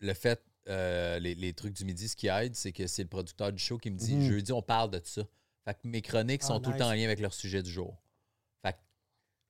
le 0.00 0.14
fait, 0.14 0.42
euh, 0.68 1.18
les, 1.18 1.34
les 1.34 1.52
trucs 1.52 1.72
du 1.74 1.84
midi, 1.84 2.08
ce 2.08 2.16
qui 2.16 2.28
aide, 2.28 2.54
c'est 2.54 2.72
que 2.72 2.86
c'est 2.86 3.02
le 3.02 3.08
producteur 3.08 3.52
du 3.52 3.62
show 3.62 3.78
qui 3.78 3.90
me 3.90 3.96
dit 3.98 4.14
Mhm. 4.16 4.28
jeudi, 4.28 4.52
on 4.52 4.62
parle 4.62 4.90
de 4.90 5.00
ça. 5.04 5.22
Fait 5.64 5.74
que 5.74 5.80
mes 5.88 6.02
chroniques 6.02 6.42
Ah, 6.44 6.48
sont 6.48 6.60
tout 6.60 6.70
le 6.70 6.76
temps 6.78 6.88
en 6.88 6.92
lien 6.92 7.04
avec 7.04 7.20
leur 7.20 7.32
sujet 7.34 7.62
du 7.62 7.70
jour. 7.70 7.96
Fait 8.64 8.72
que, 8.72 8.78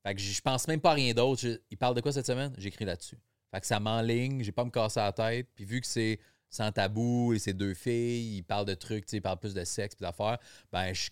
fait 0.06 0.14
que 0.14 0.20
je 0.20 0.40
pense 0.40 0.66
même 0.68 0.80
pas 0.80 0.90
à 0.92 0.94
rien 0.94 1.12
d'autre. 1.14 1.40
Je- 1.42 1.58
Il 1.70 1.76
parle 1.76 1.94
de 1.94 2.00
quoi 2.00 2.12
cette 2.12 2.26
semaine? 2.26 2.52
J'écris 2.58 2.84
là-dessus. 2.84 3.18
Fait 3.52 3.60
que 3.60 3.66
ça 3.66 3.80
m'enligne, 3.80 4.42
j'ai 4.42 4.52
pas 4.52 4.62
à 4.62 4.64
me 4.64 4.70
casser 4.70 5.00
la 5.00 5.12
tête. 5.12 5.48
Puis 5.54 5.64
vu 5.64 5.80
que 5.80 5.86
c'est 5.86 6.20
sans 6.48 6.70
tabou 6.72 7.32
et 7.32 7.38
c'est 7.38 7.52
deux 7.52 7.74
filles, 7.74 8.38
ils 8.38 8.42
parlent 8.42 8.66
de 8.66 8.74
trucs, 8.74 9.10
ils 9.12 9.22
parlent 9.22 9.38
plus 9.38 9.54
de 9.54 9.62
sexe 9.64 9.94
puis 9.94 10.02
d'affaires, 10.02 10.38
ben 10.72 10.92
je 10.92 11.00
suis 11.00 11.10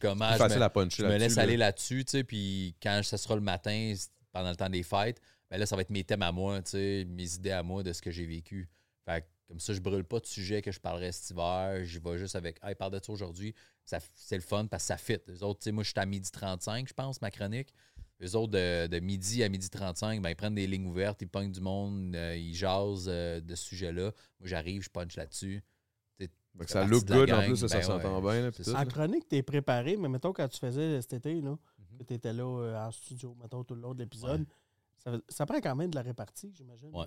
C'est 0.90 1.02
je 1.02 1.06
me- 1.08 1.12
je 1.12 1.18
laisse 1.18 1.36
là. 1.36 1.42
aller 1.42 1.56
là-dessus, 1.56 2.04
puis 2.26 2.74
quand 2.82 3.00
ça 3.04 3.16
sera 3.18 3.34
le 3.36 3.40
matin, 3.40 3.94
pendant 4.32 4.50
le 4.50 4.56
temps 4.56 4.68
des 4.68 4.82
fêtes, 4.82 5.20
ben 5.50 5.58
là, 5.58 5.66
ça 5.66 5.76
va 5.76 5.82
être 5.82 5.90
mes 5.90 6.02
thèmes 6.04 6.22
à 6.22 6.32
moi, 6.32 6.60
mes 6.74 7.34
idées 7.34 7.52
à 7.52 7.62
moi 7.62 7.82
de 7.84 7.92
ce 7.92 8.02
que 8.02 8.10
j'ai 8.10 8.26
vécu. 8.26 8.68
Fait 9.04 9.22
que 9.22 9.26
comme 9.48 9.58
ça, 9.60 9.72
je 9.72 9.80
brûle 9.80 10.04
pas 10.04 10.20
de 10.20 10.26
sujet 10.26 10.60
que 10.62 10.70
je 10.70 10.78
parlerai 10.78 11.10
cet 11.10 11.30
hiver, 11.30 11.82
j'y 11.84 11.98
vais 11.98 12.18
juste 12.18 12.36
avec, 12.36 12.58
ah, 12.62 12.70
il 12.70 12.76
parle 12.76 12.92
de 12.92 13.00
ça 13.02 13.10
aujourd'hui, 13.12 13.54
c'est 13.84 14.34
le 14.36 14.42
fun 14.42 14.66
parce 14.66 14.82
que 14.84 14.86
ça 14.88 14.96
fit. 14.98 15.18
Les 15.26 15.42
autres, 15.42 15.60
tu 15.60 15.64
sais, 15.64 15.72
moi, 15.72 15.82
je 15.84 15.90
suis 15.90 15.98
à 15.98 16.04
midi 16.06 16.30
35, 16.30 16.86
je 16.88 16.92
pense, 16.94 17.20
ma 17.22 17.30
chronique. 17.30 17.72
Les 18.20 18.34
autres, 18.34 18.52
de, 18.52 18.88
de 18.88 18.98
midi 19.00 19.42
à 19.44 19.48
midi 19.48 19.70
35, 19.70 20.20
ben, 20.20 20.30
ils 20.30 20.36
prennent 20.36 20.54
des 20.54 20.66
lignes 20.66 20.86
ouvertes, 20.86 21.22
ils 21.22 21.28
pognent 21.28 21.52
du 21.52 21.60
monde, 21.60 22.14
euh, 22.16 22.36
ils 22.36 22.54
jasent 22.54 23.06
euh, 23.08 23.40
de 23.40 23.54
ce 23.54 23.64
sujet-là. 23.64 24.12
Moi, 24.40 24.48
j'arrive, 24.48 24.82
je 24.82 24.90
punch 24.90 25.16
là-dessus. 25.16 25.62
Ça 26.66 26.84
look 26.84 27.08
la 27.08 27.16
good 27.18 27.30
en 27.30 27.42
plus, 27.44 27.56
ça, 27.56 27.68
ça 27.68 27.76
ben 27.78 27.82
s'entend 27.84 28.20
ouais, 28.20 28.32
bien. 28.32 28.42
là, 28.46 28.50
tout, 28.52 28.68
En 28.70 28.72
là. 28.72 28.84
chronique, 28.86 29.28
t'es 29.28 29.42
préparé, 29.44 29.96
mais 29.96 30.08
mettons 30.08 30.32
quand 30.32 30.48
tu 30.48 30.58
faisais 30.58 31.00
cet 31.00 31.12
été, 31.12 31.40
là, 31.40 31.50
Mhm. 31.78 31.98
que 31.98 32.02
t'étais 32.02 32.32
là 32.32 32.42
euh, 32.44 32.76
en 32.76 32.90
studio, 32.90 33.36
mettons 33.40 33.62
tout 33.62 33.76
le 33.76 33.80
long 33.82 33.94
de 33.94 34.00
l'épisode, 34.00 34.44
ça, 34.96 35.12
ça 35.28 35.46
prend 35.46 35.60
quand 35.60 35.76
même 35.76 35.90
de 35.90 35.94
la 35.94 36.02
répartie, 36.02 36.50
j'imagine. 36.52 36.90
Ouais. 36.92 37.06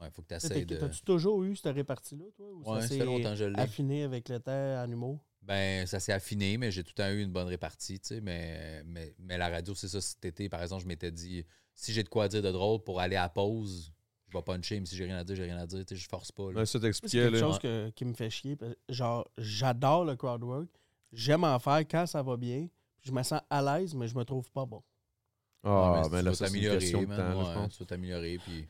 Ouais, 0.00 0.08
faut 0.10 0.22
que 0.22 0.34
tu 0.34 0.64
de. 0.64 0.76
T'as-tu 0.76 1.02
toujours 1.02 1.42
eu 1.42 1.54
cette 1.56 1.74
répartie-là, 1.74 2.24
toi? 2.36 2.46
Ou 2.46 2.72
Ouais, 2.72 2.80
ça 2.80 2.88
fait 2.88 3.04
longtemps 3.04 3.30
que 3.30 3.36
je 3.36 3.44
l'ai. 3.44 3.60
affiné 3.60 4.02
avec 4.04 4.28
le 4.28 4.40
temps 4.40 4.52
en 4.82 4.90
humour? 4.90 5.18
Ben, 5.42 5.86
ça 5.86 6.00
s'est 6.00 6.12
affiné, 6.12 6.56
mais 6.58 6.70
j'ai 6.70 6.82
tout 6.84 6.92
le 6.96 7.02
temps 7.02 7.10
eu 7.10 7.22
une 7.22 7.32
bonne 7.32 7.48
répartie, 7.48 7.98
tu 8.00 8.08
sais. 8.08 8.20
Mais, 8.20 8.82
mais, 8.84 9.14
mais 9.18 9.36
la 9.38 9.48
radio, 9.48 9.74
c'est 9.74 9.88
ça. 9.88 10.00
Cet 10.00 10.24
été, 10.24 10.48
par 10.48 10.62
exemple, 10.62 10.82
je 10.82 10.88
m'étais 10.88 11.10
dit, 11.10 11.44
si 11.74 11.92
j'ai 11.92 12.02
de 12.02 12.08
quoi 12.08 12.28
dire 12.28 12.42
de 12.42 12.50
drôle 12.50 12.82
pour 12.82 13.00
aller 13.00 13.16
à 13.16 13.28
pause, 13.28 13.92
je 14.28 14.36
vais 14.36 14.42
puncher, 14.42 14.78
mais 14.80 14.86
si 14.86 14.96
j'ai 14.96 15.04
rien 15.04 15.16
à 15.18 15.24
dire, 15.24 15.36
j'ai 15.36 15.44
rien 15.44 15.58
à 15.58 15.66
dire. 15.66 15.84
Tu 15.84 15.94
sais, 15.96 16.00
je 16.02 16.08
force 16.08 16.30
pas. 16.32 16.50
là. 16.52 16.60
Ouais, 16.60 16.66
ça 16.66 16.78
C'est 16.80 17.08
quelque 17.08 17.32
là. 17.34 17.38
chose 17.40 17.58
que- 17.58 17.90
qui 17.90 18.04
me 18.04 18.14
fait 18.14 18.30
chier. 18.30 18.56
parce- 18.56 18.74
Genre, 18.88 19.28
j'adore 19.38 20.04
le 20.04 20.14
crowd 20.16 20.42
work. 20.44 20.68
J'aime 21.12 21.44
en 21.44 21.58
faire 21.58 21.80
quand 21.80 22.06
ça 22.06 22.22
va 22.22 22.36
bien. 22.36 22.68
Je 23.02 23.12
me 23.12 23.22
sens 23.22 23.40
à 23.50 23.62
l'aise, 23.62 23.94
mais 23.94 24.06
je 24.08 24.14
me 24.16 24.24
trouve 24.24 24.50
pas 24.52 24.66
bon. 24.66 24.82
Ah, 25.62 25.92
Ouais, 26.02 26.08
mais 26.10 26.18
tu 26.20 26.24
là, 26.24 26.34
c'est 26.34 26.44
une 26.44 26.48
t'améliorer, 26.50 26.78
question 26.78 27.02
de 27.02 27.06
man. 27.06 27.16
temps, 27.18 27.28
là, 27.28 27.32
je 27.44 27.48
Ouais, 27.48 27.54
pense. 27.54 27.72
Tu 27.74 27.78
vas 27.80 27.86
t'améliorer, 27.86 28.38
puis... 28.38 28.66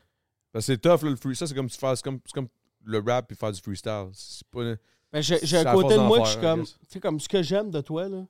Parce 0.53 0.67
que 0.67 0.73
c'est 0.73 0.79
tough, 0.79 1.03
là, 1.03 1.11
le 1.11 1.17
free. 1.17 1.37
Ça, 1.37 1.47
c'est 1.47 1.55
comme 1.55 1.69
tu 1.69 1.79
comme, 1.79 2.21
c'est 2.25 2.33
comme 2.35 2.49
le 2.85 2.99
rap 3.07 3.27
puis 3.29 3.37
faire 3.37 3.53
du 3.53 3.61
freestyle. 3.61 4.09
C'est 4.13 4.47
pas. 4.49 4.75
Mais 5.13 5.23
j'ai 5.23 5.39
C'est 5.39 5.47
j'ai 5.47 5.57
à 5.59 5.71
un 5.71 5.75
côté 5.75 5.95
de 5.95 6.01
moi 6.01 6.25
je 6.25 6.31
suis 6.33 6.41
comme, 6.41 6.65
tu 6.65 6.73
sais, 6.89 7.01
comme 7.01 7.19
ce 7.21 7.29
que 7.29 7.43
j'aime 7.43 7.71
de 7.71 7.81
toi, 7.81 8.09
là. 8.09 8.25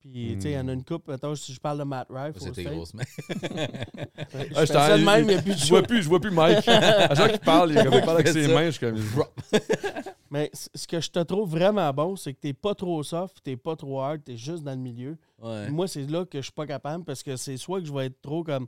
Puis, 0.00 0.34
tu 0.34 0.42
sais, 0.42 0.50
il 0.50 0.54
y 0.54 0.58
en 0.58 0.68
a 0.68 0.72
Hmm. 0.72 0.74
une 0.74 0.84
coupe, 0.84 1.08
mettons, 1.08 1.34
si 1.34 1.54
je 1.54 1.58
parle 1.58 1.78
de 1.78 1.84
Matt 1.84 2.06
Rife, 2.10 2.36
C'était 2.38 2.64
grosse, 2.64 2.92
mais... 2.94 3.04
je 3.06 3.34
Ah, 3.34 4.26
fais 4.26 4.46
j'étais 4.52 4.66
ça 4.66 4.98
de 4.98 5.02
en- 5.02 5.06
même, 5.06 5.22
il 5.22 5.26
n'y 5.28 5.34
a 5.34 5.40
plus 5.42 5.54
de 5.54 5.58
Je 5.58 5.64
show. 5.64 5.68
vois 5.76 5.82
plus, 5.82 6.02
je 6.02 6.08
vois 6.10 6.20
plus 6.20 6.30
Mike. 6.30 6.68
à 6.68 7.14
chaque 7.14 7.16
fois 7.16 7.28
qu'il 7.30 7.38
parle, 7.40 7.70
il, 7.72 7.78
est 7.78 7.84
comme, 7.84 7.94
il 7.94 8.00
parle 8.02 8.16
avec 8.18 8.28
ses 8.28 8.48
mains. 8.48 8.66
Je 8.66 8.70
suis 8.72 8.80
comme. 8.86 8.96
Mais 10.30 10.50
ce 10.52 10.86
que 10.86 11.00
je 11.00 11.10
te 11.10 11.20
trouve 11.20 11.48
vraiment 11.50 11.90
bon, 11.94 12.16
c'est 12.16 12.34
que 12.34 12.40
t'es 12.40 12.52
pas 12.52 12.74
trop 12.74 13.02
soft, 13.02 13.38
t'es 13.42 13.56
pas 13.56 13.76
trop 13.76 14.02
hard, 14.02 14.22
t'es 14.22 14.36
juste 14.36 14.62
dans 14.62 14.72
le 14.72 14.76
milieu. 14.76 15.16
Ouais. 15.42 15.70
Moi, 15.70 15.88
c'est 15.88 16.02
là 16.02 16.26
que 16.26 16.38
je 16.38 16.42
suis 16.44 16.52
pas 16.52 16.66
capable 16.66 17.04
parce 17.04 17.22
que 17.22 17.36
c'est 17.36 17.56
soit 17.56 17.80
que 17.80 17.86
je 17.86 17.92
vais 17.92 18.06
être 18.06 18.20
trop 18.20 18.44
comme 18.44 18.66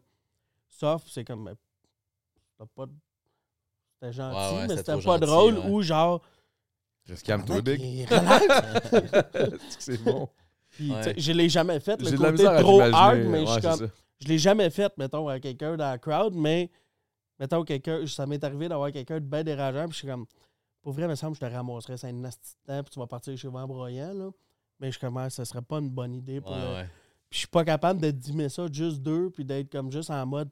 soft, 0.68 1.06
c'est 1.10 1.24
comme. 1.24 1.50
T'as 2.58 2.66
pas 2.66 2.86
de- 2.86 2.92
C'était 3.94 4.12
gentil, 4.12 4.36
Ouais, 4.36 4.44
ouais, 4.44 4.62
mais 4.68 4.76
c'était 4.76 4.92
c'était 4.92 5.04
pas 5.04 5.14
gentil, 5.18 5.26
drôle 5.26 5.54
ouais. 5.58 5.70
ou 5.70 5.82
genre. 5.82 6.22
Calme-toi, 7.24 7.60
Big. 7.62 8.06
c'est 9.78 10.02
bon. 10.02 10.28
Puis, 10.70 10.90
Ouais. 10.92 10.98
tu 11.02 11.08
sais, 11.10 11.14
je 11.20 11.32
l'ai 11.32 11.48
jamais 11.48 11.80
fait, 11.80 12.00
le 12.00 12.08
J'ai 12.08 12.16
de 12.16 12.22
la 12.22 12.30
côté 12.32 12.44
trop 12.60 12.80
hard, 12.80 13.18
mais 13.20 13.40
Ouais, 13.40 13.46
je 13.46 13.52
suis 13.52 13.60
comme. 13.62 13.78
ça. 13.78 13.86
Je 14.20 14.28
l'ai 14.28 14.38
jamais 14.38 14.70
fait, 14.70 14.92
mettons, 14.98 15.28
à 15.28 15.38
quelqu'un 15.40 15.76
dans 15.76 15.84
la 15.90 15.98
crowd, 15.98 16.34
mais 16.34 16.70
mettons 17.38 17.62
quelqu'un. 17.64 18.06
Ça 18.06 18.26
m'est 18.26 18.42
arrivé 18.42 18.68
d'avoir 18.68 18.90
quelqu'un 18.92 19.16
de 19.20 19.24
bien 19.26 19.44
dérangeant, 19.44 19.84
puis 19.84 19.92
je 19.92 19.98
suis 19.98 20.08
comme. 20.08 20.26
Pour 20.82 20.92
vrai, 20.92 21.04
il 21.04 21.08
me 21.08 21.14
semble 21.14 21.36
que 21.36 21.44
je 21.44 21.50
te 21.50 21.54
ramasserais 21.54 21.96
ça 21.96 22.06
un 22.08 22.22
temps, 22.22 22.82
puis 22.82 22.90
tu 22.92 22.98
vas 22.98 23.06
partir 23.06 23.36
chez 23.36 23.48
en 23.48 23.66
broyant, 23.66 24.12
là. 24.14 24.30
Mais 24.78 24.92
je 24.92 24.98
commence, 24.98 25.34
ce 25.34 25.44
serait 25.44 25.62
pas 25.62 25.78
une 25.78 25.90
bonne 25.90 26.14
idée 26.14 26.40
pour 26.40 26.52
Ouais, 26.52 26.58
le- 26.60 26.74
ouais. 26.74 26.88
Puis 27.28 27.30
je 27.32 27.38
suis 27.38 27.48
pas 27.48 27.64
capable 27.64 28.00
de 28.00 28.10
dimmer 28.10 28.48
ça 28.48 28.66
juste 28.70 28.98
deux, 29.00 29.30
puis 29.30 29.44
d'être 29.44 29.70
comme 29.70 29.90
juste 29.90 30.10
en 30.10 30.24
mode, 30.26 30.48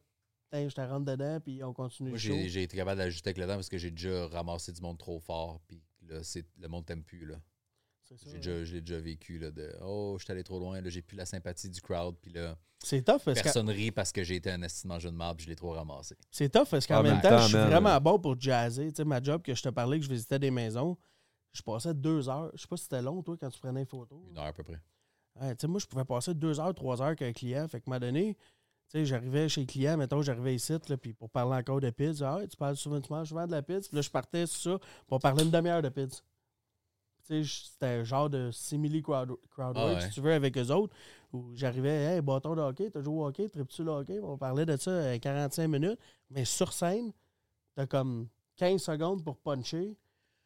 Je 0.55 0.75
te 0.75 0.81
rentre 0.81 1.05
dedans, 1.05 1.41
puis 1.41 1.63
on 1.65 1.73
continue 1.73 2.11
Moi, 2.11 2.19
j'ai 2.19 2.63
été 2.63 2.77
capable 2.77 2.99
d'ajuster 2.99 3.29
avec 3.31 3.39
le 3.39 3.47
temps 3.47 3.55
parce 3.55 3.69
que 3.69 3.79
j'ai 3.79 3.91
déjà 3.91 4.29
ramassé 4.29 4.73
du 4.73 4.81
monde 4.81 4.99
trop 4.99 5.19
fort, 5.19 5.61
puis 5.67 5.83
là, 6.03 6.23
c'est- 6.23 6.47
le 6.59 6.69
monde 6.69 6.87
t'aime 6.87 7.03
plus, 7.03 7.27
là. 7.27 7.37
J'ai 8.27 8.39
déjà, 8.39 8.65
j'ai 8.65 8.81
déjà 8.81 9.01
vécu, 9.01 9.39
là, 9.39 9.51
de 9.51 9.75
«Oh, 9.83 10.17
je 10.19 10.25
suis 10.25 10.31
allé 10.33 10.45
trop 10.45 10.61
loin, 10.61 10.81
là, 10.81 10.89
j'ai 10.91 11.03
plus 11.03 11.17
la 11.17 11.27
sympathie 11.27 11.69
du 11.71 11.81
crowd, 11.81 12.15
puis 12.21 12.31
là, 12.33 12.57
C'est 12.85 13.03
tough 13.03 13.23
parce 13.25 13.39
que 13.39 13.43
personne 13.45 13.71
rit 13.71 13.91
parce 13.91 14.13
que 14.13 14.23
j'ai 14.23 14.37
été 14.37 14.51
un 14.51 14.61
estimant 14.63 14.99
jeune 14.99 15.17
marde, 15.17 15.39
puis 15.39 15.45
je 15.47 15.51
l'ai 15.51 15.57
trop 15.57 15.73
ramassé. 15.73 16.15
c'est 16.31 16.51
tough 16.51 16.69
parce 16.71 16.87
qu'en 16.87 17.01
En 17.01 17.03
même 17.03 17.13
même 17.15 17.23
temps, 17.23 17.31
temps, 17.31 17.39
je 17.39 17.49
suis 17.49 17.57
vraiment 17.57 17.99
bon 18.01 18.19
pour 18.21 18.39
jazzer. 18.39 18.89
Tu 18.93 18.97
sais, 18.97 19.05
ma 19.05 19.23
job 19.23 19.43
que 19.43 19.55
je 19.55 19.63
te 19.63 19.71
parlais, 19.71 19.99
que 19.99 20.05
je 20.05 20.11
visitais 20.11 20.39
des 20.39 20.51
maisons, 20.51 20.97
je 21.53 21.63
passais 21.63 21.95
deux 21.95 22.29
heures. 22.29 22.51
Je 22.55 22.61
sais 22.63 22.69
pas 22.69 22.77
si 22.77 22.83
c'était 22.85 23.01
long, 23.03 23.23
toi, 23.23 23.37
quand 23.41 23.49
tu 23.49 23.59
prenais 23.59 23.81
une 23.81 23.87
photo. 23.87 24.23
Une 24.31 24.37
heure 24.37 24.45
à 24.45 24.53
peu 24.53 24.63
près. 24.63 24.81
Ouais, 25.41 25.55
tu 25.57 25.63
sais, 25.63 25.67
moi, 25.67 25.81
je 25.81 25.87
pouvais 25.87 26.05
passer 26.05 26.35
deux 26.35 26.61
heures, 26.61 26.75
trois 26.75 27.01
heures 27.01 27.09
avec 27.09 27.23
un 27.23 27.33
client. 27.33 27.67
Fait 27.67 27.81
que, 27.81 27.91
à 27.91 27.95
un 27.95 27.99
moment 27.99 28.07
donné, 28.07 28.37
tu 28.89 28.99
sais, 28.99 29.05
j'arrivais 29.07 29.49
chez 29.49 29.63
le 29.63 29.67
client, 29.67 29.97
mettons, 29.97 30.23
j'arrivais 30.23 30.55
ici, 30.55 30.73
là, 30.89 30.97
puis 30.97 31.13
pour 31.13 31.31
parler 31.31 31.57
encore 31.57 31.81
de 31.81 31.91
pizza, 31.91 32.35
ah, 32.41 32.47
tu 32.47 32.57
parles 32.57 32.77
souvent, 32.77 33.01
tu 33.01 33.13
manges 33.13 33.29
souvent 33.29 33.47
de 33.47 33.53
la 33.53 33.63
pizza. 33.63 33.89
Puis 33.89 33.97
là, 33.97 34.03
je 34.03 34.11
partais 34.11 34.47
sur 34.47 34.79
ça 34.79 34.87
pour 35.07 35.19
parler 35.21 35.43
une 35.45 35.51
demi-heure 35.51 35.83
de 35.83 35.89
pizza. 35.89 36.21
Tu 37.27 37.43
sais, 37.45 37.69
c'était 37.73 37.87
un 37.87 38.05
genre 38.05 38.29
de 38.29 38.51
simili 38.53 39.01
crowd, 39.03 39.33
crowd 39.51 39.73
Ah 39.77 39.87
ouais. 39.95 40.01
si 40.03 40.11
tu 40.11 40.21
veux, 40.21 40.33
avec 40.35 40.57
eux 40.59 40.71
autres, 40.71 40.95
où 41.33 41.51
j'arrivais, 41.55 42.15
hey, 42.17 42.21
bâton 42.21 42.55
de 42.55 42.61
hockey, 42.61 42.91
t'as 42.91 43.01
joué 43.01 43.15
au 43.15 43.27
hockey, 43.27 43.49
tripes-tu 43.49 43.83
le 43.83 43.91
hockey? 43.93 44.21
On 44.23 44.37
parlait 44.37 44.67
de 44.67 44.77
ça 44.77 44.91
euh, 44.91 45.19
45 45.19 45.67
minutes, 45.67 45.99
mais 46.31 46.45
sur 46.45 46.73
scène, 46.73 47.13
t'as 47.75 47.87
comme 47.87 48.29
15 48.57 48.81
secondes 48.83 49.25
pour 49.25 49.39
puncher. 49.39 49.97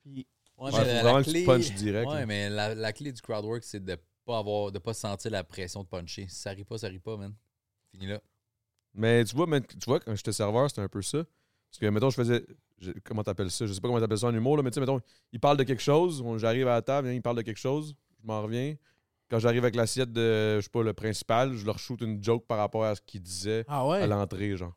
Puis 0.02 0.26
Ouais, 0.56 0.72
Ouais, 0.72 1.22
que 1.24 1.30
tu 1.30 1.44
punches 1.44 1.72
direct, 1.74 2.08
Ouais, 2.10 2.20
là. 2.20 2.26
mais 2.26 2.48
la, 2.50 2.74
la 2.74 2.92
clé 2.92 3.12
du 3.12 3.20
crowd 3.20 3.44
work, 3.44 3.62
c'est 3.64 3.84
de 3.84 3.96
pas 4.24 4.38
avoir, 4.38 4.70
de 4.72 4.78
pas 4.78 4.94
sentir 4.94 5.30
la 5.30 5.42
pression 5.44 5.82
de 5.82 5.88
puncher. 5.88 6.26
Si 6.28 6.36
ça 6.36 6.50
rit 6.50 6.64
pas, 6.64 6.78
ça 6.78 6.88
rit 6.88 6.98
pas, 6.98 7.16
man. 7.16 7.32
Fini 7.92 8.06
là. 8.06 8.20
Mais 8.94 9.24
tu 9.24 9.36
vois, 9.36 9.46
tu 9.60 9.76
vois, 9.86 10.00
quand 10.00 10.14
j'étais 10.14 10.32
serveur, 10.32 10.68
c'était 10.68 10.82
un 10.82 10.88
peu 10.88 11.02
ça. 11.02 11.18
Parce 11.70 11.78
que, 11.80 11.86
mettons, 11.86 12.10
je 12.10 12.16
faisais. 12.16 12.46
je- 12.80 12.92
comment 13.04 13.22
t'appelles 13.22 13.50
ça? 13.50 13.66
Je 13.66 13.72
sais 13.72 13.80
pas 13.80 13.88
comment 13.88 14.00
t'appelles 14.00 14.18
ça 14.18 14.26
en 14.28 14.34
humour, 14.34 14.56
là, 14.56 14.62
mais 14.62 14.70
tu 14.70 14.74
sais, 14.76 14.80
mettons, 14.80 15.00
il 15.32 15.40
parle 15.40 15.56
de 15.56 15.64
quelque 15.64 15.82
chose. 15.82 16.24
J'arrive 16.38 16.68
à 16.68 16.74
la 16.74 16.82
table, 16.82 17.08
il 17.08 17.22
parle 17.22 17.36
de 17.36 17.42
quelque 17.42 17.58
chose. 17.58 17.94
Je 18.20 18.26
m'en 18.26 18.42
reviens. 18.42 18.74
Quand 19.30 19.38
j'arrive 19.38 19.64
avec 19.64 19.74
l'assiette 19.74 20.12
de, 20.12 20.56
je 20.56 20.62
sais 20.62 20.70
pas, 20.70 20.82
le 20.82 20.94
principal, 20.94 21.52
je 21.54 21.66
leur 21.66 21.78
shoot 21.78 22.00
une 22.00 22.22
joke 22.24 22.46
par 22.46 22.56
rapport 22.58 22.84
à 22.84 22.94
ce 22.94 23.00
qu'il 23.02 23.20
disait 23.20 23.64
Ah 23.68 23.84
à 24.02 24.06
l'entrée, 24.06 24.56
genre. 24.56 24.74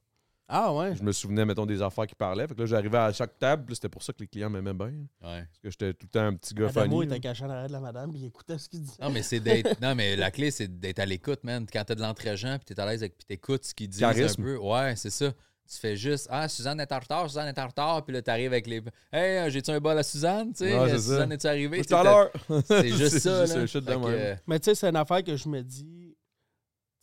Ah 0.54 0.74
ouais? 0.74 0.94
Je 0.96 1.02
me 1.02 1.12
souvenais, 1.14 1.46
mettons, 1.46 1.66
des 1.66 1.82
affaires 1.82 2.06
qu'il 2.06 2.18
parlait. 2.18 2.46
Fait 2.46 2.54
que 2.54 2.60
là, 2.60 2.66
j'arrivais 2.66 2.98
à 2.98 3.14
chaque 3.14 3.40
table, 3.40 3.64
puis 3.66 3.76
c'était 3.76 3.88
pour 3.88 4.04
ça 4.04 4.12
que 4.12 4.20
les 4.20 4.28
clients 4.28 4.50
m'aimaient 4.50 4.74
bien. 4.74 4.88
Ouais. 5.22 5.46
Parce 5.48 5.60
que 5.64 5.70
j'étais 5.72 5.94
tout 5.94 6.08
le 6.08 6.10
temps 6.10 6.26
un 6.26 6.36
petit 6.36 6.54
gars 6.54 6.68
Adamo 6.68 7.00
funny. 7.00 7.06
était 7.12 7.20
caché 7.22 7.46
en 7.46 7.50
arrière 7.50 7.68
de 7.68 7.72
la 7.74 7.80
madame, 7.80 8.12
puis 8.12 8.22
il 8.22 8.26
écoutait 8.28 8.58
ce 8.58 8.68
qu'il 8.68 8.82
disait. 8.82 8.98
Non, 9.02 9.10
mais 9.12 9.24
c'est 9.24 9.40
d'être. 9.40 9.80
non, 9.82 9.96
mais 9.96 10.18
la 10.18 10.30
clé, 10.30 10.52
c'est 10.52 10.68
d'être 10.68 11.00
à 11.00 11.06
l'écoute, 11.06 11.44
man. 11.46 11.66
Quand 11.72 11.84
t'as 11.86 11.96
de 11.96 12.02
l'entraînement, 12.02 12.58
puis 12.58 12.66
t'es 12.76 12.80
à 12.82 12.86
l'aise 12.86 13.02
avec, 13.02 13.18
puis 13.18 13.26
t'écoutes 13.26 13.64
ce 13.64 13.74
qu'ils 13.74 13.88
disent 13.88 14.02
Charisme. 14.02 14.42
un 14.42 14.46
peu. 14.46 14.58
Ouais, 14.58 14.96
c'est 14.98 15.10
ça. 15.10 15.32
Tu 15.32 15.78
fais 15.78 15.96
juste 15.96 16.28
Ah, 16.30 16.50
Suzanne 16.50 16.82
est 16.82 16.92
en 16.92 17.00
retard, 17.00 17.30
Suzanne 17.30 17.48
est 17.48 17.58
en 17.60 17.68
retard, 17.68 18.04
puis 18.04 18.14
là, 18.14 18.22
t'arrives 18.22 18.52
avec 18.52 18.68
les. 18.68 18.82
Hey, 19.14 19.38
euh, 19.38 19.50
j'ai-tu 19.50 19.72
un 19.72 19.80
bol 19.80 19.98
à 19.98 20.04
Suzanne, 20.04 20.50
tu 20.52 20.66
sais? 20.66 20.78
Ouais. 20.78 20.90
Suzanne, 20.90 21.32
es-tu 21.32 21.48
arrivée? 21.48 21.82
Tout 21.86 21.96
à 21.96 22.04
l'heure. 22.04 22.30
C'est 22.66 22.90
juste 22.90 23.20
ça, 23.20 23.46
là. 23.46 23.66
que, 23.66 23.80
euh, 24.08 24.36
Mais 24.48 24.60
tu 24.60 24.66
sais, 24.66 24.76
c'est 24.76 24.90
une 24.90 24.98
affaire 24.98 25.24
que 25.24 25.34
je 25.38 25.48
me 25.48 25.62
dis. 25.64 26.18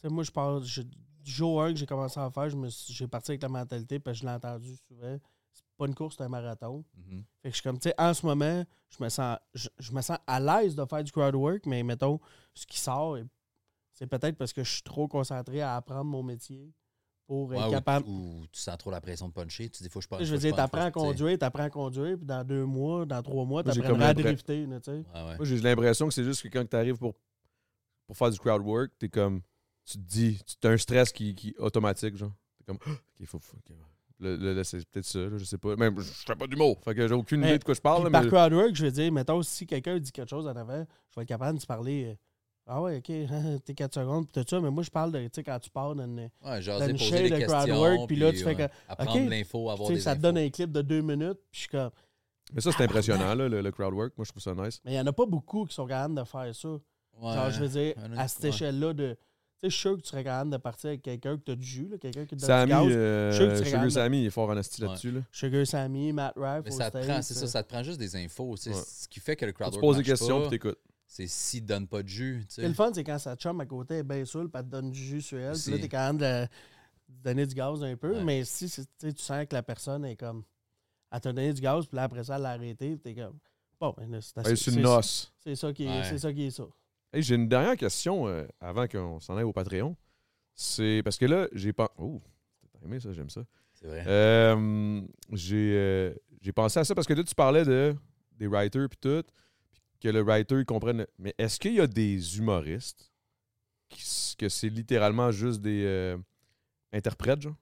Tu 0.00 0.02
sais, 0.02 0.12
moi, 0.12 0.22
je 0.22 0.30
parle. 0.30 0.62
je- 0.64 0.82
du 1.28 1.34
jour 1.34 1.62
1 1.62 1.72
que 1.74 1.78
j'ai 1.78 1.84
commencé 1.86 2.18
à 2.18 2.30
faire, 2.30 2.48
je 2.48 2.56
me 2.56 2.70
suis- 2.70 2.94
j'ai 2.94 3.06
parti 3.06 3.32
avec 3.32 3.42
la 3.42 3.48
mentalité, 3.50 3.98
parce 3.98 4.16
que 4.16 4.22
je 4.22 4.26
l'ai 4.26 4.32
entendu 4.34 4.74
souvent. 4.88 5.18
C'est 5.52 5.62
pas 5.76 5.86
une 5.86 5.94
course, 5.94 6.16
c'est 6.16 6.24
un 6.24 6.28
marathon. 6.28 6.82
mhm. 6.96 7.22
Fait 7.42 7.50
que 7.50 7.54
je 7.54 7.54
suis 7.56 7.62
comme, 7.62 7.78
tu 7.78 7.88
sais, 7.90 7.94
en 7.98 8.14
ce 8.14 8.24
moment, 8.24 8.64
je 8.88 9.04
me 9.04 9.08
sens, 9.10 9.36
je, 9.52 9.68
je 9.78 9.92
me 9.92 10.00
sens 10.00 10.16
à 10.26 10.40
l'aise 10.40 10.74
de 10.74 10.84
faire 10.86 11.04
du 11.04 11.12
crowd 11.12 11.34
work, 11.34 11.66
mais 11.66 11.82
mettons, 11.82 12.18
ce 12.54 12.66
qui 12.66 12.78
sort, 12.80 13.18
c'est 13.92 14.06
peut-être 14.06 14.36
parce 14.38 14.52
que 14.54 14.64
je 14.64 14.70
suis 14.72 14.82
trop 14.82 15.06
concentré 15.06 15.60
à 15.60 15.76
apprendre 15.76 16.04
mon 16.04 16.22
métier 16.22 16.72
pour 17.26 17.52
être 17.52 17.60
Ouais, 17.60 17.66
ou- 17.68 17.70
capable. 17.72 18.08
Ou, 18.08 18.46
tu 18.50 18.60
sens 18.60 18.78
trop 18.78 18.90
la 18.90 19.00
pression 19.02 19.28
de 19.28 19.34
puncher. 19.34 19.68
Tu 19.68 19.82
dis, 19.82 19.90
faut 19.90 20.00
que 20.00 20.06
je 20.18 20.24
je 20.24 20.32
veux 20.32 20.38
dire, 20.38 20.54
t'apprends 20.54 20.80
à 20.80 20.90
conduire, 20.90 21.38
t'apprends 21.38 21.64
à 21.64 21.70
conduire, 21.70 22.16
puis 22.16 22.26
dans 22.26 22.42
deux 22.42 22.64
mois, 22.64 23.04
dans 23.04 23.22
trois 23.22 23.44
mois, 23.44 23.62
t'apprendras 23.62 24.06
à 24.08 24.14
drifter, 24.14 24.66
tu 24.66 24.72
sais. 24.82 24.90
Ouais, 24.92 25.02
ouais. 25.04 25.36
Moi, 25.36 25.44
j'ai 25.44 25.60
l'impression 25.60 26.08
que 26.08 26.14
c'est 26.14 26.24
juste 26.24 26.42
que 26.42 26.48
quand 26.48 26.66
tu 26.66 26.74
arrives 26.76 26.96
pour, 26.96 27.14
pour 28.06 28.16
faire 28.16 28.30
du 28.30 28.38
crowd 28.38 28.62
work, 28.62 28.92
t'es 28.98 29.10
comme. 29.10 29.42
Tu 29.90 29.98
te 29.98 30.02
dis. 30.02 30.40
Tu 30.60 30.66
as 30.66 30.70
un 30.70 30.76
stress 30.76 31.12
qui, 31.12 31.34
qui 31.34 31.50
est 31.50 31.58
automatique, 31.58 32.16
genre. 32.16 32.32
T'es 32.58 32.64
comme. 32.64 32.78
Ah, 32.86 32.90
OK, 33.20 33.26
faut. 33.26 33.40
là, 34.20 34.36
là, 34.54 34.64
c'est 34.64 34.84
peut-être 34.88 35.06
ça, 35.06 35.18
là, 35.20 35.38
je 35.38 35.44
sais 35.44 35.58
pas. 35.58 35.76
Même, 35.76 35.98
je 36.00 36.02
fais 36.26 36.34
pas 36.34 36.46
d'humour. 36.46 36.78
Fait 36.84 36.94
que 36.94 37.06
j'ai 37.08 37.14
aucune 37.14 37.40
Mais- 37.40 37.48
idée 37.50 37.58
de 37.58 37.64
quoi 37.64 37.74
je 37.74 37.80
parle. 37.80 38.04
Là, 38.04 38.10
par 38.10 38.22
mais- 38.22 38.28
crowd 38.28 38.52
work, 38.52 38.74
je 38.74 38.84
veux 38.84 38.90
dire, 38.90 39.10
mettons, 39.12 39.42
si 39.42 39.66
quelqu'un 39.66 39.98
dit 39.98 40.12
quelque 40.12 40.28
chose 40.28 40.46
en 40.46 40.54
avant, 40.56 40.84
je 41.10 41.14
vais 41.16 41.22
être 41.22 41.28
capable 41.28 41.56
de 41.56 41.62
se 41.62 41.66
parler. 41.66 42.04
euh, 42.06 42.14
ah 42.66 42.82
ouais, 42.82 42.98
ok, 42.98 43.04
t'es 43.64 43.74
4 43.74 43.94
secondes, 43.94 44.28
puis 44.28 44.42
tout 44.44 44.48
ça, 44.48 44.60
mais 44.60 44.70
moi, 44.70 44.82
je 44.82 44.90
parle 44.90 45.10
de, 45.12 45.20
tu 45.20 45.28
sais, 45.36 45.42
quand 45.42 45.58
tu 45.58 45.70
parles 45.70 45.96
dans 45.96 46.04
une- 46.04 46.18
Ouais, 46.18 46.30
Dans 46.42 46.86
une 46.88 46.98
poser 46.98 47.22
des 47.22 47.30
de 47.30 47.46
crowd 47.46 47.64
questions. 47.64 47.80
work, 47.80 48.06
puis 48.08 48.16
là, 48.16 48.30
tu 48.32 48.38
fais 48.38 48.44
ouais, 48.44 48.54
que, 48.56 48.72
Apprendre 48.88 49.30
l'info, 49.30 49.70
avoir 49.70 49.88
tu 49.88 49.94
des 49.94 50.00
sais, 50.00 50.04
ça 50.04 50.16
te 50.16 50.20
donne 50.20 50.36
un 50.36 50.50
clip 50.50 50.70
de 50.70 50.82
deux 50.82 51.00
minutes, 51.00 51.38
puis 51.50 51.52
je 51.52 51.58
suis 51.60 51.68
comme. 51.68 51.90
Mais 52.52 52.60
ça, 52.60 52.70
c'est 52.72 52.82
impressionnant, 52.84 53.34
là, 53.34 53.48
le, 53.48 53.62
le 53.62 53.70
crowd 53.72 53.94
work. 53.94 54.12
Moi, 54.18 54.24
je 54.26 54.30
trouve 54.32 54.42
ça 54.42 54.54
nice. 54.54 54.80
Mais 54.84 54.92
il 54.92 54.94
n'y 54.94 55.00
en 55.00 55.06
a 55.06 55.12
pas 55.12 55.24
beaucoup 55.26 55.64
qui 55.64 55.74
sont 55.74 55.86
capables 55.86 56.14
de 56.14 56.24
faire 56.24 56.54
ça. 56.54 56.68
Ouais. 56.68 57.34
Genre, 57.34 57.50
je 57.50 57.60
veux 57.60 57.68
dire, 57.68 57.94
Il 58.12 58.18
à 58.18 58.28
cette 58.28 58.42
ouais. 58.42 58.48
échelle-là 58.50 58.92
de. 58.92 59.16
Tu 59.60 59.66
sais, 59.66 59.70
je 59.70 59.74
suis 59.74 59.80
sûr 59.80 59.96
que 59.96 60.02
tu 60.02 60.08
serais 60.08 60.22
capable 60.22 60.50
de 60.52 60.56
partir 60.56 60.88
avec 60.88 61.02
quelqu'un 61.02 61.36
que 61.36 61.42
tu 61.42 61.50
as 61.50 61.56
du 61.56 61.66
jus, 61.66 61.88
là, 61.88 61.98
quelqu'un 61.98 62.24
qui 62.26 62.36
te 62.36 62.40
donne 62.40 62.46
Sammy, 62.48 62.66
du 62.66 62.78
gaz. 62.88 62.96
euh, 62.96 63.32
Je 63.32 63.36
suis 63.60 63.66
sûr 63.70 63.82
tu 63.82 63.90
Sammy, 63.90 64.20
il 64.22 64.26
est 64.26 64.30
fort 64.30 64.44
en 64.48 64.50
Ouais. 64.50 64.54
là-dessus. 64.56 65.10
Là. 65.10 65.20
Sugar 65.32 65.66
Sammy, 65.66 66.12
Matt 66.12 66.34
Rife, 66.36 66.62
Mais 66.64 66.70
ça 66.70 66.90
te 66.92 66.98
prend, 66.98 67.22
c'est 67.22 67.34
ça, 67.34 67.44
euh, 67.44 67.48
ça 67.48 67.62
te 67.64 67.68
prend 67.68 67.82
juste 67.82 67.98
des 67.98 68.14
infos. 68.14 68.54
tu. 68.56 68.68
Ouais. 68.68 68.74
Ce 68.86 69.08
qui 69.08 69.18
fait 69.18 69.34
que 69.34 69.44
le 69.44 69.52
Faut 69.52 69.58
crowd 69.58 69.74
te 69.74 69.80
poses 69.80 69.96
des 69.96 70.04
questions, 70.04 70.40
puis 70.42 70.50
t'écoutes. 70.50 70.78
c'est 71.06 71.26
s'il 71.26 71.64
donne 71.66 71.88
pas 71.88 72.02
de 72.04 72.08
jus. 72.08 72.44
tu 72.48 72.54
sais. 72.54 72.62
Et 72.62 72.68
le 72.68 72.74
fun, 72.74 72.90
c'est 72.94 73.02
quand 73.02 73.18
sa 73.18 73.34
chum 73.34 73.60
à 73.60 73.66
côté 73.66 73.96
est 73.96 74.02
bien 74.04 74.24
saoule, 74.24 74.48
puis 74.48 74.60
elle 74.60 74.66
te 74.66 74.70
donne 74.70 74.90
du 74.92 75.00
jus 75.02 75.22
sur 75.22 75.38
elle, 75.38 75.56
puis 75.58 75.72
là, 75.72 75.78
t'es 75.78 75.88
capable 75.88 76.18
de, 76.20 76.42
de 77.08 77.22
donner 77.24 77.44
du 77.46 77.54
gaz 77.56 77.82
un 77.82 77.96
peu. 77.96 78.12
Ouais. 78.14 78.22
Mais 78.24 78.44
si 78.44 78.70
tu 78.70 79.12
tu 79.12 79.22
sens 79.22 79.44
que 79.44 79.54
la 79.54 79.62
personne 79.64 80.04
est 80.04 80.16
comme. 80.16 80.44
Elle 81.10 81.20
t'a 81.20 81.32
donné 81.32 81.52
du 81.52 81.60
gaz, 81.60 81.84
puis 81.86 81.96
là, 81.96 82.04
après 82.04 82.22
ça, 82.22 82.36
elle 82.36 82.42
l'a 82.42 82.50
arrêté, 82.50 82.90
puis 82.96 83.00
t'es 83.12 83.20
comme. 83.20 83.38
Bon, 83.80 83.92
ben 83.96 84.20
c'est 84.20 84.70
une 84.70 84.82
noce. 84.82 85.32
C'est 85.38 85.56
ça 85.56 85.72
qui 85.72 85.84
est, 85.84 85.88
Ouais. 85.88 86.04
c'est 86.04 86.18
ça 86.18 86.32
qui 86.32 86.44
est 86.46 86.50
ça. 86.50 86.64
Hey, 87.12 87.22
j'ai 87.22 87.36
une 87.36 87.48
dernière 87.48 87.76
question 87.76 88.28
euh, 88.28 88.46
avant 88.60 88.86
qu'on 88.86 89.18
s'en 89.18 89.36
aille 89.36 89.44
au 89.44 89.52
Patreon. 89.52 89.96
C'est 90.54 91.00
parce 91.04 91.16
que 91.16 91.24
là, 91.24 91.48
j'ai 91.52 91.72
pas. 91.72 91.90
Oh, 91.96 92.20
t'as 92.72 92.84
aimé 92.84 93.00
ça, 93.00 93.12
j'aime 93.12 93.30
ça. 93.30 93.44
C'est 93.72 93.86
vrai. 93.86 94.04
Euh, 94.06 95.00
j'ai 95.32 95.72
euh, 95.74 96.14
j'ai 96.42 96.52
pensé 96.52 96.78
à 96.80 96.84
ça 96.84 96.94
parce 96.94 97.06
que 97.06 97.14
là, 97.14 97.24
tu 97.24 97.34
parlais 97.34 97.64
de, 97.64 97.94
des 98.32 98.46
writers 98.46 98.88
puis 98.90 98.98
tout, 99.00 99.24
que 100.00 100.08
le 100.08 100.20
writer, 100.20 100.64
comprenne. 100.66 101.06
Mais 101.18 101.34
est-ce 101.38 101.58
qu'il 101.58 101.74
y 101.74 101.80
a 101.80 101.86
des 101.86 102.38
humoristes 102.38 103.10
qui, 103.88 104.36
que 104.36 104.48
c'est 104.50 104.68
littéralement 104.68 105.30
juste 105.30 105.62
des 105.62 106.14
interprètes, 106.92 107.40
genre? 107.40 107.56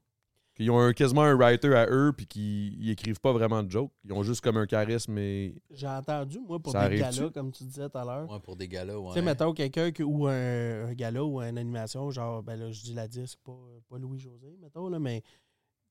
Qu'ils 0.56 0.70
ont 0.70 0.78
un- 0.78 0.92
quasiment 0.94 1.20
un 1.22 1.34
writer 1.36 1.74
à 1.74 1.86
eux 1.90 2.12
puis 2.16 2.26
qu'ils 2.26 2.82
ils 2.82 2.90
écrivent 2.90 3.20
pas 3.20 3.32
vraiment 3.32 3.62
de 3.62 3.70
jokes. 3.70 3.92
Ils 4.04 4.12
ont 4.14 4.22
juste 4.22 4.40
comme 4.40 4.56
un 4.56 4.66
charisme 4.66 5.16
et. 5.18 5.54
J'ai 5.70 5.86
entendu, 5.86 6.38
moi, 6.40 6.58
pour 6.58 6.72
Ça 6.72 6.88
des 6.88 6.96
galas, 6.96 7.28
comme 7.30 7.52
tu 7.52 7.64
disais 7.64 7.88
tout 7.90 7.98
à 7.98 8.04
l'heure. 8.04 8.30
Ouais, 8.30 8.40
pour 8.40 8.56
des 8.56 8.66
gars-là, 8.66 8.98
ouais. 8.98 9.08
Tu 9.08 9.14
sais, 9.18 9.22
mettons 9.22 9.52
quelqu'un 9.52 9.90
ou 10.02 10.26
un, 10.26 10.86
un 10.88 10.94
gala 10.94 11.22
ou 11.22 11.42
une 11.42 11.58
animation, 11.58 12.10
genre, 12.10 12.42
ben 12.42 12.56
là, 12.56 12.72
je 12.72 12.82
dis 12.82 12.94
la 12.94 13.06
disque, 13.06 13.38
pas, 13.44 13.52
pas 13.88 13.98
Louis-José, 13.98 14.56
mettons, 14.60 14.88
là, 14.88 14.98
mais 14.98 15.20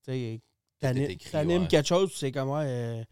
tu 0.03 0.11
sais, 0.11 0.41
T'animes 0.79 1.61
ouais. 1.61 1.67
quelque 1.67 1.87
chose, 1.87 2.09
puis 2.09 2.17
c'est 2.19 2.31
comme, 2.31 2.49
ouais, 2.49 2.65
euh, 2.65 3.03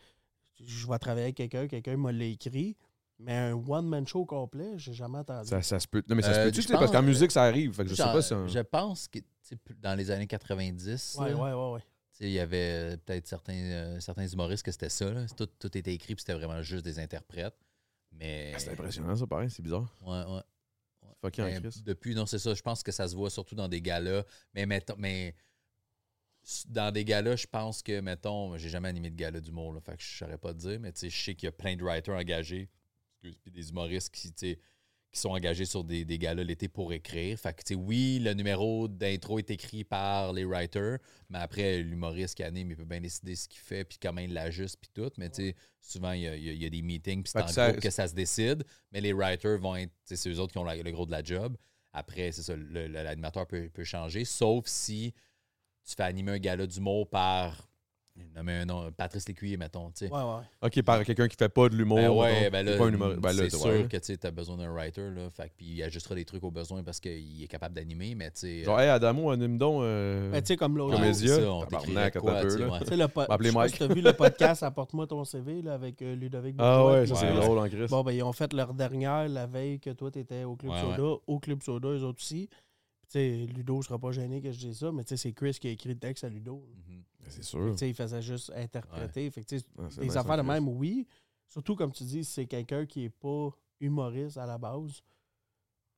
je 0.59 0.88
vais 0.88 0.97
travailler 0.99 1.25
avec 1.25 1.35
quelqu'un, 1.35 1.67
quelqu'un 1.67 1.97
m'a 1.97 2.11
l'a 2.11 2.25
écrit. 2.25 2.75
Mais 3.19 3.34
un 3.34 3.53
one-man 3.53 4.06
show 4.07 4.26
complet, 4.26 4.73
j'ai 4.77 4.94
jamais 4.94 5.19
entendu. 5.19 5.48
Ça, 5.48 5.61
ça 5.61 5.80
se 5.80 5.88
peut. 5.88 6.03
Non, 6.10 6.15
mais 6.15 6.22
ça 6.23 6.34
se 6.34 6.40
Euh, 6.40 6.45
peut-tu, 6.52 6.68
parce 6.68 6.91
qu'en 6.91 7.02
musique, 7.03 7.31
ça 7.31 7.44
arrive. 7.44 7.73
Fait 7.73 7.84
que 7.84 7.90
je 7.90 7.95
sais 7.95 8.03
pas 8.03 8.22
si. 8.22 8.34
un- 8.34 8.48
Je 8.48 8.60
pense 8.60 9.07
que 9.07 9.19
dans 9.81 9.95
les 9.95 10.11
années 10.11 10.27
90, 10.27 11.15
ouais, 11.19 11.30
là, 11.30 11.35
ouais, 11.35 11.53
ouais, 11.53 11.72
ouais. 11.73 11.80
tu 11.81 11.85
sais, 12.14 12.23
il 12.26 12.31
y 12.34 12.40
avait 12.40 12.98
peut-être 12.98 13.27
certains, 13.27 13.53
euh, 13.53 13.99
certains 13.99 14.27
humoristes 14.27 14.64
que 14.64 14.72
c'était 14.72 14.90
ça. 14.90 15.11
là. 15.14 15.26
Tout, 15.38 15.45
tout 15.45 15.77
était 15.77 15.94
écrit, 15.94 16.15
puis 16.15 16.22
c'était 16.26 16.34
vraiment 16.38 16.61
juste 16.61 16.84
des 16.84 16.99
interprètes. 16.99 17.56
Mais. 18.11 18.52
Ah, 18.56 18.60
C'est 18.60 18.72
impressionnant, 18.72 19.15
ça, 19.15 19.26
pareil. 19.27 19.49
C'est 19.49 19.61
bizarre. 19.64 19.88
Ouais, 20.06 20.23
ouais. 20.26 20.41
Fucking 21.22 21.45
Mais 21.45 21.60
depuis, 21.85 22.15
non, 22.15 22.26
c'est 22.26 22.40
ça. 22.40 22.53
Je 22.53 22.61
pense 22.61 22.84
que 22.84 22.91
ça 22.91 23.07
se 23.07 23.15
voit 23.15 23.30
surtout 23.30 23.56
dans 23.56 23.68
des 23.69 23.81
galas. 23.81 24.23
Mais, 24.53 24.65
mettons, 24.65 24.95
mais 24.98 25.35
dans 26.68 26.91
des 26.91 27.06
galas, 27.06 27.38
je 27.38 27.48
pense 27.48 27.81
que, 27.81 28.02
mettons, 28.02 28.57
j'ai 28.57 28.68
jamais 28.69 28.90
animé 28.90 29.10
de 29.10 29.15
gala 29.15 29.40
d'humour, 29.40 29.72
là, 29.73 29.80
fait 29.80 29.95
que 29.95 30.03
je 30.03 30.18
saurais 30.18 30.38
pas 30.38 30.53
te 30.53 30.60
dire, 30.60 30.80
mais 30.80 30.91
tu 30.91 30.99
sais, 31.02 31.10
je 31.10 31.23
sais 31.23 31.35
qu'il 31.35 31.48
y 31.48 31.49
a 31.49 31.53
plein 31.53 31.76
de 31.77 31.84
writers 31.84 32.15
engagés, 32.15 32.69
excuse, 33.23 33.37
puis 33.41 33.51
des 33.51 33.69
humoristes 33.69 34.13
qui, 34.13 34.31
qui 34.33 35.19
sont 35.19 35.29
engagés 35.29 35.65
sur 35.65 35.83
des, 35.83 36.03
des 36.05 36.17
galas 36.17 36.43
l'été 36.43 36.67
pour 36.67 36.91
écrire. 36.91 37.37
Fait 37.39 37.53
que, 37.53 37.73
oui, 37.75 38.19
le 38.19 38.33
numéro 38.33 38.87
d'intro 38.87 39.37
est 39.39 39.49
écrit 39.51 39.83
par 39.83 40.33
les 40.33 40.43
writers, 40.43 40.97
mais 41.29 41.37
après, 41.39 41.81
l'humoriste 41.83 42.35
qui 42.35 42.43
anime, 42.43 42.71
il 42.71 42.77
peut 42.77 42.85
bien 42.85 42.99
décider 42.99 43.35
ce 43.35 43.47
qu'il 43.47 43.61
fait, 43.61 43.83
puis 43.85 43.97
comment 44.01 44.21
il 44.21 44.33
l'ajuste, 44.33 44.77
puis 44.81 44.89
tout. 44.93 45.11
Mais, 45.17 45.29
souvent, 45.79 46.11
il 46.13 46.21
y 46.21 46.27
a, 46.27 46.35
il 46.35 46.61
y 46.61 46.65
a- 46.65 46.69
des 46.69 46.81
meetings, 46.81 47.23
puis 47.23 47.31
c'est 47.31 47.41
en 47.41 47.45
que 47.45 47.51
ça- 47.51 47.69
groupe 47.71 47.81
que 47.81 47.89
ça 47.91 48.07
se 48.07 48.13
décide. 48.15 48.63
Mais 48.91 49.01
les 49.01 49.13
writers 49.13 49.59
vont 49.59 49.75
être, 49.75 49.91
c'est 50.05 50.27
eux 50.29 50.39
autres 50.39 50.51
qui 50.53 50.57
ont 50.57 50.63
la- 50.63 50.75
le 50.75 50.91
gros 50.91 51.05
de 51.05 51.11
la 51.11 51.23
job. 51.23 51.55
Après, 51.91 52.31
c'est 52.31 52.41
ça, 52.41 52.55
l'animateur 52.55 53.45
peut, 53.45 53.69
peut 53.69 53.83
changer, 53.83 54.25
sauf 54.25 54.65
si 54.67 55.13
tu 55.85 55.93
fais 55.95 56.03
animer 56.03 56.31
un 56.31 56.39
gala 56.39 56.65
d'humour 56.65 57.07
par. 57.07 57.69
Nommer 58.35 58.53
un 58.53 58.65
nom, 58.65 58.91
Patrice 58.91 59.27
Lécuyer, 59.27 59.57
mettons. 59.57 59.90
tu 59.90 60.06
sais. 60.06 60.11
Ouais, 60.11 60.19
ouais. 60.22 60.41
Ok, 60.61 60.81
par 60.84 61.03
quelqu'un 61.03 61.27
qui 61.27 61.35
fait 61.35 61.49
pas 61.49 61.68
de 61.68 61.76
l'humour. 61.76 61.98
Ben 61.98 62.10
ouais, 62.11 62.49
ben 62.52 62.65
C'est 62.65 62.73
là. 62.73 63.15
Ben 63.19 63.34
c'est 63.34 63.49
sûr 63.49 63.88
que 63.90 63.98
tu 63.98 64.27
as 64.27 64.31
besoin 64.31 64.56
d'un 64.57 64.72
writer, 64.72 65.10
là, 65.10 65.30
fait, 65.31 65.49
que- 65.49 65.53
puis 65.57 65.65
il 65.68 65.84
ajustera 65.84 66.14
des 66.14 66.23
trucs 66.26 66.44
aux 66.44 66.52
besoins 66.52 66.84
parce 66.84 66.99
qu'il 66.99 67.44
est 67.44 67.48
capable 67.48 67.73
d'animer, 67.73 68.14
mais 68.14 68.30
tu 68.30 68.40
sais. 68.41 68.64
Genre, 68.64 68.80
hey, 68.80 68.90
Adamo, 68.90 69.31
anime 69.31 69.57
donc. 69.57 69.81
euh, 69.81 70.30
Ben, 70.31 70.41
tu 70.41 70.48
sais, 70.49 70.57
comme 70.57 70.77
l'autre. 70.77 70.95
Comédia. 70.95 71.35
ça, 71.35 71.52
on 71.52 71.61
attends 71.64 71.80
quoi, 72.22 72.38
un 72.38 72.41
peu, 72.41 72.48
tu 72.48 72.53
sais, 72.53 72.60
là. 72.60 72.72
ouais. 72.72 72.80
Tu 72.85 72.95
le 72.98 73.07
po- 73.07 73.22
je 73.41 73.52
Mike. 73.52 73.77
t'as 73.80 73.88
vu 73.88 74.02
le 74.02 74.14
podcast 74.14 74.64
Apporte-moi 74.64 75.07
ton 75.07 75.23
CV 75.26 75.61
là, 75.64 75.73
avec 75.73 75.99
euh, 76.03 76.15
Ludovic 76.15 76.56
Ah 76.60 76.77
Bourgeois 76.80 76.99
ouais, 77.02 77.07
ça, 77.07 77.15
c'est 77.15 77.34
drôle 77.34 77.57
en 77.60 77.68
Christ. 77.68 77.90
Bon, 77.90 78.03
ben, 78.03 78.11
ils 78.11 78.23
ont 78.23 78.34
fait 78.34 78.53
leur 78.53 78.73
dernière 78.76 79.27
la 79.27 79.48
veille 79.48 79.80
que 79.80 79.90
toi, 79.90 80.11
t'étais 80.11 80.44
au 80.44 80.56
Club 80.56 80.72
Soda. 80.98 81.19
Au 81.26 81.40
Club 81.40 81.64
Soda, 81.64 81.88
eux 81.90 82.03
autres 82.03 82.19
aussi. 82.22 82.48
Puis, 82.48 82.60
Tu 83.11 83.48
sais, 83.48 83.53
Ludo 83.56 83.81
sera 83.81 83.98
pas 83.99 84.11
gêné 84.11 84.41
que 84.41 84.52
je 84.52 84.57
dise 84.60 84.77
ça, 84.80 84.91
mais 84.91 85.03
tu 85.03 85.10
sais, 85.10 85.18
c'est 85.18 85.34
Chris 85.34 85.57
qui 85.60 85.68
a 85.68 85.72
écrit 85.72 85.90
le 85.90 85.95
texte 85.99 86.23
à 86.23 86.30
Ludo. 86.30 86.64
Ben, 87.23 87.29
C'est 87.29 87.35
Fait 87.37 87.41
que, 87.41 87.45
sûr. 87.47 87.71
tu 87.71 87.77
sais, 87.77 87.89
il 87.89 87.95
faisait 87.95 88.21
juste 88.21 88.51
interpréter. 88.55 89.29
Fait 89.31 89.41
que, 89.43 89.47
tu 89.47 89.59
sais, 89.59 89.65
Ah, 89.77 89.83
c'est 89.89 90.01
des 90.01 90.07
bien 90.07 90.15
affaires 90.17 90.37
de 90.37 90.41
même, 90.41 90.67
oui. 90.67 91.07
Surtout, 91.47 91.75
comme 91.75 91.91
tu 91.91 92.03
dis, 92.03 92.23
si 92.23 92.31
c'est 92.31 92.45
quelqu'un 92.45 92.85
qui 92.85 93.05
est 93.05 93.09
pas 93.09 93.49
humoriste 93.79 94.37
à 94.37 94.45
la 94.45 94.57
base. 94.57 95.01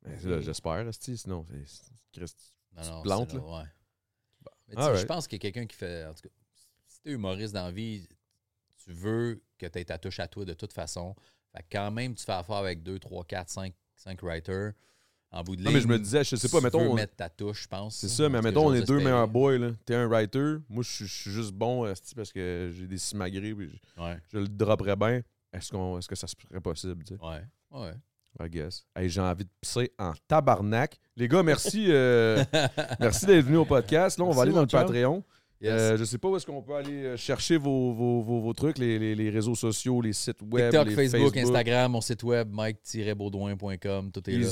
Ben, 0.02 0.42
J'espère, 0.42 0.86
sinon, 0.94 1.46
c'est- 1.50 1.66
c'est- 1.66 1.92
Chris, 2.12 2.34
Non, 2.76 2.82
Tu 2.84 2.90
non, 2.90 2.98
te 2.98 3.04
plantes, 3.04 3.30
c'est 3.32 3.38
là. 3.38 3.44
ouais. 3.44 3.64
Mais 4.68 4.76
tu 4.76 4.82
sais, 4.82 4.88
Alright. 4.88 5.02
je 5.02 5.06
pense 5.06 5.28
qu'il 5.28 5.38
y 5.38 5.40
a 5.40 5.44
quelqu'un 5.52 5.66
qui 5.66 5.76
fait. 5.78 6.06
En 6.06 6.14
tout 6.14 6.24
cas, 6.24 6.30
si 6.88 7.00
t'es 7.02 7.12
humoriste 7.12 7.54
dans 7.54 7.64
la 7.66 7.72
vie, 7.72 8.08
tu 8.84 8.92
veux 8.92 9.42
que 9.58 9.66
tu 9.66 9.80
aies 9.80 9.86
ta 9.86 9.98
touche 9.98 10.20
à 10.20 10.28
toi 10.28 10.44
de 10.46 10.54
toute 10.54 10.74
façon. 10.74 11.16
Fait 11.54 11.64
que 11.64 11.68
quand 11.72 11.90
même, 11.92 12.14
tu 12.16 12.24
fais 12.26 12.34
affaire 12.34 12.58
avec 12.58 12.84
2, 12.84 13.00
3, 13.00 13.24
4, 13.24 13.50
5, 13.50 13.74
5 13.96 14.22
writers. 14.24 14.74
En 15.32 15.44
bout 15.44 15.56
de 15.58 15.62
Non, 15.64 15.70
ligne. 15.70 15.78
mais 15.78 15.82
je 15.84 15.88
me 15.88 16.00
disais, 16.00 16.24
je 16.24 16.36
sais 16.38 16.48
pas, 16.48 16.60
tu 16.60 16.64
mettons, 16.64 16.82
veux 16.84 16.90
on- 16.90 16.94
mettre 16.96 17.16
ta 17.16 17.28
touche, 17.30 17.64
je 17.64 17.68
pense. 17.68 17.98
C'est 17.98 18.08
ça, 18.08 18.30
mais 18.30 18.42
mettons, 18.42 18.68
on 18.68 18.74
est 18.74 18.88
deux 18.88 19.00
meilleurs 19.00 19.28
boys. 19.28 19.58
là. 19.58 19.72
T'es 19.86 19.96
un 19.96 20.08
writer. 20.08 20.56
Moi, 20.70 20.82
je 20.84 21.06
suis- 21.06 21.32
juste 21.32 21.52
bon 21.52 21.86
esti, 21.88 22.16
parce 22.16 22.32
que 22.32 22.72
j'ai 22.74 22.88
des 22.88 22.98
simagrées. 22.98 23.54
Puis 23.54 23.70
je, 23.98 24.02
Ouais, 24.02 24.18
je 24.32 24.38
le 24.40 24.48
dropperais 24.48 24.96
bien. 24.96 25.22
Est-ce 25.52 25.72
qu'on 25.72 25.98
est-ce 26.00 26.08
que 26.08 26.16
ça 26.16 26.28
serait 26.28 26.62
possible? 26.62 27.04
tu 27.04 27.16
sais? 27.16 27.22
ouais, 27.22 27.42
ouais. 27.72 27.94
I 28.40 28.50
guess. 28.50 28.86
Hey, 28.96 29.10
j'ai 29.10 29.22
envie 29.22 29.46
de 29.46 29.50
pisser 29.62 29.92
en 29.98 30.12
tabarnak. 30.28 31.00
Les 31.16 31.28
gars, 31.30 31.42
merci, 31.44 31.86
euh, 31.90 32.44
merci 33.00 33.26
d'être 33.26 33.46
venus 33.46 33.60
au 33.60 33.66
podcast. 33.66 34.18
Là, 34.20 34.26
on 34.26 34.32
va 34.32 34.42
aller 34.44 34.52
dans 34.52 34.62
le. 34.62 34.68
Patreon. 34.68 35.24
Yes. 35.62 35.72
Euh, 35.72 35.98
je 35.98 36.04
sais 36.04 36.18
pas 36.18 36.28
où 36.28 36.36
est-ce 36.36 36.46
qu'on 36.46 36.62
peut 36.62 36.76
aller 36.76 37.06
euh, 37.06 37.18
chercher 37.18 37.56
vos, 37.56 37.94
vos, 37.94 38.22
vos, 38.22 38.42
vos 38.42 38.54
trucs, 38.54 38.78
les, 38.78 39.00
les, 39.00 39.16
les 39.16 39.30
réseaux 39.30 39.56
sociaux, 39.56 40.02
les 40.02 40.12
sites 40.12 40.42
web, 40.42 40.70
TikTok, 40.70 40.88
les 40.90 40.96
Facebook, 40.96 41.38
Instagram, 41.38 41.92
mon 41.94 42.02
site 42.02 42.24
web, 42.24 42.50
mike-baudouin.com, 42.52 44.12
tout 44.12 44.30
est 44.30 44.34
là. 44.38 44.50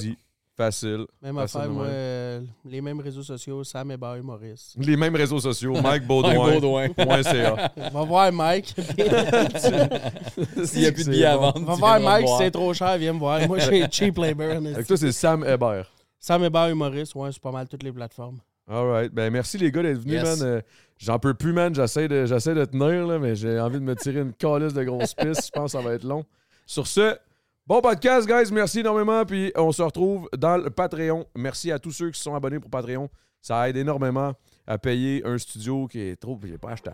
Facile. 0.55 1.05
Même 1.21 1.35
Facile 1.35 1.61
affaire, 1.61 1.71
moi, 1.71 1.85
euh, 1.85 2.41
les 2.65 2.80
mêmes 2.81 2.99
réseaux 2.99 3.23
sociaux, 3.23 3.63
Sam 3.63 3.89
Hébert 3.91 4.23
Maurice. 4.23 4.75
Les 4.77 4.95
mêmes 4.95 5.15
réseaux 5.15 5.39
sociaux, 5.39 5.73
Mike 5.81 5.84
Mike 5.84 6.07
Baudouin. 6.07 6.53
Baudouin. 6.53 6.89
point 6.93 7.23
CA. 7.23 7.71
Va 7.91 8.03
voir 8.03 8.31
Mike. 8.31 8.75
S'il 10.65 10.81
n'y 10.81 10.85
a 10.88 10.91
plus 10.91 11.05
de 11.05 11.11
billets 11.11 11.25
à 11.25 11.38
vendre, 11.38 11.65
Va 11.65 11.73
voir 11.75 11.99
Mike, 11.99 12.27
si 12.27 12.34
c'est 12.38 12.51
trop 12.51 12.73
cher, 12.73 12.97
viens 12.97 13.13
me 13.13 13.19
voir. 13.19 13.47
Moi, 13.47 13.59
j'ai 13.59 13.85
cheap 13.89 14.17
labor. 14.17 14.51
Avec 14.51 14.85
toi, 14.88 14.97
c'est 14.97 15.11
Sam 15.11 15.43
Hébert. 15.43 15.91
Sam 16.19 16.43
Hébert 16.43 16.69
humoriste, 16.69 17.15
ouais, 17.15 17.30
c'est 17.31 17.41
pas 17.41 17.51
mal 17.51 17.67
toutes 17.67 17.84
les 17.84 17.91
plateformes. 17.91 18.38
All 18.69 18.85
right. 18.89 19.11
Ben, 19.13 19.30
merci 19.31 19.57
les 19.57 19.71
gars 19.71 19.81
d'être 19.84 19.99
venus, 19.99 20.21
Yes. 20.21 20.39
man. 20.39 20.47
Euh, 20.47 20.61
J'en 20.97 21.19
peux 21.19 21.34
plus, 21.34 21.51
man. 21.51 21.75
J'essaie 21.75 22.07
de, 22.07 22.25
j'essaie 22.25 22.53
de 22.55 22.63
tenir, 22.63 23.05
là, 23.05 23.19
mais 23.19 23.35
j'ai 23.35 23.59
envie 23.59 23.80
de 23.80 23.84
me 23.84 23.93
tirer 23.95 24.21
une 24.21 24.31
calice 24.34 24.73
de 24.73 24.84
grosses 24.85 25.13
pistes. 25.13 25.47
Je 25.47 25.51
pense 25.51 25.73
que 25.73 25.77
ça 25.80 25.84
va 25.85 25.93
être 25.95 26.05
long. 26.05 26.23
Sur 26.65 26.88
ce, 26.88 27.17
bon 27.65 27.81
podcast, 27.81 28.27
guys. 28.27 28.52
Merci 28.52 28.80
énormément. 28.80 29.26
Puis 29.26 29.52
on 29.56 29.72
se 29.72 29.81
retrouve 29.81 30.30
dans 30.38 30.57
le 30.57 30.69
Patreon. 30.69 31.26
Merci 31.35 31.72
à 31.72 31.80
tous 31.80 31.91
ceux 31.91 32.11
qui 32.11 32.19
sont 32.19 32.35
abonnés 32.35 32.60
pour 32.60 32.69
Patreon. 32.69 33.10
Ça 33.41 33.68
aide 33.68 33.77
énormément 33.77 34.34
à 34.65 34.77
payer 34.77 35.22
un 35.26 35.38
studio 35.38 35.88
qui 35.88 35.99
est 35.99 36.15
trop. 36.15 36.40
J'ai 36.44 36.57
pas 36.57 36.72
acheté 36.72 36.90
à. 36.90 36.94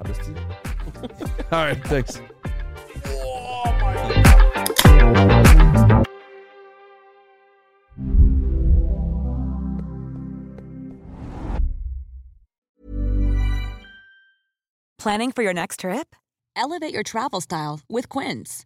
All 1.51 1.73
right. 1.73 1.83
Thanks. 1.83 2.21
Planning 14.97 15.31
for 15.31 15.43
your 15.43 15.53
next 15.53 15.79
trip? 15.79 16.13
Elevate 16.57 16.93
your 16.93 17.03
travel 17.03 17.39
style 17.39 17.79
with 17.89 18.09
Quince. 18.09 18.65